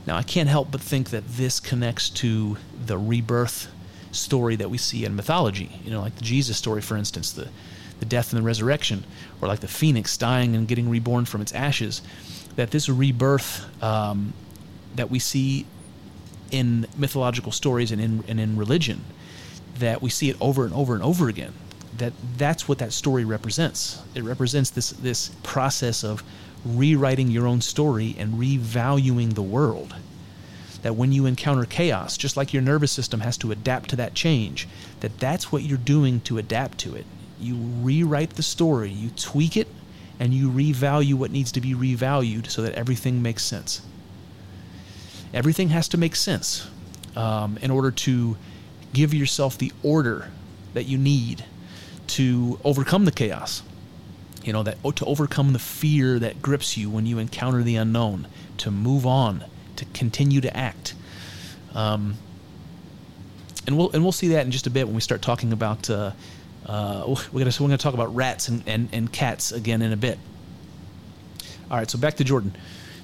Now, 0.07 0.17
I 0.17 0.23
can't 0.23 0.49
help 0.49 0.71
but 0.71 0.81
think 0.81 1.11
that 1.11 1.29
this 1.29 1.61
connects 1.61 2.09
to 2.11 2.57
the 2.87 2.97
rebirth 2.97 3.69
story 4.11 4.57
that 4.57 4.71
we 4.71 4.79
see 4.79 5.05
in 5.05 5.15
mythology. 5.15 5.71
You 5.85 5.91
know, 5.91 6.01
like 6.01 6.15
the 6.15 6.25
Jesus 6.25 6.57
story, 6.57 6.81
for 6.81 6.97
instance, 6.97 7.33
the, 7.33 7.49
the 8.01 8.07
death 8.07 8.33
and 8.33 8.41
the 8.41 8.47
resurrection, 8.47 9.05
or 9.41 9.49
like 9.49 9.61
the 9.61 9.69
phoenix 9.69 10.17
dying 10.17 10.57
and 10.57 10.67
getting 10.67 10.89
reborn 10.89 11.27
from 11.27 11.43
its 11.43 11.53
ashes. 11.53 12.01
That 12.57 12.71
this 12.71 12.89
rebirth 12.89 13.67
um, 13.83 14.33
that 14.97 15.11
we 15.11 15.19
see 15.19 15.67
in 16.51 16.87
mythological 16.97 17.53
stories 17.53 17.93
and 17.93 18.01
in, 18.01 18.25
and 18.29 18.41
in 18.41 18.57
religion, 18.57 19.05
that 19.79 20.03
we 20.03 20.11
see 20.11 20.31
it 20.31 20.37
over 20.41 20.65
and 20.65 20.75
over 20.75 20.95
and 20.95 21.03
over 21.03 21.29
again. 21.29 21.53
That 21.99 22.13
that's 22.37 22.69
what 22.69 22.79
that 22.79 22.93
story 22.93 23.25
represents. 23.25 24.01
It 24.15 24.23
represents 24.23 24.71
this 24.71 24.91
this 24.91 25.31
process 25.43 26.05
of 26.05 26.23
rewriting 26.65 27.31
your 27.31 27.47
own 27.47 27.61
story 27.61 28.15
and 28.19 28.35
revaluing 28.35 29.35
the 29.35 29.43
world. 29.43 29.95
That 30.83 30.95
when 30.95 31.11
you 31.11 31.27
encounter 31.27 31.65
chaos, 31.65 32.17
just 32.17 32.37
like 32.37 32.53
your 32.53 32.63
nervous 32.63 32.93
system 32.93 33.21
has 33.21 33.37
to 33.39 33.51
adapt 33.51 33.91
to 33.91 33.97
that 33.97 34.15
change, 34.15 34.69
that 35.01 35.19
that's 35.19 35.51
what 35.51 35.63
you're 35.63 35.79
doing 35.79 36.21
to 36.23 36.39
adapt 36.39 36.79
to 36.79 36.95
it. 36.95 37.05
You 37.41 37.57
rewrite 37.57 38.31
the 38.31 38.43
story, 38.43 38.91
you 38.91 39.11
tweak 39.11 39.57
it, 39.57 39.69
and 40.21 40.33
you 40.33 40.51
revalue 40.51 41.15
what 41.15 41.31
needs 41.31 41.53
to 41.53 41.61
be 41.61 41.75
revalued 41.75 42.51
so 42.51 42.63
that 42.63 42.75
everything 42.75 43.23
makes 43.23 43.45
sense. 43.45 43.83
Everything 45.35 45.69
has 45.71 45.89
to 45.89 45.99
make 45.99 46.17
sense 46.17 46.69
um, 47.17 47.59
in 47.61 47.71
order 47.71 47.91
to 47.91 48.37
give 48.93 49.15
yourself 49.15 49.59
the 49.59 49.73
order 49.83 50.31
that 50.75 50.85
you 50.85 50.99
need 50.99 51.45
to 52.07 52.59
overcome 52.65 53.05
the 53.05 53.13
chaos 53.13 53.63
you 54.49 54.53
know 54.53 54.63
that 54.63 54.79
to 54.97 55.05
overcome 55.05 55.53
the 55.53 55.59
fear 55.59 56.19
that 56.19 56.41
grips 56.41 56.77
you 56.77 56.89
when 56.89 57.05
you 57.05 57.19
encounter 57.19 57.63
the 57.63 57.77
unknown 57.77 58.27
to 58.57 58.71
move 58.71 59.07
on 59.07 59.45
to 59.77 59.85
continue 59.87 60.41
to 60.41 60.57
act. 60.57 60.95
Um, 61.75 62.17
and 63.67 63.77
we'll 63.77 63.91
and 63.91 64.03
we'll 64.03 64.13
see 64.13 64.29
that 64.29 64.47
in 64.47 64.51
just 64.51 64.67
a 64.67 64.71
bit 64.71 64.87
when 64.87 64.95
we 64.95 65.01
start 65.01 65.21
talking 65.21 65.53
about 65.53 65.91
uh, 65.91 66.13
uh, 66.65 67.05
we're 67.33 67.45
gonna 67.45 67.53
we're 67.61 67.67
gonna 67.67 67.77
talk 67.77 67.95
about 67.95 68.15
rats 68.15 68.49
and, 68.49 68.63
and, 68.67 68.89
and 68.93 69.13
cats 69.13 69.53
again 69.53 69.83
in 69.83 69.93
a 69.93 69.97
bit. 69.97 70.19
All 71.71 71.77
right 71.77 71.91
so 71.91 71.99
back 71.99 72.15
to 72.15 72.25
Jordan. 72.25 72.57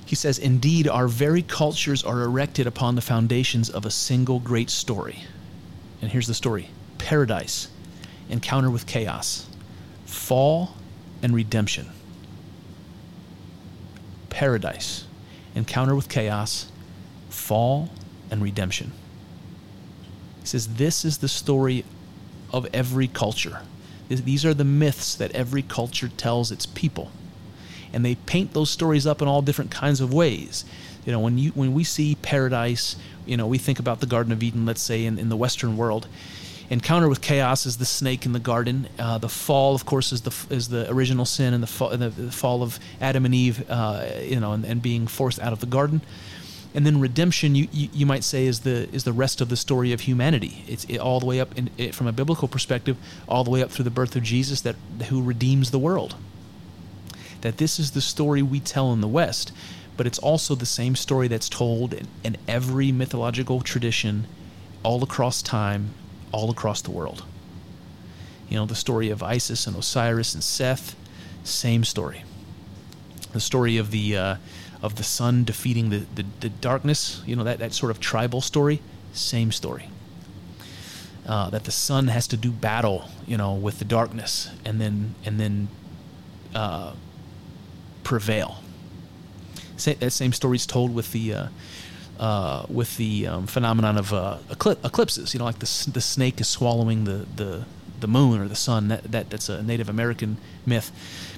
He 0.07 0.17
says 0.17 0.39
indeed 0.39 0.89
our 0.89 1.09
very 1.09 1.43
cultures 1.43 2.05
are 2.05 2.23
erected 2.23 2.67
upon 2.67 2.95
the 2.95 3.03
foundations 3.03 3.69
of 3.71 3.85
a 3.85 3.91
single 3.91 4.41
great 4.41 4.71
story 4.71 5.25
and 6.05 6.13
here's 6.13 6.27
the 6.27 6.35
story 6.35 6.69
paradise 6.99 7.69
encounter 8.29 8.71
with 8.71 8.87
chaos 8.87 9.47
fall 10.05 10.75
and 11.23 11.35
redemption. 11.35 11.89
Paradise, 14.29 15.07
encounter 15.55 15.95
with 15.95 16.11
chaos, 16.11 16.71
fall, 17.31 17.89
and 18.31 18.43
redemption. 18.43 18.93
He 20.41 20.47
says, 20.47 20.75
This 20.75 21.05
is 21.05 21.19
the 21.19 21.29
story 21.29 21.85
of 22.53 22.67
every 22.75 23.09
culture. 23.09 23.63
These 24.09 24.45
are 24.45 24.53
the 24.53 24.65
myths 24.65 25.15
that 25.15 25.31
every 25.31 25.63
culture 25.63 26.09
tells 26.09 26.53
its 26.53 26.67
people. 26.67 27.11
And 27.95 28.05
they 28.05 28.17
paint 28.17 28.53
those 28.53 28.71
stories 28.71 29.07
up 29.07 29.23
in 29.23 29.29
all 29.29 29.43
different 29.43 29.71
kinds 29.71 30.01
of 30.01 30.13
ways. 30.13 30.65
You 31.07 31.13
know, 31.13 31.21
when 31.21 31.39
you 31.39 31.51
when 31.53 31.75
we 31.75 31.85
see 31.85 32.17
paradise, 32.17 32.97
you 33.27 33.37
know, 33.37 33.47
we 33.47 33.59
think 33.59 33.79
about 33.79 34.01
the 34.01 34.07
Garden 34.07 34.33
of 34.33 34.43
Eden, 34.43 34.67
let's 34.67 34.83
say 34.83 35.05
in, 35.05 35.19
in 35.19 35.29
the 35.29 35.37
Western 35.37 35.77
world. 35.77 36.09
Encounter 36.71 37.09
with 37.09 37.21
chaos 37.21 37.67
is 37.67 37.77
the 37.77 37.85
snake 37.85 38.25
in 38.25 38.33
the 38.33 38.39
garden. 38.39 38.89
Uh, 38.99 39.19
the 39.19 39.29
fall, 39.29 39.75
of 39.75 39.85
course, 39.85 40.13
is 40.13 40.23
the 40.23 40.55
is 40.55 40.69
the 40.69 40.91
original 40.91 41.27
sin 41.27 41.53
and 41.53 41.63
the 41.63 41.67
fall, 41.67 41.91
the, 41.91 42.09
the 42.09 42.33
fall 42.33 42.63
of 42.63 42.81
Adam 43.01 43.27
and 43.27 43.35
Eve, 43.35 43.69
uh, 43.71 44.07
you 44.23 44.41
know, 44.41 44.53
and, 44.53 44.65
and 44.65 44.81
being 44.81 45.07
forced 45.07 45.41
out 45.41 45.53
of 45.53 45.61
the 45.61 45.67
garden 45.67 46.01
and 46.75 46.85
then 46.85 47.01
redemption 47.01 47.55
you, 47.55 47.69
you, 47.73 47.89
you, 47.93 48.05
might 48.05 48.25
say 48.25 48.47
is 48.47 48.61
the 48.61 48.89
is 48.93 49.05
the 49.05 49.13
rest 49.13 49.41
of 49.41 49.49
the 49.49 49.57
story 49.57 49.93
of 49.93 50.03
humanity 50.03 50.65
it's 50.67 50.85
it, 50.87 50.99
all 50.99 51.21
the 51.21 51.27
way 51.27 51.41
up 51.41 51.57
in, 51.57 51.71
it, 51.79 51.95
from 51.95 52.07
a 52.07 52.13
biblical 52.13 52.49
perspective 52.49 52.97
all 53.29 53.45
the 53.45 53.51
way 53.51 53.63
up 53.63 53.71
through 53.71 53.85
the 53.85 53.91
birth 53.91 54.17
of 54.17 54.23
jesus 54.23 54.61
that 54.61 54.75
who 55.09 55.23
redeems 55.23 55.71
the 55.71 55.79
world 55.79 56.17
that 57.45 57.59
this 57.59 57.79
is 57.79 57.93
the 57.93 58.01
story 58.01 58.43
we 58.43 58.59
tell 58.59 58.93
in 58.93 59.01
the 59.01 59.09
west 59.09 59.53
but 59.97 60.07
it's 60.09 60.19
also 60.19 60.57
the 60.57 60.67
same 60.67 60.97
story 60.97 61.29
that's 61.29 61.49
told 61.49 61.95
in, 61.95 62.09
in 62.25 62.37
every 62.49 62.91
mythological 62.91 63.61
tradition 63.61 64.27
all 64.83 65.03
across 65.05 65.41
time 65.41 65.91
all 66.33 66.51
across 66.51 66.83
the 66.83 66.91
world 66.91 67.25
you 68.49 68.57
know 68.57 68.67
the 68.67 68.75
story 68.75 69.09
of 69.09 69.23
isis 69.23 69.67
and 69.67 69.77
osiris 69.77 70.35
and 70.35 70.43
seth 70.43 70.97
same 71.45 71.85
story 71.85 72.25
the 73.33 73.41
story 73.41 73.77
of 73.77 73.91
the 73.91 74.17
uh, 74.17 74.37
of 74.85 74.97
the 74.97 75.03
sun 75.03 75.45
defeating 75.45 75.89
the, 75.89 76.05
the, 76.15 76.27
the, 76.41 76.49
darkness, 76.51 77.23
you 77.25 77.35
know, 77.35 77.43
that, 77.43 77.59
that 77.59 77.73
sort 77.73 77.91
of 77.91 77.99
tribal 78.01 78.43
story, 78.43 78.83
same 79.15 79.51
story. 79.51 79.89
Uh, 81.27 81.49
that 81.49 81.65
the 81.65 81.71
sun 81.71 82.09
has 82.09 82.27
to 82.27 82.37
do 82.37 82.51
battle, 82.51 83.09
you 83.27 83.39
know, 83.39 83.55
with 83.55 83.79
the 83.79 83.85
darkness 83.87 84.51
and 84.63 84.79
then 84.79 85.15
and 85.25 85.41
then 85.41 85.69
uh, 86.55 86.93
prevail. 88.05 88.61
that 89.85 90.13
same 90.13 90.33
story 90.33 90.57
is 90.57 90.67
told 90.67 90.95
with 90.95 91.13
the 91.13 91.35
uh, 91.35 91.47
uh, 92.19 92.67
with 92.69 92.97
the 92.97 93.27
um, 93.27 93.47
phenomenon 93.47 93.99
of 93.99 94.13
uh, 94.13 94.39
eclipses. 94.51 95.35
You 95.35 95.39
know, 95.39 95.45
like 95.45 95.59
the 95.59 95.91
the 95.93 96.01
snake 96.01 96.41
is 96.41 96.49
swallowing 96.49 97.05
the 97.05 97.27
the 97.35 97.65
the 98.01 98.07
moon 98.07 98.41
or 98.41 98.49
the 98.49 98.57
sun. 98.57 98.89
That, 98.89 99.11
that 99.11 99.31
that's 99.31 99.49
a 99.49 99.63
Native 99.63 99.89
American 99.89 100.37
myth. 100.65 100.93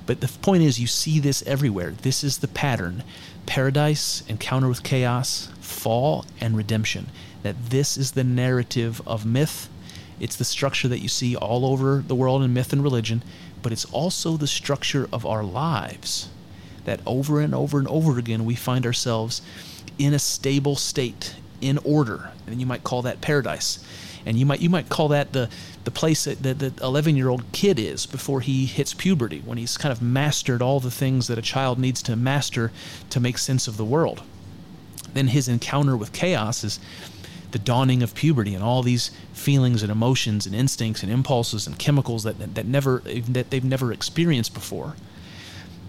But 0.05 0.21
the 0.21 0.29
point 0.29 0.63
is, 0.63 0.79
you 0.79 0.87
see 0.87 1.19
this 1.19 1.43
everywhere. 1.47 1.91
This 2.03 2.23
is 2.23 2.39
the 2.39 2.49
pattern 2.49 3.03
paradise, 3.47 4.25
encounter 4.29 4.69
with 4.69 4.83
chaos, 4.83 5.49
fall, 5.61 6.25
and 6.41 6.57
redemption. 6.57 7.07
That 7.43 7.71
this 7.71 7.97
is 7.97 8.13
the 8.13 8.25
narrative 8.25 9.01
of 9.07 9.25
myth. 9.25 9.69
It's 10.19 10.37
the 10.37 10.45
structure 10.45 10.89
that 10.89 10.99
you 10.99 11.09
see 11.09 11.37
all 11.37 11.65
over 11.65 12.03
the 12.07 12.15
world 12.15 12.43
in 12.43 12.53
myth 12.53 12.73
and 12.73 12.83
religion, 12.83 13.23
but 13.63 13.73
it's 13.73 13.85
also 13.87 14.37
the 14.37 14.47
structure 14.47 15.09
of 15.13 15.25
our 15.25 15.45
lives. 15.45 16.29
That 16.87 17.01
over 17.07 17.41
and 17.41 17.55
over 17.55 17.79
and 17.79 17.87
over 17.87 18.19
again 18.19 18.45
we 18.45 18.57
find 18.57 18.85
ourselves 18.85 19.43
in 19.99 20.13
a 20.13 20.19
stable 20.19 20.75
state, 20.75 21.35
in 21.61 21.79
order. 21.79 22.31
And 22.47 22.61
you 22.61 22.67
might 22.67 22.85
call 22.85 23.03
that 23.03 23.21
paradise. 23.21 23.85
And 24.25 24.37
you 24.39 24.45
might 24.45 24.61
you 24.61 24.71
might 24.71 24.89
call 24.89 25.09
that 25.09 25.33
the 25.33 25.49
the 25.85 25.91
place 25.91 26.25
that 26.25 26.43
the 26.43 26.73
11 26.83 27.17
year 27.17 27.29
old 27.29 27.45
kid 27.53 27.79
is 27.79 28.07
before 28.07 28.41
he 28.41 28.67
hits 28.67 28.93
puberty, 28.93 29.41
when 29.45 29.57
he's 29.57 29.77
kind 29.77 29.93
of 29.93 30.03
mastered 30.03 30.61
all 30.61 30.81
the 30.81 30.91
things 30.91 31.29
that 31.29 31.39
a 31.39 31.43
child 31.43 31.79
needs 31.79 32.03
to 32.03 32.17
master 32.17 32.73
to 33.11 33.21
make 33.21 33.39
sense 33.39 33.69
of 33.69 33.77
the 33.77 33.85
world. 33.85 34.23
Then 35.15 35.29
his 35.29 35.47
encounter 35.47 35.97
with 35.97 36.13
chaos 36.13 36.65
is 36.65 36.81
the 37.53 37.59
dawning 37.61 38.03
of 38.03 38.15
puberty 38.17 38.53
and 38.53 38.65
all 38.65 38.83
these 38.83 39.13
feelings 39.33 39.83
and 39.83 39.93
emotions 39.93 40.45
and 40.45 40.55
instincts 40.57 41.05
and 41.05 41.13
impulses 41.13 41.69
and 41.69 41.79
chemicals 41.79 42.25
that, 42.25 42.55
that 42.57 42.67
never 42.67 43.03
that 43.29 43.51
they've 43.51 43.65
never 43.65 43.93
experienced 43.93 44.55
before. 44.55 44.97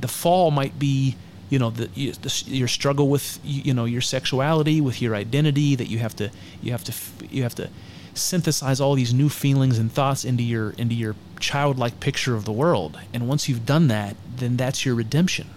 The 0.02 0.08
fall 0.08 0.52
might 0.52 0.78
be 0.78 1.16
you 1.50 1.60
know 1.60 1.70
the, 1.70 1.88
the, 1.88 2.44
your 2.48 2.68
struggle 2.68 3.08
with 3.08 3.40
you 3.44 3.74
know 3.74 3.86
your 3.86 4.02
sexuality 4.02 4.82
with 4.82 5.02
your 5.02 5.16
identity 5.16 5.76
that 5.76 5.88
you 5.88 5.98
have 6.00 6.14
to 6.18 6.30
you 6.62 6.72
have 6.72 6.84
to 6.84 6.94
you 7.30 7.44
have 7.44 7.56
to 7.56 7.70
synthesize 8.18 8.82
all 8.82 8.96
these 8.96 9.14
new 9.14 9.30
feelings 9.30 9.78
and 9.78 9.92
thoughts 9.92 10.26
into 10.26 10.44
your 10.44 10.72
into 10.72 10.96
your 10.96 11.16
childlike 11.40 12.00
picture 12.00 12.36
of 12.36 12.46
the 12.46 12.52
world. 12.52 13.00
And 13.14 13.28
once 13.28 13.48
you've 13.48 13.66
done 13.66 13.88
that, 13.88 14.16
then 14.38 14.58
that's 14.58 14.86
your 14.86 14.96
redemption. 14.96 15.48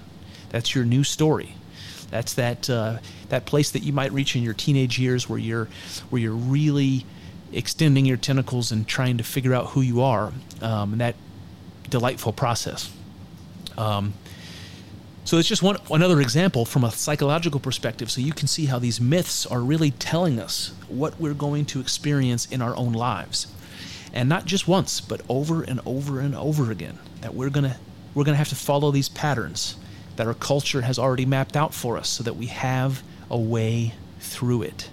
That's 0.51 0.75
your 0.75 0.85
new 0.85 1.05
story. 1.05 1.55
That's 2.11 2.35
that 2.35 2.69
uh, 2.69 2.99
that 3.29 3.47
place 3.47 3.71
that 3.71 3.83
you 3.83 3.93
might 3.93 4.13
reach 4.13 4.37
in 4.37 4.43
your 4.43 4.55
teenage 4.55 4.99
years 4.99 5.29
where 5.29 5.39
you're 5.39 5.69
where 6.11 6.21
you're 6.21 6.33
really 6.33 7.07
extending 7.53 8.07
your 8.07 8.17
tentacles 8.17 8.71
and 8.71 8.87
trying 8.87 9.17
to 9.19 9.25
figure 9.25 9.55
out 9.55 9.69
who 9.69 9.81
you 9.81 10.03
are. 10.03 10.33
Um, 10.61 10.93
and 10.93 11.01
that 11.01 11.17
delightful 11.89 12.33
process. 12.33 12.93
Um, 13.77 14.15
so 15.31 15.39
it's 15.39 15.47
just 15.47 15.63
one 15.63 15.77
another 15.93 16.21
example 16.21 16.65
from 16.65 16.83
a 16.83 16.91
psychological 16.91 17.61
perspective 17.61 18.11
so 18.11 18.21
you 18.21 18.33
can 18.33 18.49
see 18.49 18.67
how 18.67 18.81
these 18.81 19.01
myths 19.01 19.47
are 19.47 19.61
really 19.61 19.93
telling 19.93 20.41
us 20.41 20.73
what 20.89 21.21
we're 21.21 21.35
going 21.35 21.65
to 21.65 21.79
experience 21.79 22.47
in 22.47 22.61
our 22.61 22.75
own 22.75 22.93
lives. 22.93 23.47
And 24.13 24.29
not 24.29 24.45
just 24.45 24.67
once, 24.67 25.01
but 25.01 25.21
over 25.29 25.63
and 25.63 25.79
over 25.87 26.19
and 26.19 26.35
over 26.35 26.73
again 26.73 26.99
that 27.21 27.33
we're 27.33 27.49
to 27.51 27.77
we're 28.13 28.25
to 28.25 28.35
have 28.35 28.49
to 28.49 28.57
follow 28.57 28.91
these 28.91 29.09
patterns 29.09 29.77
that 30.17 30.27
our 30.27 30.35
culture 30.35 30.81
has 30.81 30.99
already 30.99 31.27
mapped 31.27 31.57
out 31.57 31.75
for 31.75 31.97
us 31.97 32.09
so 32.09 32.25
that 32.25 32.35
we 32.35 32.47
have 32.47 33.05
a 33.31 33.39
way 33.39 33.95
through 34.19 34.63
it. 34.63 34.91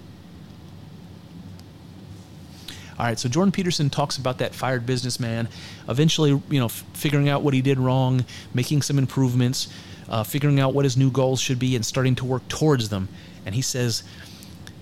All 2.96 3.06
right, 3.06 3.18
so 3.18 3.28
Jordan 3.28 3.50
Peterson 3.50 3.90
talks 3.90 4.16
about 4.16 4.38
that 4.38 4.54
fired 4.54 4.86
businessman 4.86 5.48
eventually, 5.88 6.30
you 6.30 6.60
know, 6.60 6.66
f- 6.66 6.84
figuring 6.94 7.28
out 7.28 7.42
what 7.42 7.54
he 7.54 7.62
did 7.62 7.78
wrong, 7.78 8.24
making 8.54 8.82
some 8.82 8.98
improvements, 8.98 9.68
uh, 10.08 10.24
figuring 10.24 10.60
out 10.60 10.74
what 10.74 10.84
his 10.84 10.96
new 10.96 11.10
goals 11.10 11.40
should 11.40 11.58
be 11.58 11.76
and 11.76 11.84
starting 11.84 12.14
to 12.16 12.24
work 12.24 12.46
towards 12.48 12.88
them. 12.88 13.08
And 13.44 13.54
he 13.54 13.62
says 13.62 14.02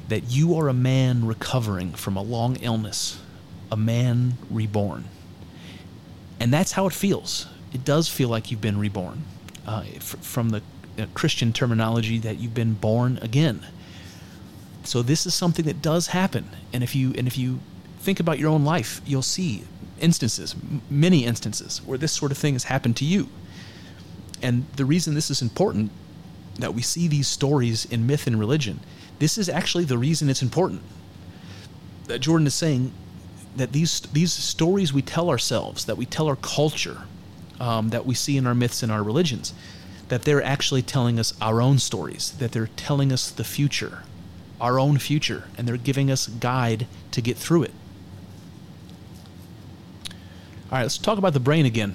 that 0.09 0.31
you 0.31 0.57
are 0.57 0.69
a 0.69 0.75
man 0.75 1.27
recovering 1.27 1.93
from 1.93 2.17
a 2.17 2.23
long 2.23 2.57
illness, 2.57 3.21
a 3.71 3.77
man 3.77 4.35
reborn. 4.51 5.05
And 6.39 6.53
that's 6.53 6.73
how 6.73 6.87
it 6.87 6.93
feels. 6.93 7.47
It 7.73 7.85
does 7.85 8.09
feel 8.09 8.29
like 8.29 8.51
you've 8.51 8.61
been 8.61 8.79
reborn. 8.79 9.25
Uh, 9.67 9.85
f- 9.97 10.17
from 10.21 10.51
the 10.51 10.63
uh, 10.99 11.07
Christian 11.15 11.53
terminology, 11.53 12.19
that 12.19 12.39
you've 12.39 12.55
been 12.55 12.75
born 12.75 13.19
again. 13.21 13.67
So 14.85 15.03
this 15.03 15.27
is 15.27 15.35
something 15.35 15.65
that 15.65 15.83
does 15.83 16.09
happen. 16.09 16.49
And 16.73 16.85
if 16.85 16.95
you 16.95 17.13
and 17.19 17.27
if 17.27 17.37
you 17.37 17.59
think 17.99 18.21
about 18.21 18.39
your 18.39 18.51
own 18.51 18.65
life, 18.65 19.01
you'll 19.05 19.23
see 19.23 19.65
instances, 20.01 20.55
many 20.89 21.25
instances, 21.25 21.83
where 21.85 21.99
this 21.99 22.13
sort 22.13 22.31
of 22.31 22.39
thing 22.39 22.55
has 22.55 22.65
happened 22.65 22.97
to 22.99 23.05
you. 23.05 23.29
And 24.43 24.67
the 24.77 24.85
reason 24.85 25.15
this 25.15 25.31
is 25.31 25.43
important 25.43 25.91
that 26.59 26.75
we 26.75 26.83
see 26.83 27.09
these 27.09 27.29
stories 27.29 27.85
in 27.85 28.07
myth 28.07 28.27
and 28.27 28.39
religion, 28.39 28.81
this 29.19 29.39
is 29.39 29.49
actually 29.49 29.85
the 29.85 29.99
reason 29.99 30.29
it's 30.29 30.43
important. 30.43 30.83
That 32.07 32.21
Jordan 32.21 32.47
is 32.47 32.55
saying 32.55 32.93
that 33.57 33.73
these 33.73 34.01
these 34.13 34.33
stories 34.33 34.93
we 34.93 35.03
tell 35.03 35.31
ourselves, 35.31 35.87
that 35.87 35.97
we 35.97 36.07
tell 36.07 36.29
our 36.29 36.37
culture, 36.37 37.03
um, 37.59 37.89
that 37.91 38.07
we 38.07 38.15
see 38.15 38.37
in 38.37 38.47
our 38.47 38.55
myths 38.55 38.83
and 38.83 38.93
our 38.93 39.03
religions, 39.03 39.55
that 40.09 40.23
they're 40.23 40.43
actually 40.43 40.83
telling 40.83 41.19
us 41.19 41.35
our 41.41 41.61
own 41.61 41.79
stories, 41.79 42.33
that 42.39 42.53
they're 42.53 42.71
telling 42.77 43.13
us 43.13 43.31
the 43.31 43.45
future, 43.45 44.03
our 44.61 44.79
own 44.79 44.99
future, 44.99 45.45
and 45.57 45.67
they're 45.67 45.77
giving 45.77 46.11
us 46.11 46.27
guide 46.27 46.87
to 47.11 47.21
get 47.21 47.37
through 47.37 47.65
it. 47.65 47.73
All 50.71 50.79
right, 50.79 50.83
let's 50.83 50.99
talk 50.99 51.19
about 51.19 51.33
the 51.33 51.41
brain 51.41 51.65
again. 51.65 51.95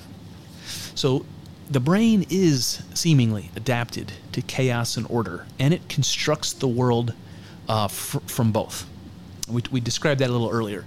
So 0.95 1.25
the 1.71 1.79
brain 1.79 2.25
is 2.29 2.83
seemingly 2.93 3.49
adapted 3.55 4.11
to 4.33 4.41
chaos 4.41 4.97
and 4.97 5.07
order, 5.09 5.45
and 5.57 5.73
it 5.73 5.87
constructs 5.87 6.51
the 6.51 6.67
world 6.67 7.13
uh, 7.69 7.87
fr- 7.87 8.19
from 8.19 8.51
both. 8.51 8.85
We, 9.47 9.63
we 9.71 9.79
described 9.79 10.19
that 10.19 10.29
a 10.29 10.33
little 10.33 10.49
earlier. 10.49 10.85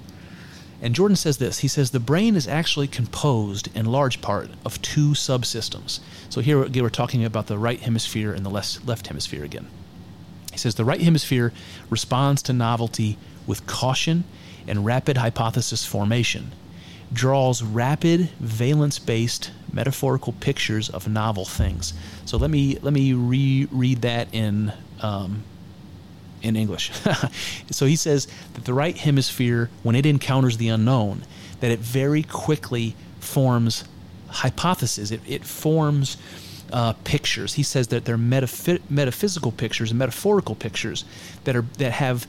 And 0.82 0.94
Jordan 0.94 1.16
says 1.16 1.38
this 1.38 1.60
he 1.60 1.68
says 1.68 1.90
the 1.90 2.00
brain 2.00 2.36
is 2.36 2.46
actually 2.46 2.88
composed 2.88 3.74
in 3.74 3.86
large 3.86 4.20
part 4.20 4.50
of 4.66 4.82
two 4.82 5.12
subsystems. 5.12 6.00
So 6.28 6.42
here 6.42 6.62
again, 6.62 6.82
we're 6.82 6.90
talking 6.90 7.24
about 7.24 7.46
the 7.46 7.56
right 7.56 7.80
hemisphere 7.80 8.34
and 8.34 8.44
the 8.44 8.50
left, 8.50 8.86
left 8.86 9.06
hemisphere 9.06 9.44
again. 9.44 9.66
He 10.52 10.58
says 10.58 10.74
the 10.74 10.84
right 10.84 11.00
hemisphere 11.00 11.54
responds 11.88 12.42
to 12.42 12.52
novelty 12.52 13.16
with 13.46 13.66
caution 13.66 14.24
and 14.66 14.84
rapid 14.84 15.16
hypothesis 15.16 15.86
formation, 15.86 16.52
draws 17.12 17.62
rapid 17.62 18.30
valence 18.40 18.98
based 18.98 19.50
metaphorical 19.72 20.32
pictures 20.34 20.88
of 20.88 21.08
novel 21.08 21.44
things. 21.44 21.94
So 22.24 22.36
let 22.36 22.50
me 22.50 22.78
let 22.82 22.92
me 22.92 23.12
reread 23.12 24.02
that 24.02 24.28
in 24.32 24.72
um, 25.00 25.42
in 26.42 26.56
English. 26.56 26.92
so 27.70 27.86
he 27.86 27.96
says 27.96 28.28
that 28.54 28.64
the 28.64 28.74
right 28.74 28.96
hemisphere, 28.96 29.70
when 29.82 29.96
it 29.96 30.06
encounters 30.06 30.58
the 30.58 30.68
unknown, 30.68 31.22
that 31.60 31.70
it 31.70 31.80
very 31.80 32.22
quickly 32.22 32.94
forms 33.18 33.84
hypotheses. 34.28 35.10
It, 35.10 35.20
it 35.26 35.44
forms 35.44 36.16
uh, 36.72 36.92
pictures. 37.04 37.54
He 37.54 37.62
says 37.62 37.88
that 37.88 38.04
they're 38.04 38.18
metaph- 38.18 38.80
metaphysical 38.90 39.52
pictures 39.52 39.90
and 39.90 39.98
metaphorical 39.98 40.54
pictures 40.54 41.04
that 41.44 41.56
are 41.56 41.64
that 41.78 41.92
have 41.92 42.26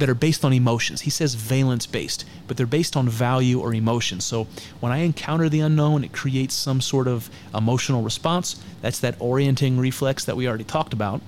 that 0.00 0.08
are 0.08 0.14
based 0.14 0.44
on 0.44 0.52
emotions. 0.52 1.02
He 1.02 1.10
says 1.10 1.34
valence 1.34 1.86
based, 1.86 2.26
but 2.48 2.56
they're 2.56 2.66
based 2.66 2.96
on 2.96 3.08
value 3.08 3.60
or 3.60 3.72
emotion. 3.72 4.20
So 4.20 4.46
when 4.80 4.92
I 4.92 4.98
encounter 4.98 5.48
the 5.48 5.60
unknown, 5.60 6.04
it 6.04 6.12
creates 6.12 6.54
some 6.54 6.80
sort 6.80 7.06
of 7.06 7.30
emotional 7.54 8.02
response. 8.02 8.62
That's 8.82 8.98
that 9.00 9.20
orienting 9.20 9.78
reflex 9.78 10.24
that 10.24 10.36
we 10.36 10.48
already 10.48 10.64
talked 10.64 10.92
about. 10.92 11.20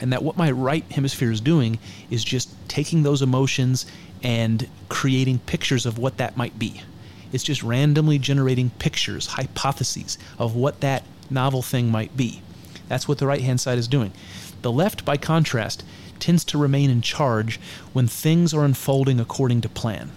And 0.00 0.12
that 0.12 0.22
what 0.22 0.36
my 0.36 0.50
right 0.50 0.84
hemisphere 0.92 1.32
is 1.32 1.40
doing 1.40 1.78
is 2.10 2.22
just 2.22 2.50
taking 2.68 3.02
those 3.02 3.22
emotions 3.22 3.86
and 4.22 4.68
creating 4.88 5.38
pictures 5.40 5.86
of 5.86 5.98
what 5.98 6.18
that 6.18 6.36
might 6.36 6.58
be. 6.58 6.82
It's 7.32 7.44
just 7.44 7.62
randomly 7.62 8.18
generating 8.18 8.70
pictures, 8.70 9.26
hypotheses 9.26 10.18
of 10.38 10.54
what 10.54 10.80
that 10.80 11.02
novel 11.30 11.62
thing 11.62 11.90
might 11.90 12.16
be. 12.16 12.42
That's 12.88 13.08
what 13.08 13.18
the 13.18 13.26
right 13.26 13.40
hand 13.40 13.60
side 13.60 13.78
is 13.78 13.88
doing. 13.88 14.12
The 14.62 14.70
left, 14.72 15.04
by 15.04 15.16
contrast, 15.16 15.84
tends 16.26 16.44
to 16.44 16.58
remain 16.58 16.90
in 16.90 17.00
charge 17.00 17.60
when 17.92 18.08
things 18.08 18.52
are 18.52 18.64
unfolding 18.64 19.20
according 19.20 19.60
to 19.60 19.68
plan. 19.68 20.10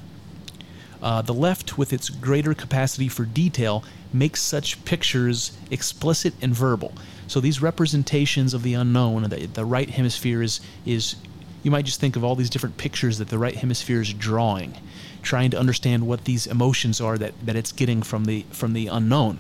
Uh, 1.04 1.22
the 1.22 1.36
left, 1.36 1.78
with 1.78 1.94
its 1.94 2.10
greater 2.10 2.56
capacity 2.56 3.08
for 3.08 3.26
detail, 3.26 3.84
makes 4.12 4.42
such 4.42 4.84
pictures 4.86 5.56
explicit 5.70 6.34
and 6.42 6.56
verbal. 6.56 6.92
So 7.28 7.40
these 7.40 7.62
representations 7.62 8.56
of 8.56 8.64
the 8.64 8.74
unknown, 8.74 9.30
the, 9.30 9.46
the 9.46 9.64
right 9.64 9.88
hemisphere 9.88 10.42
is, 10.42 10.62
is, 10.84 11.16
you 11.62 11.70
might 11.70 11.86
just 11.86 12.00
think 12.00 12.16
of 12.16 12.24
all 12.24 12.36
these 12.36 12.50
different 12.50 12.78
pictures 12.78 13.20
that 13.20 13.28
the 13.30 13.38
right 13.38 13.56
hemisphere 13.56 14.02
is 14.02 14.12
drawing, 14.12 14.74
trying 15.22 15.52
to 15.52 15.60
understand 15.60 16.08
what 16.08 16.26
these 16.26 16.48
emotions 16.48 17.00
are 17.00 17.20
that, 17.20 17.36
that 17.46 17.56
it's 17.56 17.72
getting 17.72 18.02
from 18.02 18.26
the, 18.26 18.48
from 18.50 18.74
the 18.74 18.88
unknown. 18.88 19.38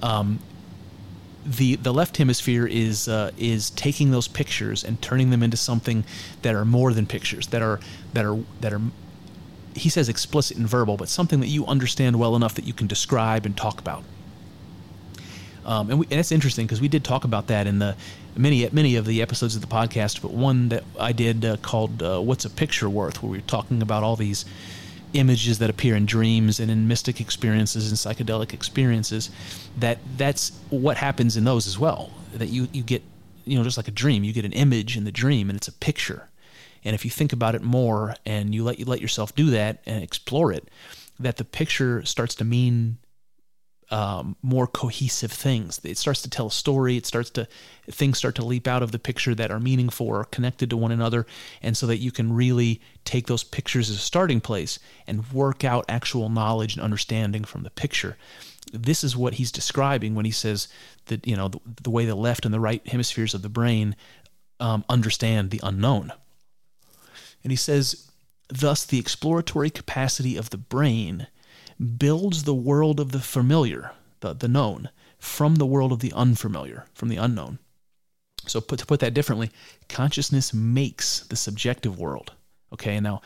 Um, 0.00 0.38
the 1.44 1.76
the 1.76 1.92
left 1.92 2.16
hemisphere 2.16 2.66
is 2.66 3.08
uh, 3.08 3.30
is 3.36 3.70
taking 3.70 4.10
those 4.10 4.28
pictures 4.28 4.82
and 4.82 5.00
turning 5.02 5.30
them 5.30 5.42
into 5.42 5.56
something 5.56 6.04
that 6.42 6.54
are 6.54 6.64
more 6.64 6.92
than 6.92 7.06
pictures 7.06 7.48
that 7.48 7.62
are 7.62 7.80
that 8.12 8.24
are 8.24 8.38
that 8.60 8.72
are 8.72 8.80
he 9.74 9.88
says 9.88 10.08
explicit 10.08 10.56
and 10.56 10.68
verbal 10.68 10.96
but 10.96 11.08
something 11.08 11.40
that 11.40 11.48
you 11.48 11.66
understand 11.66 12.18
well 12.18 12.36
enough 12.36 12.54
that 12.54 12.64
you 12.64 12.72
can 12.72 12.86
describe 12.86 13.44
and 13.44 13.56
talk 13.56 13.78
about. 13.80 14.04
Um, 15.66 15.88
and, 15.88 15.98
we, 15.98 16.06
and 16.10 16.20
it's 16.20 16.30
interesting 16.30 16.66
because 16.66 16.82
we 16.82 16.88
did 16.88 17.04
talk 17.04 17.24
about 17.24 17.46
that 17.46 17.66
in 17.66 17.78
the 17.78 17.96
many 18.36 18.68
many 18.70 18.96
of 18.96 19.06
the 19.06 19.22
episodes 19.22 19.54
of 19.54 19.62
the 19.62 19.68
podcast 19.68 20.20
but 20.20 20.30
one 20.30 20.68
that 20.68 20.84
I 20.98 21.12
did 21.12 21.44
uh, 21.44 21.56
called 21.58 22.02
uh, 22.02 22.20
"What's 22.20 22.44
a 22.44 22.50
Picture 22.50 22.88
Worth," 22.88 23.22
where 23.22 23.32
we 23.32 23.38
were 23.38 23.44
talking 23.46 23.80
about 23.80 24.02
all 24.02 24.16
these 24.16 24.44
images 25.14 25.58
that 25.58 25.70
appear 25.70 25.96
in 25.96 26.06
dreams 26.06 26.60
and 26.60 26.70
in 26.70 26.86
mystic 26.86 27.20
experiences 27.20 27.88
and 27.88 27.96
psychedelic 27.96 28.52
experiences 28.52 29.30
that 29.78 29.98
that's 30.16 30.52
what 30.70 30.96
happens 30.96 31.36
in 31.36 31.44
those 31.44 31.66
as 31.66 31.78
well. 31.78 32.10
That 32.34 32.48
you 32.48 32.68
you 32.72 32.82
get 32.82 33.02
you 33.44 33.56
know 33.56 33.64
just 33.64 33.76
like 33.76 33.88
a 33.88 33.92
dream 33.92 34.24
you 34.24 34.32
get 34.32 34.44
an 34.44 34.52
image 34.52 34.96
in 34.96 35.04
the 35.04 35.12
dream 35.12 35.48
and 35.48 35.56
it's 35.56 35.68
a 35.68 35.72
picture. 35.72 36.28
And 36.84 36.94
if 36.94 37.04
you 37.04 37.10
think 37.10 37.32
about 37.32 37.54
it 37.54 37.62
more 37.62 38.14
and 38.26 38.54
you 38.54 38.62
let 38.64 38.78
you 38.78 38.84
let 38.84 39.00
yourself 39.00 39.34
do 39.34 39.50
that 39.50 39.82
and 39.86 40.02
explore 40.02 40.52
it 40.52 40.68
that 41.18 41.36
the 41.36 41.44
picture 41.44 42.04
starts 42.04 42.34
to 42.34 42.44
mean 42.44 42.98
um, 43.90 44.36
more 44.42 44.66
cohesive 44.66 45.32
things. 45.32 45.80
It 45.84 45.98
starts 45.98 46.22
to 46.22 46.30
tell 46.30 46.46
a 46.46 46.50
story. 46.50 46.96
It 46.96 47.06
starts 47.06 47.30
to 47.30 47.46
things 47.90 48.18
start 48.18 48.34
to 48.36 48.44
leap 48.44 48.66
out 48.66 48.82
of 48.82 48.92
the 48.92 48.98
picture 48.98 49.34
that 49.34 49.50
are 49.50 49.60
meaningful 49.60 50.06
or 50.06 50.24
connected 50.24 50.70
to 50.70 50.76
one 50.76 50.92
another, 50.92 51.26
and 51.62 51.76
so 51.76 51.86
that 51.86 51.98
you 51.98 52.10
can 52.10 52.32
really 52.32 52.80
take 53.04 53.26
those 53.26 53.44
pictures 53.44 53.90
as 53.90 53.96
a 53.96 54.00
starting 54.00 54.40
place 54.40 54.78
and 55.06 55.30
work 55.32 55.64
out 55.64 55.84
actual 55.88 56.28
knowledge 56.28 56.74
and 56.74 56.82
understanding 56.82 57.44
from 57.44 57.62
the 57.62 57.70
picture. 57.70 58.16
This 58.72 59.04
is 59.04 59.16
what 59.16 59.34
he's 59.34 59.52
describing 59.52 60.14
when 60.14 60.24
he 60.24 60.30
says 60.30 60.68
that 61.06 61.26
you 61.26 61.36
know 61.36 61.48
the, 61.48 61.60
the 61.82 61.90
way 61.90 62.06
the 62.06 62.14
left 62.14 62.44
and 62.44 62.54
the 62.54 62.60
right 62.60 62.86
hemispheres 62.86 63.34
of 63.34 63.42
the 63.42 63.48
brain 63.48 63.96
um, 64.60 64.84
understand 64.88 65.50
the 65.50 65.60
unknown, 65.62 66.12
and 67.42 67.52
he 67.52 67.56
says, 67.56 68.10
thus 68.48 68.84
the 68.84 68.98
exploratory 68.98 69.70
capacity 69.70 70.36
of 70.36 70.50
the 70.50 70.58
brain 70.58 71.26
builds 71.78 72.44
the 72.44 72.54
world 72.54 73.00
of 73.00 73.12
the 73.12 73.20
familiar, 73.20 73.92
the, 74.20 74.34
the 74.34 74.48
known, 74.48 74.90
from 75.18 75.56
the 75.56 75.66
world 75.66 75.92
of 75.92 76.00
the 76.00 76.12
unfamiliar, 76.12 76.86
from 76.94 77.08
the 77.08 77.16
unknown. 77.16 77.58
So 78.46 78.60
put, 78.60 78.78
to 78.80 78.86
put 78.86 79.00
that 79.00 79.14
differently, 79.14 79.50
consciousness 79.88 80.52
makes 80.52 81.20
the 81.20 81.36
subjective 81.36 81.98
world. 81.98 82.32
Okay, 82.72 83.00
now 83.00 83.22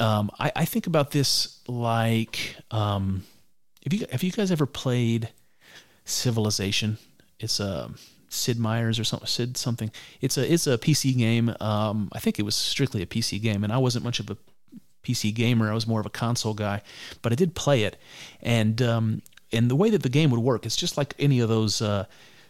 um, 0.00 0.30
I, 0.38 0.52
I, 0.56 0.64
think 0.64 0.86
about 0.86 1.12
this 1.12 1.60
like 1.68 2.56
um, 2.70 3.22
have 3.84 3.92
you 3.92 4.06
have 4.10 4.22
you 4.22 4.32
guys 4.32 4.50
ever 4.50 4.66
played 4.66 5.28
Civilization? 6.04 6.98
It's 7.38 7.60
a 7.60 7.84
um, 7.84 7.96
Sid 8.28 8.58
Meier's 8.58 8.98
or 8.98 9.04
something. 9.04 9.26
Sid 9.26 9.56
something. 9.56 9.90
It's 10.20 10.36
a 10.36 10.52
it's 10.52 10.66
a 10.66 10.78
PC 10.78 11.16
game. 11.16 11.54
Um, 11.60 12.08
I 12.12 12.18
think 12.18 12.38
it 12.38 12.42
was 12.42 12.54
strictly 12.54 13.02
a 13.02 13.06
PC 13.06 13.40
game, 13.40 13.62
and 13.62 13.72
I 13.72 13.78
wasn't 13.78 14.04
much 14.04 14.20
of 14.20 14.30
a 14.30 14.36
PC 15.02 15.34
gamer. 15.34 15.70
I 15.70 15.74
was 15.74 15.86
more 15.86 16.00
of 16.00 16.06
a 16.06 16.10
console 16.10 16.54
guy, 16.54 16.82
but 17.22 17.32
I 17.32 17.34
did 17.34 17.54
play 17.54 17.84
it, 17.84 17.96
and 18.40 18.80
um, 18.82 19.22
and 19.52 19.70
the 19.70 19.76
way 19.76 19.90
that 19.90 20.02
the 20.02 20.08
game 20.08 20.30
would 20.30 20.40
work, 20.40 20.66
it's 20.66 20.76
just 20.76 20.96
like 20.96 21.14
any 21.18 21.40
of 21.40 21.48
those 21.48 21.82
uh, 21.82 22.06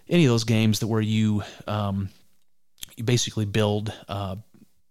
any 0.08 0.24
of 0.24 0.30
those 0.30 0.44
games 0.44 0.80
that 0.80 0.86
where 0.86 1.00
you 1.00 1.42
um, 1.66 2.08
you 2.96 3.04
basically 3.04 3.44
build 3.44 3.92
uh, 4.08 4.36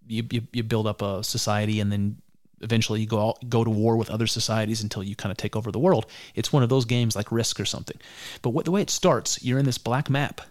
you, 0.08 0.26
you, 0.30 0.42
you 0.52 0.64
build 0.64 0.88
up 0.88 1.02
a 1.02 1.24
society 1.24 1.80
and 1.80 1.92
then 1.92 2.18
eventually 2.62 3.02
you 3.02 3.08
go 3.08 3.36
go 3.50 3.64
to 3.64 3.70
war 3.70 3.98
with 3.98 4.10
other 4.10 4.28
societies 4.28 4.84
until 4.84 5.04
you 5.04 5.16
kind 5.16 5.32
of 5.32 5.38
take 5.38 5.56
over 5.56 5.72
the 5.72 5.80
world. 5.80 6.06
It's 6.36 6.54
one 6.54 6.64
of 6.64 6.70
those 6.70 6.86
games 6.86 7.16
like 7.16 7.32
Risk 7.32 7.60
or 7.60 7.66
something. 7.66 7.98
But 8.42 8.52
what, 8.52 8.66
the 8.66 8.72
way 8.72 8.82
it 8.82 8.90
starts, 8.90 9.44
you're 9.44 9.60
in 9.60 9.66
this 9.66 9.78
black 9.78 10.10
map, 10.10 10.42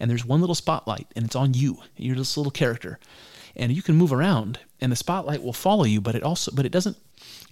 and 0.00 0.10
there's 0.10 0.24
one 0.24 0.40
little 0.40 0.54
spotlight, 0.54 1.06
and 1.14 1.24
it's 1.24 1.36
on 1.36 1.54
you. 1.54 1.78
You're 1.96 2.16
this 2.16 2.36
little 2.36 2.50
character, 2.50 2.98
and 3.56 3.72
you 3.72 3.82
can 3.82 3.96
move 3.96 4.12
around 4.12 4.60
and 4.80 4.92
the 4.92 4.96
spotlight 4.96 5.42
will 5.42 5.52
follow 5.52 5.84
you 5.84 6.00
but 6.00 6.14
it 6.14 6.22
also 6.22 6.52
but 6.54 6.66
it 6.66 6.72
doesn't 6.72 6.96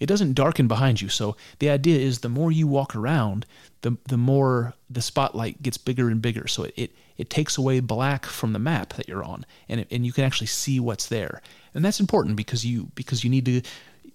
it 0.00 0.06
doesn't 0.06 0.34
darken 0.34 0.68
behind 0.68 1.00
you. 1.00 1.08
So 1.08 1.36
the 1.58 1.70
idea 1.70 1.98
is 1.98 2.20
the 2.20 2.28
more 2.28 2.52
you 2.52 2.66
walk 2.66 2.94
around 2.94 3.46
the 3.82 3.96
the 4.08 4.16
more 4.16 4.74
the 4.90 5.02
spotlight 5.02 5.62
gets 5.62 5.78
bigger 5.78 6.08
and 6.08 6.20
bigger. 6.20 6.46
So 6.46 6.64
it 6.64 6.74
it, 6.76 6.90
it 7.16 7.30
takes 7.30 7.56
away 7.56 7.80
black 7.80 8.26
from 8.26 8.52
the 8.52 8.58
map 8.58 8.94
that 8.94 9.08
you're 9.08 9.24
on 9.24 9.46
and 9.68 9.80
it, 9.80 9.88
and 9.90 10.04
you 10.04 10.12
can 10.12 10.24
actually 10.24 10.48
see 10.48 10.80
what's 10.80 11.06
there. 11.06 11.40
And 11.74 11.84
that's 11.84 12.00
important 12.00 12.36
because 12.36 12.64
you 12.64 12.90
because 12.94 13.24
you 13.24 13.30
need 13.30 13.44
to 13.46 13.62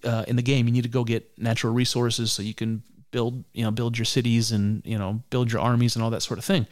uh, 0.08 0.24
in 0.28 0.36
the 0.36 0.42
game 0.42 0.66
you 0.66 0.72
need 0.72 0.82
to 0.82 0.88
go 0.88 1.04
get 1.04 1.38
natural 1.38 1.72
resources 1.72 2.32
so 2.32 2.42
you 2.42 2.54
can 2.54 2.82
build 3.10 3.44
you 3.52 3.64
know 3.64 3.70
build 3.70 3.98
your 3.98 4.04
cities 4.04 4.52
and 4.52 4.82
you 4.84 4.98
know 4.98 5.22
build 5.30 5.50
your 5.50 5.60
armies 5.60 5.96
and 5.96 6.02
all 6.02 6.10
that 6.10 6.22
sort 6.22 6.38
of 6.38 6.44
thing. 6.44 6.66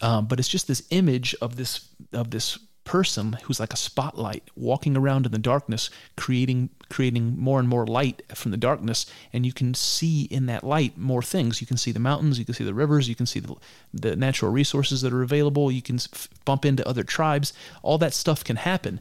Um, 0.00 0.26
but 0.26 0.38
it's 0.38 0.48
just 0.48 0.68
this 0.68 0.82
image 0.90 1.34
of 1.40 1.56
this 1.56 1.88
of 2.12 2.30
this 2.30 2.58
person 2.88 3.36
who's 3.42 3.60
like 3.60 3.74
a 3.74 3.76
spotlight 3.76 4.42
walking 4.56 4.96
around 4.96 5.26
in 5.26 5.32
the 5.32 5.38
darkness 5.38 5.90
creating 6.16 6.70
creating 6.88 7.38
more 7.38 7.60
and 7.60 7.68
more 7.68 7.86
light 7.86 8.22
from 8.34 8.50
the 8.50 8.56
darkness. 8.56 9.04
And 9.30 9.44
you 9.44 9.52
can 9.52 9.74
see 9.74 10.22
in 10.22 10.46
that 10.46 10.64
light 10.64 10.96
more 10.96 11.20
things. 11.20 11.60
You 11.60 11.66
can 11.66 11.76
see 11.76 11.92
the 11.92 12.00
mountains 12.00 12.38
you 12.38 12.46
can 12.46 12.54
see 12.54 12.64
the 12.64 12.72
rivers 12.72 13.06
you 13.06 13.14
can 13.14 13.26
see 13.26 13.40
the, 13.40 13.54
the 13.92 14.16
natural 14.16 14.50
resources 14.50 15.02
that 15.02 15.12
are 15.12 15.22
available. 15.22 15.70
You 15.70 15.82
can 15.82 15.96
f- 15.96 16.30
bump 16.46 16.64
into 16.64 16.88
other 16.88 17.04
tribes. 17.04 17.52
All 17.82 17.98
that 17.98 18.14
stuff 18.14 18.42
can 18.42 18.56
happen. 18.56 19.00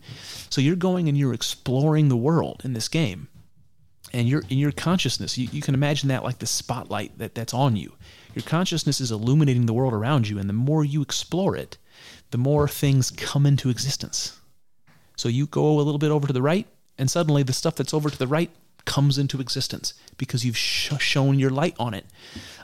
So 0.50 0.60
you're 0.60 0.76
going 0.76 1.08
and 1.08 1.18
you're 1.18 1.34
exploring 1.34 2.10
the 2.10 2.18
world 2.18 2.64
in 2.66 2.74
this 2.74 2.90
game. 2.90 3.30
And 4.12 4.28
your 4.28 4.44
in 4.50 4.58
your 4.58 4.74
consciousness 4.74 5.38
you, 5.38 5.48
you 5.50 5.62
can 5.62 5.76
imagine 5.76 6.10
that 6.10 6.26
like 6.26 6.40
the 6.40 6.46
spotlight 6.46 7.18
that, 7.20 7.36
that's 7.36 7.54
on 7.54 7.78
you. 7.78 7.94
Your 8.36 8.44
consciousness 8.44 9.00
is 9.00 9.12
illuminating 9.12 9.66
the 9.66 9.74
world 9.74 9.94
around 9.94 10.28
you. 10.28 10.38
And 10.40 10.50
the 10.50 10.54
more 10.54 10.84
you 10.84 11.02
explore 11.02 11.56
it 11.56 11.78
the 12.32 12.38
more 12.38 12.68
things 12.68 13.12
come 13.12 13.46
into 13.46 13.70
existence. 13.70 14.40
So 15.16 15.30
you 15.30 15.48
go 15.48 15.68
a 15.68 15.82
little 15.82 15.98
bit 15.98 16.12
over 16.12 16.28
to 16.28 16.34
the 16.34 16.42
right, 16.42 16.68
and 16.98 17.10
suddenly 17.10 17.44
the 17.44 17.54
stuff 17.54 17.76
that's 17.76 17.94
over 17.94 18.10
to 18.10 18.18
the 18.18 18.28
right 18.28 18.52
comes 18.86 19.18
into 19.18 19.42
existence 19.42 19.94
because 20.18 20.46
you've 20.46 20.58
sh- 20.58 20.94
shown 20.98 21.38
your 21.38 21.50
light 21.50 21.76
on 21.78 21.94
it. 21.94 22.06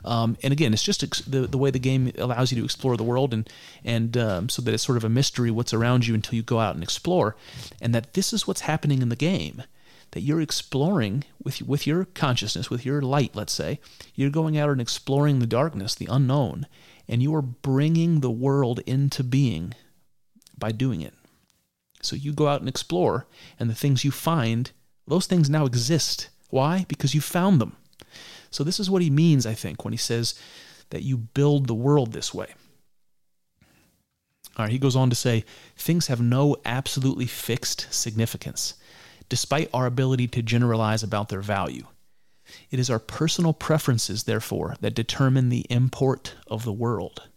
Um, 0.05 0.37
and 0.41 0.53
again, 0.53 0.73
it's 0.73 0.83
just 0.83 1.03
ex- 1.03 1.21
the 1.21 1.41
the 1.41 1.57
way 1.57 1.69
the 1.69 1.79
game 1.79 2.11
allows 2.17 2.51
you 2.51 2.59
to 2.59 2.65
explore 2.65 2.97
the 2.97 3.03
world, 3.03 3.33
and 3.33 3.47
and 3.83 4.17
um, 4.17 4.49
so 4.49 4.61
that 4.61 4.73
it's 4.73 4.83
sort 4.83 4.97
of 4.97 5.03
a 5.03 5.09
mystery 5.09 5.51
what's 5.51 5.73
around 5.73 6.07
you 6.07 6.15
until 6.15 6.35
you 6.35 6.41
go 6.41 6.59
out 6.59 6.75
and 6.75 6.83
explore, 6.83 7.35
and 7.81 7.93
that 7.93 8.13
this 8.13 8.33
is 8.33 8.47
what's 8.47 8.61
happening 8.61 9.01
in 9.01 9.09
the 9.09 9.15
game. 9.15 9.63
That 10.11 10.21
you're 10.21 10.41
exploring 10.41 11.23
with 11.43 11.61
with 11.63 11.85
your 11.87 12.05
consciousness, 12.05 12.69
with 12.69 12.85
your 12.85 13.01
light, 13.01 13.35
let's 13.35 13.53
say, 13.53 13.79
you're 14.15 14.29
going 14.29 14.57
out 14.57 14.69
and 14.69 14.79
exploring 14.79 15.39
the 15.39 15.47
darkness, 15.47 15.95
the 15.95 16.07
unknown, 16.09 16.67
and 17.07 17.21
you 17.21 17.33
are 17.35 17.41
bringing 17.41 18.19
the 18.19 18.31
world 18.31 18.79
into 18.85 19.23
being 19.23 19.73
by 20.57 20.71
doing 20.71 21.01
it. 21.01 21.13
So 22.01 22.15
you 22.15 22.33
go 22.33 22.47
out 22.47 22.59
and 22.59 22.69
explore, 22.69 23.27
and 23.59 23.69
the 23.69 23.75
things 23.75 24.03
you 24.03 24.11
find, 24.11 24.71
those 25.07 25.25
things 25.25 25.49
now 25.49 25.65
exist. 25.65 26.29
Why? 26.49 26.85
Because 26.87 27.15
you 27.15 27.21
found 27.21 27.61
them. 27.61 27.75
So 28.51 28.63
this 28.63 28.79
is 28.79 28.89
what 28.89 29.01
he 29.01 29.09
means, 29.09 29.45
I 29.45 29.53
think, 29.53 29.83
when 29.83 29.93
he 29.93 29.97
says 29.97 30.35
that 30.89 31.03
you 31.03 31.17
build 31.17 31.67
the 31.67 31.73
world 31.73 32.11
this 32.11 32.33
way. 32.33 32.53
All 34.55 34.65
right, 34.65 34.71
he 34.71 34.77
goes 34.77 34.95
on 34.95 35.09
to 35.09 35.15
say 35.15 35.45
things 35.75 36.07
have 36.07 36.21
no 36.21 36.57
absolutely 36.63 37.25
fixed 37.25 37.91
significance, 37.91 38.75
despite 39.27 39.69
our 39.73 39.87
ability 39.87 40.27
to 40.27 40.43
generalize 40.43 41.01
about 41.01 41.29
their 41.29 41.41
value. 41.41 41.87
It 42.71 42.79
is 42.79 42.89
our 42.89 42.99
personal 42.99 43.53
preferences, 43.53 44.23
therefore, 44.23 44.75
that 44.81 44.95
determine 44.95 45.49
the 45.49 45.65
import 45.69 46.35
of 46.47 46.65
the 46.65 46.73
world. 46.73 47.29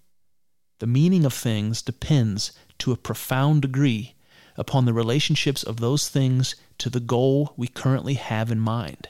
The 0.79 0.87
meaning 0.87 1.25
of 1.25 1.33
things 1.33 1.83
depends, 1.83 2.53
to 2.79 2.93
a 2.93 2.97
profound 2.97 3.63
degree, 3.63 4.15
upon 4.57 4.85
the 4.85 4.93
relationships 4.93 5.63
of 5.63 5.81
those 5.81 6.09
things 6.09 6.55
to 6.79 6.91
the 6.91 7.01
goal 7.01 7.55
we 7.57 7.69
currently 7.69 8.15
have 8.15 8.51
in 8.51 8.59
mind. 8.59 9.09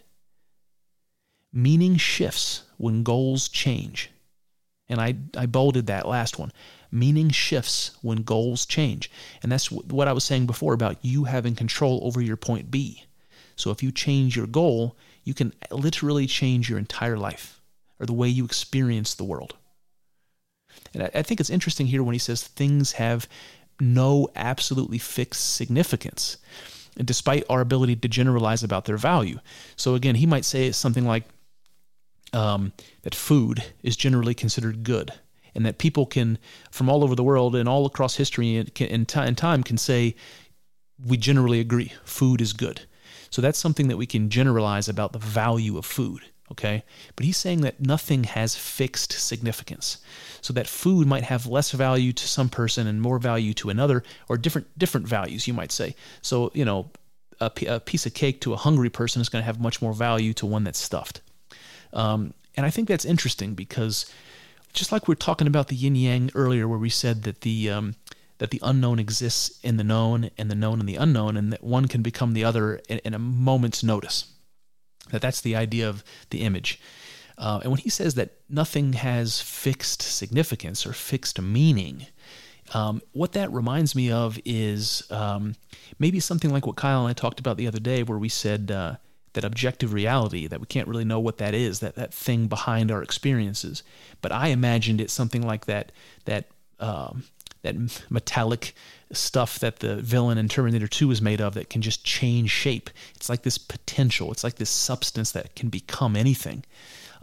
Meaning 1.53 1.97
shifts 1.97 2.63
when 2.77 3.03
goals 3.03 3.49
change. 3.49 4.11
And 4.89 5.01
I, 5.01 5.17
I 5.37 5.47
bolded 5.47 5.87
that 5.87 6.07
last 6.07 6.39
one. 6.39 6.53
Meaning 6.93 7.31
shifts 7.31 7.97
when 8.03 8.23
goals 8.23 8.67
change. 8.67 9.11
And 9.43 9.51
that's 9.51 9.71
what 9.71 10.09
I 10.09 10.13
was 10.13 10.25
saying 10.25 10.47
before 10.47 10.75
about 10.75 11.05
you 11.05 11.25
having 11.25 11.55
control 11.55 12.01
over 12.05 12.21
your 12.21 12.37
point 12.37 12.71
B. 12.71 13.05
So 13.57 13.71
if 13.71 13.83
you 13.83 13.91
change 13.91 14.37
your 14.37 14.47
goal, 14.47 14.97
you 15.27 15.35
can 15.35 15.53
literally 15.71 16.27
change 16.27 16.71
your 16.71 16.79
entire 16.79 17.19
life 17.19 17.61
or 18.01 18.07
the 18.07 18.15
way 18.15 18.29
you 18.29 18.45
experience 18.45 19.13
the 19.13 19.25
world. 19.25 19.57
And 20.95 21.03
I, 21.03 21.11
I 21.17 21.23
think 21.23 21.41
it's 21.41 21.51
interesting 21.51 21.89
here 21.89 22.03
when 22.03 22.15
he 22.15 22.19
says 22.19 22.45
things 22.45 22.93
have 22.93 23.29
no 23.81 24.29
absolutely 24.37 24.99
fixed 24.99 25.55
significance, 25.55 26.39
despite 26.97 27.45
our 27.51 27.61
ability 27.61 27.97
to 27.97 28.09
generalize 28.09 28.63
about 28.63 28.85
their 28.85 28.97
value. 28.97 29.41
So 29.75 29.95
again, 29.95 30.15
he 30.15 30.27
might 30.27 30.45
say 30.45 30.71
something 30.71 31.05
like 31.05 31.25
um, 32.33 32.73
that 33.03 33.15
food 33.15 33.65
is 33.83 33.97
generally 33.97 34.35
considered 34.35 34.85
good, 34.85 35.13
and 35.55 35.67
that 35.67 35.79
people 35.79 36.07
can, 36.07 36.39
from 36.71 36.89
all 36.89 37.03
over 37.03 37.15
the 37.15 37.25
world 37.25 37.57
and 37.57 37.69
all 37.69 37.85
across 37.85 38.15
history 38.17 38.57
and, 38.57 38.71
and, 38.81 39.13
and 39.17 39.39
time, 39.39 39.63
can 39.63 39.79
say 39.79 40.15
we 41.05 41.17
generally 41.17 41.61
agree 41.61 41.93
food 42.05 42.41
is 42.41 42.53
good. 42.53 42.83
So 43.37 43.43
that's 43.43 43.59
something 43.59 43.89
that 43.89 43.99
we 43.99 44.07
can 44.07 44.31
generalize 44.31 44.89
about 44.89 45.13
the 45.13 45.19
value 45.19 45.77
of 45.77 45.85
food 45.85 46.23
okay? 46.53 46.85
But 47.17 47.27
he's 47.27 47.37
saying 47.37 47.61
that 47.63 47.81
nothing 47.81 48.25
has 48.25 48.55
fixed 48.55 49.13
significance. 49.13 49.99
So 50.41 50.55
that 50.55 50.67
food 50.67 51.07
might 51.07 51.25
have 51.25 51.45
less 51.45 51.73
value 51.73 52.13
to 52.15 52.27
some 52.27 52.49
person 52.49 52.87
and 52.87 53.03
more 53.03 53.19
value 53.19 53.53
to 53.55 53.69
another, 53.69 54.05
or 54.29 54.39
different 54.39 54.79
different 54.79 55.07
values, 55.07 55.47
you 55.47 55.53
might 55.53 55.71
say. 55.71 55.95
So, 56.23 56.51
you 56.55 56.65
know, 56.65 56.89
a, 57.41 57.51
piece 57.81 58.07
of 58.07 58.15
cake 58.15 58.41
to 58.43 58.55
a 58.55 58.57
hungry 58.57 58.89
person 58.89 59.21
is 59.21 59.29
going 59.29 59.43
to 59.43 59.47
have 59.47 59.61
much 59.61 59.83
more 59.83 59.93
value 59.93 60.33
to 60.35 60.47
one 60.47 60.65
that's 60.65 60.79
stuffed. 60.79 61.21
Um, 61.93 62.33
and 62.57 62.65
I 62.65 62.71
think 62.71 62.89
that's 62.89 63.05
interesting 63.05 63.55
because 63.55 64.11
just 64.73 64.93
like 64.93 65.09
we 65.09 65.13
are 65.13 65.17
talking 65.27 65.49
about 65.49 65.69
the 65.69 65.77
yin 65.77 65.97
yang 65.97 66.31
earlier, 66.35 66.67
where 66.69 66.79
we 66.79 66.91
said 66.91 67.25
that 67.25 67.41
the 67.43 67.71
um, 67.71 67.97
that 68.39 68.51
the 68.51 68.61
unknown 68.63 68.99
exists 68.99 69.59
in 69.63 69.77
the 69.77 69.85
known 69.85 70.31
and 70.37 70.51
the 70.51 70.55
known 70.55 70.81
in 70.81 70.87
the 70.87 70.97
unknown, 70.97 71.37
and 71.37 71.53
that 71.53 71.65
one 71.65 71.89
can 71.89 72.03
become 72.03 72.35
the 72.35 72.45
other 72.45 72.81
in, 72.89 72.99
in 72.99 73.15
a 73.15 73.19
moment's 73.19 73.83
notice. 73.83 74.33
That 75.11 75.23
that's 75.23 75.41
the 75.41 75.57
idea 75.57 75.89
of 75.89 76.03
the 76.31 76.43
image. 76.43 76.81
Uh, 77.39 77.61
and 77.63 77.71
when 77.71 77.81
he 77.81 77.91
says 77.91 78.15
that 78.15 78.31
nothing 78.49 78.95
has 78.95 79.41
fixed 79.41 80.03
significance 80.03 80.87
or 80.87 80.93
fixed 80.93 81.41
meaning, 81.41 82.07
um, 82.75 83.01
what 83.13 83.33
that 83.33 83.53
reminds 83.53 83.95
me 83.95 84.11
of 84.11 84.39
is 84.45 85.07
um, 85.11 85.55
maybe 85.99 86.19
something 86.19 86.51
like 86.51 86.67
what 86.67 86.77
Kyle 86.77 87.01
and 87.01 87.11
I 87.11 87.13
talked 87.13 87.39
about 87.39 87.57
the 87.57 87.69
other 87.69 87.79
day, 87.79 88.03
where 88.03 88.19
we 88.19 88.29
said 88.29 88.71
uh, 88.71 88.97
that 89.35 89.45
objective 89.45 89.93
reality, 89.93 90.47
that 90.47 90.61
we 90.61 90.67
can't 90.67 90.89
really 90.89 91.05
know 91.05 91.21
what 91.21 91.39
that 91.39 91.55
is, 91.55 91.81
that, 91.81 91.95
that 91.95 92.13
thing 92.13 92.49
behind 92.49 92.91
our 92.91 93.03
experiences. 93.03 93.83
But 94.21 94.33
I 94.33 94.49
imagined 94.49 95.01
it 95.01 95.11
something 95.11 95.43
like 95.47 95.67
that, 95.67 95.93
that, 96.25 96.47
um, 96.81 97.25
that 97.67 98.05
metallic 98.11 98.75
stuff 99.13 99.59
that 99.61 99.81
the 99.81 99.97
villain 99.97 100.39
in 100.39 100.49
Terminator 100.49 100.89
2 100.89 101.11
is 101.11 101.23
made 101.23 101.41
of 101.41 101.55
that 101.55 101.71
can 101.71 101.83
just 101.83 102.05
change 102.05 102.51
shape. 102.51 102.91
It's 103.15 103.29
like 103.29 103.43
this 103.43 103.59
potential, 103.59 104.33
it's 104.33 104.45
like 104.45 104.57
this 104.57 104.71
substance 104.71 105.33
that 105.33 105.55
can 105.55 105.69
become 105.69 106.17
anything. 106.17 106.65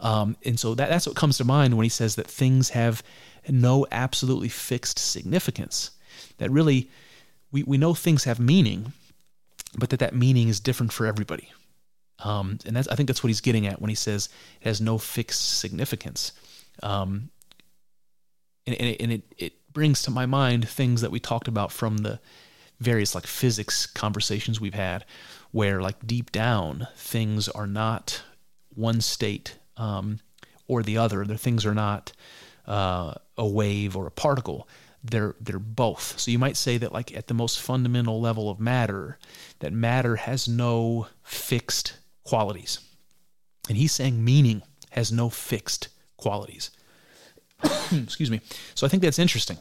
Um, 0.00 0.36
and 0.44 0.58
so 0.58 0.74
that, 0.74 0.88
that's 0.88 1.06
what 1.06 1.16
comes 1.16 1.38
to 1.38 1.44
mind 1.44 1.76
when 1.76 1.84
he 1.84 1.90
says 1.90 2.16
that 2.16 2.26
things 2.26 2.70
have 2.70 3.02
no 3.48 3.86
absolutely 3.90 4.48
fixed 4.48 4.98
significance. 4.98 5.90
That 6.38 6.50
really, 6.50 6.90
we, 7.52 7.62
we 7.62 7.78
know 7.78 7.94
things 7.94 8.24
have 8.24 8.40
meaning, 8.40 8.92
but 9.76 9.90
that 9.90 10.00
that 10.00 10.14
meaning 10.14 10.48
is 10.48 10.60
different 10.60 10.92
for 10.92 11.06
everybody. 11.06 11.52
Um, 12.20 12.58
and 12.64 12.76
that's, 12.76 12.88
I 12.88 12.94
think 12.94 13.08
that's 13.08 13.22
what 13.22 13.28
he's 13.28 13.40
getting 13.40 13.66
at 13.66 13.80
when 13.80 13.88
he 13.88 13.94
says 13.94 14.28
it 14.60 14.66
has 14.66 14.80
no 14.80 14.98
fixed 14.98 15.58
significance. 15.58 16.32
Um, 16.82 17.30
and, 18.66 18.74
and, 18.76 18.88
it, 18.88 19.00
and 19.00 19.12
it, 19.12 19.22
it 19.36 19.52
brings 19.74 20.02
to 20.02 20.10
my 20.10 20.24
mind 20.24 20.68
things 20.68 21.02
that 21.02 21.10
we 21.10 21.20
talked 21.20 21.48
about 21.48 21.70
from 21.70 21.98
the 21.98 22.20
various 22.80 23.14
like 23.14 23.26
physics 23.26 23.86
conversations 23.86 24.60
we've 24.60 24.74
had, 24.74 25.04
where 25.50 25.82
like 25.82 26.06
deep 26.06 26.32
down 26.32 26.88
things 26.96 27.48
are 27.48 27.66
not 27.66 28.22
one 28.74 29.00
state 29.00 29.58
um, 29.76 30.20
or 30.66 30.82
the 30.82 30.96
other. 30.96 31.24
The 31.24 31.38
things 31.38 31.66
are 31.66 31.74
not 31.74 32.12
uh, 32.66 33.14
a 33.36 33.46
wave 33.46 33.96
or 33.96 34.06
a 34.06 34.10
particle. 34.10 34.68
They're 35.02 35.34
they're 35.40 35.58
both. 35.58 36.18
So 36.18 36.30
you 36.30 36.38
might 36.38 36.56
say 36.56 36.78
that 36.78 36.92
like 36.92 37.14
at 37.14 37.26
the 37.26 37.34
most 37.34 37.60
fundamental 37.60 38.20
level 38.20 38.48
of 38.48 38.58
matter, 38.58 39.18
that 39.58 39.72
matter 39.72 40.16
has 40.16 40.48
no 40.48 41.08
fixed 41.22 41.98
qualities, 42.24 42.80
and 43.68 43.76
he's 43.76 43.92
saying 43.92 44.24
meaning 44.24 44.62
has 44.90 45.12
no 45.12 45.28
fixed 45.28 45.88
qualities. 46.16 46.70
Excuse 47.92 48.30
me. 48.30 48.40
So 48.74 48.86
I 48.86 48.90
think 48.90 49.02
that's 49.02 49.18
interesting. 49.18 49.58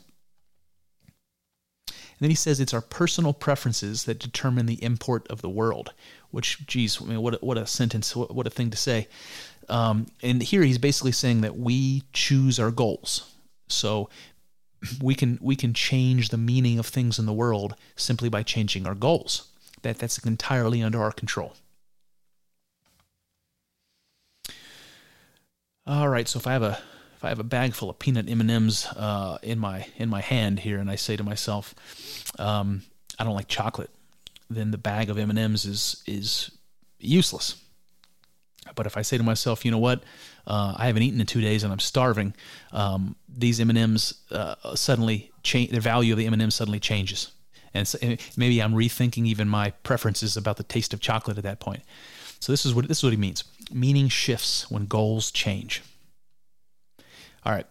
And 1.88 2.20
then 2.20 2.30
he 2.30 2.36
says 2.36 2.60
it's 2.60 2.74
our 2.74 2.82
personal 2.82 3.34
preferences 3.34 4.04
that 4.06 4.20
determine 4.20 4.66
the 4.66 4.82
import 4.84 5.28
of 5.30 5.42
the 5.42 5.50
world. 5.50 5.94
Which, 6.32 6.66
geez, 6.68 7.02
I 7.02 7.06
mean, 7.06 7.22
what 7.22 7.36
a, 7.36 7.38
what 7.38 7.58
a 7.58 7.68
sentence, 7.68 8.16
what, 8.16 8.34
what 8.34 8.48
a 8.48 8.52
thing 8.52 8.70
to 8.70 8.78
say. 8.78 9.08
Um, 9.70 10.08
and 10.22 10.42
here 10.42 10.64
he's 10.64 10.78
basically 10.78 11.12
saying 11.12 11.42
that 11.42 11.58
we 11.58 12.04
choose 12.14 12.60
our 12.60 12.72
goals. 12.72 13.32
So 13.68 14.10
we 15.02 15.16
can 15.16 15.40
we 15.42 15.56
can 15.56 15.74
change 15.74 16.30
the 16.30 16.38
meaning 16.38 16.80
of 16.80 16.86
things 16.86 17.18
in 17.18 17.26
the 17.26 17.34
world 17.34 17.76
simply 17.96 18.30
by 18.30 18.44
changing 18.44 18.86
our 18.86 18.96
goals. 18.96 19.48
That 19.82 20.00
that's 20.00 20.18
entirely 20.20 20.82
under 20.82 21.02
our 21.02 21.12
control. 21.12 21.54
All 25.86 26.08
right, 26.08 26.28
so 26.28 26.40
if 26.40 26.48
I 26.48 26.54
have 26.54 26.64
a 26.64 26.80
if 27.24 27.28
I 27.28 27.30
have 27.30 27.40
a 27.40 27.46
bag 27.46 27.74
full 27.74 27.90
of 27.90 28.00
peanut 28.00 28.30
M 28.30 28.42
and 28.42 28.52
M's 28.52 28.86
uh, 28.86 29.38
in 29.42 29.58
my 29.58 29.88
in 29.96 30.10
my 30.10 30.20
hand 30.20 30.60
here, 30.60 30.78
and 30.78 30.92
I 30.92 30.96
say 30.98 31.16
to 31.16 31.24
myself, 31.24 31.74
um, 32.38 32.84
I 33.18 33.24
don't 33.24 33.34
like 33.34 33.48
chocolate, 33.48 33.90
then 34.50 34.72
the 34.72 34.78
bag 34.78 35.10
of 35.10 35.18
M 35.18 35.30
and 35.30 35.40
M's 35.40 35.64
is 35.64 36.04
is 36.06 36.52
useless. 37.00 37.56
But 38.76 38.88
if 38.88 38.98
I 38.98 39.04
say 39.04 39.18
to 39.18 39.24
myself, 39.24 39.64
you 39.64 39.72
know 39.72 39.78
what, 39.78 40.04
uh, 40.46 40.74
I 40.76 40.88
haven't 40.88 41.04
eaten 41.04 41.22
in 41.22 41.26
two 41.26 41.40
days 41.40 41.64
and 41.64 41.72
I'm 41.72 41.80
starving, 41.80 42.34
um, 42.74 43.16
these 43.30 43.58
M 43.62 43.70
and 43.70 43.80
M's 43.80 44.16
uh, 44.30 44.76
suddenly 44.76 45.32
change. 45.44 45.72
The 45.72 45.80
value 45.80 46.12
of 46.12 46.20
the 46.20 46.26
M 46.26 46.34
and 46.34 46.42
M's 46.42 46.56
suddenly 46.56 46.82
changes, 46.82 47.32
and 47.74 47.88
so 47.88 48.00
maybe 48.36 48.62
I'm 48.62 48.74
rethinking 48.74 49.28
even 49.28 49.48
my 49.48 49.70
preferences 49.84 50.36
about 50.36 50.58
the 50.58 50.64
taste 50.64 50.94
of 50.94 51.00
chocolate 51.00 51.38
at 51.38 51.46
that 51.46 51.62
point. 51.62 51.84
So 52.42 52.52
this 52.52 52.66
is 52.66 52.74
what 52.74 52.90
this 52.90 52.98
is 52.98 53.04
what 53.06 53.14
he 53.14 53.18
means. 53.18 53.46
Meaning 53.72 54.10
shifts 54.10 54.70
when 54.70 54.88
goals 54.88 55.32
change. 55.32 55.84
All 57.46 57.54
right. 57.54 57.68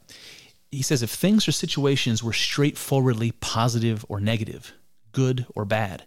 He 0.70 0.82
says 0.82 1.02
if 1.02 1.10
things 1.10 1.46
or 1.46 1.52
situations 1.52 2.22
were 2.22 2.32
straightforwardly 2.32 3.32
positive 3.32 4.04
or 4.08 4.20
negative, 4.20 4.72
good 5.12 5.46
or 5.54 5.64
bad, 5.64 6.04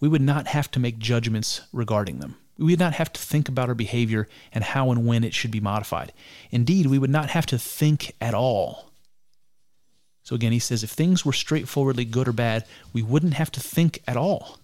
we 0.00 0.08
would 0.08 0.20
not 0.20 0.48
have 0.48 0.70
to 0.72 0.80
make 0.80 0.98
judgments 0.98 1.62
regarding 1.72 2.18
them. 2.18 2.36
We 2.58 2.72
would 2.72 2.78
not 2.78 2.94
have 2.94 3.12
to 3.14 3.20
think 3.20 3.48
about 3.48 3.68
our 3.68 3.74
behavior 3.74 4.28
and 4.52 4.62
how 4.62 4.90
and 4.90 5.06
when 5.06 5.24
it 5.24 5.34
should 5.34 5.50
be 5.50 5.60
modified. 5.60 6.12
Indeed, 6.50 6.86
we 6.86 6.98
would 6.98 7.10
not 7.10 7.30
have 7.30 7.46
to 7.46 7.58
think 7.58 8.14
at 8.20 8.34
all. 8.34 8.90
So 10.22 10.36
again, 10.36 10.52
he 10.52 10.58
says 10.58 10.84
if 10.84 10.90
things 10.90 11.24
were 11.24 11.32
straightforwardly 11.32 12.04
good 12.04 12.28
or 12.28 12.32
bad, 12.32 12.64
we 12.92 13.02
wouldn't 13.02 13.34
have 13.34 13.50
to 13.52 13.60
think 13.60 14.02
at 14.06 14.16
all. 14.16 14.58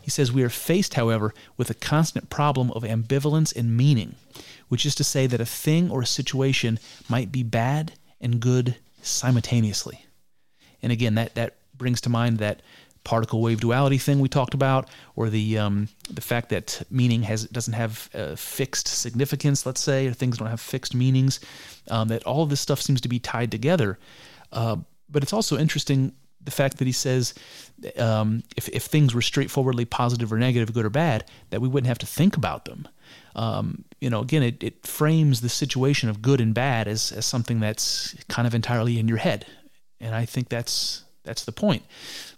He 0.00 0.10
says 0.10 0.32
we 0.32 0.42
are 0.42 0.48
faced, 0.48 0.94
however, 0.94 1.34
with 1.56 1.70
a 1.70 1.74
constant 1.74 2.30
problem 2.30 2.70
of 2.72 2.82
ambivalence 2.82 3.54
and 3.54 3.76
meaning 3.76 4.14
which 4.68 4.86
is 4.86 4.94
to 4.94 5.04
say 5.04 5.26
that 5.26 5.40
a 5.40 5.46
thing 5.46 5.90
or 5.90 6.02
a 6.02 6.06
situation 6.06 6.78
might 7.08 7.32
be 7.32 7.42
bad 7.42 7.92
and 8.20 8.40
good 8.40 8.76
simultaneously. 9.02 10.04
And 10.82 10.92
again, 10.92 11.14
that, 11.16 11.34
that 11.34 11.56
brings 11.76 12.00
to 12.02 12.10
mind 12.10 12.38
that 12.38 12.62
particle 13.04 13.40
wave 13.40 13.60
duality 13.60 13.96
thing 13.96 14.20
we 14.20 14.28
talked 14.28 14.54
about, 14.54 14.88
or 15.16 15.30
the 15.30 15.58
um, 15.58 15.88
the 16.10 16.20
fact 16.20 16.50
that 16.50 16.82
meaning 16.90 17.22
has 17.22 17.44
doesn't 17.44 17.72
have 17.72 18.10
a 18.12 18.36
fixed 18.36 18.86
significance. 18.86 19.64
Let's 19.64 19.80
say, 19.80 20.06
or 20.06 20.12
things 20.12 20.38
don't 20.38 20.48
have 20.48 20.60
fixed 20.60 20.94
meanings. 20.94 21.40
Um, 21.90 22.08
that 22.08 22.24
all 22.24 22.42
of 22.42 22.50
this 22.50 22.60
stuff 22.60 22.80
seems 22.82 23.00
to 23.00 23.08
be 23.08 23.18
tied 23.18 23.50
together. 23.50 23.98
Uh, 24.52 24.76
but 25.08 25.22
it's 25.22 25.32
also 25.32 25.56
interesting 25.56 26.12
the 26.44 26.50
fact 26.50 26.78
that 26.78 26.84
he 26.86 26.92
says 26.92 27.34
um, 27.96 28.42
if 28.56 28.68
if 28.68 28.84
things 28.84 29.14
were 29.14 29.22
straightforwardly 29.22 29.86
positive 29.86 30.32
or 30.32 30.38
negative, 30.38 30.74
good 30.74 30.84
or 30.84 30.90
bad, 30.90 31.24
that 31.50 31.60
we 31.60 31.68
wouldn't 31.68 31.88
have 31.88 31.98
to 31.98 32.06
think 32.06 32.36
about 32.36 32.66
them 32.66 32.88
um, 33.38 33.84
you 34.00 34.10
know, 34.10 34.20
again, 34.20 34.42
it, 34.42 34.64
it 34.64 34.84
frames 34.84 35.40
the 35.40 35.48
situation 35.48 36.08
of 36.08 36.20
good 36.20 36.40
and 36.40 36.52
bad 36.52 36.88
as, 36.88 37.12
as 37.12 37.24
something 37.24 37.60
that's 37.60 38.12
kind 38.28 38.48
of 38.48 38.54
entirely 38.54 38.98
in 38.98 39.06
your 39.06 39.18
head. 39.18 39.46
And 40.00 40.12
I 40.12 40.24
think 40.24 40.48
that's 40.48 41.04
that's 41.22 41.44
the 41.44 41.52
point. 41.52 41.84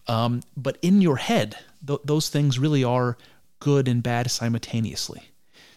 Um, 0.09 0.43
but 0.56 0.77
in 0.82 1.01
your 1.01 1.16
head, 1.16 1.56
th- 1.86 2.01
those 2.05 2.28
things 2.28 2.59
really 2.59 2.85
are 2.85 3.16
good 3.60 3.89
and 3.89 4.02
bad 4.02 4.31
simultaneously. 4.31 5.31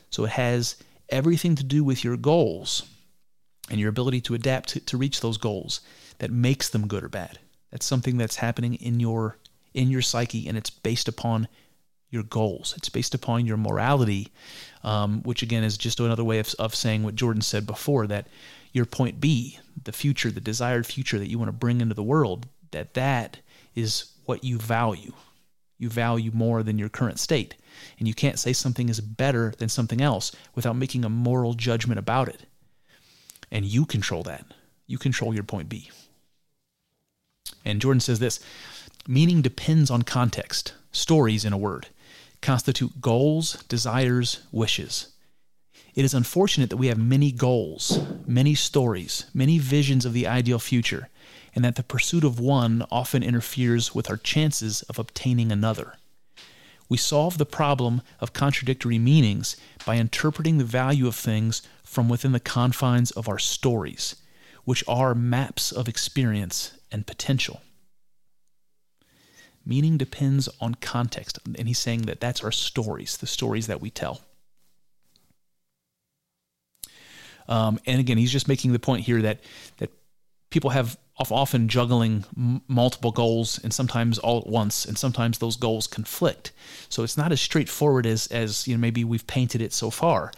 So 0.09 0.25
it 0.25 0.31
has 0.31 0.75
everything 1.07 1.55
to 1.55 1.63
do 1.63 1.85
with 1.85 2.03
your 2.03 2.17
goals 2.17 2.83
and 3.69 3.79
your 3.79 3.89
ability 3.89 4.19
to 4.21 4.33
adapt 4.33 4.69
to, 4.69 4.81
to 4.81 4.97
reach 4.97 5.21
those 5.21 5.37
goals 5.37 5.79
that 6.17 6.31
makes 6.31 6.67
them 6.67 6.85
good 6.85 7.03
or 7.03 7.09
bad. 7.09 7.39
That's 7.71 7.85
something 7.85 8.17
that's 8.17 8.37
happening 8.37 8.75
in 8.75 8.99
your 8.99 9.37
in 9.73 9.89
your 9.89 10.01
psyche, 10.01 10.47
and 10.49 10.57
it's 10.57 10.69
based 10.69 11.07
upon 11.07 11.47
your 12.13 12.23
goals. 12.23 12.75
It's 12.77 12.89
based 12.89 13.15
upon 13.15 13.47
your 13.47 13.57
morality, 13.57 14.29
um, 14.83 15.23
which 15.23 15.41
again 15.41 15.63
is 15.63 15.77
just 15.77 15.99
another 15.99 16.23
way 16.23 16.37
of, 16.37 16.53
of 16.59 16.75
saying 16.75 17.03
what 17.03 17.15
Jordan 17.15 17.41
said 17.41 17.65
before 17.65 18.05
that 18.07 18.27
your 18.71 18.85
point 18.85 19.19
B, 19.19 19.59
the 19.83 19.91
future, 19.91 20.31
the 20.31 20.39
desired 20.39 20.85
future 20.85 21.17
that 21.17 21.29
you 21.29 21.39
want 21.39 21.49
to 21.49 21.53
bring 21.57 21.81
into 21.81 21.95
the 21.95 22.03
world, 22.03 22.45
that 22.71 22.93
that 22.93 23.39
is 23.75 24.11
what 24.25 24.43
you 24.43 24.59
value. 24.59 25.13
You 25.79 25.89
value 25.89 26.31
more 26.33 26.61
than 26.61 26.77
your 26.77 26.89
current 26.89 27.19
state. 27.19 27.55
And 27.97 28.07
you 28.07 28.13
can't 28.13 28.39
say 28.39 28.53
something 28.53 28.89
is 28.89 29.01
better 29.01 29.53
than 29.57 29.69
something 29.69 29.99
else 29.99 30.31
without 30.53 30.75
making 30.75 31.03
a 31.03 31.09
moral 31.09 31.55
judgment 31.55 31.97
about 31.97 32.29
it. 32.29 32.45
And 33.51 33.65
you 33.65 33.85
control 33.85 34.23
that. 34.23 34.45
You 34.85 34.99
control 34.99 35.33
your 35.33 35.43
point 35.43 35.67
B. 35.67 35.89
And 37.65 37.81
Jordan 37.81 37.99
says 37.99 38.19
this 38.19 38.39
meaning 39.07 39.41
depends 39.41 39.89
on 39.89 40.03
context. 40.03 40.73
Stories, 40.91 41.43
in 41.43 41.53
a 41.53 41.57
word, 41.57 41.87
constitute 42.43 43.01
goals, 43.01 43.63
desires, 43.63 44.41
wishes. 44.51 45.07
It 45.95 46.05
is 46.05 46.13
unfortunate 46.13 46.69
that 46.69 46.77
we 46.77 46.87
have 46.87 46.97
many 46.97 47.31
goals, 47.31 47.99
many 48.27 48.53
stories, 48.53 49.25
many 49.33 49.57
visions 49.57 50.05
of 50.05 50.13
the 50.13 50.27
ideal 50.27 50.59
future, 50.59 51.09
and 51.55 51.63
that 51.63 51.75
the 51.75 51.83
pursuit 51.83 52.23
of 52.23 52.39
one 52.39 52.85
often 52.91 53.23
interferes 53.23 53.95
with 53.95 54.09
our 54.09 54.17
chances 54.17 54.81
of 54.83 54.99
obtaining 54.99 55.51
another. 55.51 55.95
We 56.89 56.97
solve 56.97 57.37
the 57.37 57.45
problem 57.45 58.01
of 58.19 58.33
contradictory 58.33 58.99
meanings 58.99 59.55
by 59.85 59.95
interpreting 59.95 60.57
the 60.57 60.63
value 60.63 61.07
of 61.07 61.15
things 61.15 61.61
from 61.83 62.09
within 62.09 62.33
the 62.33 62.39
confines 62.39 63.11
of 63.11 63.29
our 63.29 63.39
stories, 63.39 64.15
which 64.65 64.83
are 64.87 65.15
maps 65.15 65.71
of 65.71 65.87
experience 65.87 66.77
and 66.91 67.07
potential. 67.07 67.61
Meaning 69.65 69.97
depends 69.97 70.49
on 70.59 70.75
context, 70.75 71.39
and 71.57 71.67
he's 71.67 71.79
saying 71.79 72.01
that 72.03 72.19
that's 72.19 72.43
our 72.43 72.51
stories, 72.51 73.17
the 73.17 73.27
stories 73.27 73.67
that 73.67 73.81
we 73.81 73.89
tell. 73.89 74.21
Um, 77.47 77.79
and 77.85 77.99
again, 77.99 78.17
he's 78.17 78.31
just 78.31 78.47
making 78.47 78.73
the 78.73 78.79
point 78.79 79.05
here 79.05 79.21
that 79.21 79.39
that 79.77 79.91
people 80.49 80.71
have 80.71 80.97
often 81.17 81.67
juggling 81.67 82.25
m- 82.37 82.61
multiple 82.67 83.11
goals 83.11 83.59
and 83.63 83.73
sometimes 83.73 84.19
all 84.19 84.39
at 84.39 84.47
once, 84.47 84.85
and 84.85 84.97
sometimes 84.97 85.37
those 85.37 85.55
goals 85.55 85.87
conflict. 85.87 86.51
So 86.89 87.03
it's 87.03 87.17
not 87.17 87.31
as 87.31 87.41
straightforward 87.41 88.05
as 88.05 88.27
as 88.27 88.67
you 88.67 88.75
know 88.75 88.81
maybe 88.81 89.03
we've 89.03 89.27
painted 89.27 89.61
it 89.61 89.73
so 89.73 89.89
far. 89.89 90.31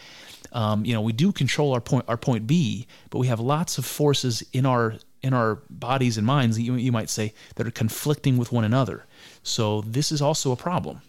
Um, 0.52 0.86
you 0.86 0.94
know, 0.94 1.02
we 1.02 1.14
do 1.14 1.32
control 1.32 1.74
our 1.74 1.82
point 1.82 2.06
our 2.08 2.18
point 2.18 2.48
B, 2.48 2.88
but 3.10 3.20
we 3.20 3.28
have 3.28 3.40
lots 3.40 3.78
of 3.78 3.86
forces 3.86 4.44
in 4.54 4.66
our 4.66 4.96
in 5.22 5.34
our 5.34 5.56
bodies 5.72 6.20
and 6.20 6.28
minds, 6.28 6.60
you, 6.60 6.76
you 6.76 6.92
might 6.92 7.10
say, 7.10 7.34
that 7.56 7.66
are 7.66 7.72
conflicting 7.72 8.38
with 8.38 8.52
one 8.52 8.64
another. 8.64 9.06
So 9.46 9.82
this 9.82 10.12
is 10.12 10.22
also 10.22 10.52
a 10.52 10.58
problem. 10.58 11.02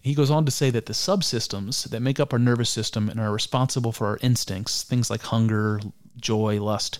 He 0.00 0.14
goes 0.14 0.30
on 0.30 0.44
to 0.46 0.50
say 0.50 0.70
that 0.70 0.86
the 0.86 0.94
subsystems 0.94 1.88
that 1.90 2.00
make 2.00 2.18
up 2.18 2.32
our 2.32 2.38
nervous 2.38 2.70
system 2.70 3.08
and 3.08 3.20
are 3.20 3.30
responsible 3.30 3.92
for 3.92 4.06
our 4.06 4.18
instincts, 4.20 4.82
things 4.82 5.10
like 5.10 5.22
hunger, 5.22 5.80
joy, 6.16 6.60
lust, 6.60 6.98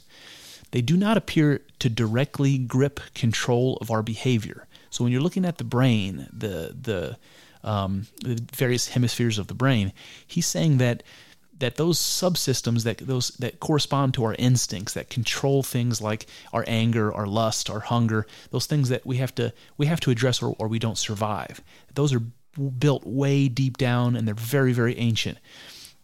they 0.71 0.83
do 0.83 0.97
not 0.97 1.17
appear 1.17 1.63
to 1.81 1.89
directly 1.89 2.59
grip 2.59 3.01
control 3.15 3.79
of 3.81 3.91
our 3.91 4.03
behavior. 4.03 4.69
So 4.91 5.03
when 5.03 5.13
you're 5.13 5.23
looking 5.23 5.47
at 5.47 5.59
the 5.59 5.65
brain, 5.65 6.29
the 6.33 6.77
the, 6.81 7.17
um, 7.69 8.07
the 8.23 8.41
various 8.55 8.89
hemispheres 8.89 9.39
of 9.39 9.49
the 9.49 9.55
brain, 9.55 9.93
he's 10.27 10.47
saying 10.47 10.79
that 10.79 11.03
that 11.63 11.77
those 11.77 11.99
subsystems 11.99 12.85
that 12.85 12.99
those 12.99 13.31
that 13.39 13.59
correspond 13.61 14.13
to 14.13 14.25
our 14.25 14.35
instincts 14.39 14.93
that 14.95 15.09
control 15.09 15.63
things 15.63 16.01
like 16.01 16.27
our 16.53 16.65
anger 16.67 17.13
our 17.13 17.27
lust 17.27 17.71
our 17.71 17.81
hunger 17.81 18.27
those 18.51 18.67
things 18.67 18.89
that 18.89 19.07
we 19.07 19.17
have 19.17 19.35
to 19.35 19.53
we 19.79 19.87
have 19.87 20.01
to 20.01 20.11
address 20.11 20.43
or, 20.43 20.55
or 20.59 20.69
we 20.69 20.79
don't 20.79 20.99
survive 20.99 21.63
those 21.95 22.13
are 22.13 22.23
built 22.79 23.07
way 23.07 23.49
deep 23.49 23.79
down 23.79 24.17
and 24.17 24.27
they're 24.27 24.35
very, 24.35 24.73
very 24.73 24.97
ancient. 24.99 25.39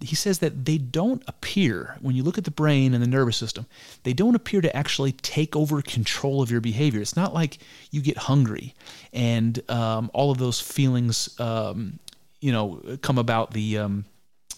He 0.00 0.14
says 0.14 0.38
that 0.38 0.64
they 0.64 0.78
don't 0.78 1.24
appear, 1.26 1.96
when 2.00 2.14
you 2.14 2.22
look 2.22 2.38
at 2.38 2.44
the 2.44 2.52
brain 2.52 2.94
and 2.94 3.02
the 3.02 3.08
nervous 3.08 3.36
system, 3.36 3.66
they 4.04 4.12
don't 4.12 4.36
appear 4.36 4.60
to 4.60 4.74
actually 4.76 5.10
take 5.10 5.56
over 5.56 5.82
control 5.82 6.40
of 6.40 6.52
your 6.52 6.60
behavior. 6.60 7.00
It's 7.00 7.16
not 7.16 7.34
like 7.34 7.58
you 7.90 8.00
get 8.00 8.16
hungry 8.16 8.74
and 9.12 9.60
um, 9.68 10.08
all 10.14 10.30
of 10.30 10.38
those 10.38 10.60
feelings, 10.60 11.38
um, 11.40 11.98
you 12.40 12.52
know, 12.52 12.80
come 13.02 13.18
about 13.18 13.52
the. 13.52 13.78
Um, 13.78 14.04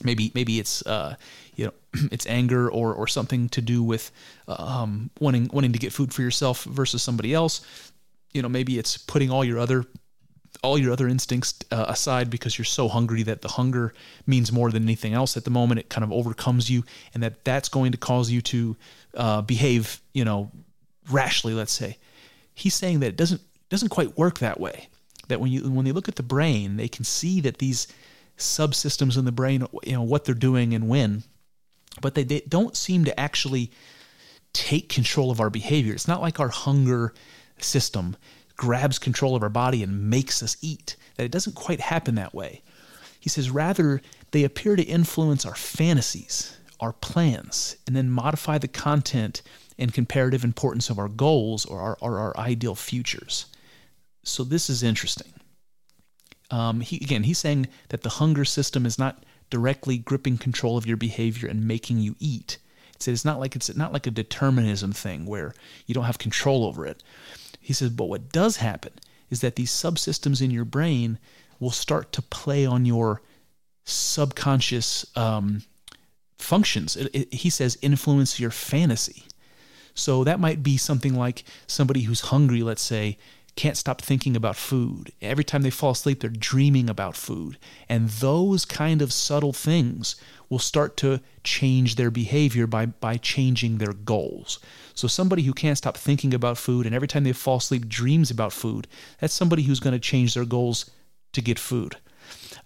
maybe 0.02 0.32
maybe 0.34 0.58
it's 0.58 0.84
uh, 0.86 1.16
you 1.56 1.66
know 1.66 1.72
it's 2.12 2.26
anger 2.26 2.70
or 2.70 2.94
or 2.94 3.06
something 3.06 3.48
to 3.50 3.60
do 3.60 3.82
with 3.82 4.10
um, 4.48 5.10
wanting 5.20 5.50
wanting 5.52 5.72
to 5.72 5.78
get 5.78 5.92
food 5.92 6.12
for 6.12 6.22
yourself 6.22 6.64
versus 6.64 7.02
somebody 7.02 7.34
else. 7.34 7.92
You 8.32 8.42
know, 8.42 8.48
maybe 8.48 8.78
it's 8.78 8.96
putting 8.96 9.30
all 9.30 9.44
your 9.44 9.58
other 9.58 9.86
all 10.62 10.78
your 10.78 10.92
other 10.92 11.08
instincts 11.08 11.54
uh, 11.70 11.86
aside 11.88 12.28
because 12.30 12.58
you're 12.58 12.64
so 12.64 12.88
hungry 12.88 13.22
that 13.22 13.42
the 13.42 13.48
hunger 13.48 13.94
means 14.26 14.52
more 14.52 14.70
than 14.70 14.82
anything 14.82 15.14
else 15.14 15.36
at 15.36 15.44
the 15.44 15.50
moment. 15.50 15.80
It 15.80 15.88
kind 15.88 16.04
of 16.04 16.12
overcomes 16.12 16.70
you, 16.70 16.84
and 17.14 17.22
that 17.22 17.44
that's 17.44 17.68
going 17.68 17.92
to 17.92 17.98
cause 17.98 18.30
you 18.30 18.40
to 18.42 18.76
uh, 19.14 19.42
behave, 19.42 20.00
you 20.12 20.24
know, 20.24 20.50
rashly. 21.10 21.54
Let's 21.54 21.72
say 21.72 21.98
he's 22.54 22.74
saying 22.74 23.00
that 23.00 23.08
it 23.08 23.16
doesn't 23.16 23.40
doesn't 23.68 23.88
quite 23.88 24.16
work 24.18 24.38
that 24.40 24.60
way. 24.60 24.88
That 25.28 25.40
when 25.40 25.50
you 25.50 25.70
when 25.70 25.84
they 25.84 25.92
look 25.92 26.08
at 26.08 26.16
the 26.16 26.22
brain, 26.22 26.76
they 26.76 26.88
can 26.88 27.04
see 27.04 27.40
that 27.42 27.58
these 27.58 27.86
subsystems 28.40 29.16
in 29.16 29.24
the 29.24 29.32
brain, 29.32 29.66
you 29.84 29.92
know, 29.92 30.02
what 30.02 30.24
they're 30.24 30.34
doing 30.34 30.74
and 30.74 30.88
when, 30.88 31.22
but 32.00 32.14
they, 32.14 32.24
they 32.24 32.40
don't 32.48 32.76
seem 32.76 33.04
to 33.04 33.20
actually 33.20 33.70
take 34.52 34.88
control 34.88 35.30
of 35.30 35.40
our 35.40 35.50
behavior. 35.50 35.94
It's 35.94 36.08
not 36.08 36.20
like 36.20 36.40
our 36.40 36.48
hunger 36.48 37.14
system 37.58 38.16
grabs 38.56 38.98
control 38.98 39.36
of 39.36 39.42
our 39.42 39.48
body 39.48 39.82
and 39.82 40.10
makes 40.10 40.42
us 40.42 40.56
eat. 40.60 40.96
That 41.16 41.24
it 41.24 41.32
doesn't 41.32 41.54
quite 41.54 41.80
happen 41.80 42.14
that 42.16 42.34
way. 42.34 42.62
He 43.18 43.28
says, 43.28 43.50
rather, 43.50 44.00
they 44.32 44.44
appear 44.44 44.76
to 44.76 44.82
influence 44.82 45.44
our 45.44 45.54
fantasies, 45.54 46.56
our 46.78 46.92
plans, 46.92 47.76
and 47.86 47.94
then 47.94 48.10
modify 48.10 48.58
the 48.58 48.68
content 48.68 49.42
and 49.78 49.94
comparative 49.94 50.44
importance 50.44 50.90
of 50.90 50.98
our 50.98 51.08
goals 51.08 51.64
or 51.64 51.80
our, 51.80 51.98
or 52.00 52.18
our 52.18 52.36
ideal 52.36 52.74
futures. 52.74 53.46
So 54.22 54.44
this 54.44 54.68
is 54.68 54.82
interesting. 54.82 55.32
Um, 56.50 56.80
he, 56.80 56.96
again, 56.96 57.22
he's 57.22 57.38
saying 57.38 57.68
that 57.88 58.02
the 58.02 58.08
hunger 58.08 58.44
system 58.44 58.86
is 58.86 58.98
not 58.98 59.24
directly 59.50 59.98
gripping 59.98 60.38
control 60.38 60.76
of 60.76 60.86
your 60.86 60.96
behavior 60.96 61.48
and 61.48 61.66
making 61.66 61.98
you 61.98 62.16
eat. 62.18 62.58
It's 63.06 63.24
not 63.24 63.40
like 63.40 63.56
it's 63.56 63.74
not 63.74 63.92
like 63.92 64.06
a 64.06 64.10
determinism 64.10 64.92
thing 64.92 65.24
where 65.24 65.54
you 65.86 65.94
don't 65.94 66.04
have 66.04 66.18
control 66.18 66.64
over 66.64 66.84
it. 66.84 67.02
He 67.60 67.72
says, 67.72 67.90
but 67.90 68.08
what 68.10 68.30
does 68.30 68.56
happen 68.58 68.92
is 69.30 69.40
that 69.40 69.56
these 69.56 69.70
subsystems 69.70 70.42
in 70.42 70.50
your 70.50 70.64
brain 70.64 71.18
will 71.60 71.70
start 71.70 72.12
to 72.12 72.22
play 72.22 72.66
on 72.66 72.84
your 72.84 73.22
subconscious 73.84 75.06
um, 75.16 75.62
functions. 76.36 76.96
It, 76.96 77.10
it, 77.14 77.34
he 77.34 77.48
says, 77.48 77.78
influence 77.80 78.38
your 78.38 78.50
fantasy. 78.50 79.24
So 79.94 80.24
that 80.24 80.40
might 80.40 80.62
be 80.62 80.76
something 80.76 81.14
like 81.14 81.44
somebody 81.66 82.02
who's 82.02 82.20
hungry, 82.20 82.62
let's 82.62 82.82
say, 82.82 83.18
can't 83.56 83.76
stop 83.76 84.00
thinking 84.00 84.36
about 84.36 84.56
food. 84.56 85.12
Every 85.20 85.44
time 85.44 85.62
they 85.62 85.70
fall 85.70 85.90
asleep, 85.90 86.20
they're 86.20 86.30
dreaming 86.30 86.88
about 86.88 87.16
food. 87.16 87.58
And 87.88 88.08
those 88.08 88.64
kind 88.64 89.02
of 89.02 89.12
subtle 89.12 89.52
things 89.52 90.16
will 90.48 90.58
start 90.58 90.96
to 90.98 91.20
change 91.44 91.96
their 91.96 92.10
behavior 92.10 92.66
by, 92.66 92.86
by 92.86 93.16
changing 93.16 93.78
their 93.78 93.92
goals. 93.92 94.58
So, 94.94 95.08
somebody 95.08 95.42
who 95.42 95.52
can't 95.52 95.78
stop 95.78 95.96
thinking 95.96 96.34
about 96.34 96.58
food 96.58 96.86
and 96.86 96.94
every 96.94 97.08
time 97.08 97.24
they 97.24 97.32
fall 97.32 97.56
asleep 97.56 97.88
dreams 97.88 98.30
about 98.30 98.52
food, 98.52 98.86
that's 99.20 99.34
somebody 99.34 99.62
who's 99.62 99.80
going 99.80 99.94
to 99.94 100.00
change 100.00 100.34
their 100.34 100.44
goals 100.44 100.90
to 101.32 101.40
get 101.40 101.58
food. 101.58 101.96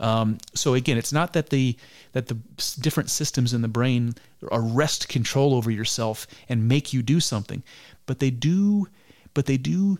Um, 0.00 0.38
so 0.54 0.74
again, 0.74 0.98
it's 0.98 1.12
not 1.12 1.32
that 1.34 1.50
the 1.50 1.76
that 2.12 2.26
the 2.26 2.38
different 2.80 3.10
systems 3.10 3.54
in 3.54 3.62
the 3.62 3.68
brain 3.68 4.14
arrest 4.52 5.08
control 5.08 5.54
over 5.54 5.70
yourself 5.70 6.26
and 6.48 6.68
make 6.68 6.92
you 6.92 7.02
do 7.02 7.20
something, 7.20 7.62
but 8.06 8.18
they 8.18 8.30
do, 8.30 8.88
but 9.34 9.46
they 9.46 9.56
do 9.56 9.98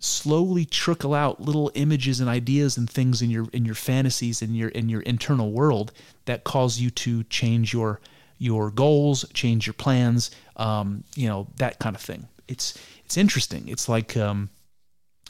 slowly 0.00 0.64
trickle 0.64 1.12
out 1.12 1.40
little 1.40 1.70
images 1.74 2.20
and 2.20 2.28
ideas 2.28 2.76
and 2.76 2.88
things 2.88 3.20
in 3.20 3.30
your 3.30 3.48
in 3.52 3.64
your 3.64 3.74
fantasies 3.74 4.42
and 4.42 4.56
your 4.56 4.68
in 4.70 4.88
your 4.88 5.00
internal 5.02 5.50
world 5.50 5.92
that 6.26 6.44
cause 6.44 6.78
you 6.78 6.90
to 6.90 7.24
change 7.24 7.72
your 7.72 8.00
your 8.38 8.70
goals, 8.70 9.24
change 9.34 9.66
your 9.66 9.74
plans, 9.74 10.30
um, 10.56 11.02
you 11.16 11.28
know 11.28 11.48
that 11.56 11.78
kind 11.78 11.96
of 11.96 12.02
thing. 12.02 12.28
It's 12.46 12.78
it's 13.04 13.16
interesting. 13.16 13.68
It's 13.68 13.88
like 13.88 14.16
um, 14.16 14.50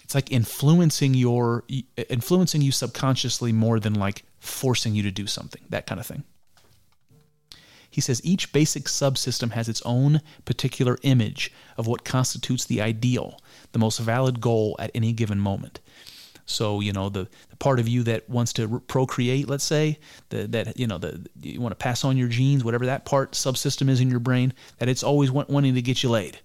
it's 0.02 0.14
like 0.14 0.30
influencing 0.30 1.14
your 1.14 1.64
influencing 2.10 2.60
you 2.60 2.72
subconsciously 2.72 3.52
more 3.52 3.80
than 3.80 3.94
like 3.94 4.24
forcing 4.38 4.94
you 4.94 5.02
to 5.02 5.10
do 5.10 5.26
something. 5.26 5.62
That 5.70 5.86
kind 5.86 6.00
of 6.00 6.06
thing. 6.06 6.24
He 7.90 8.02
says 8.02 8.20
each 8.22 8.52
basic 8.52 8.84
subsystem 8.84 9.52
has 9.52 9.68
its 9.68 9.82
own 9.84 10.20
particular 10.44 10.98
image 11.02 11.50
of 11.76 11.86
what 11.86 12.04
constitutes 12.04 12.64
the 12.66 12.82
ideal, 12.82 13.40
the 13.72 13.78
most 13.78 13.98
valid 13.98 14.40
goal 14.40 14.76
at 14.78 14.90
any 14.94 15.12
given 15.12 15.38
moment. 15.38 15.80
So 16.46 16.80
you 16.80 16.92
know 16.92 17.10
the, 17.10 17.28
the 17.50 17.56
part 17.58 17.78
of 17.78 17.86
you 17.88 18.02
that 18.04 18.28
wants 18.30 18.54
to 18.54 18.66
re- 18.66 18.80
procreate, 18.86 19.48
let's 19.48 19.64
say, 19.64 19.98
the, 20.30 20.46
that 20.48 20.78
you 20.78 20.86
know 20.86 20.96
the 20.98 21.26
you 21.42 21.60
want 21.60 21.72
to 21.72 21.76
pass 21.76 22.04
on 22.04 22.16
your 22.16 22.28
genes, 22.28 22.64
whatever 22.64 22.86
that 22.86 23.04
part 23.04 23.32
subsystem 23.32 23.90
is 23.90 24.00
in 24.00 24.10
your 24.10 24.20
brain, 24.20 24.54
that 24.78 24.88
it's 24.88 25.02
always 25.02 25.30
want, 25.30 25.50
wanting 25.50 25.74
to 25.74 25.82
get 25.82 26.02
you 26.02 26.08
laid. 26.08 26.38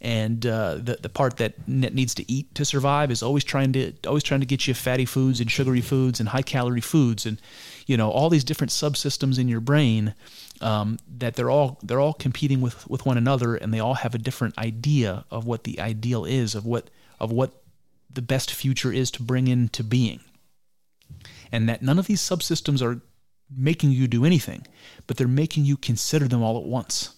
and 0.00 0.44
uh, 0.46 0.74
the 0.74 0.98
the 1.00 1.08
part 1.08 1.36
that 1.38 1.54
that 1.68 1.94
needs 1.94 2.14
to 2.14 2.30
eat 2.30 2.54
to 2.54 2.64
survive 2.64 3.10
is 3.10 3.22
always 3.22 3.44
trying 3.44 3.72
to 3.72 3.92
always 4.06 4.22
trying 4.22 4.40
to 4.40 4.46
get 4.46 4.66
you 4.66 4.74
fatty 4.74 5.04
foods 5.04 5.40
and 5.40 5.50
sugary 5.50 5.80
foods 5.80 6.20
and 6.20 6.28
high 6.28 6.42
calorie 6.42 6.80
foods 6.80 7.24
and 7.24 7.40
you 7.86 7.96
know 7.96 8.10
all 8.10 8.28
these 8.28 8.44
different 8.44 8.70
subsystems 8.70 9.38
in 9.38 9.48
your 9.48 9.60
brain 9.60 10.14
um, 10.60 10.98
that 11.18 11.34
they're 11.34 11.50
all 11.50 11.78
they're 11.82 12.00
all 12.00 12.14
competing 12.14 12.60
with 12.60 12.88
with 12.88 13.04
one 13.04 13.18
another 13.18 13.54
and 13.54 13.72
they 13.72 13.80
all 13.80 13.94
have 13.94 14.14
a 14.14 14.18
different 14.18 14.56
idea 14.58 15.24
of 15.30 15.46
what 15.46 15.64
the 15.64 15.80
ideal 15.80 16.24
is 16.24 16.54
of 16.54 16.64
what 16.64 16.90
of 17.20 17.30
what 17.30 17.62
the 18.12 18.22
best 18.22 18.52
future 18.52 18.92
is 18.92 19.10
to 19.10 19.22
bring 19.22 19.48
into 19.48 19.84
being 19.84 20.20
and 21.52 21.68
that 21.68 21.82
none 21.82 21.98
of 21.98 22.06
these 22.06 22.20
subsystems 22.20 22.82
are 22.82 23.00
making 23.54 23.90
you 23.92 24.08
do 24.08 24.24
anything 24.24 24.66
but 25.06 25.16
they're 25.16 25.28
making 25.28 25.64
you 25.64 25.76
consider 25.76 26.26
them 26.26 26.42
all 26.42 26.56
at 26.56 26.64
once 26.64 27.16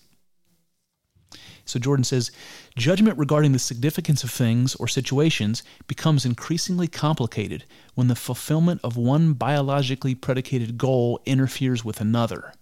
so 1.68 1.78
Jordan 1.78 2.04
says 2.04 2.30
judgment 2.78 3.18
regarding 3.18 3.52
the 3.52 3.58
significance 3.58 4.24
of 4.24 4.30
things 4.30 4.74
or 4.76 4.88
situations 4.88 5.62
becomes 5.86 6.24
increasingly 6.24 6.88
complicated 6.88 7.64
when 7.94 8.08
the 8.08 8.14
fulfillment 8.14 8.80
of 8.82 8.96
one 8.96 9.34
biologically 9.34 10.14
predicated 10.14 10.78
goal 10.78 11.20
interferes 11.26 11.84
with 11.84 12.00
another. 12.00 12.54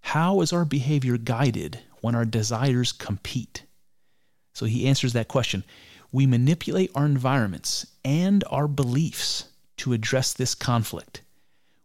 How 0.00 0.40
is 0.40 0.52
our 0.52 0.64
behavior 0.64 1.16
guided 1.18 1.80
when 2.00 2.14
our 2.14 2.24
desires 2.24 2.92
compete? 2.92 3.64
So 4.52 4.66
he 4.66 4.88
answers 4.88 5.12
that 5.12 5.28
question. 5.28 5.64
We 6.10 6.26
manipulate 6.26 6.90
our 6.94 7.04
environments 7.04 7.86
and 8.04 8.42
our 8.50 8.66
beliefs 8.66 9.44
to 9.78 9.92
address 9.92 10.32
this 10.32 10.54
conflict. 10.54 11.22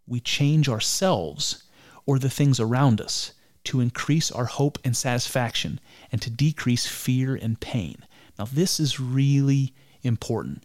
We 0.08 0.20
change 0.20 0.70
ourselves 0.70 1.64
or 2.06 2.20
the 2.20 2.30
things 2.30 2.60
around 2.60 3.02
us 3.02 3.34
to 3.66 3.80
increase 3.80 4.32
our 4.32 4.46
hope 4.46 4.78
and 4.84 4.96
satisfaction 4.96 5.80
and 6.12 6.22
to 6.22 6.30
decrease 6.30 6.86
fear 6.88 7.36
and 7.36 7.60
pain. 7.60 8.06
Now, 8.38 8.46
this 8.46 8.80
is 8.80 9.00
really 9.00 9.74
important 10.02 10.64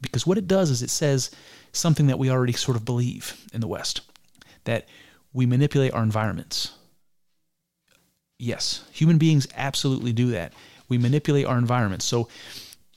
because 0.00 0.26
what 0.26 0.38
it 0.38 0.48
does 0.48 0.70
is 0.70 0.82
it 0.82 0.90
says 0.90 1.30
something 1.72 2.06
that 2.08 2.18
we 2.18 2.30
already 2.30 2.52
sort 2.52 2.76
of 2.76 2.84
believe 2.84 3.46
in 3.52 3.60
the 3.60 3.68
West 3.68 4.00
that 4.64 4.88
we 5.32 5.46
manipulate 5.46 5.92
our 5.92 6.02
environments. 6.02 6.72
Yes, 8.40 8.84
human 8.90 9.18
beings 9.18 9.46
absolutely 9.54 10.14
do 10.14 10.30
that. 10.30 10.54
We 10.88 10.96
manipulate 10.96 11.44
our 11.44 11.58
environments. 11.58 12.06
So, 12.06 12.28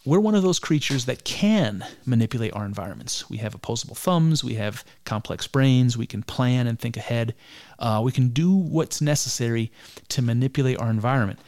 we're 0.06 0.20
one 0.20 0.36
of 0.36 0.44
those 0.44 0.60
creatures 0.60 1.06
that 1.06 1.24
can 1.24 1.86
manipulate 2.06 2.54
our 2.54 2.66
environments. 2.66 3.30
We 3.30 3.38
have 3.38 3.56
opposable 3.56 3.96
thumbs, 3.96 4.44
we 4.44 4.56
have 4.56 4.84
complex 5.06 5.48
brains, 5.48 5.98
we 5.98 6.06
can 6.06 6.24
plan 6.24 6.68
and 6.68 6.78
think 6.78 6.98
ahead. 6.98 7.36
Uh, 7.80 8.02
we 8.04 8.12
can 8.12 8.30
do 8.30 8.54
what's 8.54 9.02
necessary 9.02 9.72
to 10.10 10.22
manipulate 10.22 10.80
our 10.80 10.90
environment. 10.90 11.40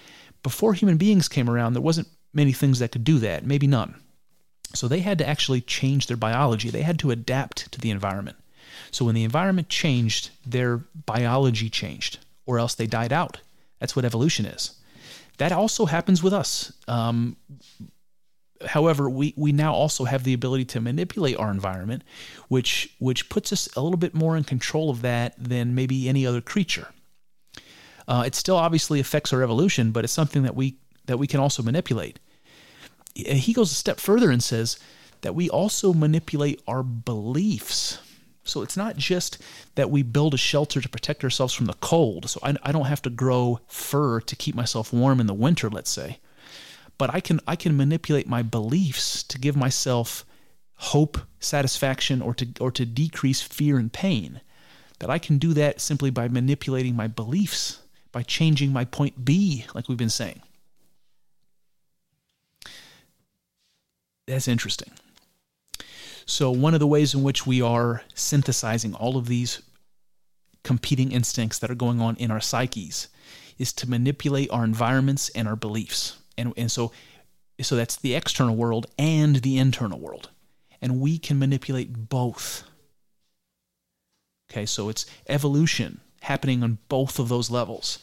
Before 0.41 0.73
human 0.73 0.95
beings 0.95 1.27
came 1.27 1.49
around, 1.49 1.73
there 1.73 1.81
wasn't 1.81 2.07
many 2.33 2.53
things 2.53 2.79
that 2.79 2.93
could 2.93 3.03
do 3.03 3.19
that, 3.19 3.45
maybe 3.45 3.67
none. 3.67 3.95
So 4.73 4.87
they 4.87 4.99
had 4.99 5.17
to 5.17 5.27
actually 5.27 5.61
change 5.61 6.07
their 6.07 6.17
biology. 6.17 6.69
They 6.69 6.83
had 6.83 6.99
to 6.99 7.11
adapt 7.11 7.71
to 7.73 7.81
the 7.81 7.91
environment. 7.91 8.37
So 8.91 9.03
when 9.03 9.15
the 9.15 9.23
environment 9.25 9.67
changed, 9.67 10.29
their 10.45 10.77
biology 11.05 11.69
changed, 11.69 12.19
or 12.45 12.59
else 12.59 12.75
they 12.75 12.87
died 12.87 13.11
out. 13.11 13.39
That's 13.79 13.95
what 13.95 14.05
evolution 14.05 14.45
is. 14.45 14.75
That 15.37 15.51
also 15.51 15.85
happens 15.85 16.23
with 16.23 16.33
us. 16.33 16.71
Um, 16.87 17.35
however, 18.65 19.09
we, 19.09 19.33
we 19.35 19.51
now 19.51 19.73
also 19.73 20.05
have 20.05 20.23
the 20.23 20.33
ability 20.33 20.65
to 20.65 20.81
manipulate 20.81 21.37
our 21.37 21.51
environment, 21.51 22.03
which 22.47 22.95
which 22.99 23.29
puts 23.29 23.51
us 23.51 23.67
a 23.75 23.81
little 23.81 23.97
bit 23.97 24.13
more 24.13 24.37
in 24.37 24.43
control 24.43 24.89
of 24.89 25.01
that 25.01 25.35
than 25.37 25.75
maybe 25.75 26.07
any 26.07 26.25
other 26.25 26.41
creature. 26.41 26.87
Uh, 28.07 28.23
it 28.25 28.35
still 28.35 28.55
obviously 28.55 28.99
affects 28.99 29.33
our 29.33 29.43
evolution, 29.43 29.91
but 29.91 30.03
it's 30.03 30.13
something 30.13 30.43
that 30.43 30.55
we 30.55 30.77
that 31.05 31.17
we 31.17 31.27
can 31.27 31.39
also 31.39 31.63
manipulate. 31.63 32.19
He 33.13 33.53
goes 33.53 33.71
a 33.71 33.75
step 33.75 33.99
further 33.99 34.29
and 34.29 34.43
says 34.43 34.77
that 35.21 35.35
we 35.35 35.49
also 35.49 35.93
manipulate 35.93 36.61
our 36.67 36.83
beliefs. 36.83 37.99
So 38.45 38.61
it's 38.61 38.77
not 38.77 38.95
just 38.95 39.41
that 39.75 39.89
we 39.89 40.03
build 40.03 40.33
a 40.33 40.37
shelter 40.37 40.79
to 40.79 40.89
protect 40.89 41.23
ourselves 41.23 41.53
from 41.53 41.65
the 41.65 41.73
cold. 41.73 42.29
So 42.29 42.39
I, 42.43 42.55
I 42.63 42.71
don't 42.71 42.85
have 42.85 43.01
to 43.01 43.09
grow 43.09 43.59
fur 43.67 44.21
to 44.21 44.35
keep 44.35 44.55
myself 44.55 44.93
warm 44.93 45.19
in 45.19 45.27
the 45.27 45.33
winter, 45.33 45.69
let's 45.69 45.91
say 45.91 46.19
but 46.97 47.13
I 47.13 47.19
can 47.19 47.39
I 47.47 47.55
can 47.55 47.75
manipulate 47.75 48.27
my 48.27 48.41
beliefs 48.41 49.23
to 49.23 49.39
give 49.39 49.55
myself 49.55 50.25
hope, 50.75 51.17
satisfaction, 51.39 52.21
or 52.21 52.33
to 52.35 52.47
or 52.59 52.71
to 52.71 52.85
decrease 52.85 53.41
fear 53.41 53.77
and 53.77 53.91
pain. 53.91 54.41
That 54.99 55.09
I 55.09 55.19
can 55.19 55.37
do 55.37 55.53
that 55.53 55.81
simply 55.81 56.09
by 56.09 56.27
manipulating 56.29 56.95
my 56.95 57.07
beliefs, 57.07 57.81
by 58.11 58.23
changing 58.23 58.71
my 58.71 58.85
point 58.85 59.25
B, 59.25 59.65
like 59.73 59.89
we've 59.89 59.97
been 59.97 60.09
saying. 60.09 60.41
That's 64.25 64.47
interesting. 64.47 64.91
So, 66.25 66.49
one 66.49 66.73
of 66.73 66.79
the 66.79 66.87
ways 66.87 67.13
in 67.13 67.21
which 67.21 67.45
we 67.45 67.61
are 67.61 68.01
synthesizing 68.15 68.95
all 68.95 69.15
of 69.15 69.27
these 69.27 69.61
competing 70.63 71.11
instincts 71.11 71.59
that 71.59 71.69
are 71.69 71.75
going 71.75 72.01
on 72.01 72.15
in 72.17 72.31
our 72.31 72.41
psyches 72.41 73.07
is 73.59 73.71
to 73.73 73.89
manipulate 73.89 74.49
our 74.49 74.63
environments 74.63 75.29
and 75.29 75.47
our 75.47 75.55
beliefs. 75.55 76.17
And 76.37 76.53
and 76.57 76.71
so 76.71 76.91
so 77.61 77.75
that's 77.75 77.95
the 77.95 78.15
external 78.15 78.55
world 78.55 78.87
and 78.97 79.37
the 79.37 79.57
internal 79.57 79.99
world. 79.99 80.29
And 80.81 80.99
we 80.99 81.17
can 81.19 81.39
manipulate 81.39 82.09
both. 82.09 82.63
Okay 84.51 84.65
so 84.65 84.89
it's 84.89 85.05
evolution 85.29 86.01
happening 86.21 86.63
on 86.63 86.79
both 86.89 87.19
of 87.19 87.29
those 87.29 87.51
levels 87.51 87.99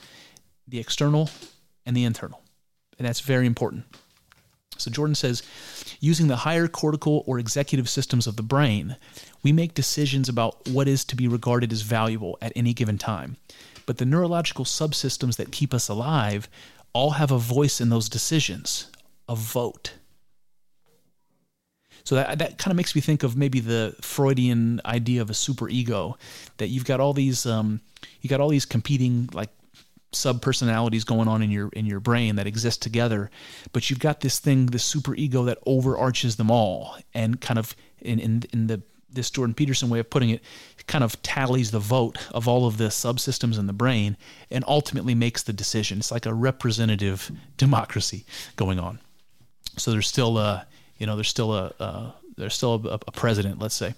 the 0.68 0.78
external 0.78 1.28
and 1.84 1.96
the 1.96 2.04
internal. 2.04 2.40
And 2.98 3.06
that's 3.06 3.20
very 3.20 3.46
important 3.46 3.84
so 4.78 4.90
jordan 4.90 5.14
says 5.14 5.42
using 6.00 6.28
the 6.28 6.36
higher 6.36 6.68
cortical 6.68 7.22
or 7.26 7.38
executive 7.38 7.88
systems 7.88 8.26
of 8.26 8.36
the 8.36 8.42
brain 8.42 8.96
we 9.42 9.52
make 9.52 9.74
decisions 9.74 10.28
about 10.28 10.68
what 10.68 10.88
is 10.88 11.04
to 11.04 11.16
be 11.16 11.28
regarded 11.28 11.72
as 11.72 11.82
valuable 11.82 12.38
at 12.40 12.52
any 12.56 12.72
given 12.72 12.98
time 12.98 13.36
but 13.86 13.98
the 13.98 14.04
neurological 14.04 14.64
subsystems 14.64 15.36
that 15.36 15.52
keep 15.52 15.74
us 15.74 15.88
alive 15.88 16.48
all 16.92 17.10
have 17.12 17.30
a 17.30 17.38
voice 17.38 17.80
in 17.80 17.88
those 17.88 18.08
decisions, 18.08 18.90
a 19.28 19.34
vote. 19.34 19.94
So 22.04 22.16
that 22.16 22.38
that 22.38 22.58
kind 22.58 22.72
of 22.72 22.76
makes 22.76 22.94
me 22.94 23.00
think 23.00 23.22
of 23.22 23.36
maybe 23.36 23.60
the 23.60 23.94
Freudian 24.00 24.80
idea 24.84 25.22
of 25.22 25.30
a 25.30 25.34
superego, 25.34 26.16
that 26.56 26.68
you've 26.68 26.84
got 26.84 27.00
all 27.00 27.12
these 27.12 27.46
um, 27.46 27.80
you 28.20 28.28
got 28.28 28.40
all 28.40 28.48
these 28.48 28.66
competing 28.66 29.28
like 29.32 29.50
sub 30.12 30.42
personalities 30.42 31.04
going 31.04 31.28
on 31.28 31.42
in 31.42 31.50
your 31.50 31.68
in 31.70 31.86
your 31.86 32.00
brain 32.00 32.36
that 32.36 32.46
exist 32.46 32.82
together, 32.82 33.30
but 33.72 33.90
you've 33.90 33.98
got 33.98 34.20
this 34.20 34.38
thing, 34.38 34.66
this 34.66 34.92
superego 34.92 35.46
that 35.46 35.58
overarches 35.66 36.36
them 36.36 36.50
all, 36.50 36.96
and 37.14 37.40
kind 37.40 37.58
of 37.58 37.74
in 38.00 38.18
in, 38.18 38.42
in 38.52 38.66
the 38.66 38.82
this 39.10 39.30
Jordan 39.30 39.54
Peterson 39.54 39.90
way 39.90 39.98
of 39.98 40.08
putting 40.08 40.30
it 40.30 40.42
kind 40.86 41.04
of 41.04 41.20
tallies 41.22 41.70
the 41.70 41.78
vote 41.78 42.18
of 42.32 42.48
all 42.48 42.66
of 42.66 42.78
the 42.78 42.88
subsystems 42.88 43.58
in 43.58 43.66
the 43.66 43.72
brain 43.72 44.16
and 44.50 44.64
ultimately 44.66 45.14
makes 45.14 45.42
the 45.42 45.52
decision. 45.52 45.98
It's 45.98 46.10
like 46.10 46.26
a 46.26 46.34
representative 46.34 47.30
democracy 47.56 48.24
going 48.56 48.80
on. 48.80 48.98
So 49.76 49.90
there's 49.90 50.08
still 50.08 50.38
a, 50.38 50.66
you 50.98 51.06
know, 51.06 51.14
there's 51.16 51.28
still 51.28 51.54
a, 51.54 51.74
uh, 51.78 52.10
there's 52.36 52.54
still 52.54 52.74
a, 52.86 52.94
a, 52.94 53.12
president, 53.12 53.58
let's 53.58 53.74
say, 53.74 53.94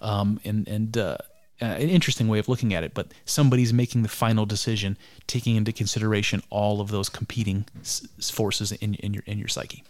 um, 0.00 0.40
and 0.44 0.68
and 0.68 0.96
uh, 0.96 1.16
Uh, 1.60 1.66
an 1.66 1.88
interesting 1.88 2.28
way 2.28 2.38
of 2.38 2.48
looking 2.48 2.72
at 2.72 2.84
it. 2.84 2.94
But 2.94 3.08
somebody's 3.24 3.72
making 3.72 4.02
the 4.02 4.08
final 4.08 4.46
decision, 4.46 4.96
taking 5.26 5.56
into 5.56 5.72
consideration 5.72 6.42
all 6.50 6.80
of 6.80 6.90
those 6.90 7.08
competing 7.08 7.64
forces 8.22 8.72
in 8.72 8.94
in 8.94 9.12
your 9.14 9.24
in 9.26 9.38
your 9.38 9.48
psyche 9.48 9.82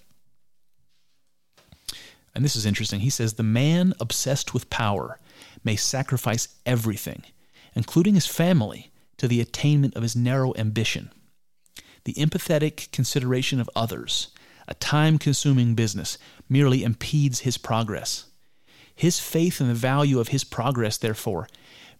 and 2.38 2.44
this 2.44 2.54
is 2.54 2.66
interesting. 2.66 3.00
He 3.00 3.10
says, 3.10 3.34
The 3.34 3.42
man 3.42 3.94
obsessed 3.98 4.54
with 4.54 4.70
power 4.70 5.18
may 5.64 5.74
sacrifice 5.74 6.46
everything, 6.64 7.24
including 7.74 8.14
his 8.14 8.26
family, 8.26 8.92
to 9.16 9.26
the 9.26 9.40
attainment 9.40 9.96
of 9.96 10.04
his 10.04 10.14
narrow 10.14 10.54
ambition. 10.56 11.10
The 12.04 12.14
empathetic 12.14 12.92
consideration 12.92 13.60
of 13.60 13.68
others, 13.74 14.28
a 14.68 14.74
time 14.74 15.18
consuming 15.18 15.74
business, 15.74 16.16
merely 16.48 16.84
impedes 16.84 17.40
his 17.40 17.58
progress. 17.58 18.26
His 18.94 19.18
faith 19.18 19.60
in 19.60 19.66
the 19.66 19.74
value 19.74 20.20
of 20.20 20.28
his 20.28 20.44
progress, 20.44 20.96
therefore, 20.96 21.48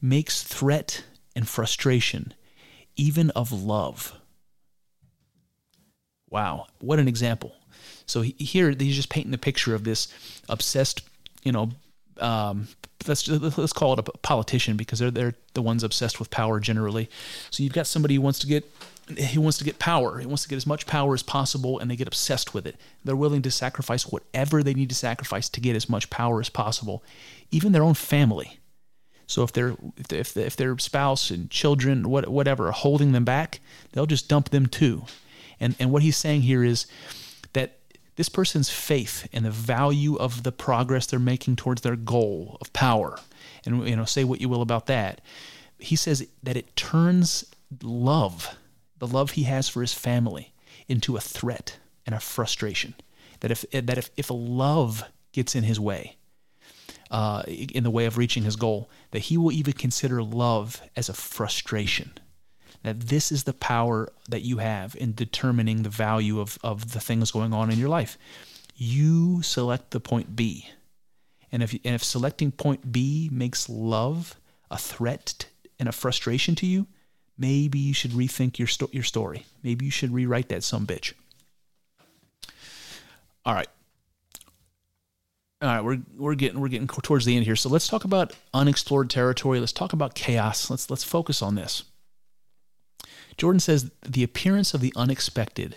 makes 0.01 0.43
threat 0.43 1.05
and 1.35 1.49
frustration, 1.49 2.35
even 2.97 3.31
of 3.31 3.53
love. 3.53 4.15
Wow, 6.31 6.67
what 6.81 6.99
an 6.99 7.09
example. 7.09 7.55
So 8.07 8.23
here 8.23 8.71
he's 8.71 8.97
just 8.97 9.11
painting 9.11 9.33
the 9.33 9.39
picture 9.39 9.75
of 9.75 9.85
this 9.85 10.09
obsessed, 10.49 11.03
you 11.43 11.53
know, 11.53 11.71
um, 12.19 12.69
let's 13.07 13.29
let's 13.29 13.73
call 13.73 13.93
it 13.95 13.99
a 14.01 14.03
politician 14.03 14.77
because 14.77 14.99
they're 14.99 15.11
they're 15.11 15.35
the 15.55 15.63
ones 15.63 15.85
obsessed 15.85 16.19
with 16.19 16.31
power 16.31 16.61
generally. 16.61 17.09
So 17.51 17.63
you've 17.63 17.73
got 17.73 17.87
somebody 17.87 18.17
who 18.17 18.21
wants 18.21 18.39
to 18.41 18.47
get 18.47 18.65
he 19.17 19.39
wants 19.39 19.59
to 19.59 19.65
get 19.65 19.79
power. 19.79 20.19
He 20.19 20.27
wants 20.27 20.43
to 20.43 20.49
get 20.49 20.57
as 20.57 20.67
much 20.67 20.87
power 20.87 21.15
as 21.15 21.23
possible, 21.23 21.79
and 21.79 21.91
they 21.91 21.97
get 21.97 22.09
obsessed 22.09 22.53
with 22.53 22.67
it. 22.67 22.77
They're 23.05 23.17
willing 23.17 23.43
to 23.43 23.51
sacrifice 23.51 24.07
whatever 24.07 24.63
they 24.63 24.75
need 24.75 24.91
to 24.91 24.95
sacrifice 24.95 25.49
to 25.51 25.61
get 25.61 25.77
as 25.77 25.89
much 25.89 26.11
power 26.11 26.41
as 26.41 26.51
possible, 26.51 27.03
even 27.51 27.73
their 27.73 27.83
own 27.83 27.95
family. 27.95 28.59
So 29.29 29.43
if 29.43 29.53
their 29.53 29.77
if 30.11 30.37
if 30.37 30.57
their 30.57 30.77
spouse 30.79 31.31
and 31.31 31.51
children 31.51 32.09
what 32.09 32.29
whatever 32.29 32.69
are 32.69 32.73
holding 32.73 33.13
them 33.13 33.25
back, 33.25 33.61
they'll 33.93 34.07
just 34.07 34.29
dump 34.29 34.49
them 34.49 34.67
too. 34.67 35.05
And 35.61 35.77
and 35.79 35.93
what 35.93 36.03
he's 36.03 36.17
saying 36.17 36.43
here 36.43 36.65
is 36.65 36.87
that 37.53 37.79
this 38.17 38.31
person's 38.31 38.71
faith 38.71 39.29
and 39.33 39.45
the 39.45 39.51
value 39.51 40.17
of 40.17 40.43
the 40.43 40.51
progress 40.51 41.07
they're 41.07 41.21
making 41.21 41.57
towards 41.57 41.83
their 41.83 41.95
goal 41.95 42.59
of 42.61 42.73
power, 42.73 43.21
and 43.65 43.87
you 43.87 43.95
know, 43.95 44.07
say 44.07 44.25
what 44.25 44.41
you 44.41 44.49
will 44.49 44.63
about 44.63 44.87
that. 44.87 45.21
He 45.79 45.95
says 45.95 46.27
that 46.43 46.57
it 46.57 46.75
turns 46.75 47.45
love, 47.83 48.57
the 48.99 49.07
love 49.07 49.33
he 49.33 49.45
has 49.45 49.69
for 49.69 49.83
his 49.83 49.95
family, 49.95 50.53
into 50.89 51.17
a 51.17 51.21
threat 51.21 51.79
and 52.07 52.15
a 52.15 52.21
frustration. 52.21 52.95
That 53.41 53.51
if 53.51 53.65
that 53.71 53.99
if, 53.99 54.11
if 54.17 54.31
a 54.31 54.35
love 54.35 55.05
gets 55.33 55.55
in 55.55 55.65
his 55.65 55.79
way, 55.79 56.17
uh, 57.11 57.43
in 57.47 57.85
the 57.85 57.91
way 57.91 58.07
of 58.07 58.19
reaching 58.19 58.45
his 58.45 58.57
goal, 58.57 58.91
that 59.11 59.21
he 59.21 59.37
will 59.37 59.53
even 59.53 59.73
consider 59.73 60.23
love 60.23 60.83
as 60.97 61.09
a 61.09 61.15
frustration. 61.15 62.13
That 62.83 63.01
this 63.01 63.33
is 63.33 63.45
the 63.45 63.53
power 63.53 64.09
that 64.29 64.43
you 64.43 64.59
have 64.59 64.95
in 64.97 65.15
determining 65.15 65.83
the 65.83 65.89
value 65.89 66.41
of, 66.41 66.59
of 66.63 66.93
the 66.93 67.01
things 67.01 67.31
going 67.31 67.53
on 67.53 67.71
in 67.71 67.79
your 67.79 67.89
life. 67.89 68.17
You 68.77 69.43
select 69.43 69.91
the 69.91 70.01
point 70.01 70.37
B. 70.37 70.69
And 71.51 71.63
if, 71.63 71.73
and 71.73 71.95
if 71.95 72.05
selecting 72.05 72.53
point 72.53 72.93
B 72.93 73.29
makes 73.33 73.69
love 73.69 74.37
a 74.71 74.79
threat 74.79 75.47
and 75.79 75.89
a 75.89 75.93
frustration 75.93 76.55
to 76.57 76.67
you, 76.67 76.87
maybe 77.37 77.79
you 77.79 77.95
should 77.95 78.13
rethink 78.13 78.59
your, 78.59 78.69
sto- 78.69 78.91
your 78.93 79.03
story. 79.03 79.47
Maybe 79.63 79.87
you 79.87 79.91
should 79.91 80.13
rewrite 80.13 80.49
that 80.51 80.63
some 80.63 80.87
bitch. 80.87 81.15
All 83.45 83.55
right. 83.55 83.69
All 85.61 85.69
right, 85.69 85.83
we're 85.83 85.99
we're 86.17 86.37
getting 86.37 86.61
we're 86.61 86.69
getting 86.69 86.87
towards 86.87 87.25
the 87.25 87.37
end 87.37 87.45
here. 87.45 87.57
So 87.57 87.69
let's 87.69 87.89
talk 87.89 88.05
about 88.05 88.33
unexplored 88.55 89.11
territory. 89.11 89.59
Let's 89.59 89.73
talk 89.73 89.93
about 89.93 90.15
chaos. 90.15 90.71
Let's 90.71 90.89
let's 90.89 91.03
focus 91.03 91.43
on 91.43 91.57
this. 91.57 91.83
Jordan 93.37 93.59
says 93.59 93.91
the 94.07 94.23
appearance 94.23 94.73
of 94.73 94.81
the 94.81 94.93
unexpected 94.95 95.77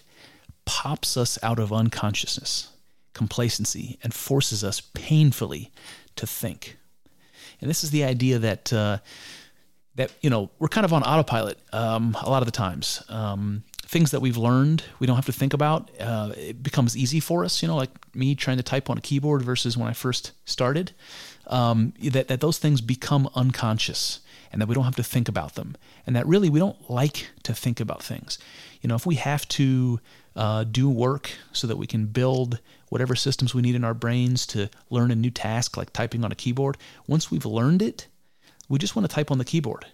pops 0.66 1.18
us 1.18 1.40
out 1.42 1.58
of 1.58 1.74
unconsciousness, 1.74 2.70
complacency, 3.14 3.98
and 4.04 4.14
forces 4.14 4.64
us 4.64 4.82
painfully 4.82 5.72
to 6.16 6.28
think. 6.28 6.78
And 7.60 7.70
this 7.70 7.84
is 7.84 7.90
the 7.90 8.04
idea 8.04 8.38
that 8.38 8.72
uh, 8.72 9.00
that 9.96 10.12
you 10.22 10.30
know 10.30 10.52
we're 10.60 10.68
kind 10.68 10.86
of 10.86 10.94
on 10.94 11.02
autopilot 11.02 11.58
um, 11.74 12.16
a 12.22 12.30
lot 12.30 12.44
of 12.44 12.46
the 12.46 12.52
times. 12.52 13.02
Um, 13.10 13.64
things 13.92 14.12
that 14.12 14.22
we've 14.22 14.38
learned 14.38 14.84
we 15.00 15.06
don't 15.06 15.18
have 15.18 15.26
to 15.26 15.34
think 15.34 15.54
about 15.54 15.92
uh, 16.00 16.32
it 16.38 16.64
becomes 16.64 16.96
easy 16.96 17.20
for 17.20 17.44
us 17.44 17.62
you 17.62 17.68
know 17.68 17.76
like 17.76 17.92
me 18.16 18.34
trying 18.36 18.58
to 18.58 18.64
type 18.64 18.90
on 18.90 18.98
a 18.98 19.02
keyboard 19.02 19.42
versus 19.42 19.78
when 19.78 19.90
i 19.90 19.94
first 19.94 20.32
started 20.46 20.94
um, 21.48 21.94
that, 22.02 22.28
that 22.30 22.40
those 22.40 22.58
things 22.58 22.82
become 22.82 23.30
unconscious 23.36 24.22
and 24.52 24.62
that 24.62 24.68
we 24.68 24.76
don't 24.76 24.84
have 24.84 24.96
to 24.96 25.04
think 25.04 25.28
about 25.30 25.56
them. 25.56 25.76
And 26.06 26.16
that 26.16 26.28
really 26.28 26.50
we 26.50 26.60
don't 26.60 26.90
like 26.90 27.30
to 27.44 27.54
think 27.54 27.80
about 27.80 28.04
things. 28.04 28.38
You 28.82 28.88
know 28.88 28.96
if 28.96 29.06
we 29.06 29.16
have 29.16 29.48
to 29.50 30.00
uh, 30.36 30.64
do 30.64 30.90
work 30.90 31.32
so 31.52 31.68
that 31.68 31.78
we 31.78 31.88
can 31.88 32.06
build 32.08 32.60
whatever 32.90 33.16
systems 33.16 33.54
we 33.54 33.62
need 33.62 33.76
in 33.76 33.84
our 33.84 33.94
brains 33.94 34.46
to 34.48 34.70
learn 34.90 35.12
a 35.12 35.16
new 35.16 35.30
task 35.30 35.78
like 35.78 35.94
typing 35.94 36.24
on 36.24 36.32
a 36.32 36.36
keyboard 36.36 36.78
once 37.08 37.30
we've 37.30 37.46
learned 37.46 37.82
it 37.82 38.08
we 38.70 38.80
just 38.80 38.96
want 38.96 39.08
to 39.10 39.14
type 39.14 39.32
on 39.32 39.38
the 39.38 39.46
keyboard. 39.46 39.86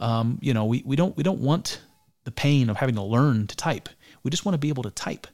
Um, 0.00 0.38
you 0.40 0.54
know 0.54 0.64
we, 0.64 0.82
we 0.84 0.96
don't 0.96 1.16
we 1.16 1.22
don't 1.22 1.40
want 1.40 1.80
the 2.28 2.32
pain 2.32 2.68
of 2.68 2.76
having 2.76 2.94
to 2.94 3.02
learn 3.02 3.46
to 3.46 3.56
type. 3.56 3.88
We 4.22 4.30
just 4.30 4.44
want 4.44 4.52
to 4.52 4.58
be 4.58 4.68
able 4.68 4.82
to 4.82 4.90
type. 4.90 5.26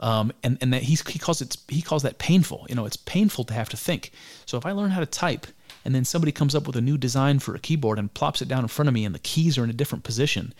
Um, 0.00 0.32
and 0.42 0.58
and 0.60 0.72
that 0.72 0.82
he 0.82 0.96
calls 0.96 1.40
it 1.40 1.56
he 1.68 1.80
calls 1.80 2.02
that 2.02 2.18
painful. 2.18 2.66
You 2.68 2.74
know, 2.74 2.84
it's 2.84 2.96
painful 2.96 3.44
to 3.44 3.54
have 3.54 3.68
to 3.68 3.76
think. 3.76 4.10
So 4.44 4.58
if 4.58 4.66
I 4.66 4.72
learn 4.72 4.90
how 4.90 5.00
to 5.00 5.06
type, 5.06 5.46
and 5.84 5.94
then 5.94 6.04
somebody 6.04 6.32
comes 6.32 6.54
up 6.54 6.66
with 6.66 6.76
a 6.76 6.80
new 6.80 6.98
design 6.98 7.38
for 7.38 7.54
a 7.54 7.60
keyboard 7.60 7.98
and 7.98 8.12
plops 8.12 8.42
it 8.42 8.48
down 8.48 8.64
in 8.64 8.68
front 8.68 8.88
of 8.88 8.94
me, 8.94 9.04
and 9.04 9.14
the 9.14 9.20
keys 9.20 9.56
are 9.56 9.64
in 9.64 9.70
a 9.70 9.80
different 9.80 10.04
position, 10.04 10.52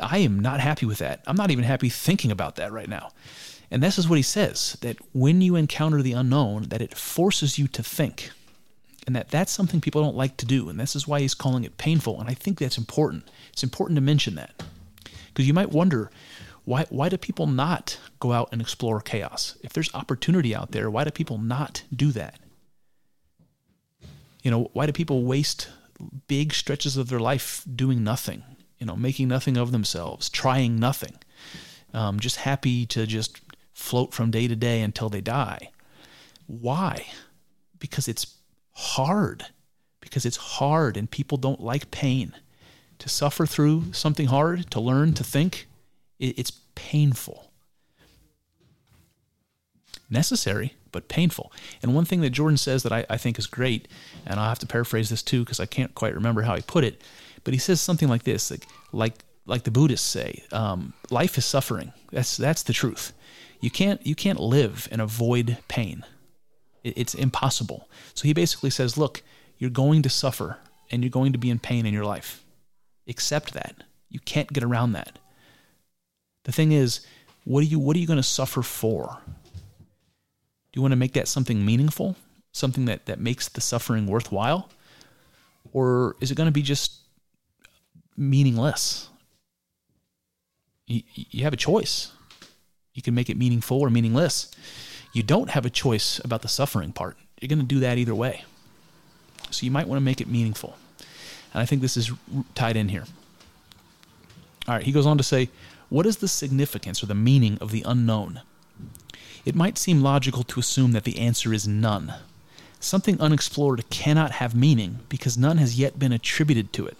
I 0.00 0.18
am 0.18 0.38
not 0.40 0.60
happy 0.60 0.86
with 0.86 0.98
that. 0.98 1.22
I'm 1.26 1.36
not 1.36 1.50
even 1.50 1.64
happy 1.64 1.88
thinking 1.88 2.30
about 2.30 2.56
that 2.56 2.72
right 2.72 2.88
now. 2.88 3.10
And 3.70 3.82
this 3.82 3.98
is 3.98 4.08
what 4.08 4.16
he 4.16 4.22
says: 4.22 4.78
that 4.80 4.96
when 5.12 5.42
you 5.42 5.56
encounter 5.56 6.00
the 6.00 6.12
unknown, 6.12 6.68
that 6.68 6.80
it 6.80 6.96
forces 6.96 7.58
you 7.58 7.66
to 7.68 7.82
think 7.82 8.30
and 9.08 9.16
that 9.16 9.30
that's 9.30 9.50
something 9.50 9.80
people 9.80 10.02
don't 10.02 10.18
like 10.18 10.36
to 10.36 10.44
do 10.44 10.68
and 10.68 10.78
this 10.78 10.94
is 10.94 11.08
why 11.08 11.18
he's 11.18 11.32
calling 11.32 11.64
it 11.64 11.78
painful 11.78 12.20
and 12.20 12.28
i 12.28 12.34
think 12.34 12.58
that's 12.58 12.76
important. 12.76 13.26
It's 13.54 13.62
important 13.62 13.96
to 13.96 14.02
mention 14.02 14.34
that 14.34 14.62
because 15.28 15.46
you 15.46 15.54
might 15.54 15.72
wonder 15.72 16.10
why 16.66 16.84
why 16.90 17.08
do 17.08 17.16
people 17.16 17.46
not 17.46 17.98
go 18.20 18.32
out 18.32 18.50
and 18.52 18.60
explore 18.60 19.00
chaos? 19.00 19.56
If 19.62 19.72
there's 19.72 19.94
opportunity 19.94 20.54
out 20.54 20.72
there 20.72 20.90
why 20.90 21.04
do 21.04 21.10
people 21.10 21.38
not 21.38 21.84
do 21.90 22.12
that? 22.12 22.38
You 24.42 24.50
know 24.50 24.70
why 24.74 24.84
do 24.84 24.92
people 24.92 25.24
waste 25.24 25.70
big 26.26 26.52
stretches 26.52 26.98
of 26.98 27.08
their 27.08 27.18
life 27.18 27.64
doing 27.74 28.04
nothing 28.04 28.42
you 28.78 28.86
know 28.86 28.94
making 28.94 29.28
nothing 29.28 29.56
of 29.56 29.72
themselves 29.72 30.28
trying 30.28 30.78
nothing 30.78 31.14
um, 31.94 32.20
just 32.20 32.36
happy 32.36 32.84
to 32.84 33.06
just 33.06 33.40
float 33.72 34.12
from 34.12 34.30
day 34.30 34.46
to 34.48 34.54
day 34.54 34.82
until 34.82 35.08
they 35.08 35.22
die? 35.22 35.70
Why? 36.46 37.06
Because 37.78 38.06
it's 38.06 38.37
hard 38.78 39.46
because 40.00 40.24
it's 40.24 40.36
hard 40.36 40.96
and 40.96 41.10
people 41.10 41.36
don't 41.36 41.60
like 41.60 41.90
pain. 41.90 42.32
To 43.00 43.08
suffer 43.08 43.46
through 43.46 43.92
something 43.92 44.26
hard, 44.26 44.70
to 44.72 44.80
learn 44.80 45.12
to 45.14 45.24
think, 45.24 45.68
it's 46.18 46.50
painful. 46.74 47.52
Necessary, 50.10 50.74
but 50.90 51.08
painful. 51.08 51.52
And 51.82 51.94
one 51.94 52.04
thing 52.04 52.22
that 52.22 52.30
Jordan 52.30 52.56
says 52.56 52.82
that 52.82 52.92
I, 52.92 53.06
I 53.08 53.16
think 53.16 53.38
is 53.38 53.46
great, 53.46 53.86
and 54.26 54.40
I'll 54.40 54.48
have 54.48 54.58
to 54.60 54.66
paraphrase 54.66 55.10
this 55.10 55.22
too 55.22 55.44
because 55.44 55.60
I 55.60 55.66
can't 55.66 55.94
quite 55.94 56.14
remember 56.14 56.42
how 56.42 56.56
he 56.56 56.62
put 56.62 56.82
it, 56.82 57.02
but 57.44 57.54
he 57.54 57.60
says 57.60 57.80
something 57.80 58.08
like 58.08 58.24
this 58.24 58.50
like, 58.50 58.66
like, 58.90 59.14
like 59.46 59.62
the 59.62 59.70
Buddhists 59.70 60.08
say 60.08 60.42
um, 60.50 60.92
life 61.10 61.38
is 61.38 61.44
suffering. 61.44 61.92
That's, 62.10 62.36
that's 62.36 62.64
the 62.64 62.72
truth. 62.72 63.12
You 63.60 63.70
can't, 63.70 64.04
you 64.04 64.14
can't 64.14 64.40
live 64.40 64.88
and 64.90 65.00
avoid 65.00 65.58
pain. 65.68 66.04
It's 66.96 67.14
impossible. 67.14 67.88
So 68.14 68.24
he 68.24 68.32
basically 68.32 68.70
says, 68.70 68.96
look, 68.96 69.22
you're 69.58 69.70
going 69.70 70.02
to 70.02 70.08
suffer 70.08 70.58
and 70.90 71.02
you're 71.02 71.10
going 71.10 71.32
to 71.32 71.38
be 71.38 71.50
in 71.50 71.58
pain 71.58 71.86
in 71.86 71.94
your 71.94 72.04
life. 72.04 72.44
Accept 73.06 73.52
that. 73.54 73.84
You 74.08 74.20
can't 74.20 74.52
get 74.52 74.62
around 74.62 74.92
that. 74.92 75.18
The 76.44 76.52
thing 76.52 76.72
is, 76.72 77.00
what 77.44 77.60
are 77.60 77.66
you 77.66 77.78
what 77.78 77.96
are 77.96 77.98
you 77.98 78.06
going 78.06 78.18
to 78.18 78.22
suffer 78.22 78.62
for? 78.62 79.18
Do 79.26 80.76
you 80.76 80.82
want 80.82 80.92
to 80.92 80.96
make 80.96 81.14
that 81.14 81.28
something 81.28 81.64
meaningful? 81.64 82.16
Something 82.52 82.86
that, 82.86 83.06
that 83.06 83.20
makes 83.20 83.48
the 83.48 83.60
suffering 83.60 84.06
worthwhile? 84.06 84.68
Or 85.72 86.16
is 86.20 86.30
it 86.30 86.36
going 86.36 86.46
to 86.48 86.52
be 86.52 86.62
just 86.62 87.00
meaningless? 88.16 89.08
You, 90.86 91.02
you 91.14 91.44
have 91.44 91.52
a 91.52 91.58
choice. 91.58 92.12
You 92.94 93.02
can 93.02 93.14
make 93.14 93.30
it 93.30 93.36
meaningful 93.36 93.80
or 93.80 93.90
meaningless 93.90 94.50
you 95.12 95.22
don't 95.22 95.50
have 95.50 95.66
a 95.66 95.70
choice 95.70 96.20
about 96.24 96.42
the 96.42 96.48
suffering 96.48 96.92
part. 96.92 97.16
You're 97.40 97.48
going 97.48 97.60
to 97.60 97.64
do 97.64 97.80
that 97.80 97.98
either 97.98 98.14
way. 98.14 98.44
So 99.50 99.64
you 99.64 99.70
might 99.70 99.88
want 99.88 99.98
to 99.98 100.04
make 100.04 100.20
it 100.20 100.28
meaningful. 100.28 100.76
And 101.52 101.62
I 101.62 101.66
think 101.66 101.82
this 101.82 101.96
is 101.96 102.10
tied 102.54 102.76
in 102.76 102.88
here. 102.88 103.04
All 104.66 104.74
right, 104.74 104.84
he 104.84 104.92
goes 104.92 105.06
on 105.06 105.16
to 105.16 105.24
say, 105.24 105.48
What 105.88 106.06
is 106.06 106.18
the 106.18 106.28
significance 106.28 107.02
or 107.02 107.06
the 107.06 107.14
meaning 107.14 107.58
of 107.60 107.70
the 107.70 107.82
unknown? 107.86 108.42
It 109.44 109.54
might 109.54 109.78
seem 109.78 110.02
logical 110.02 110.42
to 110.44 110.60
assume 110.60 110.92
that 110.92 111.04
the 111.04 111.18
answer 111.18 111.54
is 111.54 111.66
none. 111.66 112.14
Something 112.80 113.20
unexplored 113.20 113.88
cannot 113.88 114.32
have 114.32 114.54
meaning 114.54 115.00
because 115.08 115.38
none 115.38 115.56
has 115.58 115.78
yet 115.78 115.98
been 115.98 116.12
attributed 116.12 116.72
to 116.74 116.86
it. 116.86 116.96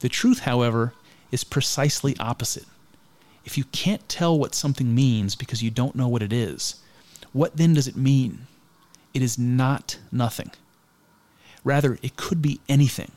The 0.00 0.08
truth, 0.08 0.40
however, 0.40 0.94
is 1.32 1.44
precisely 1.44 2.16
opposite. 2.18 2.64
If 3.44 3.58
you 3.58 3.64
can't 3.64 4.08
tell 4.08 4.38
what 4.38 4.54
something 4.54 4.94
means 4.94 5.34
because 5.34 5.62
you 5.62 5.70
don't 5.70 5.96
know 5.96 6.08
what 6.08 6.22
it 6.22 6.32
is, 6.32 6.76
what 7.32 7.56
then 7.56 7.74
does 7.74 7.88
it 7.88 7.96
mean? 7.96 8.46
It 9.14 9.22
is 9.22 9.38
not 9.38 9.98
nothing. 10.12 10.50
Rather, 11.64 11.98
it 12.02 12.16
could 12.16 12.40
be 12.40 12.60
anything. 12.68 13.12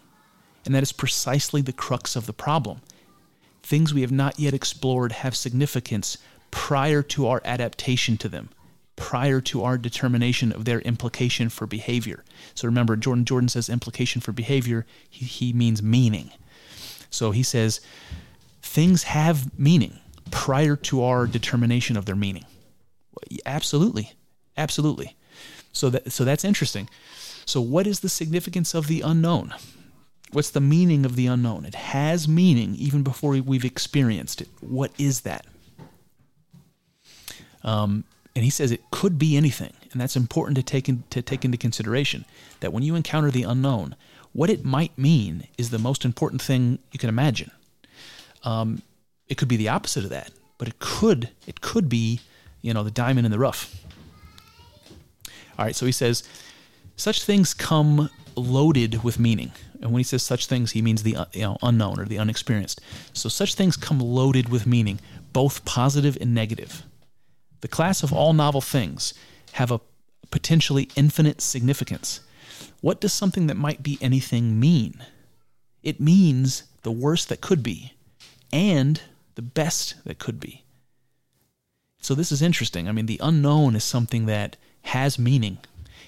And 0.65 0.75
that 0.75 0.83
is 0.83 0.91
precisely 0.91 1.61
the 1.61 1.73
crux 1.73 2.15
of 2.15 2.25
the 2.25 2.33
problem. 2.33 2.81
Things 3.63 3.93
we 3.93 4.01
have 4.01 4.11
not 4.11 4.39
yet 4.39 4.53
explored 4.53 5.11
have 5.11 5.35
significance 5.35 6.17
prior 6.49 7.01
to 7.03 7.27
our 7.27 7.41
adaptation 7.45 8.17
to 8.17 8.29
them, 8.29 8.49
prior 8.95 9.41
to 9.41 9.63
our 9.63 9.77
determination 9.77 10.51
of 10.51 10.65
their 10.65 10.81
implication 10.81 11.49
for 11.49 11.65
behavior. 11.65 12.23
So 12.53 12.67
remember, 12.67 12.95
Jordan 12.95 13.25
Jordan 13.25 13.49
says 13.49 13.69
implication 13.69 14.21
for 14.21 14.31
behavior, 14.31 14.85
he, 15.09 15.25
he 15.25 15.53
means 15.53 15.81
meaning. 15.81 16.31
So 17.09 17.31
he 17.31 17.43
says 17.43 17.81
things 18.61 19.03
have 19.03 19.57
meaning 19.57 19.99
prior 20.29 20.75
to 20.75 21.03
our 21.03 21.27
determination 21.27 21.97
of 21.97 22.05
their 22.05 22.15
meaning. 22.15 22.45
Absolutely, 23.45 24.13
absolutely. 24.57 25.15
So 25.73 25.89
that 25.89 26.11
so 26.11 26.25
that's 26.25 26.43
interesting. 26.43 26.89
So 27.45 27.61
what 27.61 27.87
is 27.87 28.01
the 28.01 28.09
significance 28.09 28.73
of 28.73 28.87
the 28.87 29.01
unknown? 29.01 29.53
What's 30.31 30.51
the 30.51 30.61
meaning 30.61 31.05
of 31.05 31.15
the 31.15 31.27
unknown? 31.27 31.65
It 31.65 31.75
has 31.75 32.27
meaning 32.27 32.75
even 32.75 33.03
before 33.03 33.31
we've 33.31 33.65
experienced 33.65 34.41
it. 34.41 34.47
What 34.61 34.91
is 34.97 35.21
that? 35.21 35.45
Um, 37.63 38.05
and 38.35 38.45
he 38.45 38.49
says 38.49 38.71
it 38.71 38.89
could 38.91 39.19
be 39.19 39.35
anything, 39.35 39.73
and 39.91 39.99
that's 39.99 40.15
important 40.15 40.55
to 40.55 40.63
take 40.63 40.87
in, 40.87 41.03
to 41.09 41.21
take 41.21 41.43
into 41.43 41.57
consideration. 41.57 42.25
That 42.61 42.71
when 42.71 42.83
you 42.83 42.95
encounter 42.95 43.29
the 43.29 43.43
unknown, 43.43 43.95
what 44.31 44.49
it 44.49 44.63
might 44.63 44.97
mean 44.97 45.47
is 45.57 45.69
the 45.69 45.79
most 45.79 46.05
important 46.05 46.41
thing 46.41 46.79
you 46.91 46.99
can 46.99 47.09
imagine. 47.09 47.51
Um, 48.43 48.81
it 49.27 49.35
could 49.35 49.49
be 49.49 49.57
the 49.57 49.69
opposite 49.69 50.03
of 50.03 50.09
that 50.09 50.31
but 50.61 50.67
it 50.67 50.77
could 50.77 51.29
it 51.47 51.59
could 51.59 51.89
be, 51.89 52.19
you 52.61 52.73
know, 52.73 52.83
the 52.83 52.91
diamond 52.91 53.25
in 53.25 53.31
the 53.31 53.39
rough. 53.39 53.75
All 55.57 55.65
right, 55.65 55.75
so 55.75 55.85
he 55.85 55.91
says, 55.91 56.23
such 56.95 57.23
things 57.23 57.53
come 57.53 58.09
loaded 58.35 59.03
with 59.03 59.19
meaning. 59.19 59.51
And 59.81 59.91
when 59.91 59.99
he 59.99 60.03
says 60.03 60.23
such 60.23 60.45
things, 60.45 60.71
he 60.71 60.81
means 60.81 61.03
the 61.03 61.17
you 61.33 61.41
know, 61.41 61.57
unknown 61.63 61.99
or 61.99 62.05
the 62.05 62.19
unexperienced. 62.19 62.81
So 63.13 63.29
such 63.29 63.55
things 63.55 63.75
come 63.75 63.99
loaded 63.99 64.49
with 64.49 64.67
meaning, 64.67 64.99
both 65.33 65.65
positive 65.65 66.17
and 66.21 66.35
negative. 66.35 66.83
The 67.61 67.67
class 67.67 68.03
of 68.03 68.13
all 68.13 68.33
novel 68.33 68.61
things 68.61 69.13
have 69.53 69.71
a 69.71 69.81
potentially 70.29 70.89
infinite 70.95 71.41
significance. 71.41 72.21
What 72.81 73.01
does 73.01 73.13
something 73.13 73.47
that 73.47 73.57
might 73.57 73.83
be 73.83 73.97
anything 74.01 74.59
mean? 74.59 75.03
It 75.83 75.99
means 75.99 76.63
the 76.83 76.91
worst 76.91 77.29
that 77.29 77.41
could 77.41 77.63
be 77.63 77.93
and 78.53 79.01
the 79.35 79.41
best 79.41 79.95
that 80.05 80.19
could 80.19 80.39
be. 80.39 80.63
So 82.01 82.15
this 82.15 82.31
is 82.31 82.41
interesting. 82.41 82.89
I 82.89 82.91
mean, 82.91 83.05
the 83.05 83.19
unknown 83.21 83.75
is 83.75 83.83
something 83.83 84.25
that 84.25 84.57
has 84.81 85.19
meaning. 85.19 85.59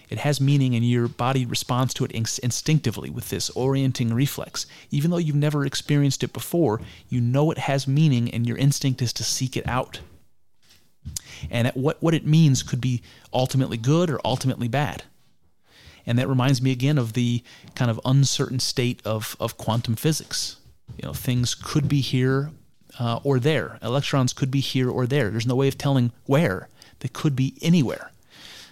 It 0.10 0.20
has 0.20 0.42
meaning, 0.42 0.76
and 0.76 0.88
your 0.88 1.08
body 1.08 1.46
responds 1.46 1.94
to 1.96 2.06
it 2.06 2.12
instinctively 2.12 3.10
with 3.10 3.30
this 3.30 3.50
orienting 3.52 4.14
reflex. 4.14 4.66
Even 4.92 5.12
though 5.12 5.18
you've 5.18 5.36
never 5.36 5.66
experienced 5.66 6.24
it 6.24 6.34
before, 6.34 6.82
you 7.10 7.22
know 7.22 7.52
it 7.52 7.60
has 7.60 7.88
meaning, 7.88 8.30
and 8.32 8.46
your 8.46 8.58
instinct 8.58 9.02
is 9.02 9.14
to 9.14 9.24
seek 9.24 9.56
it 9.56 9.68
out. 9.68 10.02
And 11.50 11.70
what, 11.70 12.02
what 12.02 12.14
it 12.14 12.26
means 12.26 12.64
could 12.64 12.82
be 12.82 13.02
ultimately 13.32 13.78
good 13.78 14.10
or 14.10 14.20
ultimately 14.26 14.68
bad. 14.68 15.04
And 16.06 16.18
that 16.18 16.28
reminds 16.28 16.62
me 16.62 16.72
again 16.72 16.98
of 16.98 17.14
the 17.14 17.44
kind 17.76 17.90
of 17.90 18.00
uncertain 18.04 18.60
state 18.60 19.02
of, 19.06 19.38
of 19.40 19.58
quantum 19.58 19.96
physics. 19.96 20.58
You 20.98 21.08
know, 21.08 21.14
things 21.14 21.56
could 21.56 21.88
be 21.88 22.02
here 22.02 22.52
uh, 23.00 23.20
or 23.24 23.40
there. 23.40 23.80
Electrons 23.82 24.34
could 24.34 24.52
be 24.52 24.60
here 24.60 24.90
or 24.90 25.08
there. 25.08 25.30
There's 25.30 25.48
no 25.48 25.56
way 25.56 25.68
of 25.68 25.78
telling 25.78 26.12
where. 26.26 26.70
They 27.00 27.10
could 27.10 27.36
be 27.36 27.56
anywhere. 27.62 28.12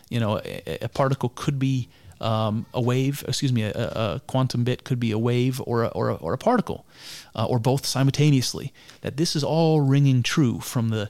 You 0.09 0.19
know, 0.19 0.39
a, 0.43 0.77
a 0.81 0.89
particle 0.89 1.29
could 1.29 1.59
be 1.59 1.89
um, 2.21 2.65
a 2.73 2.81
wave, 2.81 3.25
excuse 3.27 3.51
me, 3.51 3.63
a, 3.63 3.71
a, 3.71 4.21
quantum 4.27 4.63
bit 4.63 4.83
could 4.83 4.99
be 4.99 5.11
a 5.11 5.17
wave 5.17 5.59
or 5.65 5.83
a, 5.83 5.87
or 5.87 6.09
a, 6.09 6.15
or 6.15 6.33
a 6.33 6.37
particle, 6.37 6.85
uh, 7.35 7.45
or 7.45 7.59
both 7.59 7.85
simultaneously. 7.85 8.71
That 9.01 9.17
this 9.17 9.35
is 9.35 9.43
all 9.43 9.81
ringing 9.81 10.21
true 10.23 10.59
from 10.59 10.89
the 10.89 11.09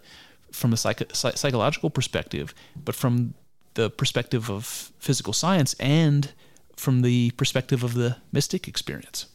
from 0.52 0.76
psych- 0.76 1.12
psychological 1.14 1.90
perspective, 1.90 2.54
but 2.84 2.96
from 2.96 3.34
the 3.74 3.90
perspective 3.90 4.50
of 4.50 4.92
physical 5.00 5.34
science 5.34 5.76
and 5.80 6.34
from 6.76 7.02
the 7.02 7.32
perspective 7.32 7.84
of 7.84 7.94
the 7.94 8.18
mystic 8.32 8.68
experience. 8.68 9.28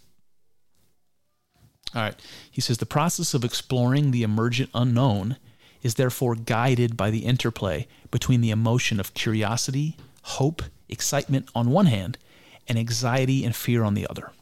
All 1.95 2.03
right. 2.03 2.15
He 2.51 2.61
says 2.61 2.79
the 2.79 2.87
process 2.87 3.35
of 3.35 3.45
exploring 3.45 4.11
the 4.11 4.23
emergent 4.23 4.71
unknown 4.75 5.37
is 5.83 5.95
therefore 5.95 6.35
guided 6.35 6.97
by 6.97 7.11
the 7.11 7.25
interplay 7.25 7.87
between 8.11 8.41
the 8.41 8.51
emotion 8.51 8.99
of 8.99 9.15
curiosity, 9.15 9.97
hope, 10.23 10.63
excitement 10.89 11.49
on 11.55 11.71
one 11.71 11.87
hand, 11.87 12.19
and 12.69 12.79
anxiety 12.79 13.45
and 13.45 13.55
fear 13.55 13.85
on 13.85 13.95
the 13.95 14.07
other. 14.09 14.33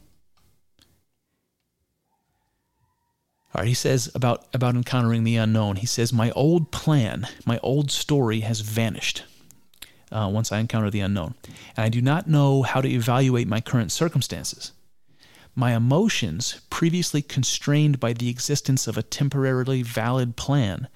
All 3.53 3.61
right, 3.61 3.67
he 3.67 3.73
says 3.73 4.11
about, 4.13 4.47
about 4.53 4.75
encountering 4.75 5.23
the 5.23 5.37
unknown, 5.37 5.77
he 5.77 5.85
says, 5.85 6.11
My 6.11 6.31
old 6.31 6.71
plan, 6.71 7.27
my 7.45 7.57
old 7.59 7.89
story 7.89 8.41
has 8.41 8.59
vanished 8.59 9.23
uh, 10.11 10.29
once 10.31 10.51
I 10.51 10.59
encounter 10.59 10.89
the 10.89 10.99
unknown, 10.99 11.35
and 11.77 11.85
I 11.85 11.89
do 11.89 12.01
not 12.01 12.27
know 12.27 12.63
how 12.63 12.81
to 12.81 12.89
evaluate 12.89 13.47
my 13.47 13.61
current 13.61 13.91
circumstances. 13.91 14.71
My 15.55 15.73
emotions, 15.73 16.59
previously 16.69 17.21
constrained 17.21 17.99
by 17.99 18.11
the 18.11 18.29
existence 18.29 18.87
of 18.87 18.97
a 18.97 19.03
temporarily 19.03 19.83
valid 19.83 20.35
plan, 20.35 20.89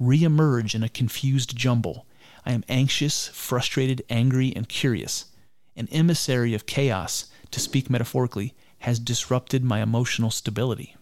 reemerge 0.00 0.74
in 0.74 0.82
a 0.82 0.88
confused 0.88 1.54
jumble. 1.54 2.06
I 2.46 2.52
am 2.52 2.64
anxious, 2.68 3.28
frustrated, 3.28 4.02
angry, 4.08 4.54
and 4.56 4.68
curious. 4.68 5.26
An 5.76 5.88
emissary 5.92 6.54
of 6.54 6.64
chaos, 6.64 7.26
to 7.50 7.60
speak 7.60 7.90
metaphorically, 7.90 8.54
has 8.80 8.98
disrupted 8.98 9.62
my 9.62 9.82
emotional 9.82 10.30
stability. 10.30 10.96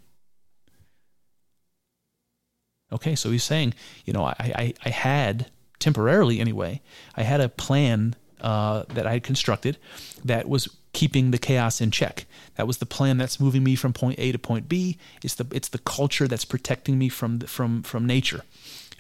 Okay, 2.93 3.15
so 3.15 3.31
he's 3.31 3.45
saying, 3.45 3.75
you 4.05 4.13
know, 4.13 4.25
I, 4.25 4.35
I, 4.39 4.75
I 4.85 4.89
had, 4.89 5.51
temporarily 5.79 6.41
anyway, 6.41 6.81
I 7.17 7.23
had 7.23 7.41
a 7.41 7.49
plan 7.49 8.17
uh, 8.41 8.85
that 8.89 9.07
I 9.07 9.13
had 9.13 9.23
constructed 9.23 9.79
that 10.25 10.49
was 10.49 10.69
keeping 10.95 11.31
the 11.31 11.39
chaos 11.39 11.83
in 11.83 11.91
check. 11.91 12.25
That 12.55 12.67
was 12.67 12.79
the 12.79 12.87
plan 12.87 13.19
that's 13.19 13.39
moving 13.39 13.63
me 13.63 13.75
from 13.75 13.93
point 13.93 14.19
A 14.19 14.33
to 14.33 14.39
point 14.39 14.69
B. 14.69 14.97
It's 15.23 15.35
the 15.35 15.47
it's 15.53 15.69
the 15.69 15.79
culture 15.79 16.27
that's 16.27 16.47
protecting 16.47 16.99
me 16.99 17.11
from 17.11 17.41
from 17.41 17.83
from 17.83 18.07
nature. 18.07 18.43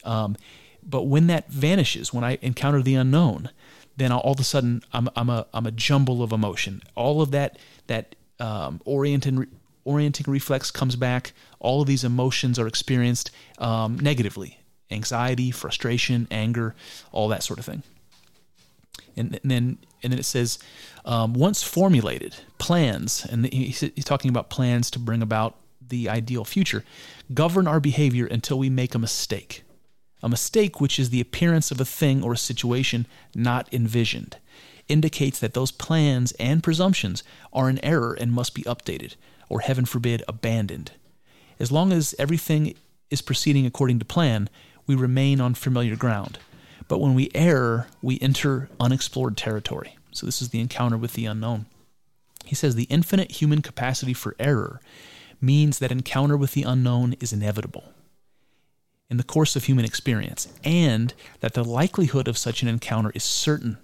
Um, 0.04 0.36
but 0.82 1.04
when 1.04 1.28
that 1.28 1.48
vanishes, 1.48 2.12
when 2.12 2.24
I 2.24 2.38
encounter 2.42 2.82
the 2.82 2.94
unknown, 2.96 3.48
then 3.96 4.12
all 4.12 4.32
of 4.32 4.40
a 4.40 4.44
sudden 4.44 4.82
I'm 4.92 5.08
I'm 5.16 5.30
a 5.30 5.46
I'm 5.54 5.66
a 5.66 5.70
jumble 5.70 6.22
of 6.22 6.32
emotion. 6.32 6.82
All 6.94 7.22
of 7.22 7.30
that 7.30 7.58
that 7.86 8.14
um, 8.38 8.82
orienting 8.84 9.46
orienting 9.84 10.26
reflex 10.30 10.70
comes 10.70 10.96
back. 10.96 11.32
All 11.60 11.80
of 11.80 11.86
these 11.86 12.04
emotions 12.04 12.58
are 12.58 12.66
experienced 12.66 13.30
um, 13.58 13.98
negatively: 13.98 14.58
anxiety, 14.90 15.50
frustration, 15.50 16.26
anger, 16.30 16.74
all 17.12 17.28
that 17.28 17.42
sort 17.42 17.58
of 17.58 17.64
thing. 17.64 17.82
And, 19.16 19.38
and 19.42 19.50
then 19.50 19.78
and 20.02 20.12
then 20.12 20.18
it 20.18 20.24
says 20.24 20.58
um, 21.04 21.34
once 21.34 21.62
formulated 21.62 22.36
plans, 22.58 23.26
and 23.30 23.46
he's, 23.46 23.80
he's 23.80 24.04
talking 24.04 24.30
about 24.30 24.50
plans 24.50 24.90
to 24.92 24.98
bring 24.98 25.22
about 25.22 25.56
the 25.86 26.08
ideal 26.08 26.44
future, 26.44 26.84
govern 27.32 27.66
our 27.66 27.80
behavior 27.80 28.26
until 28.26 28.58
we 28.58 28.70
make 28.70 28.94
a 28.94 28.98
mistake. 28.98 29.62
A 30.22 30.28
mistake, 30.28 30.80
which 30.80 30.98
is 30.98 31.10
the 31.10 31.20
appearance 31.20 31.70
of 31.70 31.80
a 31.80 31.84
thing 31.84 32.22
or 32.22 32.32
a 32.32 32.38
situation 32.38 33.06
not 33.34 33.72
envisioned, 33.72 34.38
indicates 34.88 35.38
that 35.38 35.54
those 35.54 35.70
plans 35.70 36.32
and 36.32 36.62
presumptions 36.62 37.22
are 37.52 37.68
in 37.68 37.84
error 37.84 38.14
and 38.14 38.32
must 38.32 38.54
be 38.54 38.62
updated, 38.62 39.16
or 39.48 39.60
heaven 39.60 39.84
forbid, 39.84 40.22
abandoned. 40.26 40.92
As 41.60 41.70
long 41.70 41.92
as 41.92 42.14
everything 42.18 42.74
is 43.10 43.20
proceeding 43.20 43.66
according 43.66 43.98
to 43.98 44.04
plan, 44.04 44.48
we 44.86 44.94
remain 44.94 45.40
on 45.40 45.54
familiar 45.54 45.96
ground. 45.96 46.38
But 46.88 46.98
when 46.98 47.14
we 47.14 47.30
err, 47.34 47.86
we 48.02 48.18
enter 48.20 48.68
unexplored 48.80 49.36
territory. 49.36 49.96
So, 50.14 50.24
this 50.24 50.40
is 50.40 50.48
the 50.48 50.60
encounter 50.60 50.96
with 50.96 51.12
the 51.12 51.26
unknown. 51.26 51.66
He 52.44 52.54
says 52.54 52.74
the 52.74 52.84
infinite 52.84 53.32
human 53.32 53.60
capacity 53.60 54.14
for 54.14 54.36
error 54.38 54.80
means 55.40 55.78
that 55.78 55.92
encounter 55.92 56.36
with 56.36 56.52
the 56.52 56.62
unknown 56.62 57.14
is 57.20 57.32
inevitable 57.32 57.92
in 59.10 59.16
the 59.18 59.22
course 59.22 59.54
of 59.54 59.64
human 59.64 59.84
experience, 59.84 60.48
and 60.64 61.14
that 61.40 61.54
the 61.54 61.64
likelihood 61.64 62.26
of 62.26 62.38
such 62.38 62.62
an 62.62 62.68
encounter 62.68 63.12
is 63.14 63.22
certain. 63.22 63.78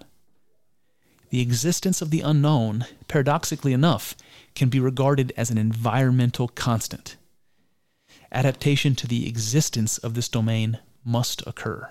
The 1.29 1.41
existence 1.41 2.03
of 2.03 2.11
the 2.11 2.23
unknown, 2.23 2.87
paradoxically 3.07 3.73
enough, 3.73 4.17
can 4.55 4.69
be 4.69 4.81
regarded 4.81 5.33
as 5.37 5.51
an 5.51 5.59
environmental 5.59 6.49
constant. 6.49 7.17
Adaptation 8.33 8.95
to 8.97 9.07
the 9.07 9.29
existence 9.29 9.99
of 9.99 10.15
this 10.15 10.29
domain 10.29 10.79
must 11.05 11.47
occur. 11.47 11.91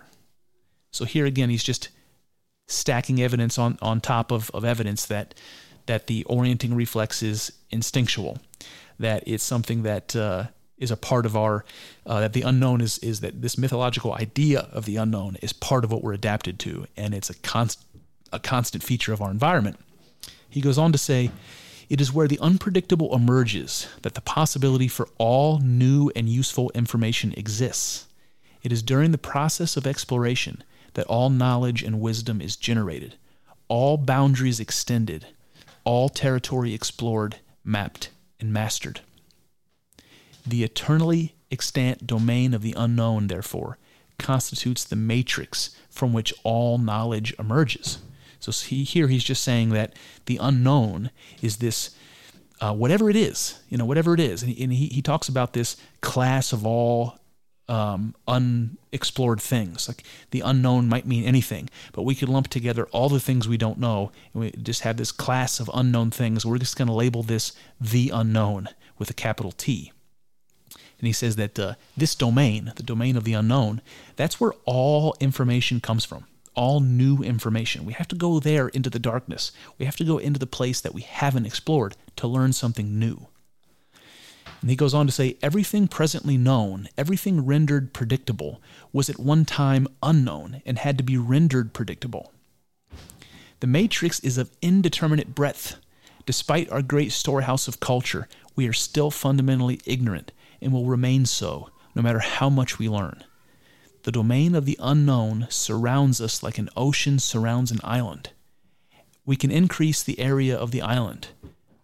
So 0.91 1.05
here 1.05 1.25
again, 1.25 1.49
he's 1.49 1.63
just 1.63 1.89
stacking 2.69 3.21
evidence 3.21 3.57
on, 3.57 3.77
on 3.81 3.99
top 3.99 4.31
of, 4.31 4.49
of 4.53 4.63
evidence 4.63 5.05
that 5.07 5.33
that 5.85 6.05
the 6.05 6.23
orienting 6.25 6.75
reflex 6.75 7.23
is 7.23 7.51
instinctual, 7.71 8.37
that 8.99 9.23
it's 9.25 9.43
something 9.43 9.81
that 9.81 10.15
uh, 10.15 10.45
is 10.77 10.91
a 10.91 10.97
part 10.97 11.25
of 11.25 11.35
our 11.35 11.65
uh, 12.05 12.19
that 12.19 12.33
the 12.33 12.43
unknown 12.43 12.79
is 12.79 12.99
is 12.99 13.21
that 13.21 13.41
this 13.41 13.57
mythological 13.57 14.13
idea 14.13 14.69
of 14.71 14.85
the 14.85 14.97
unknown 14.97 15.37
is 15.41 15.51
part 15.51 15.83
of 15.83 15.91
what 15.91 16.03
we're 16.03 16.13
adapted 16.13 16.59
to 16.59 16.85
and 16.95 17.13
it's 17.13 17.29
a 17.29 17.33
constant 17.39 17.85
a 18.31 18.39
constant 18.39 18.83
feature 18.83 19.11
of 19.11 19.21
our 19.21 19.31
environment. 19.31 19.77
He 20.47 20.61
goes 20.61 20.77
on 20.77 20.91
to 20.91 20.97
say 20.97 21.31
it 21.89 21.99
is 21.99 22.13
where 22.13 22.27
the 22.27 22.39
unpredictable 22.39 23.15
emerges 23.15 23.87
that 24.03 24.13
the 24.13 24.21
possibility 24.21 24.87
for 24.87 25.09
all 25.17 25.57
new 25.59 26.11
and 26.15 26.29
useful 26.29 26.71
information 26.75 27.33
exists. 27.35 28.05
It 28.61 28.71
is 28.71 28.83
during 28.83 29.11
the 29.11 29.17
process 29.17 29.75
of 29.75 29.87
exploration 29.87 30.63
that 30.93 31.07
all 31.07 31.29
knowledge 31.29 31.83
and 31.83 32.01
wisdom 32.01 32.41
is 32.41 32.55
generated 32.55 33.15
all 33.67 33.97
boundaries 33.97 34.59
extended 34.59 35.27
all 35.83 36.09
territory 36.09 36.73
explored 36.73 37.37
mapped 37.63 38.09
and 38.39 38.51
mastered 38.51 39.01
the 40.45 40.63
eternally 40.63 41.35
extant 41.51 42.05
domain 42.05 42.53
of 42.53 42.61
the 42.61 42.73
unknown, 42.77 43.27
therefore, 43.27 43.77
constitutes 44.17 44.83
the 44.83 44.95
matrix 44.95 45.75
from 45.89 46.13
which 46.13 46.33
all 46.43 46.77
knowledge 46.77 47.33
emerges. 47.39 47.99
So 48.39 48.51
he, 48.51 48.83
here 48.83 49.07
he's 49.07 49.23
just 49.23 49.43
saying 49.43 49.69
that 49.69 49.93
the 50.25 50.37
unknown 50.41 51.11
is 51.41 51.57
this, 51.57 51.91
uh, 52.61 52.73
whatever 52.73 53.09
it 53.09 53.15
is, 53.15 53.59
you 53.69 53.77
know, 53.77 53.85
whatever 53.85 54.13
it 54.13 54.19
is. 54.19 54.41
And, 54.41 54.51
he, 54.51 54.63
and 54.63 54.73
he, 54.73 54.87
he 54.87 55.01
talks 55.01 55.29
about 55.29 55.53
this 55.53 55.77
class 56.01 56.53
of 56.53 56.65
all 56.65 57.18
um, 57.69 58.15
unexplored 58.27 59.39
things. 59.39 59.87
Like 59.87 60.03
the 60.31 60.41
unknown 60.41 60.89
might 60.89 61.05
mean 61.05 61.23
anything, 61.23 61.69
but 61.93 62.03
we 62.03 62.15
could 62.15 62.27
lump 62.27 62.47
together 62.47 62.87
all 62.91 63.09
the 63.09 63.19
things 63.19 63.47
we 63.47 63.57
don't 63.57 63.77
know, 63.77 64.11
and 64.33 64.41
we 64.41 64.51
just 64.51 64.81
have 64.81 64.97
this 64.97 65.11
class 65.11 65.59
of 65.59 65.69
unknown 65.73 66.11
things. 66.11 66.45
We're 66.45 66.57
just 66.57 66.77
going 66.77 66.87
to 66.87 66.93
label 66.93 67.23
this 67.23 67.53
the 67.79 68.09
unknown 68.13 68.69
with 68.97 69.09
a 69.09 69.13
capital 69.13 69.51
T. 69.51 69.93
And 70.99 71.07
he 71.07 71.13
says 71.13 71.37
that 71.37 71.57
uh, 71.57 71.75
this 71.95 72.13
domain, 72.13 72.73
the 72.75 72.83
domain 72.83 73.15
of 73.15 73.23
the 73.23 73.33
unknown, 73.33 73.81
that's 74.17 74.41
where 74.41 74.51
all 74.65 75.15
information 75.21 75.79
comes 75.79 76.03
from. 76.03 76.25
All 76.55 76.81
new 76.81 77.23
information. 77.23 77.85
We 77.85 77.93
have 77.93 78.09
to 78.09 78.17
go 78.17 78.41
there 78.41 78.67
into 78.67 78.89
the 78.89 78.99
darkness. 78.99 79.53
We 79.77 79.85
have 79.85 79.95
to 79.95 80.03
go 80.03 80.17
into 80.17 80.39
the 80.39 80.45
place 80.45 80.81
that 80.81 80.93
we 80.93 81.01
haven't 81.03 81.45
explored 81.45 81.95
to 82.17 82.27
learn 82.27 82.51
something 82.51 82.99
new. 82.99 83.28
And 84.61 84.69
he 84.69 84.75
goes 84.75 84.93
on 84.93 85.05
to 85.05 85.11
say 85.11 85.37
everything 85.41 85.87
presently 85.87 86.37
known, 86.37 86.89
everything 86.97 87.45
rendered 87.45 87.93
predictable, 87.93 88.61
was 88.91 89.09
at 89.09 89.19
one 89.19 89.45
time 89.45 89.87
unknown 90.03 90.61
and 90.65 90.77
had 90.77 90.97
to 90.97 91.03
be 91.03 91.17
rendered 91.17 91.73
predictable. 91.73 92.33
The 93.61 93.67
matrix 93.67 94.19
is 94.19 94.37
of 94.37 94.51
indeterminate 94.61 95.35
breadth. 95.35 95.77
Despite 96.25 96.69
our 96.69 96.81
great 96.81 97.11
storehouse 97.11 97.67
of 97.67 97.79
culture, 97.79 98.27
we 98.55 98.67
are 98.67 98.73
still 98.73 99.11
fundamentally 99.11 99.79
ignorant 99.85 100.31
and 100.61 100.73
will 100.73 100.85
remain 100.85 101.25
so 101.25 101.69
no 101.95 102.01
matter 102.01 102.19
how 102.19 102.49
much 102.49 102.77
we 102.77 102.87
learn. 102.89 103.23
The 104.03 104.11
domain 104.11 104.55
of 104.55 104.65
the 104.65 104.77
unknown 104.81 105.47
surrounds 105.49 106.21
us 106.21 106.41
like 106.43 106.57
an 106.57 106.69
ocean 106.75 107.19
surrounds 107.19 107.71
an 107.71 107.79
island. 107.83 108.29
We 109.25 109.35
can 109.35 109.51
increase 109.51 110.01
the 110.03 110.19
area 110.19 110.55
of 110.55 110.71
the 110.71 110.81
island, 110.81 111.29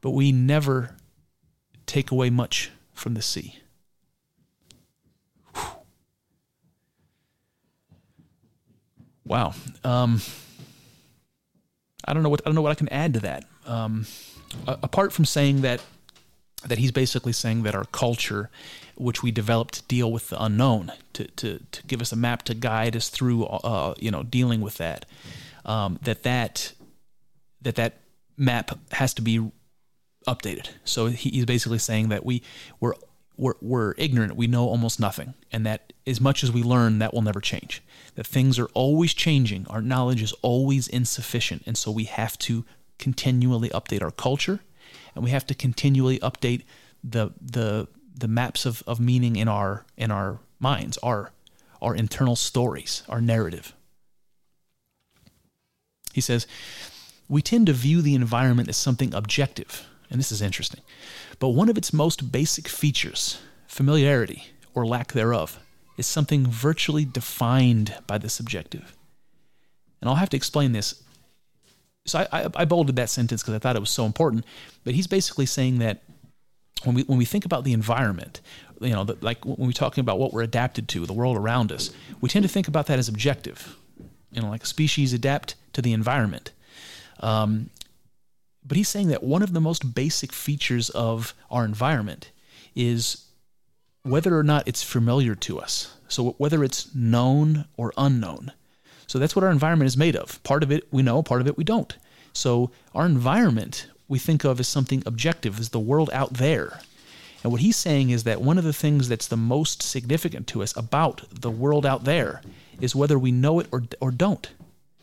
but 0.01 0.11
we 0.11 0.31
never 0.31 0.95
take 1.85 2.11
away 2.11 2.29
much 2.29 2.71
from 2.93 3.13
the 3.13 3.21
sea. 3.21 3.59
Whew. 5.53 5.63
Wow. 9.25 9.53
Um, 9.83 10.21
I 12.05 12.13
don't 12.13 12.23
know 12.23 12.29
what 12.29 12.41
I 12.45 12.49
don't 12.49 12.55
know 12.55 12.61
what 12.61 12.71
I 12.71 12.75
can 12.75 12.89
add 12.89 13.13
to 13.15 13.19
that. 13.21 13.45
Um, 13.65 14.05
apart 14.67 15.11
from 15.11 15.25
saying 15.25 15.61
that 15.61 15.81
that 16.67 16.77
he's 16.77 16.91
basically 16.91 17.33
saying 17.33 17.63
that 17.63 17.75
our 17.75 17.85
culture, 17.85 18.49
which 18.95 19.21
we 19.21 19.31
developed 19.31 19.75
to 19.75 19.83
deal 19.83 20.11
with 20.11 20.29
the 20.29 20.43
unknown, 20.43 20.91
to 21.13 21.25
to, 21.25 21.59
to 21.71 21.83
give 21.83 22.01
us 22.01 22.11
a 22.11 22.15
map 22.15 22.43
to 22.43 22.53
guide 22.53 22.95
us 22.95 23.09
through, 23.09 23.45
uh, 23.45 23.93
you 23.97 24.11
know, 24.11 24.23
dealing 24.23 24.61
with 24.61 24.77
that, 24.77 25.05
um, 25.65 25.99
that 26.03 26.23
that 26.23 26.73
that 27.61 27.75
that 27.75 27.97
map 28.37 28.77
has 28.91 29.13
to 29.15 29.21
be 29.21 29.51
updated. 30.25 30.69
So 30.83 31.07
he, 31.07 31.29
he's 31.29 31.45
basically 31.45 31.79
saying 31.79 32.09
that 32.09 32.25
we 32.25 32.41
we're, 32.79 32.93
we're 33.37 33.55
we're 33.61 33.93
ignorant. 33.97 34.35
We 34.35 34.47
know 34.47 34.67
almost 34.67 34.99
nothing, 34.99 35.33
and 35.51 35.65
that 35.65 35.93
as 36.07 36.21
much 36.21 36.43
as 36.43 36.51
we 36.51 36.63
learn, 36.63 36.99
that 36.99 37.13
will 37.13 37.21
never 37.21 37.41
change. 37.41 37.81
That 38.15 38.27
things 38.27 38.59
are 38.59 38.69
always 38.73 39.13
changing. 39.13 39.67
Our 39.69 39.81
knowledge 39.81 40.21
is 40.21 40.33
always 40.41 40.87
insufficient, 40.87 41.63
and 41.65 41.77
so 41.77 41.91
we 41.91 42.05
have 42.05 42.37
to 42.39 42.65
continually 42.97 43.69
update 43.69 44.01
our 44.01 44.11
culture, 44.11 44.59
and 45.13 45.23
we 45.23 45.31
have 45.31 45.45
to 45.47 45.55
continually 45.55 46.19
update 46.19 46.63
the 47.03 47.31
the 47.41 47.87
the 48.17 48.27
maps 48.27 48.65
of, 48.65 48.83
of 48.87 48.99
meaning 48.99 49.35
in 49.35 49.47
our 49.47 49.85
in 49.97 50.11
our 50.11 50.39
minds, 50.59 50.97
our 50.99 51.31
our 51.81 51.95
internal 51.95 52.35
stories, 52.35 53.03
our 53.09 53.21
narrative. 53.21 53.73
He 56.13 56.21
says, 56.21 56.47
we 57.27 57.41
tend 57.41 57.67
to 57.67 57.73
view 57.73 58.01
the 58.01 58.15
environment 58.15 58.69
as 58.69 58.77
something 58.77 59.13
objective 59.13 59.85
and 60.15 60.19
this 60.21 60.31
is 60.31 60.41
interesting, 60.41 60.79
but 61.39 61.49
one 61.49 61.67
of 61.67 61.77
its 61.77 61.91
most 61.91 62.31
basic 62.31 62.69
features, 62.69 63.37
familiarity 63.67 64.45
or 64.73 64.87
lack 64.87 65.11
thereof, 65.11 65.59
is 65.97 66.07
something 66.07 66.47
virtually 66.47 67.03
defined 67.03 67.93
by 68.07 68.17
the 68.17 68.29
subjective. 68.29 68.95
And 69.99 70.09
I'll 70.09 70.15
have 70.15 70.29
to 70.29 70.37
explain 70.37 70.71
this. 70.71 71.03
So 72.05 72.19
I, 72.19 72.27
I, 72.31 72.49
I 72.55 72.63
bolded 72.63 72.95
that 72.95 73.09
sentence 73.09 73.43
because 73.43 73.55
I 73.55 73.59
thought 73.59 73.75
it 73.75 73.81
was 73.81 73.89
so 73.89 74.05
important, 74.05 74.45
but 74.85 74.93
he's 74.93 75.05
basically 75.05 75.45
saying 75.45 75.79
that 75.79 76.01
when 76.85 76.95
we 76.95 77.03
when 77.03 77.17
we 77.17 77.25
think 77.25 77.43
about 77.43 77.65
the 77.65 77.73
environment, 77.73 78.39
you 78.79 78.91
know, 78.91 79.03
the, 79.03 79.17
like 79.19 79.43
when 79.43 79.57
we're 79.67 79.73
talking 79.73 80.01
about 80.01 80.17
what 80.17 80.31
we're 80.31 80.43
adapted 80.43 80.87
to, 80.87 81.05
the 81.05 81.11
world 81.11 81.35
around 81.35 81.73
us, 81.73 81.91
we 82.21 82.29
tend 82.29 82.43
to 82.43 82.49
think 82.49 82.69
about 82.69 82.85
that 82.85 82.99
as 82.99 83.09
objective. 83.09 83.75
You 84.31 84.41
know, 84.41 84.49
like 84.49 84.65
species 84.65 85.11
adapt 85.11 85.55
to 85.73 85.81
the 85.81 85.91
environment. 85.91 86.53
Um, 87.19 87.69
but 88.65 88.77
he's 88.77 88.89
saying 88.89 89.07
that 89.09 89.23
one 89.23 89.43
of 89.43 89.53
the 89.53 89.61
most 89.61 89.93
basic 89.93 90.31
features 90.31 90.89
of 90.89 91.33
our 91.51 91.63
environment 91.65 92.31
is 92.75 93.25
whether 94.03 94.37
or 94.37 94.43
not 94.43 94.67
it's 94.67 94.83
familiar 94.83 95.35
to 95.35 95.59
us. 95.59 95.95
So 96.07 96.31
whether 96.37 96.63
it's 96.63 96.93
known 96.93 97.65
or 97.77 97.93
unknown. 97.97 98.51
So 99.07 99.19
that's 99.19 99.35
what 99.35 99.43
our 99.43 99.51
environment 99.51 99.87
is 99.87 99.97
made 99.97 100.15
of. 100.15 100.41
Part 100.43 100.63
of 100.63 100.71
it 100.71 100.87
we 100.91 101.03
know, 101.03 101.21
part 101.23 101.41
of 101.41 101.47
it 101.47 101.57
we 101.57 101.63
don't. 101.63 101.95
So 102.33 102.71
our 102.93 103.05
environment 103.05 103.87
we 104.07 104.19
think 104.19 104.43
of 104.43 104.59
as 104.59 104.67
something 104.67 105.01
objective, 105.05 105.59
as 105.59 105.69
the 105.69 105.79
world 105.79 106.09
out 106.13 106.33
there. 106.33 106.81
And 107.43 107.51
what 107.51 107.61
he's 107.61 107.77
saying 107.77 108.09
is 108.09 108.23
that 108.23 108.41
one 108.41 108.57
of 108.57 108.63
the 108.63 108.73
things 108.73 109.07
that's 109.07 109.27
the 109.27 109.37
most 109.37 109.81
significant 109.81 110.47
to 110.47 110.63
us 110.63 110.75
about 110.75 111.23
the 111.29 111.51
world 111.51 111.85
out 111.85 112.03
there 112.03 112.41
is 112.81 112.95
whether 112.95 113.17
we 113.17 113.31
know 113.31 113.59
it 113.59 113.67
or, 113.71 113.83
or 113.99 114.11
don't. 114.11 114.51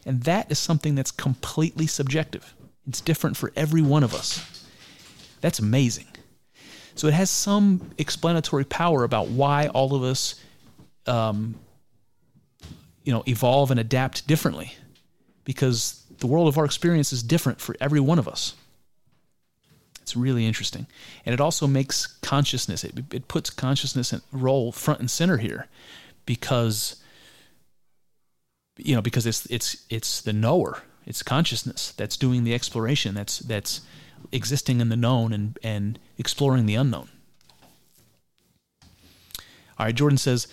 And 0.05 0.22
that 0.24 0.51
is 0.51 0.59
something 0.59 0.94
that's 0.94 1.10
completely 1.10 1.86
subjective. 1.86 2.55
It's 2.86 3.00
different 3.00 3.36
for 3.36 3.52
every 3.54 3.82
one 3.82 4.02
of 4.02 4.14
us. 4.14 4.66
That's 5.40 5.59
amazing. 5.59 6.06
So 6.94 7.09
it 7.09 7.14
has 7.14 7.30
some 7.30 7.90
explanatory 7.96 8.64
power 8.64 9.04
about 9.04 9.28
why 9.28 9.68
all 9.68 9.94
of 9.94 10.02
us, 10.02 10.34
um, 11.06 11.54
you 13.04 13.12
know, 13.12 13.22
evolve 13.26 13.70
and 13.70 13.80
adapt 13.80 14.26
differently, 14.26 14.74
because 15.44 16.04
the 16.18 16.26
world 16.26 16.48
of 16.48 16.59
our 16.59 16.64
experience 16.64 17.12
is 17.12 17.22
different 17.22 17.60
for 17.60 17.74
every 17.80 18.00
one 18.00 18.18
of 18.18 18.28
us. 18.28 18.54
It's 20.02 20.16
really 20.16 20.46
interesting, 20.46 20.86
and 21.24 21.32
it 21.32 21.40
also 21.40 21.66
makes 21.66 22.06
consciousness. 22.06 22.84
It, 22.84 22.98
it 23.12 23.28
puts 23.28 23.50
consciousness 23.50 24.12
and 24.12 24.22
role 24.32 24.72
front 24.72 25.00
and 25.00 25.10
center 25.10 25.38
here, 25.38 25.68
because 26.26 26.96
you 28.76 28.94
know, 28.94 29.02
because 29.02 29.26
it's 29.26 29.46
it's 29.46 29.86
it's 29.88 30.20
the 30.20 30.32
knower 30.32 30.82
it's 31.06 31.22
consciousness 31.22 31.92
that's 31.96 32.16
doing 32.16 32.44
the 32.44 32.54
exploration. 32.54 33.14
That's 33.14 33.38
that's 33.40 33.80
existing 34.30 34.80
in 34.80 34.88
the 34.88 34.96
known 34.96 35.32
and 35.32 35.58
and 35.62 35.98
exploring 36.18 36.66
the 36.66 36.74
unknown. 36.74 37.08
All 39.78 39.86
right, 39.86 39.94
Jordan 39.94 40.18
says. 40.18 40.46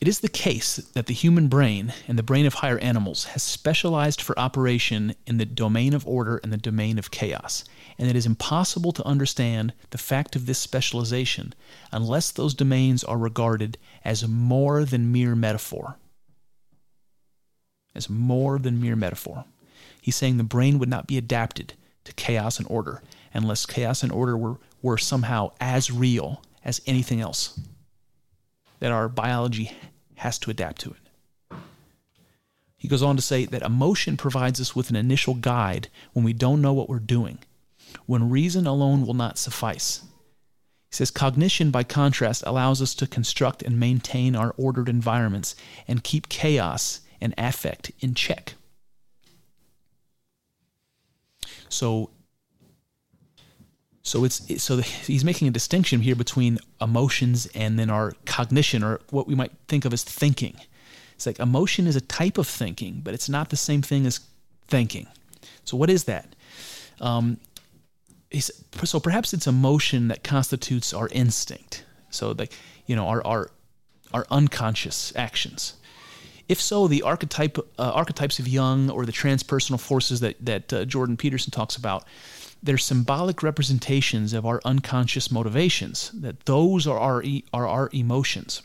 It 0.00 0.06
is 0.06 0.20
the 0.20 0.28
case 0.28 0.76
that 0.76 1.06
the 1.06 1.12
human 1.12 1.48
brain 1.48 1.92
and 2.06 2.16
the 2.16 2.22
brain 2.22 2.46
of 2.46 2.54
higher 2.54 2.78
animals 2.78 3.24
has 3.24 3.42
specialized 3.42 4.20
for 4.20 4.38
operation 4.38 5.16
in 5.26 5.38
the 5.38 5.44
domain 5.44 5.92
of 5.92 6.06
order 6.06 6.36
and 6.44 6.52
the 6.52 6.56
domain 6.56 7.00
of 7.00 7.10
chaos, 7.10 7.64
and 7.98 8.08
it 8.08 8.14
is 8.14 8.24
impossible 8.24 8.92
to 8.92 9.04
understand 9.04 9.72
the 9.90 9.98
fact 9.98 10.36
of 10.36 10.46
this 10.46 10.60
specialization 10.60 11.52
unless 11.90 12.30
those 12.30 12.54
domains 12.54 13.02
are 13.02 13.18
regarded 13.18 13.76
as 14.04 14.28
more 14.28 14.84
than 14.84 15.10
mere 15.10 15.34
metaphor 15.34 15.98
as 17.98 18.08
more 18.08 18.58
than 18.58 18.80
mere 18.80 18.96
metaphor. 18.96 19.44
He's 20.00 20.16
saying 20.16 20.38
the 20.38 20.44
brain 20.44 20.78
would 20.78 20.88
not 20.88 21.06
be 21.06 21.18
adapted 21.18 21.74
to 22.04 22.14
chaos 22.14 22.58
and 22.58 22.66
order 22.70 23.02
unless 23.34 23.66
chaos 23.66 24.02
and 24.02 24.10
order 24.10 24.38
were, 24.38 24.56
were 24.80 24.96
somehow 24.96 25.50
as 25.60 25.90
real 25.90 26.42
as 26.64 26.80
anything 26.86 27.20
else. 27.20 27.60
That 28.78 28.92
our 28.92 29.08
biology 29.08 29.72
has 30.14 30.38
to 30.38 30.50
adapt 30.50 30.80
to 30.82 30.90
it. 30.90 31.58
He 32.78 32.88
goes 32.88 33.02
on 33.02 33.16
to 33.16 33.22
say 33.22 33.44
that 33.44 33.62
emotion 33.62 34.16
provides 34.16 34.60
us 34.60 34.76
with 34.76 34.88
an 34.88 34.96
initial 34.96 35.34
guide 35.34 35.88
when 36.12 36.24
we 36.24 36.32
don't 36.32 36.62
know 36.62 36.72
what 36.72 36.88
we're 36.88 37.00
doing, 37.00 37.38
when 38.06 38.30
reason 38.30 38.66
alone 38.66 39.04
will 39.04 39.14
not 39.14 39.36
suffice. 39.36 40.02
He 40.90 40.96
says 40.96 41.10
cognition, 41.10 41.72
by 41.72 41.82
contrast, 41.82 42.44
allows 42.46 42.80
us 42.80 42.94
to 42.94 43.06
construct 43.06 43.62
and 43.62 43.80
maintain 43.80 44.36
our 44.36 44.54
ordered 44.56 44.88
environments 44.88 45.56
and 45.88 46.04
keep 46.04 46.28
chaos 46.28 47.00
and 47.20 47.34
affect 47.36 47.92
in 48.00 48.14
check. 48.14 48.54
So 51.68 52.10
so 54.02 54.24
it's 54.24 54.62
so 54.62 54.78
he's 54.78 55.24
making 55.24 55.48
a 55.48 55.50
distinction 55.50 56.00
here 56.00 56.16
between 56.16 56.58
emotions 56.80 57.46
and 57.54 57.78
then 57.78 57.90
our 57.90 58.14
cognition 58.24 58.82
or 58.82 59.00
what 59.10 59.26
we 59.26 59.34
might 59.34 59.52
think 59.68 59.84
of 59.84 59.92
as 59.92 60.02
thinking. 60.02 60.56
It's 61.14 61.26
like 61.26 61.38
emotion 61.38 61.86
is 61.86 61.96
a 61.96 62.00
type 62.00 62.38
of 62.38 62.46
thinking, 62.46 63.00
but 63.04 63.12
it's 63.12 63.28
not 63.28 63.50
the 63.50 63.56
same 63.56 63.82
thing 63.82 64.06
as 64.06 64.20
thinking. 64.66 65.08
So 65.64 65.76
what 65.76 65.90
is 65.90 66.04
that? 66.04 66.34
Um, 67.00 67.38
so 68.84 69.00
perhaps 69.00 69.34
it's 69.34 69.46
emotion 69.46 70.08
that 70.08 70.24
constitutes 70.24 70.94
our 70.94 71.08
instinct. 71.08 71.84
So 72.10 72.32
like 72.32 72.52
you 72.86 72.96
know 72.96 73.06
our 73.08 73.24
our 73.26 73.50
our 74.14 74.26
unconscious 74.30 75.12
actions. 75.16 75.74
If 76.48 76.60
so, 76.60 76.88
the 76.88 77.02
archetype 77.02 77.58
uh, 77.78 77.92
archetypes 77.94 78.38
of 78.38 78.48
Jung 78.48 78.90
or 78.90 79.04
the 79.06 79.12
transpersonal 79.12 79.78
forces 79.80 80.20
that 80.20 80.36
that 80.44 80.72
uh, 80.72 80.84
Jordan 80.86 81.16
Peterson 81.16 81.50
talks 81.50 81.76
about, 81.76 82.04
they're 82.62 82.78
symbolic 82.78 83.42
representations 83.42 84.32
of 84.32 84.46
our 84.46 84.60
unconscious 84.64 85.30
motivations. 85.30 86.10
That 86.14 86.46
those 86.46 86.86
are 86.86 86.98
our 86.98 87.22
e- 87.22 87.44
are 87.52 87.68
our 87.68 87.90
emotions. 87.92 88.62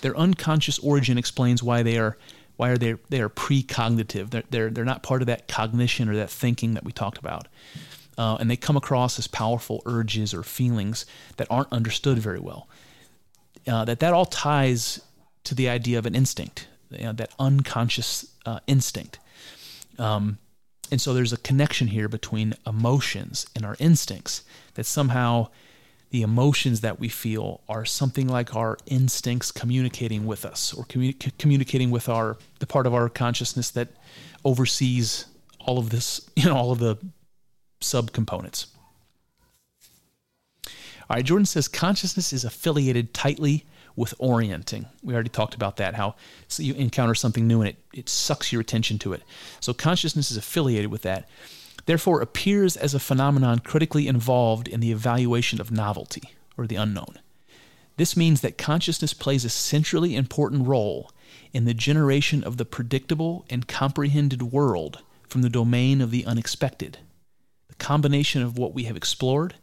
Their 0.00 0.16
unconscious 0.16 0.78
origin 0.80 1.18
explains 1.18 1.62
why 1.62 1.82
they 1.82 1.98
are 1.98 2.16
why 2.56 2.70
are 2.70 2.78
they 2.78 2.94
they 3.10 3.20
are 3.20 3.28
precognitive. 3.28 4.30
They're 4.30 4.44
they're 4.50 4.70
they're 4.70 4.84
not 4.84 5.02
part 5.02 5.22
of 5.22 5.26
that 5.26 5.48
cognition 5.48 6.08
or 6.08 6.16
that 6.16 6.30
thinking 6.30 6.74
that 6.74 6.84
we 6.84 6.92
talked 6.92 7.18
about. 7.18 7.48
uh, 8.18 8.36
and 8.40 8.50
they 8.50 8.56
come 8.56 8.76
across 8.76 9.18
as 9.18 9.26
powerful 9.26 9.82
urges 9.86 10.34
or 10.34 10.42
feelings 10.42 11.06
that 11.36 11.46
aren't 11.50 11.72
understood 11.72 12.18
very 12.18 12.40
well. 12.40 12.68
Uh, 13.66 13.84
that 13.84 14.00
that 14.00 14.12
all 14.12 14.26
ties 14.26 15.00
to 15.44 15.54
the 15.54 15.68
idea 15.68 15.98
of 15.98 16.06
an 16.06 16.14
instinct, 16.14 16.68
you 16.90 17.04
know, 17.04 17.12
that 17.12 17.32
unconscious 17.38 18.26
uh, 18.46 18.60
instinct. 18.66 19.18
Um, 19.98 20.38
and 20.90 21.00
so 21.00 21.14
there's 21.14 21.32
a 21.32 21.38
connection 21.38 21.88
here 21.88 22.08
between 22.08 22.54
emotions 22.66 23.46
and 23.56 23.64
our 23.64 23.76
instincts 23.78 24.42
that 24.74 24.84
somehow 24.84 25.48
the 26.10 26.22
emotions 26.22 26.82
that 26.82 27.00
we 27.00 27.08
feel 27.08 27.62
are 27.68 27.86
something 27.86 28.28
like 28.28 28.54
our 28.54 28.76
instincts 28.86 29.50
communicating 29.50 30.26
with 30.26 30.44
us 30.44 30.74
or 30.74 30.84
commu- 30.84 31.38
communicating 31.38 31.90
with 31.90 32.08
our 32.08 32.36
the 32.58 32.66
part 32.66 32.86
of 32.86 32.92
our 32.92 33.08
consciousness 33.08 33.70
that 33.70 33.88
oversees 34.44 35.24
all 35.58 35.78
of 35.78 35.88
this, 35.88 36.28
you 36.36 36.44
know, 36.44 36.54
all 36.54 36.70
of 36.70 36.78
the 36.78 36.98
subcomponents. 37.80 38.66
All 40.66 41.16
right, 41.16 41.24
Jordan 41.24 41.46
says 41.46 41.68
consciousness 41.68 42.32
is 42.32 42.44
affiliated 42.44 43.14
tightly 43.14 43.64
with 43.96 44.14
orienting. 44.18 44.86
We 45.02 45.14
already 45.14 45.28
talked 45.28 45.54
about 45.54 45.76
that, 45.76 45.94
how 45.94 46.14
you 46.56 46.74
encounter 46.74 47.14
something 47.14 47.46
new 47.46 47.60
and 47.60 47.70
it, 47.70 47.76
it 47.92 48.08
sucks 48.08 48.52
your 48.52 48.60
attention 48.60 48.98
to 49.00 49.12
it. 49.12 49.22
So 49.60 49.72
consciousness 49.72 50.30
is 50.30 50.36
affiliated 50.36 50.90
with 50.90 51.02
that, 51.02 51.28
therefore 51.86 52.20
appears 52.20 52.76
as 52.76 52.94
a 52.94 53.00
phenomenon 53.00 53.58
critically 53.58 54.08
involved 54.08 54.68
in 54.68 54.80
the 54.80 54.92
evaluation 54.92 55.60
of 55.60 55.70
novelty 55.70 56.22
or 56.56 56.66
the 56.66 56.76
unknown. 56.76 57.18
This 57.96 58.16
means 58.16 58.40
that 58.40 58.58
consciousness 58.58 59.12
plays 59.12 59.44
a 59.44 59.50
centrally 59.50 60.16
important 60.16 60.66
role 60.66 61.10
in 61.52 61.66
the 61.66 61.74
generation 61.74 62.42
of 62.42 62.56
the 62.56 62.64
predictable 62.64 63.44
and 63.50 63.68
comprehended 63.68 64.42
world 64.42 65.02
from 65.28 65.42
the 65.42 65.50
domain 65.50 66.00
of 66.00 66.10
the 66.10 66.24
unexpected. 66.24 66.98
The 67.68 67.74
combination 67.74 68.42
of 68.42 68.58
what 68.58 68.74
we 68.74 68.84
have 68.84 68.96
explored 68.96 69.54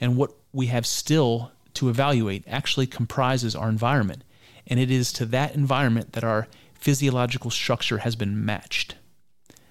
and 0.00 0.16
what 0.16 0.32
we 0.52 0.66
have 0.66 0.86
still 0.86 1.52
to 1.74 1.88
evaluate 1.88 2.44
actually 2.46 2.86
comprises 2.86 3.54
our 3.54 3.68
environment, 3.68 4.24
and 4.66 4.78
it 4.78 4.90
is 4.90 5.12
to 5.14 5.26
that 5.26 5.54
environment 5.54 6.12
that 6.12 6.24
our 6.24 6.48
physiological 6.74 7.50
structure 7.50 7.98
has 7.98 8.16
been 8.16 8.44
matched. 8.44 8.94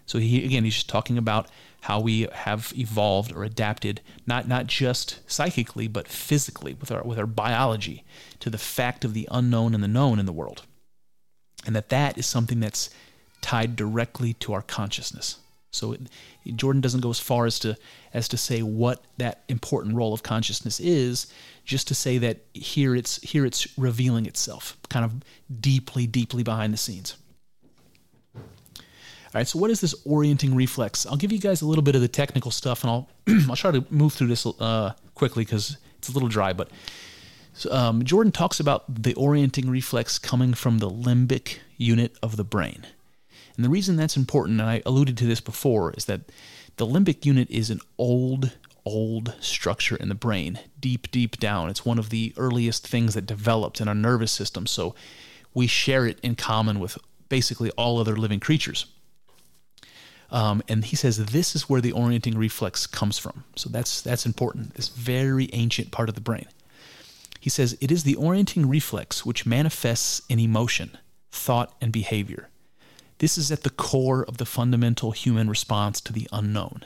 So 0.06 0.18
he 0.18 0.44
again 0.44 0.64
he's 0.64 0.76
just 0.76 0.90
talking 0.90 1.18
about 1.18 1.48
how 1.82 2.00
we 2.00 2.28
have 2.34 2.74
evolved 2.76 3.32
or 3.32 3.44
adapted 3.44 4.02
not 4.26 4.48
not 4.48 4.68
just 4.68 5.20
psychically 5.30 5.88
but 5.88 6.08
physically 6.08 6.74
with 6.74 6.92
our 6.92 7.04
with 7.04 7.20
our 7.20 7.28
biology 7.28 8.04
to 8.40 8.50
the 8.50 8.58
fact 8.58 9.06
of 9.06 9.14
the 9.14 9.28
unknown 9.32 9.74
and 9.74 9.84
the 9.84 9.88
known 9.88 10.20
in 10.20 10.26
the 10.26 10.34
world. 10.34 10.64
And 11.66 11.76
that 11.76 11.90
that 11.90 12.18
is 12.18 12.26
something 12.26 12.60
that's 12.60 12.90
tied 13.42 13.76
directly 13.76 14.34
to 14.34 14.54
our 14.54 14.62
consciousness. 14.62 15.38
So 15.72 15.94
it, 15.94 16.02
Jordan 16.56 16.82
doesn't 16.82 17.02
go 17.02 17.10
as 17.10 17.20
far 17.20 17.46
as 17.46 17.60
to 17.60 17.78
as 18.14 18.28
to 18.30 18.38
say 18.38 18.62
what 18.62 19.04
that 19.18 19.44
important 19.48 19.96
role 19.96 20.14
of 20.14 20.24
consciousness 20.24 20.80
is, 20.80 21.28
just 21.70 21.88
to 21.88 21.94
say 21.94 22.18
that 22.18 22.40
here 22.56 22.96
it's 22.96 23.22
here 23.22 23.46
it's 23.46 23.78
revealing 23.78 24.26
itself, 24.26 24.76
kind 24.90 25.06
of 25.06 25.14
deeply, 25.62 26.08
deeply 26.08 26.42
behind 26.42 26.74
the 26.74 26.78
scenes. 26.78 27.16
All 28.36 28.42
right, 29.36 29.48
so 29.48 29.60
what 29.60 29.70
is 29.70 29.80
this 29.80 29.94
orienting 30.06 30.56
reflex? 30.56 31.06
I'll 31.06 31.16
give 31.16 31.32
you 31.32 31.38
guys 31.38 31.62
a 31.62 31.68
little 31.68 31.84
bit 31.84 31.94
of 31.94 32.02
the 32.02 32.08
technical 32.08 32.50
stuff, 32.50 32.84
and 32.84 32.90
I'll 32.90 33.10
I'll 33.50 33.56
try 33.56 33.70
to 33.70 33.86
move 33.92 34.14
through 34.14 34.28
this 34.28 34.48
uh, 34.48 34.94
quickly 35.14 35.46
because 35.46 35.78
it's 36.00 36.10
a 36.10 36.12
little 36.12 36.28
dry. 36.28 36.54
But 36.54 36.72
um, 37.70 38.04
Jordan 38.04 38.32
talks 38.32 38.60
about 38.60 39.04
the 39.04 39.14
orienting 39.14 39.70
reflex 39.70 40.18
coming 40.18 40.56
from 40.56 40.80
the 40.80 40.90
limbic 40.90 41.60
unit 41.78 42.18
of 42.24 42.36
the 42.36 42.44
brain. 42.44 42.88
And 43.56 43.64
the 43.64 43.70
reason 43.70 43.96
that's 43.96 44.18
important, 44.18 44.60
and 44.60 44.68
I 44.68 44.82
alluded 44.88 45.18
to 45.18 45.28
this 45.28 45.42
before, 45.42 45.94
is 45.94 46.06
that 46.06 46.22
the 46.78 46.88
limbic 46.88 47.28
unit 47.28 47.48
is 47.52 47.70
an 47.70 47.82
old, 48.00 48.58
old 48.90 49.36
structure 49.40 49.96
in 49.96 50.10
the 50.10 50.16
brain, 50.16 50.60
deep, 50.80 51.12
deep 51.12 51.38
down. 51.38 51.70
It's 51.70 51.86
one 51.86 52.00
of 52.00 52.10
the 52.10 52.34
earliest 52.38 52.88
things 52.88 53.14
that 53.14 53.26
developed 53.26 53.80
in 53.80 53.88
our 53.88 53.96
nervous 53.96 54.32
system. 54.32 54.66
So 54.66 54.96
we 55.54 55.68
share 55.68 56.06
it 56.06 56.20
in 56.22 56.36
common 56.36 56.80
with 56.80 56.98
basically 57.30 57.70
all 57.72 58.00
other 58.00 58.16
living 58.16 58.40
creatures. 58.40 58.88
Um, 60.32 60.62
and 60.68 60.86
he 60.86 60.96
says 60.96 61.18
this 61.18 61.56
is 61.56 61.70
where 61.70 61.82
the 61.82 61.92
orienting 61.92 62.38
reflex 62.38 62.86
comes 62.86 63.18
from. 63.18 63.44
So 63.56 63.70
that's 63.70 64.02
that's 64.02 64.26
important. 64.26 64.76
This 64.76 64.90
very 64.90 65.50
ancient 65.54 65.92
part 65.92 66.10
of 66.10 66.16
the 66.16 66.22
brain. 66.22 66.48
He 67.40 67.50
says 67.50 67.78
it 67.80 67.92
is 67.92 68.04
the 68.04 68.16
orienting 68.16 68.68
reflex 68.68 69.26
which 69.26 69.46
manifests 69.46 70.22
in 70.30 70.40
emotion, 70.40 70.98
thought, 71.32 71.74
and 71.82 71.92
behavior. 71.92 72.50
This 73.20 73.38
is 73.38 73.52
at 73.52 73.64
the 73.64 73.70
core 73.70 74.24
of 74.24 74.38
the 74.38 74.46
fundamental 74.46 75.12
human 75.12 75.50
response 75.50 76.00
to 76.02 76.14
the 76.14 76.28
unknown. 76.32 76.86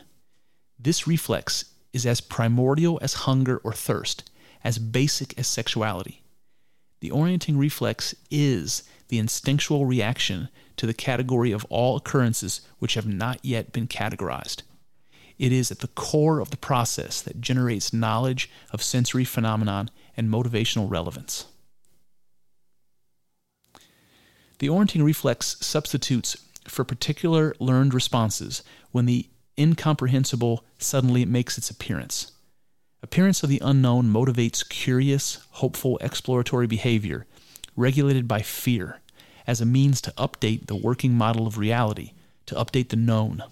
This 0.79 1.05
reflex 1.07 1.65
is 1.93 2.05
as 2.05 2.19
primordial 2.19 2.99
as 3.01 3.13
hunger 3.13 3.57
or 3.63 3.71
thirst, 3.71 4.29
as 4.63 4.79
basic 4.79 5.37
as 5.37 5.47
sexuality. 5.47 6.23
The 6.99 7.11
orienting 7.11 7.57
reflex 7.57 8.15
is 8.31 8.83
the 9.09 9.19
instinctual 9.19 9.85
reaction 9.85 10.49
to 10.77 10.87
the 10.87 10.93
category 10.93 11.51
of 11.51 11.65
all 11.69 11.95
occurrences 11.95 12.61
which 12.79 12.95
have 12.95 13.05
not 13.05 13.39
yet 13.43 13.71
been 13.71 13.87
categorized. 13.87 14.63
It 15.37 15.51
is 15.51 15.71
at 15.71 15.79
the 15.79 15.87
core 15.87 16.39
of 16.39 16.49
the 16.49 16.57
process 16.57 17.21
that 17.21 17.41
generates 17.41 17.93
knowledge 17.93 18.49
of 18.71 18.81
sensory 18.81 19.25
phenomenon 19.25 19.89
and 20.15 20.29
motivational 20.29 20.89
relevance. 20.89 21.45
The 24.59 24.69
orienting 24.69 25.03
reflex 25.03 25.57
substitutes 25.59 26.37
for 26.67 26.85
particular 26.85 27.53
learned 27.59 27.93
responses 27.93 28.63
when 28.91 29.05
the 29.05 29.27
incomprehensible 29.57 30.63
suddenly 30.77 31.21
it 31.21 31.27
makes 31.27 31.57
its 31.57 31.69
appearance. 31.69 32.31
Appearance 33.01 33.43
of 33.43 33.49
the 33.49 33.61
unknown 33.63 34.05
motivates 34.05 34.67
curious, 34.67 35.45
hopeful, 35.51 35.97
exploratory 35.99 36.67
behavior, 36.67 37.25
regulated 37.75 38.27
by 38.27 38.41
fear, 38.41 39.01
as 39.45 39.59
a 39.59 39.65
means 39.65 39.99
to 40.01 40.11
update 40.11 40.67
the 40.67 40.75
working 40.75 41.13
model 41.13 41.45
of 41.45 41.57
reality, 41.57 42.13
to 42.45 42.55
update 42.55 42.89
the 42.89 42.95
known. 42.95 43.43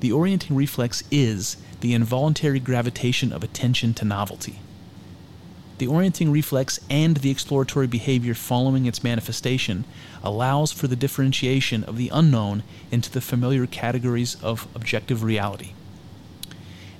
The 0.00 0.12
orienting 0.12 0.54
reflex 0.54 1.02
is 1.10 1.56
the 1.80 1.94
involuntary 1.94 2.60
gravitation 2.60 3.32
of 3.32 3.42
attention 3.42 3.94
to 3.94 4.04
novelty. 4.04 4.60
The 5.78 5.86
orienting 5.88 6.30
reflex 6.30 6.78
and 6.88 7.16
the 7.16 7.30
exploratory 7.30 7.88
behavior 7.88 8.34
following 8.34 8.86
its 8.86 9.02
manifestation 9.02 9.84
allows 10.22 10.70
for 10.70 10.86
the 10.86 10.96
differentiation 10.96 11.82
of 11.84 11.96
the 11.96 12.10
unknown 12.12 12.62
into 12.92 13.10
the 13.10 13.20
familiar 13.20 13.66
categories 13.66 14.36
of 14.42 14.68
objective 14.74 15.24
reality. 15.24 15.72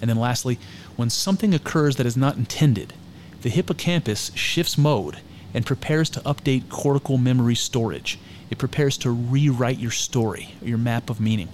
And 0.00 0.10
then 0.10 0.18
lastly, 0.18 0.58
when 0.96 1.08
something 1.08 1.54
occurs 1.54 1.96
that 1.96 2.06
is 2.06 2.16
not 2.16 2.36
intended, 2.36 2.94
the 3.42 3.48
hippocampus 3.48 4.32
shifts 4.34 4.76
mode 4.76 5.18
and 5.54 5.64
prepares 5.64 6.10
to 6.10 6.20
update 6.20 6.68
cortical 6.68 7.16
memory 7.16 7.54
storage. 7.54 8.18
It 8.50 8.58
prepares 8.58 8.98
to 8.98 9.10
rewrite 9.10 9.78
your 9.78 9.92
story, 9.92 10.56
your 10.60 10.78
map 10.78 11.10
of 11.10 11.20
meaning. 11.20 11.48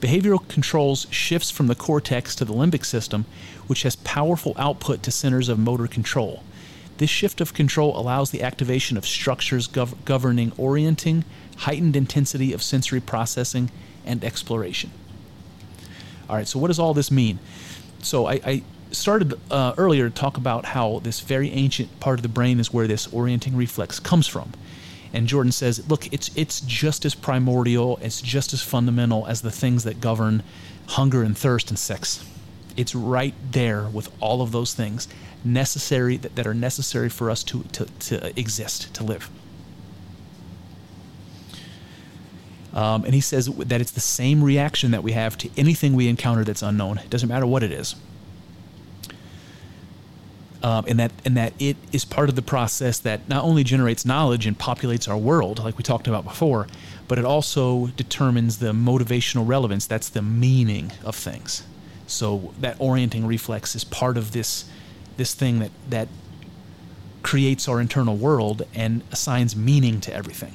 Behavioral 0.00 0.46
controls 0.48 1.06
shifts 1.10 1.50
from 1.50 1.66
the 1.66 1.74
cortex 1.74 2.34
to 2.36 2.44
the 2.44 2.54
limbic 2.54 2.84
system, 2.84 3.24
which 3.66 3.82
has 3.82 3.96
powerful 3.96 4.54
output 4.56 5.02
to 5.02 5.10
centers 5.10 5.48
of 5.48 5.58
motor 5.58 5.88
control. 5.88 6.44
This 6.98 7.10
shift 7.10 7.40
of 7.40 7.54
control 7.54 7.98
allows 7.98 8.30
the 8.30 8.42
activation 8.42 8.96
of 8.96 9.06
structures 9.06 9.68
gov- 9.68 9.94
governing 10.04 10.52
orienting, 10.56 11.24
heightened 11.58 11.96
intensity 11.96 12.52
of 12.52 12.62
sensory 12.62 13.00
processing, 13.00 13.70
and 14.04 14.24
exploration. 14.24 14.90
All 16.28 16.36
right, 16.36 16.46
so 16.46 16.58
what 16.58 16.68
does 16.68 16.78
all 16.78 16.94
this 16.94 17.10
mean? 17.10 17.38
So 18.02 18.26
I, 18.26 18.40
I 18.44 18.62
started 18.90 19.38
uh, 19.50 19.74
earlier 19.76 20.08
to 20.08 20.14
talk 20.14 20.36
about 20.36 20.64
how 20.64 21.00
this 21.00 21.20
very 21.20 21.50
ancient 21.50 22.00
part 22.00 22.18
of 22.18 22.22
the 22.22 22.28
brain 22.28 22.60
is 22.60 22.72
where 22.72 22.86
this 22.86 23.12
orienting 23.12 23.56
reflex 23.56 23.98
comes 23.98 24.26
from. 24.26 24.52
And 25.12 25.26
Jordan 25.26 25.52
says, 25.52 25.88
look, 25.88 26.12
it's 26.12 26.30
it's 26.36 26.60
just 26.60 27.04
as 27.04 27.14
primordial, 27.14 27.98
it's 28.02 28.20
just 28.20 28.52
as 28.52 28.62
fundamental 28.62 29.26
as 29.26 29.42
the 29.42 29.50
things 29.50 29.84
that 29.84 30.00
govern 30.00 30.42
hunger 30.88 31.22
and 31.22 31.36
thirst 31.36 31.70
and 31.70 31.78
sex. 31.78 32.24
It's 32.76 32.94
right 32.94 33.34
there 33.50 33.88
with 33.88 34.10
all 34.20 34.42
of 34.42 34.52
those 34.52 34.74
things 34.74 35.08
necessary 35.44 36.16
that, 36.18 36.36
that 36.36 36.46
are 36.46 36.54
necessary 36.54 37.08
for 37.08 37.30
us 37.30 37.42
to, 37.44 37.62
to, 37.72 37.86
to 37.86 38.38
exist, 38.38 38.94
to 38.94 39.04
live. 39.04 39.30
Um, 42.72 43.04
and 43.04 43.14
he 43.14 43.20
says 43.20 43.46
that 43.46 43.80
it's 43.80 43.90
the 43.90 44.00
same 44.00 44.44
reaction 44.44 44.90
that 44.90 45.02
we 45.02 45.12
have 45.12 45.36
to 45.38 45.50
anything 45.56 45.94
we 45.94 46.06
encounter 46.06 46.44
that's 46.44 46.62
unknown. 46.62 46.98
It 46.98 47.10
doesn't 47.10 47.28
matter 47.28 47.46
what 47.46 47.62
it 47.62 47.72
is 47.72 47.96
um, 50.62 50.84
and 50.88 50.98
that 50.98 51.12
and 51.24 51.36
that 51.36 51.52
it 51.58 51.76
is 51.92 52.04
part 52.04 52.28
of 52.28 52.34
the 52.34 52.42
process 52.42 52.98
that 53.00 53.28
not 53.28 53.44
only 53.44 53.62
generates 53.62 54.04
knowledge 54.04 54.46
and 54.46 54.58
populates 54.58 55.08
our 55.08 55.16
world, 55.16 55.60
like 55.60 55.78
we 55.78 55.84
talked 55.84 56.08
about 56.08 56.24
before, 56.24 56.66
but 57.06 57.18
it 57.18 57.24
also 57.24 57.88
determines 57.88 58.58
the 58.58 58.72
motivational 58.72 59.46
relevance. 59.46 59.86
That's 59.86 60.08
the 60.08 60.22
meaning 60.22 60.92
of 61.04 61.14
things. 61.14 61.64
So 62.06 62.52
that 62.60 62.76
orienting 62.80 63.26
reflex 63.26 63.74
is 63.74 63.84
part 63.84 64.16
of 64.16 64.32
this 64.32 64.64
this 65.16 65.34
thing 65.34 65.60
that 65.60 65.70
that 65.88 66.08
creates 67.22 67.68
our 67.68 67.80
internal 67.80 68.16
world 68.16 68.62
and 68.74 69.02
assigns 69.12 69.54
meaning 69.54 70.00
to 70.00 70.14
everything. 70.14 70.54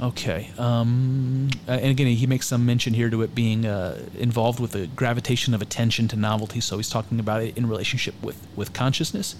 Okay. 0.00 0.50
Um, 0.58 1.48
and 1.66 1.86
again, 1.86 2.06
he 2.06 2.26
makes 2.26 2.46
some 2.46 2.66
mention 2.66 2.92
here 2.92 3.08
to 3.08 3.22
it 3.22 3.34
being 3.34 3.64
uh, 3.64 3.98
involved 4.18 4.60
with 4.60 4.72
the 4.72 4.86
gravitation 4.88 5.54
of 5.54 5.62
attention 5.62 6.06
to 6.08 6.16
novelty. 6.16 6.60
So 6.60 6.76
he's 6.76 6.90
talking 6.90 7.18
about 7.18 7.42
it 7.42 7.56
in 7.56 7.66
relationship 7.66 8.14
with 8.22 8.36
with 8.54 8.72
consciousness. 8.72 9.36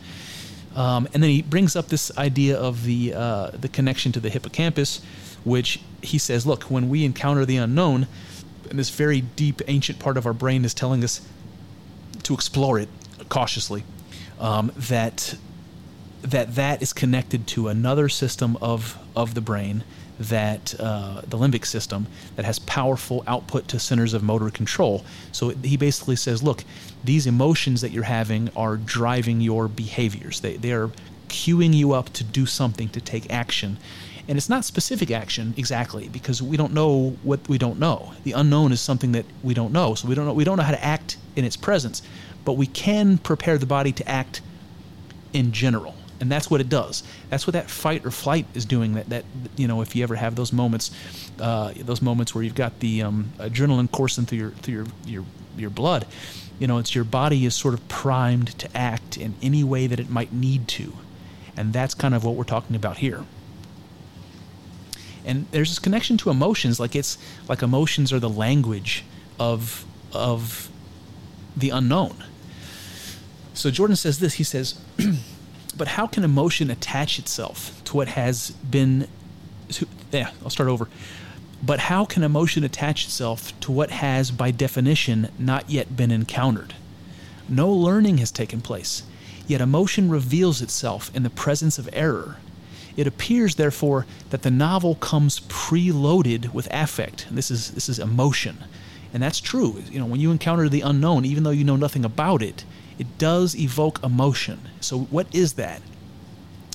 Um, 0.75 1.09
and 1.13 1.23
then 1.23 1.31
he 1.31 1.43
brings 1.43 1.77
up 1.77 1.89
this 1.89 2.17
idea 2.17 2.59
of 2.59 2.85
the 2.85 3.13
uh, 3.15 3.51
the 3.51 3.69
connection 3.69 4.13
to 4.13 4.21
the 4.21 4.31
hippocampus, 4.31 5.03
which 5.45 5.81
he 6.03 6.17
says, 6.17 6.47
look, 6.47 6.65
when 6.65 6.89
we 6.89 7.05
encounter 7.05 7.45
the 7.45 7.59
unknown, 7.59 8.07
and 8.71 8.79
this 8.79 8.91
very 8.91 9.21
deep, 9.21 9.61
ancient 9.69 9.99
part 9.99 10.17
of 10.17 10.25
our 10.25 10.33
brain 10.33 10.65
is 10.65 10.73
telling 10.73 11.05
us 11.05 11.21
to 12.23 12.33
explore 12.33 12.79
it 12.79 12.89
cautiously, 13.29 13.85
um, 14.41 14.73
that 14.75 15.37
that 16.23 16.55
that 16.55 16.81
is 16.81 16.95
connected 16.95 17.47
to 17.47 17.69
another 17.69 18.09
system 18.09 18.57
of 18.63 18.99
of 19.15 19.35
the 19.35 19.43
brain 19.43 19.85
that 20.19 20.75
uh, 20.79 21.21
the 21.27 21.37
limbic 21.37 21.67
system 21.67 22.07
that 22.37 22.45
has 22.45 22.59
powerful 22.61 23.23
output 23.27 23.69
to 23.69 23.79
centers 23.79 24.15
of 24.15 24.23
motor 24.23 24.51
control. 24.51 25.05
So 25.33 25.51
he 25.51 25.77
basically 25.77 26.17
says, 26.17 26.43
look, 26.43 26.65
these 27.05 27.27
emotions 27.27 27.81
that 27.81 27.91
you're 27.91 28.05
having 28.05 28.51
are 28.57 28.77
driving 28.77 29.41
your 29.41 29.69
behaviors. 29.69 30.41
They 30.41 30.57
they 30.57 30.73
are 30.73 30.91
queuing 31.29 31.75
you 31.75 31.93
up 31.93 32.13
to 32.15 32.25
do 32.25 32.47
something 32.47 32.89
to 32.91 33.01
take 33.01 33.31
action. 33.33 33.79
And 34.29 34.37
it's 34.37 34.49
not 34.49 34.65
specific 34.65 35.11
action 35.11 35.55
exactly 35.57 36.09
because 36.09 36.43
we 36.43 36.57
don't 36.57 36.73
know 36.73 37.17
what 37.23 37.49
we 37.49 37.59
don't 37.59 37.79
know. 37.79 38.13
The 38.25 38.33
unknown 38.33 38.73
is 38.73 38.81
something 38.81 39.13
that 39.13 39.27
we 39.43 39.55
don't 39.55 39.73
know. 39.73 39.95
So 39.95 40.09
we 40.09 40.15
don't 40.15 40.27
know 40.27 40.33
we 40.33 40.45
don't 40.45 40.57
know 40.57 40.63
how 40.63 40.73
to 40.73 40.85
act 40.85 41.19
in 41.37 41.45
its 41.45 41.57
presence, 41.57 42.03
but 42.45 42.55
we 42.55 42.67
can 42.67 43.19
prepare 43.19 43.59
the 43.59 43.67
body 43.67 43.93
to 43.93 44.09
act 44.09 44.41
in 45.33 45.53
general 45.53 45.96
and 46.21 46.31
that's 46.31 46.51
what 46.51 46.61
it 46.61 46.69
does. 46.69 47.03
That's 47.29 47.47
what 47.47 47.53
that 47.53 47.71
fight 47.71 48.05
or 48.05 48.11
flight 48.11 48.47
is 48.55 48.65
doing. 48.65 48.95
That 48.95 49.09
that 49.11 49.25
you 49.57 49.69
know, 49.69 49.81
if 49.83 49.95
you 49.95 50.03
ever 50.03 50.15
have 50.15 50.35
those 50.35 50.53
moments, 50.53 50.91
uh, 51.41 51.73
those 51.77 52.03
moments 52.03 52.35
where 52.35 52.43
you've 52.45 52.55
got 52.55 52.81
the 52.81 53.03
um, 53.03 53.33
adrenaline 53.39 53.91
coursing 53.91 54.25
through 54.25 54.39
your 54.39 54.51
through 54.51 54.75
your 54.75 54.87
your 55.07 55.25
your 55.57 55.71
blood, 55.71 56.07
you 56.59 56.67
know, 56.67 56.79
it's 56.79 56.95
your 56.95 57.05
body 57.05 57.45
is 57.45 57.55
sort 57.55 57.75
of 57.75 57.87
primed 57.89 58.59
to 58.59 58.77
act 58.77 59.17
in 59.17 59.35
any 59.43 59.65
way 59.65 59.87
that 59.87 60.01
it 60.01 60.09
might 60.09 60.33
need 60.33 60.69
to, 60.69 60.95
and 61.57 61.73
that's 61.73 61.95
kind 61.95 62.15
of 62.15 62.25
what 62.25 62.35
we're 62.35 62.45
talking 62.45 62.77
about 62.77 62.99
here. 62.99 63.25
And 65.25 65.47
there's 65.51 65.71
this 65.71 65.81
connection 65.81 66.17
to 66.19 66.31
emotions, 66.31 66.79
like 66.79 66.95
it's 66.95 67.19
like 67.49 67.63
emotions 67.63 68.13
are 68.13 68.21
the 68.21 68.31
language 68.31 69.05
of 69.39 69.85
of 70.13 70.71
the 71.57 71.71
unknown. 71.71 72.25
So 73.53 73.71
Jordan 73.71 73.97
says 73.97 74.19
this. 74.19 74.35
He 74.35 74.45
says. 74.45 74.81
But 75.77 75.89
how 75.89 76.07
can 76.07 76.25
emotion 76.25 76.71
attach 76.71 77.19
itself 77.19 77.83
to 77.85 77.97
what 77.97 78.09
has 78.09 78.51
been. 78.51 79.09
To, 79.71 79.89
yeah, 80.13 80.31
I'll 80.43 80.51
start 80.51 80.69
over. 80.69 80.89
But 81.63 81.81
how 81.81 82.05
can 82.05 82.23
emotion 82.23 82.65
attach 82.65 83.05
itself 83.07 83.59
to 83.61 83.73
what 83.73 83.91
has, 83.91 84.31
by 84.31 84.51
definition, 84.51 85.31
not 85.39 85.71
yet 85.71 85.97
been 85.97 86.11
encountered? 86.11 86.75
No 87.49 87.71
learning 87.71 88.19
has 88.19 88.31
taken 88.31 88.61
place, 88.61 89.05
yet 89.47 89.61
emotion 89.61 90.11
reveals 90.11 90.61
itself 90.61 91.11
in 91.15 91.23
the 91.23 91.31
presence 91.31 91.79
of 91.79 91.89
error. 91.93 92.37
It 92.97 93.07
appears, 93.07 93.55
therefore, 93.55 94.07
that 94.31 94.43
the 94.43 94.51
novel 94.51 94.95
comes 94.97 95.41
preloaded 95.41 96.53
with 96.53 96.69
affect. 96.71 97.27
This 97.31 97.51
is 97.51 97.71
this 97.73 97.89
is 97.89 97.99
emotion, 97.99 98.65
and 99.13 99.23
that's 99.23 99.41
true. 99.41 99.83
You 99.91 99.99
know, 99.99 100.07
when 100.07 100.21
you 100.21 100.31
encounter 100.31 100.69
the 100.69 100.81
unknown, 100.81 101.25
even 101.25 101.45
though 101.45 101.51
you 101.51 101.65
know 101.65 101.77
nothing 101.77 102.05
about 102.05 102.43
it, 102.43 102.65
it 102.99 103.19
does 103.19 103.55
evoke 103.57 104.03
emotion. 104.03 104.61
So, 104.81 104.99
what 104.99 105.27
is 105.35 105.55
that? 105.55 105.83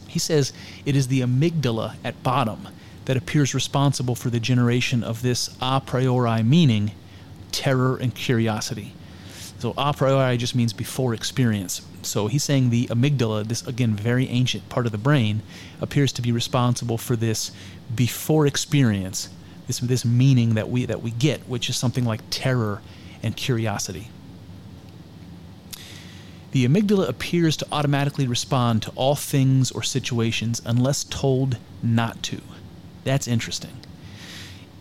He 0.08 0.20
says 0.20 0.54
it 0.86 0.96
is 0.96 1.08
the 1.08 1.22
amygdala 1.22 1.96
at 2.04 2.22
bottom 2.22 2.68
that 3.06 3.18
appears 3.18 3.54
responsible 3.54 4.16
for 4.16 4.30
the 4.30 4.40
generation 4.40 5.04
of 5.04 5.22
this 5.22 5.56
a 5.62 5.82
priori 5.82 6.44
meaning, 6.44 6.92
terror 7.52 7.98
and 7.98 8.14
curiosity. 8.14 8.94
So, 9.60 9.74
a 9.78 9.94
priori 9.94 10.38
just 10.38 10.56
means 10.56 10.74
before 10.74 11.14
experience. 11.14 11.82
So, 12.04 12.28
he's 12.28 12.44
saying 12.44 12.70
the 12.70 12.88
amygdala, 12.88 13.48
this 13.48 13.66
again 13.66 13.96
very 13.96 14.28
ancient 14.28 14.70
part 14.70 14.86
of 14.86 14.92
the 14.92 14.98
brain, 14.98 15.42
appears 15.80 16.12
to 16.14 16.22
be 16.22 16.32
responsible 16.32 16.98
for 16.98 17.16
this 17.16 17.52
before 17.96 18.46
experience, 18.46 19.30
this, 19.66 19.80
this 19.80 20.06
meaning 20.06 20.54
that 20.54 20.70
we, 20.70 20.86
that 20.86 21.02
we 21.02 21.12
get, 21.12 21.42
which 21.48 21.70
is 21.70 21.78
something 21.78 22.06
like 22.06 22.22
terror 22.30 22.82
and 23.24 23.36
curiosity. 23.36 24.10
The 26.52 26.68
amygdala 26.68 27.08
appears 27.08 27.56
to 27.58 27.68
automatically 27.72 28.28
respond 28.28 28.82
to 28.84 28.92
all 28.96 29.16
things 29.16 29.72
or 29.72 29.84
situations 29.84 30.62
unless 30.66 31.06
told 31.06 31.58
not 31.82 32.22
to. 32.24 32.42
That's 33.04 33.28
interesting. 33.28 33.78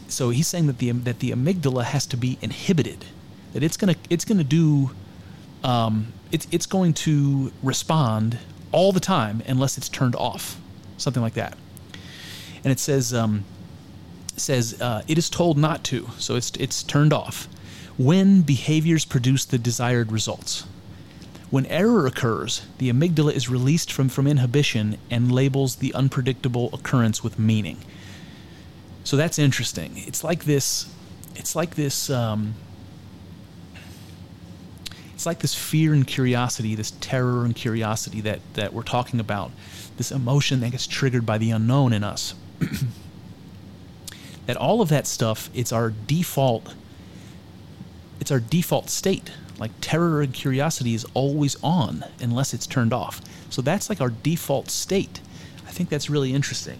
So 0.08 0.30
he's 0.30 0.48
saying 0.48 0.66
that 0.66 0.78
the 0.78 0.90
that 0.90 1.20
the 1.20 1.30
amygdala 1.30 1.84
has 1.84 2.06
to 2.06 2.16
be 2.16 2.38
inhibited, 2.42 3.04
that 3.52 3.62
it's 3.62 3.76
gonna 3.76 3.94
it's 4.08 4.24
gonna 4.24 4.44
do, 4.44 4.90
um, 5.62 6.12
it's 6.32 6.48
it's 6.50 6.66
going 6.66 6.94
to 6.94 7.52
respond 7.62 8.38
all 8.72 8.90
the 8.92 9.00
time 9.00 9.42
unless 9.46 9.78
it's 9.78 9.88
turned 9.88 10.16
off, 10.16 10.60
something 10.96 11.22
like 11.22 11.34
that. 11.34 11.56
And 12.64 12.72
it 12.72 12.80
says 12.80 13.14
um, 13.14 13.44
says 14.36 14.80
uh, 14.80 15.02
it 15.06 15.16
is 15.18 15.30
told 15.30 15.56
not 15.56 15.84
to, 15.84 16.08
so 16.18 16.34
it's 16.34 16.50
it's 16.58 16.82
turned 16.82 17.12
off 17.12 17.48
when 17.96 18.42
behaviors 18.42 19.04
produce 19.04 19.44
the 19.44 19.58
desired 19.58 20.10
results. 20.10 20.64
When 21.50 21.66
error 21.66 22.06
occurs, 22.06 22.62
the 22.78 22.90
amygdala 22.92 23.32
is 23.32 23.48
released 23.48 23.92
from, 23.92 24.08
from 24.08 24.28
inhibition 24.28 24.98
and 25.10 25.32
labels 25.32 25.76
the 25.76 25.92
unpredictable 25.94 26.70
occurrence 26.72 27.24
with 27.24 27.38
meaning. 27.38 27.78
So 29.02 29.16
that's 29.16 29.38
interesting. 29.38 29.94
It's 29.96 30.22
like 30.22 30.44
this. 30.44 30.92
It's 31.34 31.56
like 31.56 31.74
this. 31.74 32.08
Um, 32.08 32.54
it's 35.12 35.26
like 35.26 35.40
this 35.40 35.54
fear 35.54 35.92
and 35.92 36.06
curiosity, 36.06 36.76
this 36.76 36.92
terror 37.00 37.44
and 37.44 37.54
curiosity 37.54 38.20
that 38.20 38.40
that 38.54 38.72
we're 38.72 38.82
talking 38.82 39.18
about. 39.18 39.50
This 39.96 40.12
emotion 40.12 40.60
that 40.60 40.70
gets 40.70 40.86
triggered 40.86 41.26
by 41.26 41.38
the 41.38 41.50
unknown 41.50 41.92
in 41.92 42.04
us. 42.04 42.34
that 44.46 44.56
all 44.56 44.80
of 44.80 44.88
that 44.90 45.08
stuff, 45.08 45.50
it's 45.52 45.72
our 45.72 45.90
default. 45.90 46.74
It's 48.20 48.30
our 48.30 48.40
default 48.40 48.88
state 48.88 49.32
like 49.60 49.70
terror 49.80 50.22
and 50.22 50.32
curiosity 50.32 50.94
is 50.94 51.06
always 51.14 51.56
on 51.62 52.04
unless 52.20 52.54
it's 52.54 52.66
turned 52.66 52.92
off. 52.92 53.20
So 53.50 53.62
that's 53.62 53.88
like 53.88 54.00
our 54.00 54.10
default 54.10 54.70
state. 54.70 55.20
I 55.66 55.70
think 55.70 55.90
that's 55.90 56.08
really 56.08 56.32
interesting. 56.34 56.78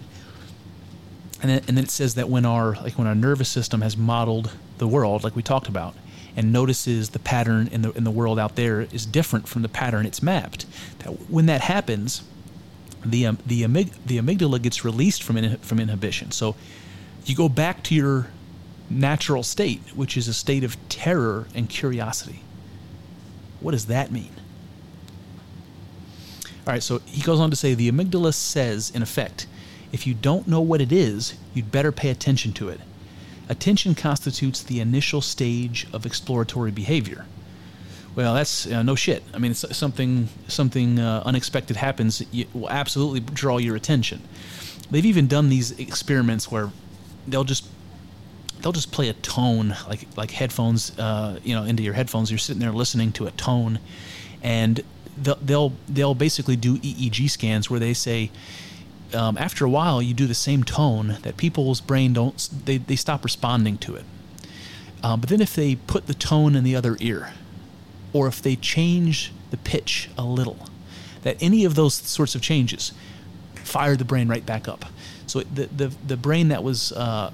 And 1.41 1.49
then, 1.49 1.63
and 1.67 1.77
then 1.77 1.83
it 1.85 1.91
says 1.91 2.15
that 2.15 2.27
when 2.27 2.45
our 2.45 2.73
like 2.75 2.97
when 2.97 3.07
our 3.07 3.15
nervous 3.15 3.49
system 3.49 3.81
has 3.81 3.95
modeled 3.95 4.51
the 4.79 4.87
world, 4.87 5.23
like 5.23 5.35
we 5.35 5.43
talked 5.43 5.67
about, 5.67 5.95
and 6.35 6.51
notices 6.51 7.09
the 7.09 7.19
pattern 7.19 7.67
in 7.71 7.83
the 7.83 7.91
in 7.91 8.03
the 8.03 8.11
world 8.11 8.39
out 8.39 8.55
there 8.55 8.81
is 8.81 9.05
different 9.05 9.47
from 9.47 9.61
the 9.61 9.69
pattern 9.69 10.05
it's 10.05 10.21
mapped. 10.21 10.65
That 10.99 11.29
when 11.29 11.45
that 11.47 11.61
happens, 11.61 12.23
the 13.05 13.27
um, 13.27 13.37
the 13.45 13.63
amyg- 13.63 13.93
the 14.05 14.17
amygdala 14.17 14.61
gets 14.61 14.83
released 14.83 15.23
from 15.23 15.37
in, 15.37 15.57
from 15.57 15.79
inhibition. 15.79 16.31
So 16.31 16.55
you 17.25 17.35
go 17.35 17.49
back 17.49 17.83
to 17.83 17.95
your 17.95 18.27
natural 18.89 19.43
state, 19.43 19.81
which 19.95 20.17
is 20.17 20.27
a 20.27 20.33
state 20.33 20.63
of 20.63 20.77
terror 20.89 21.47
and 21.55 21.69
curiosity. 21.69 22.41
What 23.61 23.71
does 23.71 23.85
that 23.85 24.11
mean? 24.11 24.31
All 26.67 26.73
right, 26.73 26.83
so 26.83 26.99
he 27.05 27.21
goes 27.21 27.39
on 27.39 27.49
to 27.49 27.55
say 27.55 27.73
the 27.73 27.91
amygdala 27.91 28.33
says, 28.33 28.91
in 28.93 29.01
effect, 29.01 29.47
if 29.91 30.05
you 30.05 30.13
don't 30.13 30.47
know 30.47 30.61
what 30.61 30.81
it 30.81 30.91
is, 30.91 31.35
you'd 31.53 31.71
better 31.71 31.91
pay 31.91 32.09
attention 32.09 32.53
to 32.53 32.69
it. 32.69 32.79
Attention 33.49 33.95
constitutes 33.95 34.61
the 34.63 34.79
initial 34.79 35.21
stage 35.21 35.87
of 35.91 36.05
exploratory 36.05 36.71
behavior. 36.71 37.25
Well, 38.15 38.33
that's 38.33 38.67
uh, 38.67 38.83
no 38.83 38.95
shit. 38.95 39.23
I 39.33 39.39
mean, 39.39 39.53
something 39.53 40.27
something 40.47 40.99
uh, 40.99 41.23
unexpected 41.25 41.77
happens, 41.77 42.21
it 42.33 42.53
will 42.53 42.69
absolutely 42.69 43.21
draw 43.21 43.57
your 43.57 43.75
attention. 43.75 44.21
They've 44.89 45.05
even 45.05 45.27
done 45.27 45.49
these 45.49 45.71
experiments 45.79 46.51
where 46.51 46.71
they'll 47.27 47.45
just 47.45 47.65
they'll 48.61 48.71
just 48.71 48.91
play 48.91 49.09
a 49.09 49.13
tone 49.13 49.75
like 49.87 50.07
like 50.15 50.31
headphones 50.31 50.97
uh, 50.99 51.39
you 51.43 51.55
know 51.55 51.63
into 51.63 51.83
your 51.83 51.93
headphones. 51.93 52.31
You're 52.31 52.37
sitting 52.37 52.59
there 52.59 52.71
listening 52.71 53.11
to 53.13 53.27
a 53.27 53.31
tone 53.31 53.79
and 54.41 54.81
they'll 55.17 55.35
they'll, 55.35 55.73
they'll 55.87 56.15
basically 56.15 56.55
do 56.55 56.77
EEG 56.77 57.29
scans 57.29 57.69
where 57.69 57.79
they 57.79 57.93
say 57.93 58.31
um, 59.13 59.37
after 59.37 59.65
a 59.65 59.69
while 59.69 60.01
you 60.01 60.13
do 60.13 60.25
the 60.25 60.33
same 60.33 60.63
tone 60.63 61.17
that 61.23 61.37
people's 61.37 61.81
brain 61.81 62.13
don't 62.13 62.49
they, 62.65 62.77
they 62.77 62.95
stop 62.95 63.23
responding 63.23 63.77
to 63.79 63.95
it. 63.95 64.05
Um, 65.03 65.19
but 65.19 65.29
then 65.29 65.41
if 65.41 65.55
they 65.55 65.75
put 65.75 66.07
the 66.07 66.13
tone 66.13 66.55
in 66.55 66.63
the 66.63 66.75
other 66.75 66.95
ear 66.99 67.33
or 68.13 68.27
if 68.27 68.41
they 68.41 68.55
change 68.55 69.31
the 69.49 69.57
pitch 69.57 70.09
a 70.17 70.23
little 70.23 70.69
that 71.23 71.37
any 71.41 71.65
of 71.65 71.75
those 71.75 71.93
sorts 71.93 72.35
of 72.35 72.41
changes 72.41 72.93
fire 73.55 73.95
the 73.95 74.05
brain 74.05 74.27
right 74.27 74.45
back 74.45 74.67
up. 74.67 74.85
So 75.27 75.41
the 75.41 75.67
the, 75.67 75.87
the 76.05 76.17
brain 76.17 76.49
that 76.49 76.63
was 76.63 76.91
uh, 76.91 77.31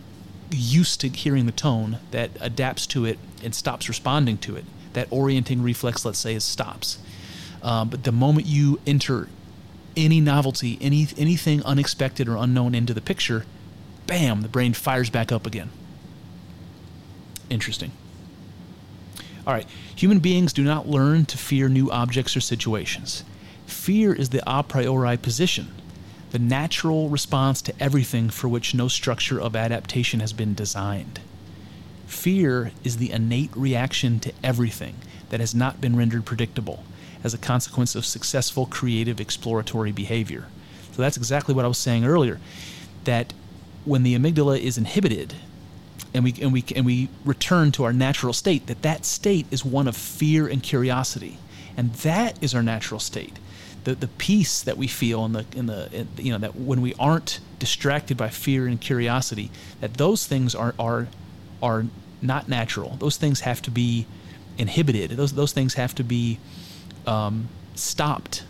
used 0.52 1.02
to 1.02 1.10
hearing 1.10 1.46
the 1.46 1.52
tone 1.52 2.00
that 2.12 2.32
adapts 2.40 2.88
to 2.88 3.06
it 3.06 3.20
and 3.44 3.54
stops 3.54 3.88
responding 3.88 4.38
to 4.40 4.56
it. 4.56 4.66
That 4.94 5.08
orienting 5.12 5.62
reflex, 5.62 6.06
let's 6.06 6.20
say, 6.20 6.34
is 6.34 6.44
stops. 6.44 6.98
Um, 7.62 7.90
but 7.90 8.04
the 8.04 8.12
moment 8.12 8.48
you 8.48 8.80
enter 8.88 9.28
any 9.96 10.22
novelty, 10.22 10.78
any 10.80 11.08
anything 11.18 11.64
unexpected 11.64 12.30
or 12.30 12.38
unknown 12.38 12.76
into 12.76 12.94
the 12.94 13.02
picture, 13.02 13.46
bam, 14.06 14.42
the 14.42 14.48
brain 14.48 14.74
fires 14.74 15.10
back 15.10 15.32
up 15.32 15.46
again. 15.46 15.70
Interesting. 17.50 17.92
All 19.46 19.54
right, 19.54 19.68
human 19.96 20.20
beings 20.20 20.52
do 20.52 20.64
not 20.64 20.88
learn 20.88 21.26
to 21.26 21.38
fear 21.38 21.70
new 21.70 21.90
objects 21.90 22.36
or 22.36 22.42
situations. 22.42 23.24
Fear 23.66 24.14
is 24.14 24.30
the 24.30 24.42
a 24.46 24.62
priori 24.64 25.18
position, 25.18 25.74
the 26.38 26.44
natural 26.44 27.10
response 27.10 27.64
to 27.64 27.74
everything 27.80 28.30
for 28.30 28.48
which 28.48 28.76
no 28.76 28.88
structure 28.88 29.42
of 29.42 29.56
adaptation 29.56 30.20
has 30.20 30.34
been 30.34 30.54
designed. 30.54 31.20
Fear 32.06 32.74
is 32.84 32.98
the 32.98 33.10
innate 33.10 33.50
reaction 33.56 34.20
to 34.20 34.32
everything 34.44 34.98
that 35.32 35.40
has 35.40 35.56
not 35.56 35.82
been 35.82 35.96
rendered 35.96 36.26
predictable 36.26 36.84
as 37.24 37.34
a 37.34 37.40
consequence 37.40 37.96
of 37.96 38.06
successful 38.06 38.68
creative 38.68 39.20
exploratory 39.20 39.92
behavior. 39.92 40.46
So 40.92 41.02
that's 41.02 41.18
exactly 41.18 41.56
what 41.56 41.66
I 41.66 41.70
was 41.70 41.80
saying 41.80 42.06
earlier 42.06 42.40
that 43.06 43.34
when 43.84 44.04
the 44.04 44.14
amygdala 44.14 44.60
is 44.60 44.78
inhibited 44.78 45.34
and 46.14 46.24
we 46.24 46.36
and 46.40 46.54
we 46.54 46.64
and 46.76 46.86
we 46.86 47.10
return 47.26 47.72
to 47.72 47.84
our 47.84 47.94
natural 47.94 48.32
state 48.32 48.68
that 48.68 48.84
that 48.84 49.06
state 49.06 49.48
is 49.50 49.66
one 49.66 49.88
of 49.88 49.98
fear 49.98 50.46
and 50.46 50.62
curiosity 50.62 51.40
and 51.76 51.94
that 51.94 52.38
is 52.44 52.54
our 52.54 52.62
natural 52.62 53.00
state 53.00 53.40
the 53.88 53.96
the 53.96 54.08
peace 54.08 54.62
that 54.62 54.78
we 54.78 54.86
feel 54.86 55.24
in 55.24 55.32
the 55.32 55.46
in 55.56 55.68
the 55.68 55.90
in, 55.94 56.08
you 56.18 56.34
know 56.34 56.38
that 56.38 56.58
when 56.58 56.82
we 56.82 56.94
aren't 57.00 57.40
distracted 57.58 58.18
by 58.18 58.28
fear 58.28 58.68
and 58.68 58.82
curiosity 58.82 59.50
that 59.80 59.94
those 59.94 60.28
things 60.28 60.54
are 60.54 60.76
are 60.78 61.08
are 61.64 61.86
not 62.22 62.50
natural. 62.50 62.98
Those 63.00 63.16
things 63.16 63.42
have 63.42 63.62
to 63.62 63.72
be 63.72 64.06
inhibited. 64.58 65.12
Those 65.12 65.34
those 65.34 65.54
things 65.54 65.76
have 65.76 65.96
to 65.96 66.04
be 66.04 66.38
um, 67.06 67.48
stopped 67.76 68.44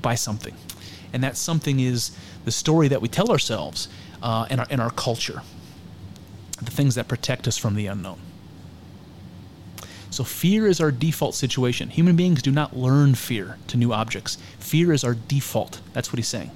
by 0.00 0.14
something. 0.14 0.54
And 1.12 1.24
that 1.24 1.36
something 1.36 1.80
is 1.80 2.16
the 2.44 2.52
story 2.52 2.86
that 2.88 3.02
we 3.02 3.08
tell 3.08 3.30
ourselves 3.30 3.88
uh, 4.22 4.46
in, 4.50 4.60
our, 4.60 4.66
in 4.70 4.80
our 4.80 4.90
culture. 4.90 5.42
The 6.62 6.70
things 6.70 6.94
that 6.94 7.08
protect 7.08 7.48
us 7.48 7.56
from 7.56 7.74
the 7.74 7.86
unknown. 7.86 8.20
So, 10.16 10.24
fear 10.24 10.66
is 10.66 10.80
our 10.80 10.90
default 10.90 11.34
situation. 11.34 11.90
Human 11.90 12.16
beings 12.16 12.40
do 12.40 12.50
not 12.50 12.74
learn 12.74 13.14
fear 13.14 13.58
to 13.66 13.76
new 13.76 13.92
objects. 13.92 14.38
Fear 14.58 14.94
is 14.94 15.04
our 15.04 15.12
default. 15.12 15.82
That's 15.92 16.10
what 16.10 16.18
he's 16.18 16.26
saying. 16.26 16.52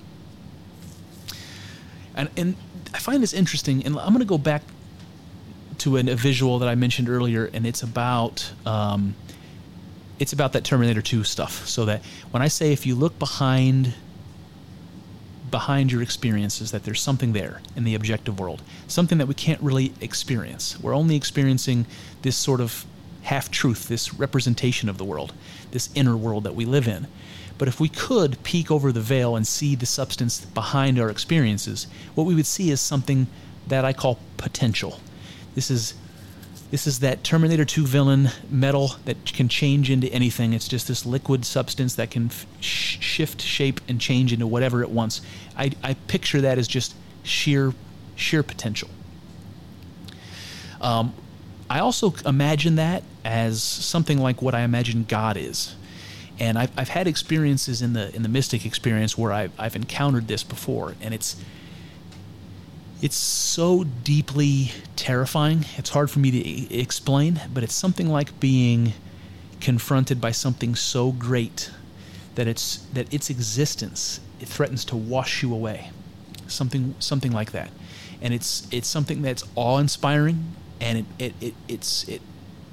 And, 2.15 2.31
and 2.39 2.57
I 2.95 2.99
find 2.99 3.23
this 3.23 3.35
interesting, 3.35 3.85
and 3.85 3.99
I'm 3.99 4.15
going 4.15 4.21
to 4.21 4.25
go 4.25 4.39
back 4.39 4.63
to 5.77 5.99
an, 5.99 6.09
a 6.09 6.17
visual 6.17 6.59
that 6.61 6.71
I 6.71 6.75
mentioned 6.75 7.11
earlier, 7.11 7.51
and 7.53 7.67
it's 7.67 7.83
about 7.83 8.51
um, 8.65 9.15
it's 10.19 10.33
about 10.33 10.55
that 10.55 10.65
Terminator 10.65 11.03
2 11.03 11.23
stuff. 11.23 11.69
So 11.69 11.85
that 11.85 12.03
when 12.31 12.43
I 12.43 12.49
say 12.49 12.73
if 12.73 12.87
you 12.87 12.95
look 12.95 13.19
behind 13.19 13.93
behind 15.51 15.93
your 15.93 16.01
experiences 16.01 16.71
that 16.71 16.85
there's 16.85 17.03
something 17.03 17.35
there 17.35 17.61
in 17.77 17.85
the 17.85 17.95
objective 17.95 18.41
world, 18.41 18.63
something 18.87 19.19
that 19.19 19.27
we 19.27 19.35
can't 19.35 19.61
really 19.61 19.93
experience. 20.01 20.81
We're 20.81 20.95
only 20.95 21.17
experiencing 21.17 21.85
this 22.23 22.37
sort 22.37 22.63
of 22.63 22.87
half 23.23 23.51
truth, 23.51 23.89
this 23.89 24.15
representation 24.15 24.89
of 24.89 24.99
the 24.99 25.05
world, 25.05 25.33
this 25.71 25.91
inner 25.95 26.17
world 26.17 26.45
that 26.45 26.55
we 26.55 26.65
live 26.65 26.89
in. 26.89 27.07
But 27.59 27.69
if 27.69 27.79
we 27.79 27.89
could 27.89 28.43
peek 28.43 28.71
over 28.71 28.91
the 28.91 29.03
veil 29.03 29.37
and 29.37 29.47
see 29.47 29.75
the 29.75 29.87
substance 29.87 30.45
behind 30.45 30.99
our 30.99 31.11
experiences, 31.11 31.87
what 32.15 32.25
we 32.25 32.35
would 32.35 32.47
see 32.47 32.71
is 32.71 32.81
something 32.81 33.27
that 33.69 33.85
I 33.85 33.93
call 33.93 34.19
potential. 34.39 35.01
This 35.55 35.71
is 35.71 35.95
this 36.71 36.87
is 36.87 37.01
that 37.01 37.25
Terminator 37.25 37.65
2 37.65 37.85
villain 37.85 38.31
metal 38.49 38.95
that 39.05 39.25
can 39.27 39.49
change 39.49 39.91
into 39.91 40.07
anything. 40.13 40.53
It's 40.53 40.69
just 40.69 40.87
this 40.87 41.05
liquid 41.05 41.45
substance 41.45 41.97
that 41.97 42.13
can 42.13 42.27
f- 42.27 42.47
shift 42.61 43.43
shape 43.43 43.81
and 43.89 44.01
change 44.01 44.33
into 44.33 44.47
whatever 44.47 44.81
it 44.83 44.89
wants. 44.89 45.21
I, 45.57 45.73
I 45.83 45.95
picture 45.95 46.41
that 46.41 46.59
as 46.59 46.69
just 46.69 46.95
sheer 47.25 47.75
sheer 48.15 48.43
potential. 48.43 48.89
Um, 50.81 51.13
I 51.69 51.81
also 51.81 52.15
imagine 52.25 52.77
that 52.77 53.03
as 53.25 53.63
something 53.63 54.19
like 54.19 54.43
what 54.43 54.55
I 54.55 54.61
imagine 54.61 55.05
God 55.09 55.37
is. 55.37 55.75
And 56.39 56.59
I've, 56.59 56.71
I've 56.79 56.89
had 56.89 57.07
experiences 57.07 57.83
in 57.83 57.93
the 57.93 58.15
in 58.15 58.23
the 58.23 58.29
mystic 58.29 58.65
experience 58.65 59.19
where 59.19 59.33
I've, 59.33 59.53
I've 59.59 59.77
encountered 59.77 60.27
this 60.27 60.43
before, 60.43 60.95
and 61.01 61.13
it's 61.13 61.37
it's 63.03 63.17
so 63.17 63.85
deeply 63.85 64.73
terrifying. 64.97 65.65
It's 65.77 65.91
hard 65.91 66.11
for 66.11 66.19
me 66.19 66.31
to 66.31 66.75
explain, 66.75 67.41
but 67.53 67.63
it's 67.63 67.75
something 67.75 68.09
like 68.09 68.39
being 68.41 68.95
confronted 69.61 70.21
by 70.21 70.31
something 70.31 70.75
so 70.75 71.13
great 71.13 71.71
that 72.35 72.47
it's 72.47 72.79
that 72.95 73.13
its 73.13 73.29
existence 73.29 74.21
it 74.41 74.49
threatens 74.49 74.85
to 74.87 74.97
wash 74.97 75.43
you 75.43 75.53
away. 75.53 75.91
Something 76.47 76.95
something 76.99 77.33
like 77.33 77.53
that. 77.53 77.71
And 78.23 78.33
it's 78.33 78.67
it's 78.71 78.89
something 78.89 79.23
that's 79.23 79.45
awe-inspiring 79.55 80.55
and 80.81 80.99
it, 80.99 81.05
it, 81.19 81.35
it 81.41 81.55
it's 81.69 82.09
it 82.09 82.23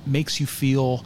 makes 0.07 0.39
you 0.39 0.45
feel 0.45 1.05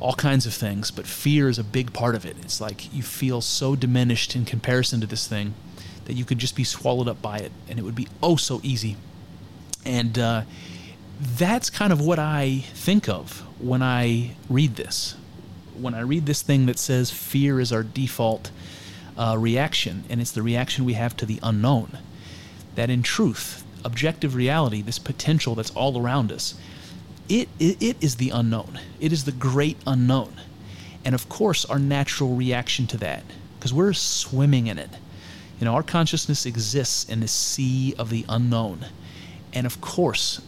all 0.00 0.14
kinds 0.14 0.46
of 0.46 0.54
things, 0.54 0.90
but 0.90 1.06
fear 1.06 1.48
is 1.48 1.58
a 1.58 1.64
big 1.64 1.92
part 1.92 2.14
of 2.14 2.24
it. 2.24 2.36
It's 2.42 2.60
like 2.60 2.92
you 2.94 3.02
feel 3.02 3.40
so 3.40 3.74
diminished 3.74 4.36
in 4.36 4.44
comparison 4.44 5.00
to 5.00 5.06
this 5.06 5.26
thing 5.26 5.54
that 6.04 6.14
you 6.14 6.24
could 6.24 6.38
just 6.38 6.54
be 6.54 6.64
swallowed 6.64 7.08
up 7.08 7.20
by 7.20 7.38
it, 7.38 7.52
and 7.68 7.78
it 7.78 7.82
would 7.82 7.94
be 7.94 8.08
oh 8.22 8.36
so 8.36 8.60
easy. 8.62 8.96
And 9.84 10.18
uh, 10.18 10.42
that's 11.20 11.68
kind 11.70 11.92
of 11.92 12.00
what 12.00 12.18
I 12.18 12.64
think 12.74 13.08
of 13.08 13.42
when 13.60 13.82
I 13.82 14.36
read 14.48 14.76
this. 14.76 15.16
When 15.76 15.94
I 15.94 16.00
read 16.00 16.26
this 16.26 16.42
thing 16.42 16.66
that 16.66 16.78
says 16.78 17.10
fear 17.10 17.60
is 17.60 17.72
our 17.72 17.82
default 17.82 18.50
uh, 19.16 19.36
reaction, 19.38 20.04
and 20.08 20.20
it's 20.20 20.30
the 20.30 20.42
reaction 20.42 20.84
we 20.84 20.94
have 20.94 21.16
to 21.16 21.26
the 21.26 21.40
unknown. 21.42 21.98
That 22.76 22.90
in 22.90 23.02
truth, 23.02 23.64
objective 23.84 24.34
reality, 24.34 24.80
this 24.80 24.98
potential 24.98 25.54
that's 25.56 25.70
all 25.72 26.00
around 26.00 26.30
us, 26.30 26.54
it, 27.28 27.48
it, 27.58 27.82
it 27.82 27.96
is 28.00 28.16
the 28.16 28.30
unknown. 28.30 28.80
It 29.00 29.12
is 29.12 29.24
the 29.24 29.32
great 29.32 29.76
unknown. 29.86 30.34
And 31.04 31.14
of 31.14 31.28
course, 31.28 31.64
our 31.64 31.78
natural 31.78 32.34
reaction 32.34 32.86
to 32.88 32.96
that, 32.98 33.22
because 33.58 33.72
we're 33.72 33.92
swimming 33.92 34.66
in 34.66 34.78
it. 34.78 34.90
You 35.58 35.64
know, 35.64 35.74
our 35.74 35.82
consciousness 35.82 36.46
exists 36.46 37.08
in 37.08 37.20
the 37.20 37.28
sea 37.28 37.94
of 37.98 38.10
the 38.10 38.24
unknown. 38.28 38.86
And 39.52 39.66
of 39.66 39.80
course, 39.80 40.40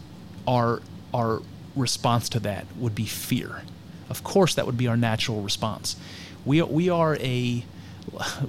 our 0.47 0.81
our 1.13 1.43
response 1.75 2.29
to 2.31 2.41
that 2.41 2.67
would 2.77 2.95
be 2.95 3.07
fear. 3.07 3.63
Of 4.09 4.23
course, 4.23 4.55
that 4.55 4.67
would 4.67 4.77
be 4.77 4.87
our 4.87 4.97
natural 4.97 5.43
response. 5.43 5.97
We 6.45 6.63
we 6.63 6.89
are 6.89 7.17
a 7.17 7.65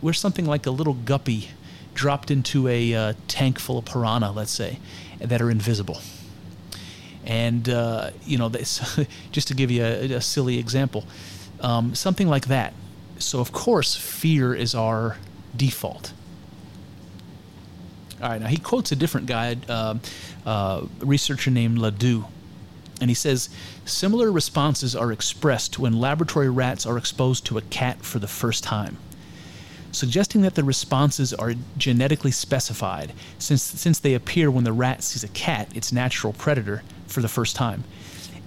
we're 0.02 0.14
something 0.14 0.46
like 0.46 0.66
a 0.66 0.72
little 0.72 0.94
guppy 0.94 1.50
dropped 1.94 2.32
into 2.32 2.68
a 2.68 2.94
uh, 2.94 3.14
tank 3.28 3.60
full 3.60 3.78
of 3.78 3.86
piranha, 3.86 4.32
let's 4.32 4.52
say, 4.52 4.80
that 5.20 5.42
are 5.42 5.52
invisible. 5.52 6.00
And 7.26 7.70
uh, 7.70 8.12
you 8.26 8.38
know, 8.38 8.50
just 9.32 9.48
to 9.48 9.54
give 9.54 9.72
you 9.72 9.84
a, 9.84 10.14
a 10.14 10.22
silly 10.22 10.58
example, 10.58 11.06
um, 11.60 11.96
something 11.96 12.28
like 12.28 12.48
that. 12.48 12.74
So 13.20 13.40
of 13.40 13.52
course, 13.52 13.96
fear 13.96 14.54
is 14.54 14.74
our 14.74 15.18
default. 15.56 16.14
All 18.22 18.30
right, 18.30 18.42
now 18.42 18.48
he 18.48 18.58
quotes 18.58 18.92
a 18.92 18.96
different 18.96 19.28
guy, 19.28 19.58
uh, 19.68 19.96
uh, 20.46 20.86
a 21.02 21.06
researcher 21.06 21.50
named 21.50 21.80
Ledoux, 21.80 22.26
and 23.00 23.10
he 23.10 23.16
says 23.16 23.50
similar 23.84 24.32
responses 24.32 24.96
are 24.96 25.12
expressed 25.12 25.80
when 25.80 26.00
laboratory 26.00 26.50
rats 26.50 26.86
are 26.86 26.98
exposed 26.98 27.46
to 27.48 27.58
a 27.58 27.62
cat 27.64 28.04
for 28.04 28.20
the 28.20 28.28
first 28.28 28.64
time, 28.64 28.98
suggesting 29.92 30.42
that 30.42 30.54
the 30.54 30.64
responses 30.64 31.34
are 31.34 31.56
genetically 31.78 32.30
specified 32.30 33.12
since, 33.40 33.64
since 33.64 33.98
they 33.98 34.14
appear 34.14 34.52
when 34.52 34.66
the 34.66 34.74
rat 34.74 35.02
sees 35.02 35.24
a 35.24 35.30
cat, 35.30 35.76
its 35.76 35.92
natural 35.92 36.32
predator, 36.32 36.84
for 37.12 37.22
the 37.22 37.28
first 37.28 37.56
time. 37.56 37.84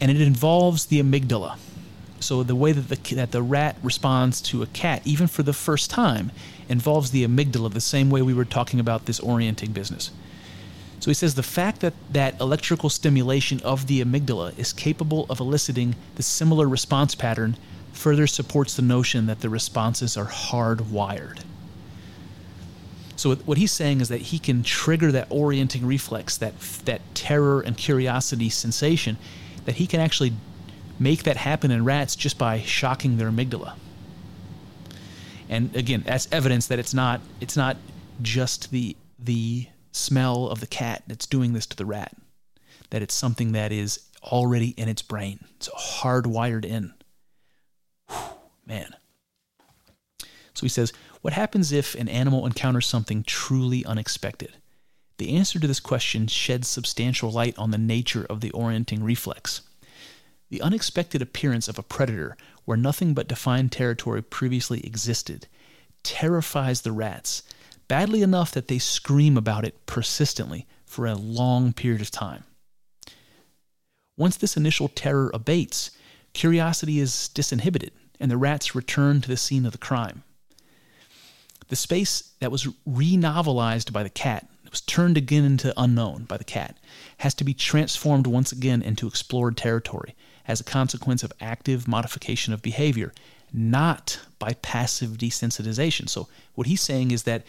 And 0.01 0.11
it 0.11 0.21
involves 0.21 0.87
the 0.87 1.01
amygdala. 1.03 1.57
So 2.21 2.43
the 2.43 2.57
way 2.57 2.73
that 2.73 2.89
the, 2.89 3.15
that 3.17 3.33
the 3.33 3.43
rat 3.43 3.77
responds 3.83 4.41
to 4.43 4.63
a 4.63 4.67
cat, 4.67 5.03
even 5.05 5.27
for 5.27 5.43
the 5.43 5.53
first 5.53 5.91
time, 5.91 6.33
involves 6.69 7.11
the 7.11 7.27
amygdala 7.27 7.73
the 7.73 7.81
same 7.81 8.11
way 8.11 8.23
we 8.23 8.35
were 8.35 8.45
talking 8.45 8.81
about 8.81 9.07
this 9.07 9.21
orienting 9.21 9.73
business. 9.73 10.11
So 11.01 11.11
he 11.11 11.15
says 11.15 11.35
the 11.35 11.43
fact 11.43 11.81
that 11.81 11.93
that 12.11 12.41
electrical 12.41 12.89
stimulation 12.89 13.61
of 13.61 13.87
the 13.87 14.03
amygdala 14.03 14.59
is 14.59 14.73
capable 14.73 15.27
of 15.29 15.39
eliciting 15.39 15.97
the 16.15 16.23
similar 16.23 16.67
response 16.67 17.15
pattern 17.15 17.57
further 17.93 18.27
supports 18.27 18.75
the 18.75 18.83
notion 18.83 19.27
that 19.27 19.41
the 19.41 19.51
responses 19.51 20.17
are 20.17 20.27
hardwired. 20.27 21.41
So 23.25 23.35
what 23.37 23.57
he's 23.57 23.73
saying 23.73 24.03
is 24.03 24.11
that 24.11 24.21
he 24.21 24.39
can 24.39 24.63
trigger 24.63 25.11
that 25.13 25.29
orienting 25.31 25.87
reflex, 25.87 26.37
that 26.37 26.61
that 26.85 27.01
terror 27.15 27.63
and 27.63 27.75
curiosity 27.75 28.51
sensation, 28.51 29.17
that 29.65 29.77
he 29.77 29.87
can 29.87 29.99
actually 29.99 30.35
make 30.99 31.23
that 31.23 31.39
happen 31.39 31.71
in 31.71 31.87
rats 31.87 32.17
just 32.17 32.37
by 32.37 32.61
shocking 32.61 33.17
their 33.17 33.31
amygdala. 33.31 33.77
And 35.49 35.75
again, 35.75 36.03
that's 36.05 36.29
evidence 36.33 36.67
that 36.67 36.79
it's 36.79 36.93
not 36.93 37.23
it's 37.41 37.57
not 37.57 37.79
just 38.21 38.71
the 38.71 38.95
the 39.19 39.69
smell 39.91 40.49
of 40.49 40.61
the 40.61 40.67
cat 40.67 41.05
that's 41.07 41.25
doing 41.25 41.55
this 41.55 41.65
to 41.69 41.77
the 41.79 41.87
rat. 41.87 42.15
That 42.91 43.01
it's 43.01 43.15
something 43.15 43.53
that 43.53 43.73
is 43.73 44.01
already 44.23 44.75
in 44.77 44.91
its 44.91 45.01
brain. 45.01 45.43
It's 45.57 45.71
hardwired 45.71 46.67
in. 46.67 46.93
Whew, 48.07 48.19
man. 48.67 48.95
So 50.53 50.61
he 50.61 50.69
says, 50.69 50.93
what 51.25 51.33
happens 51.33 51.73
if 51.73 51.95
an 51.95 52.07
animal 52.07 52.45
encounters 52.45 52.87
something 52.87 53.23
truly 53.23 53.83
unexpected? 53.87 54.59
The 55.17 55.35
answer 55.35 55.59
to 55.59 55.67
this 55.67 55.81
question 55.81 56.27
sheds 56.27 56.69
substantial 56.69 57.31
light 57.31 57.57
on 57.57 57.71
the 57.71 57.79
nature 57.79 58.27
of 58.29 58.43
the 58.43 58.51
orienting 58.51 59.03
reflex. 59.03 59.63
The 60.51 60.61
unexpected 60.61 61.23
appearance 61.23 61.67
of 61.67 61.79
a 61.79 61.83
predator 61.83 62.37
where 62.67 62.77
nothing 62.77 63.15
but 63.15 63.27
defined 63.27 63.73
territory 63.73 64.21
previously 64.21 64.85
existed 64.85 65.47
terrifies 66.03 66.83
the 66.83 66.93
rats, 66.93 67.43
badly 67.89 68.21
enough 68.21 68.53
that 68.53 68.69
they 68.69 68.79
scream 68.79 69.39
about 69.39 69.65
it 69.65 69.87
persistently 69.87 70.67
for 70.85 71.07
a 71.07 71.15
long 71.15 71.73
period 71.73 72.03
of 72.03 72.11
time. 72.11 72.45
Once 74.19 74.37
this 74.37 74.59
initial 74.59 74.89
terror 74.89 75.31
abates, 75.33 75.91
curiosity 76.35 77.01
is 77.01 77.31
disinhibited 77.35 77.93
and 78.21 78.31
the 78.31 78.37
rats 78.37 78.75
return 78.75 79.23
to 79.23 79.29
the 79.29 79.39
scene 79.39 79.65
of 79.65 79.73
the 79.73 79.79
crime. 79.79 80.23
The 81.75 81.79
space 81.79 82.31
that 82.39 82.53
was 82.53 82.69
re-novelized 82.87 83.93
by 83.93 84.05
the 84.05 84.09
cat, 84.09 84.49
was 84.71 84.81
turned 84.81 85.17
again 85.17 85.45
into 85.45 85.75
unknown 85.77 86.23
by 86.23 86.37
the 86.37 86.45
cat, 86.45 86.79
has 87.19 87.35
to 87.35 87.43
be 87.43 87.53
transformed 87.53 88.29
once 88.29 88.53
again 88.53 88.81
into 88.81 89.09
explored 89.09 89.57
territory 89.57 90.15
as 90.47 90.61
a 90.61 90.71
consequence 90.79 91.25
of 91.25 91.33
active 91.41 91.89
modification 91.89 92.55
of 92.55 92.63
behavior, 92.63 93.13
not 93.53 94.21
by 94.39 94.53
passive 94.53 95.19
desensitization. 95.19 96.09
So 96.09 96.29
what 96.55 96.69
he's 96.69 96.81
saying 96.81 97.11
is 97.11 97.25
that 97.25 97.43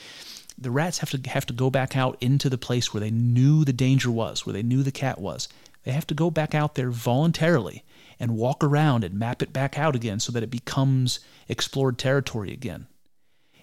the 0.58 0.72
rats 0.72 0.98
have 0.98 1.12
to 1.12 1.30
have 1.30 1.46
to 1.46 1.54
go 1.54 1.70
back 1.70 1.96
out 1.96 2.18
into 2.20 2.50
the 2.50 2.58
place 2.58 2.92
where 2.92 3.02
they 3.02 3.12
knew 3.12 3.64
the 3.64 3.74
danger 3.74 4.10
was, 4.10 4.44
where 4.44 4.54
they 4.54 4.64
knew 4.64 4.82
the 4.82 4.92
cat 4.92 5.22
was. 5.22 5.48
They 5.84 5.92
have 5.92 6.08
to 6.08 6.16
go 6.16 6.32
back 6.32 6.56
out 6.56 6.74
there 6.74 6.90
voluntarily 6.90 7.84
and 8.20 8.38
walk 8.38 8.64
around 8.64 9.04
and 9.04 9.20
map 9.20 9.44
it 9.44 9.54
back 9.54 9.78
out 9.78 9.96
again 9.96 10.20
so 10.20 10.32
that 10.32 10.42
it 10.42 10.50
becomes 10.50 11.20
explored 11.48 12.00
territory 12.00 12.52
again. 12.52 12.88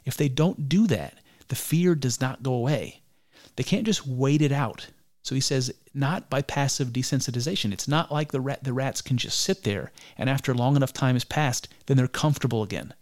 If 0.04 0.16
they 0.16 0.28
don't 0.28 0.68
do 0.68 0.86
that, 0.88 1.18
the 1.48 1.54
fear 1.54 1.94
does 1.94 2.20
not 2.20 2.42
go 2.42 2.54
away. 2.54 3.02
They 3.56 3.62
can't 3.62 3.86
just 3.86 4.06
wait 4.06 4.42
it 4.42 4.52
out. 4.52 4.88
So 5.22 5.34
he 5.34 5.40
says, 5.40 5.72
not 5.94 6.28
by 6.28 6.42
passive 6.42 6.88
desensitization. 6.88 7.72
It's 7.72 7.86
not 7.86 8.10
like 8.10 8.32
the 8.32 8.40
rat, 8.40 8.64
the 8.64 8.72
rats 8.72 9.02
can 9.02 9.18
just 9.18 9.40
sit 9.40 9.62
there 9.62 9.92
and 10.18 10.28
after 10.28 10.54
long 10.54 10.74
enough 10.74 10.92
time 10.92 11.14
has 11.14 11.24
passed, 11.24 11.68
then 11.86 11.96
they're 11.96 12.08
comfortable 12.08 12.62
again. 12.62 12.94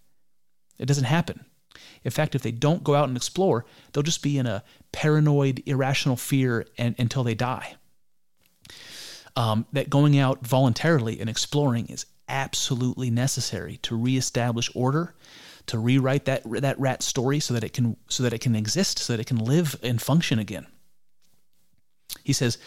It 0.78 0.86
doesn't 0.86 1.04
happen. 1.04 1.44
In 2.04 2.10
fact, 2.10 2.34
if 2.34 2.42
they 2.42 2.52
don't 2.52 2.84
go 2.84 2.94
out 2.94 3.08
and 3.08 3.16
explore, 3.16 3.64
they'll 3.92 4.02
just 4.02 4.22
be 4.22 4.38
in 4.38 4.46
a 4.46 4.64
paranoid, 4.92 5.62
irrational 5.66 6.16
fear 6.16 6.66
and, 6.76 6.94
until 6.98 7.22
they 7.22 7.34
die. 7.34 7.76
Um, 9.36 9.66
that 9.72 9.88
going 9.88 10.18
out 10.18 10.46
voluntarily 10.46 11.20
and 11.20 11.30
exploring 11.30 11.86
is 11.86 12.06
absolutely 12.28 13.10
necessary 13.10 13.78
to 13.78 13.96
reestablish 13.96 14.70
order, 14.74 15.14
to 15.70 15.78
rewrite 15.78 16.24
that 16.24 16.42
that 16.62 16.80
rat 16.80 17.00
story 17.00 17.38
so 17.38 17.54
that 17.54 17.62
it 17.62 17.72
can 17.72 17.96
so 18.08 18.24
that 18.24 18.32
it 18.32 18.40
can 18.40 18.56
exist, 18.56 18.98
so 18.98 19.12
that 19.12 19.20
it 19.20 19.26
can 19.28 19.38
live 19.38 19.78
and 19.84 20.02
function 20.02 20.40
again. 20.40 20.66
He 22.24 22.32
says, 22.32 22.58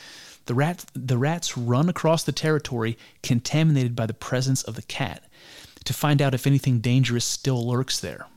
the 0.45 0.55
rat 0.55 0.85
the 0.95 1.17
rats 1.17 1.57
run 1.57 1.89
across 1.89 2.23
the 2.23 2.31
territory 2.31 2.97
contaminated 3.21 3.93
by 3.93 4.05
the 4.05 4.13
presence 4.13 4.63
of 4.63 4.75
the 4.75 4.81
cat 4.83 5.21
to 5.83 5.93
find 5.93 6.21
out 6.21 6.33
if 6.33 6.47
anything 6.47 6.79
dangerous 6.79 7.25
still 7.25 7.67
lurks 7.67 7.99
there. 7.99 8.27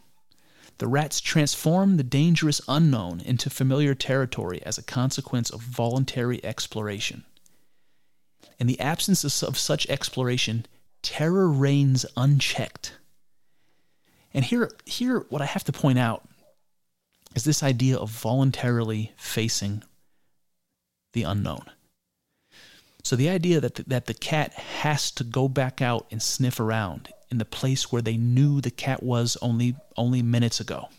The 0.79 0.89
rats 0.89 1.21
transform 1.21 1.97
the 1.97 2.03
dangerous 2.03 2.61
unknown 2.67 3.21
into 3.21 3.49
familiar 3.49 3.95
territory 3.95 4.61
as 4.67 4.79
a 4.79 4.83
consequence 4.83 5.49
of 5.49 5.61
voluntary 5.61 6.45
exploration. 6.45 7.25
In 8.59 8.67
the 8.67 8.81
absence 8.81 9.23
of 9.45 9.57
such 9.57 9.89
exploration, 9.89 10.67
terror 11.03 11.49
reigns 11.49 12.05
unchecked. 12.17 12.95
And 14.37 14.45
here, 14.45 14.71
here, 14.85 15.21
what 15.31 15.41
I 15.41 15.47
have 15.47 15.65
to 15.65 15.73
point 15.73 15.99
out 15.99 16.29
is 17.35 17.45
this 17.45 17.63
idea 17.63 17.97
of 17.97 18.11
voluntarily 18.11 19.13
facing 19.17 19.83
the 21.15 21.23
unknown. 21.23 21.65
So 23.03 23.17
the 23.17 23.31
idea 23.31 23.61
that 23.63 23.77
the, 23.77 23.85
that 23.85 24.05
the 24.05 24.13
cat 24.13 24.53
has 24.53 25.11
to 25.13 25.25
go 25.25 25.49
back 25.49 25.81
out 25.81 26.07
and 26.11 26.23
sniff 26.23 26.61
around 26.61 27.09
in 27.31 27.39
the 27.39 27.47
place 27.47 27.91
where 27.91 28.03
they 28.03 28.19
knew 28.19 28.61
the 28.61 28.71
cat 28.71 29.03
was 29.03 29.39
only 29.41 29.75
only 29.97 30.21
minutes 30.21 30.61
ago. 30.61 30.91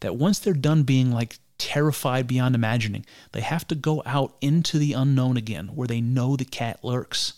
That 0.00 0.14
once 0.14 0.38
they're 0.38 0.54
done 0.54 0.84
being 0.84 1.10
like 1.10 1.38
terrified 1.58 2.28
beyond 2.28 2.54
imagining, 2.54 3.04
they 3.32 3.40
have 3.40 3.66
to 3.68 3.74
go 3.74 4.04
out 4.06 4.36
into 4.40 4.78
the 4.78 4.92
unknown 4.92 5.36
again 5.36 5.68
where 5.74 5.88
they 5.88 6.00
know 6.00 6.36
the 6.36 6.44
cat 6.44 6.84
lurks 6.84 7.34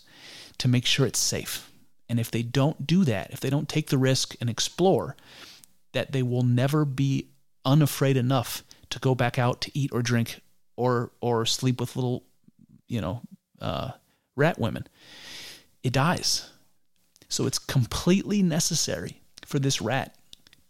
to 0.59 0.67
make 0.67 0.85
sure 0.85 1.07
it's 1.07 1.17
safe. 1.17 1.68
And 2.09 2.19
if 2.19 2.31
they 2.31 2.41
don't 2.41 2.87
do 2.87 3.05
that, 3.05 3.31
if 3.31 3.39
they 3.39 3.51
don't 3.51 3.69
take 3.69 3.89
the 3.89 3.97
risk 3.97 4.35
and 4.41 4.49
explore, 4.49 5.15
that 5.93 6.11
they 6.11 6.23
will 6.23 6.43
never 6.43 6.83
be 6.83 7.29
unafraid 7.63 8.17
enough 8.17 8.63
to 8.89 8.99
go 8.99 9.13
back 9.13 9.37
out 9.37 9.61
to 9.61 9.71
eat 9.77 9.91
or 9.93 10.01
drink 10.01 10.41
or 10.75 11.11
or 11.21 11.45
sleep 11.45 11.79
with 11.79 11.95
little, 11.95 12.23
you 12.87 12.99
know, 12.99 13.21
uh, 13.61 13.91
rat 14.35 14.57
women. 14.57 14.87
It 15.83 15.93
dies. 15.93 16.49
So 17.27 17.45
it's 17.45 17.59
completely 17.59 18.41
necessary 18.41 19.21
for 19.45 19.59
this 19.59 19.81
rat 19.81 20.15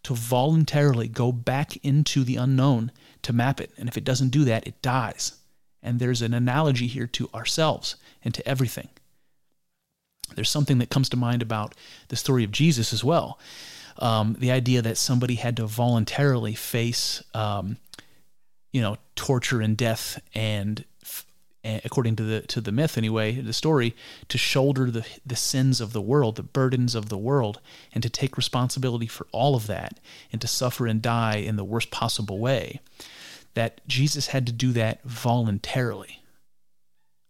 to 0.04 0.14
voluntarily 0.14 1.08
go 1.08 1.32
back 1.32 1.78
into 1.86 2.24
the 2.24 2.36
unknown 2.36 2.92
to 3.22 3.34
map 3.34 3.62
it. 3.62 3.72
And 3.78 3.88
if 3.88 3.98
it 3.98 4.04
doesn't 4.04 4.30
do 4.30 4.44
that, 4.46 4.68
it 4.68 4.82
dies. 4.82 5.34
And 5.82 6.00
there's 6.00 6.22
an 6.22 6.34
analogy 6.34 6.88
here 6.88 7.08
to 7.08 7.30
ourselves 7.34 7.96
and 8.24 8.34
to 8.34 8.46
everything. 8.48 8.90
There's 10.36 10.50
something 10.50 10.80
that 10.80 10.90
comes 10.90 11.10
to 11.10 11.18
mind 11.18 11.42
about 11.42 11.76
the 12.10 12.16
story 12.16 12.44
of 12.44 12.52
Jesus 12.52 12.94
as 12.94 13.04
well. 13.04 13.40
Um, 13.98 14.36
the 14.40 14.52
idea 14.52 14.82
that 14.82 14.98
somebody 14.98 15.36
had 15.36 15.58
to 15.58 15.68
voluntarily 15.68 16.56
face, 16.56 17.22
um, 17.34 17.78
you 18.72 18.82
know, 18.82 18.98
torture 19.16 19.62
and 19.62 19.76
death, 19.76 20.22
and 20.34 20.86
according 21.64 22.16
to 22.16 22.24
the 22.24 22.42
to 22.42 22.62
the 22.62 22.72
myth 22.72 22.98
anyway, 22.98 23.34
the 23.34 23.54
story, 23.54 23.96
to 24.30 24.38
shoulder 24.38 24.90
the 24.90 25.06
the 25.26 25.36
sins 25.36 25.82
of 25.82 25.92
the 25.92 26.02
world, 26.02 26.38
the 26.38 26.44
burdens 26.44 26.96
of 26.96 27.10
the 27.10 27.18
world, 27.18 27.60
and 27.94 28.02
to 28.02 28.10
take 28.10 28.38
responsibility 28.38 29.08
for 29.08 29.28
all 29.32 29.56
of 29.56 29.68
that, 29.68 30.00
and 30.32 30.40
to 30.40 30.48
suffer 30.48 30.88
and 30.88 31.02
die 31.02 31.36
in 31.36 31.58
the 31.58 31.66
worst 31.66 31.92
possible 31.92 32.40
way. 32.40 32.80
That 33.56 33.82
Jesus 33.88 34.28
had 34.28 34.46
to 34.46 34.54
do 34.54 34.72
that 34.74 35.04
voluntarily. 35.04 36.24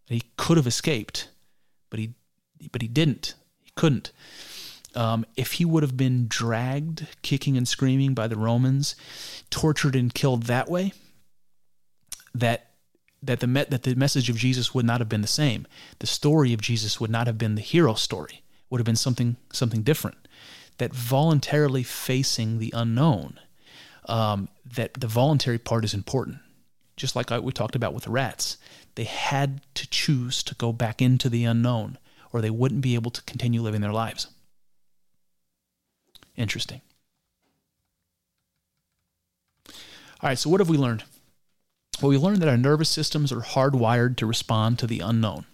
He 0.05 0.23
could 0.37 0.57
have 0.57 0.67
escaped, 0.67 1.29
but 1.89 1.99
he 1.99 2.13
but 2.71 2.81
he 2.81 2.87
didn't. 2.87 3.35
He 3.63 3.71
couldn't. 3.75 4.11
Um, 4.95 5.25
if 5.35 5.53
he 5.53 5.65
would 5.65 5.83
have 5.83 5.97
been 5.97 6.27
dragged, 6.27 7.07
kicking 7.21 7.57
and 7.57 7.67
screaming 7.67 8.13
by 8.13 8.27
the 8.27 8.35
Romans, 8.35 8.95
tortured 9.49 9.95
and 9.95 10.13
killed 10.13 10.43
that 10.43 10.69
way, 10.69 10.93
that 12.33 12.71
that 13.21 13.39
the 13.39 13.47
me- 13.47 13.65
that 13.69 13.83
the 13.83 13.95
message 13.95 14.29
of 14.29 14.37
Jesus 14.37 14.73
would 14.73 14.85
not 14.85 14.99
have 14.99 15.09
been 15.09 15.21
the 15.21 15.27
same. 15.27 15.67
The 15.99 16.07
story 16.07 16.53
of 16.53 16.61
Jesus 16.61 16.99
would 16.99 17.11
not 17.11 17.27
have 17.27 17.37
been 17.37 17.55
the 17.55 17.61
hero 17.61 17.93
story. 17.93 18.35
It 18.35 18.71
would 18.71 18.79
have 18.79 18.85
been 18.85 18.95
something 18.95 19.35
something 19.51 19.83
different. 19.83 20.27
That 20.77 20.93
voluntarily 20.93 21.83
facing 21.83 22.59
the 22.59 22.73
unknown, 22.73 23.39
um, 24.05 24.47
that 24.65 24.95
the 24.95 25.07
voluntary 25.07 25.59
part 25.59 25.83
is 25.83 25.93
important. 25.93 26.37
Just 26.95 27.15
like 27.15 27.29
we 27.29 27.51
talked 27.51 27.75
about 27.75 27.93
with 27.93 28.05
the 28.05 28.11
rats, 28.11 28.57
they 28.95 29.03
had 29.03 29.61
to 29.75 29.87
choose 29.87 30.41
to 30.43 30.55
go 30.55 30.73
back 30.73 31.01
into 31.01 31.29
the 31.29 31.45
unknown 31.45 31.97
or 32.31 32.41
they 32.41 32.49
wouldn't 32.49 32.81
be 32.81 32.95
able 32.95 33.11
to 33.11 33.23
continue 33.23 33.61
living 33.61 33.81
their 33.81 33.93
lives. 33.93 34.27
Interesting. 36.35 36.81
All 40.21 40.29
right, 40.29 40.37
so 40.37 40.49
what 40.49 40.59
have 40.59 40.69
we 40.69 40.77
learned? 40.77 41.03
Well, 42.01 42.09
we 42.09 42.17
learned 42.17 42.41
that 42.41 42.49
our 42.49 42.57
nervous 42.57 42.89
systems 42.89 43.31
are 43.31 43.41
hardwired 43.41 44.15
to 44.17 44.25
respond 44.25 44.79
to 44.79 44.87
the 44.87 44.99
unknown, 44.99 45.45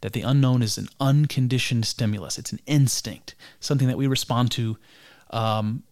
that 0.00 0.12
the 0.12 0.22
unknown 0.22 0.62
is 0.62 0.78
an 0.78 0.88
unconditioned 1.00 1.86
stimulus, 1.86 2.38
it's 2.38 2.52
an 2.52 2.60
instinct, 2.66 3.34
something 3.60 3.88
that 3.88 3.98
we 3.98 4.06
respond 4.06 4.50
to 4.52 4.76
um, 5.30 5.82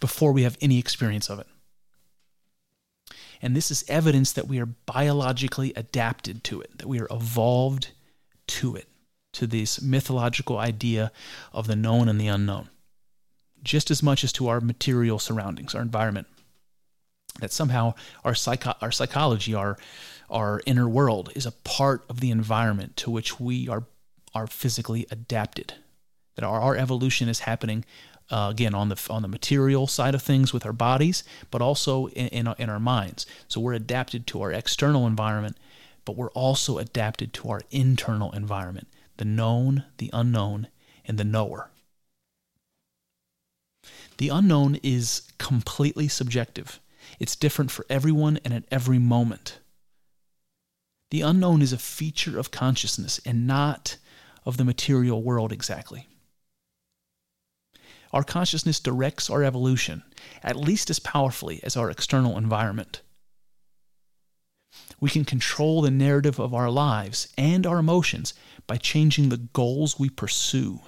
before 0.00 0.32
we 0.32 0.42
have 0.42 0.56
any 0.60 0.78
experience 0.78 1.28
of 1.28 1.38
it. 1.38 1.46
And 3.42 3.54
this 3.54 3.70
is 3.70 3.84
evidence 3.88 4.32
that 4.32 4.48
we 4.48 4.58
are 4.60 4.66
biologically 4.66 5.74
adapted 5.76 6.42
to 6.44 6.62
it, 6.62 6.78
that 6.78 6.88
we 6.88 7.00
are 7.00 7.08
evolved 7.10 7.90
to 8.46 8.76
it 8.76 8.88
to 9.34 9.46
this 9.46 9.80
mythological 9.82 10.58
idea 10.58 11.12
of 11.52 11.66
the 11.66 11.76
known 11.76 12.08
and 12.08 12.20
the 12.20 12.28
unknown, 12.28 12.68
just 13.62 13.90
as 13.90 14.02
much 14.02 14.24
as 14.24 14.32
to 14.32 14.48
our 14.48 14.60
material 14.60 15.18
surroundings, 15.18 15.74
our 15.74 15.82
environment. 15.82 16.26
That 17.40 17.52
somehow 17.52 17.94
our, 18.24 18.34
psycho- 18.34 18.76
our 18.80 18.92
psychology, 18.92 19.54
our, 19.54 19.76
our 20.30 20.62
inner 20.66 20.88
world, 20.88 21.32
is 21.34 21.46
a 21.46 21.52
part 21.52 22.04
of 22.08 22.20
the 22.20 22.30
environment 22.30 22.96
to 22.98 23.10
which 23.10 23.40
we 23.40 23.68
are, 23.68 23.84
are 24.34 24.46
physically 24.46 25.06
adapted. 25.10 25.74
That 26.36 26.44
our, 26.44 26.60
our 26.60 26.76
evolution 26.76 27.28
is 27.28 27.40
happening 27.40 27.84
uh, 28.30 28.48
again 28.50 28.74
on 28.74 28.88
the 28.88 29.06
on 29.10 29.22
the 29.22 29.28
material 29.28 29.86
side 29.86 30.14
of 30.14 30.22
things 30.22 30.52
with 30.52 30.64
our 30.64 30.72
bodies, 30.72 31.24
but 31.50 31.60
also 31.60 32.06
in, 32.08 32.28
in 32.28 32.54
in 32.58 32.70
our 32.70 32.80
minds. 32.80 33.26
So 33.48 33.60
we're 33.60 33.74
adapted 33.74 34.26
to 34.28 34.42
our 34.42 34.52
external 34.52 35.06
environment, 35.06 35.58
but 36.04 36.16
we're 36.16 36.30
also 36.30 36.78
adapted 36.78 37.32
to 37.34 37.50
our 37.50 37.60
internal 37.70 38.32
environment 38.32 38.88
the 39.16 39.24
known, 39.24 39.84
the 39.98 40.10
unknown, 40.12 40.68
and 41.04 41.18
the 41.18 41.24
knower. 41.24 41.70
The 44.18 44.28
unknown 44.28 44.76
is 44.82 45.22
completely 45.38 46.08
subjective. 46.08 46.80
It's 47.18 47.36
different 47.36 47.70
for 47.70 47.86
everyone 47.90 48.38
and 48.44 48.54
at 48.54 48.64
every 48.70 48.98
moment. 48.98 49.58
The 51.10 51.20
unknown 51.20 51.62
is 51.62 51.72
a 51.72 51.78
feature 51.78 52.38
of 52.38 52.50
consciousness 52.50 53.20
and 53.24 53.46
not 53.46 53.98
of 54.44 54.56
the 54.56 54.64
material 54.64 55.22
world 55.22 55.52
exactly. 55.52 56.08
Our 58.12 58.24
consciousness 58.24 58.78
directs 58.78 59.28
our 59.28 59.42
evolution 59.42 60.04
at 60.42 60.56
least 60.56 60.90
as 60.90 60.98
powerfully 61.00 61.60
as 61.62 61.76
our 61.76 61.90
external 61.90 62.38
environment. 62.38 63.02
We 65.00 65.10
can 65.10 65.24
control 65.24 65.82
the 65.82 65.90
narrative 65.90 66.38
of 66.38 66.54
our 66.54 66.70
lives 66.70 67.28
and 67.36 67.66
our 67.66 67.78
emotions 67.78 68.34
by 68.66 68.76
changing 68.76 69.28
the 69.28 69.36
goals 69.52 69.98
we 69.98 70.08
pursue. 70.08 70.80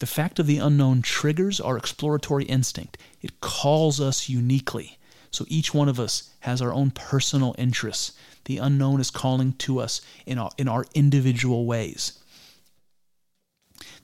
The 0.00 0.06
fact 0.06 0.38
of 0.38 0.46
the 0.46 0.58
unknown 0.58 1.02
triggers 1.02 1.60
our 1.60 1.76
exploratory 1.76 2.44
instinct. 2.44 2.96
It 3.20 3.40
calls 3.40 4.00
us 4.00 4.28
uniquely. 4.28 4.98
So 5.30 5.44
each 5.48 5.74
one 5.74 5.88
of 5.88 6.00
us 6.00 6.30
has 6.40 6.60
our 6.62 6.72
own 6.72 6.90
personal 6.90 7.54
interests. 7.58 8.12
The 8.46 8.58
unknown 8.58 9.00
is 9.00 9.10
calling 9.10 9.52
to 9.54 9.78
us 9.78 10.00
in 10.26 10.38
our, 10.38 10.50
in 10.56 10.68
our 10.68 10.86
individual 10.94 11.66
ways. 11.66 12.18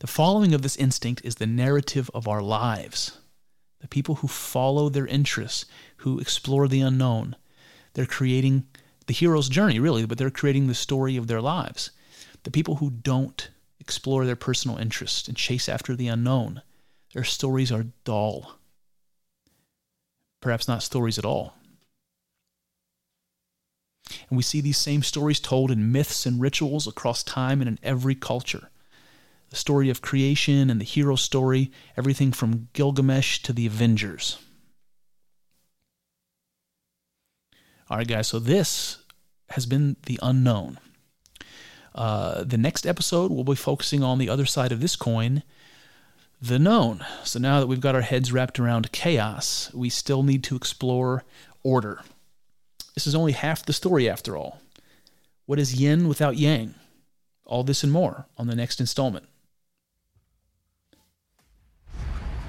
The 0.00 0.06
following 0.06 0.52
of 0.52 0.60
this 0.62 0.76
instinct 0.76 1.22
is 1.24 1.36
the 1.36 1.46
narrative 1.46 2.10
of 2.12 2.28
our 2.28 2.42
lives. 2.42 3.18
The 3.80 3.88
people 3.88 4.16
who 4.16 4.28
follow 4.28 4.88
their 4.88 5.06
interests, 5.06 5.66
who 5.98 6.18
explore 6.18 6.66
the 6.68 6.80
unknown, 6.80 7.36
they're 7.94 8.06
creating 8.06 8.66
the 9.06 9.14
hero's 9.14 9.48
journey, 9.48 9.78
really, 9.78 10.05
but 10.06 10.18
they're 10.18 10.30
creating 10.30 10.66
the 10.66 10.74
story 10.74 11.16
of 11.16 11.26
their 11.26 11.40
lives. 11.40 11.90
The 12.42 12.50
people 12.50 12.76
who 12.76 12.90
don't 12.90 13.50
explore 13.80 14.24
their 14.24 14.36
personal 14.36 14.78
interests 14.78 15.28
and 15.28 15.36
chase 15.36 15.68
after 15.68 15.94
the 15.94 16.08
unknown, 16.08 16.62
their 17.14 17.24
stories 17.24 17.70
are 17.70 17.86
dull. 18.05 18.58
Perhaps 20.40 20.68
not 20.68 20.82
stories 20.82 21.18
at 21.18 21.24
all. 21.24 21.55
And 24.28 24.36
we 24.36 24.42
see 24.42 24.60
these 24.60 24.78
same 24.78 25.02
stories 25.02 25.40
told 25.40 25.70
in 25.70 25.92
myths 25.92 26.26
and 26.26 26.40
rituals 26.40 26.86
across 26.86 27.22
time 27.22 27.60
and 27.60 27.68
in 27.68 27.78
every 27.82 28.14
culture. 28.14 28.70
Story 29.57 29.89
of 29.89 30.02
creation 30.02 30.68
and 30.68 30.78
the 30.78 30.85
hero 30.85 31.17
story, 31.17 31.73
everything 31.97 32.31
from 32.31 32.68
Gilgamesh 32.75 33.39
to 33.39 33.55
the 33.55 33.65
Avengers. 33.65 34.36
All 37.89 37.97
right, 37.97 38.07
guys, 38.07 38.28
so 38.28 38.39
this 38.39 38.99
has 39.51 39.65
been 39.65 39.97
the 40.05 40.18
unknown. 40.23 40.78
Uh, 41.94 42.44
the 42.44 42.59
next 42.59 42.86
episode, 42.86 43.33
we'll 43.33 43.44
be 43.44 43.55
focusing 43.55 44.02
on 44.02 44.18
the 44.18 44.28
other 44.28 44.44
side 44.44 44.73
of 44.73 44.81
this 44.81 44.94
coin, 44.94 45.43
the 46.39 46.59
known. 46.59 47.02
So 47.25 47.39
now 47.39 47.59
that 47.59 47.67
we've 47.67 47.81
got 47.81 47.94
our 47.94 48.02
heads 48.02 48.31
wrapped 48.31 48.60
around 48.60 48.93
chaos, 48.93 49.73
we 49.73 49.89
still 49.89 50.23
need 50.23 50.44
to 50.44 50.57
explore 50.57 51.25
order. 51.62 52.02
This 52.94 53.07
is 53.07 53.15
only 53.15 53.33
half 53.33 53.65
the 53.65 53.73
story 53.73 54.07
after 54.07 54.36
all. 54.36 54.60
What 55.47 55.59
is 55.59 55.81
yin 55.81 56.09
without 56.09 56.36
yang? 56.36 56.75
All 57.47 57.65
this 57.65 57.83
and 57.83 57.93
more 57.93 58.26
on 58.36 58.49
the 58.49 58.55
next 58.55 58.81
installment. 58.81 59.26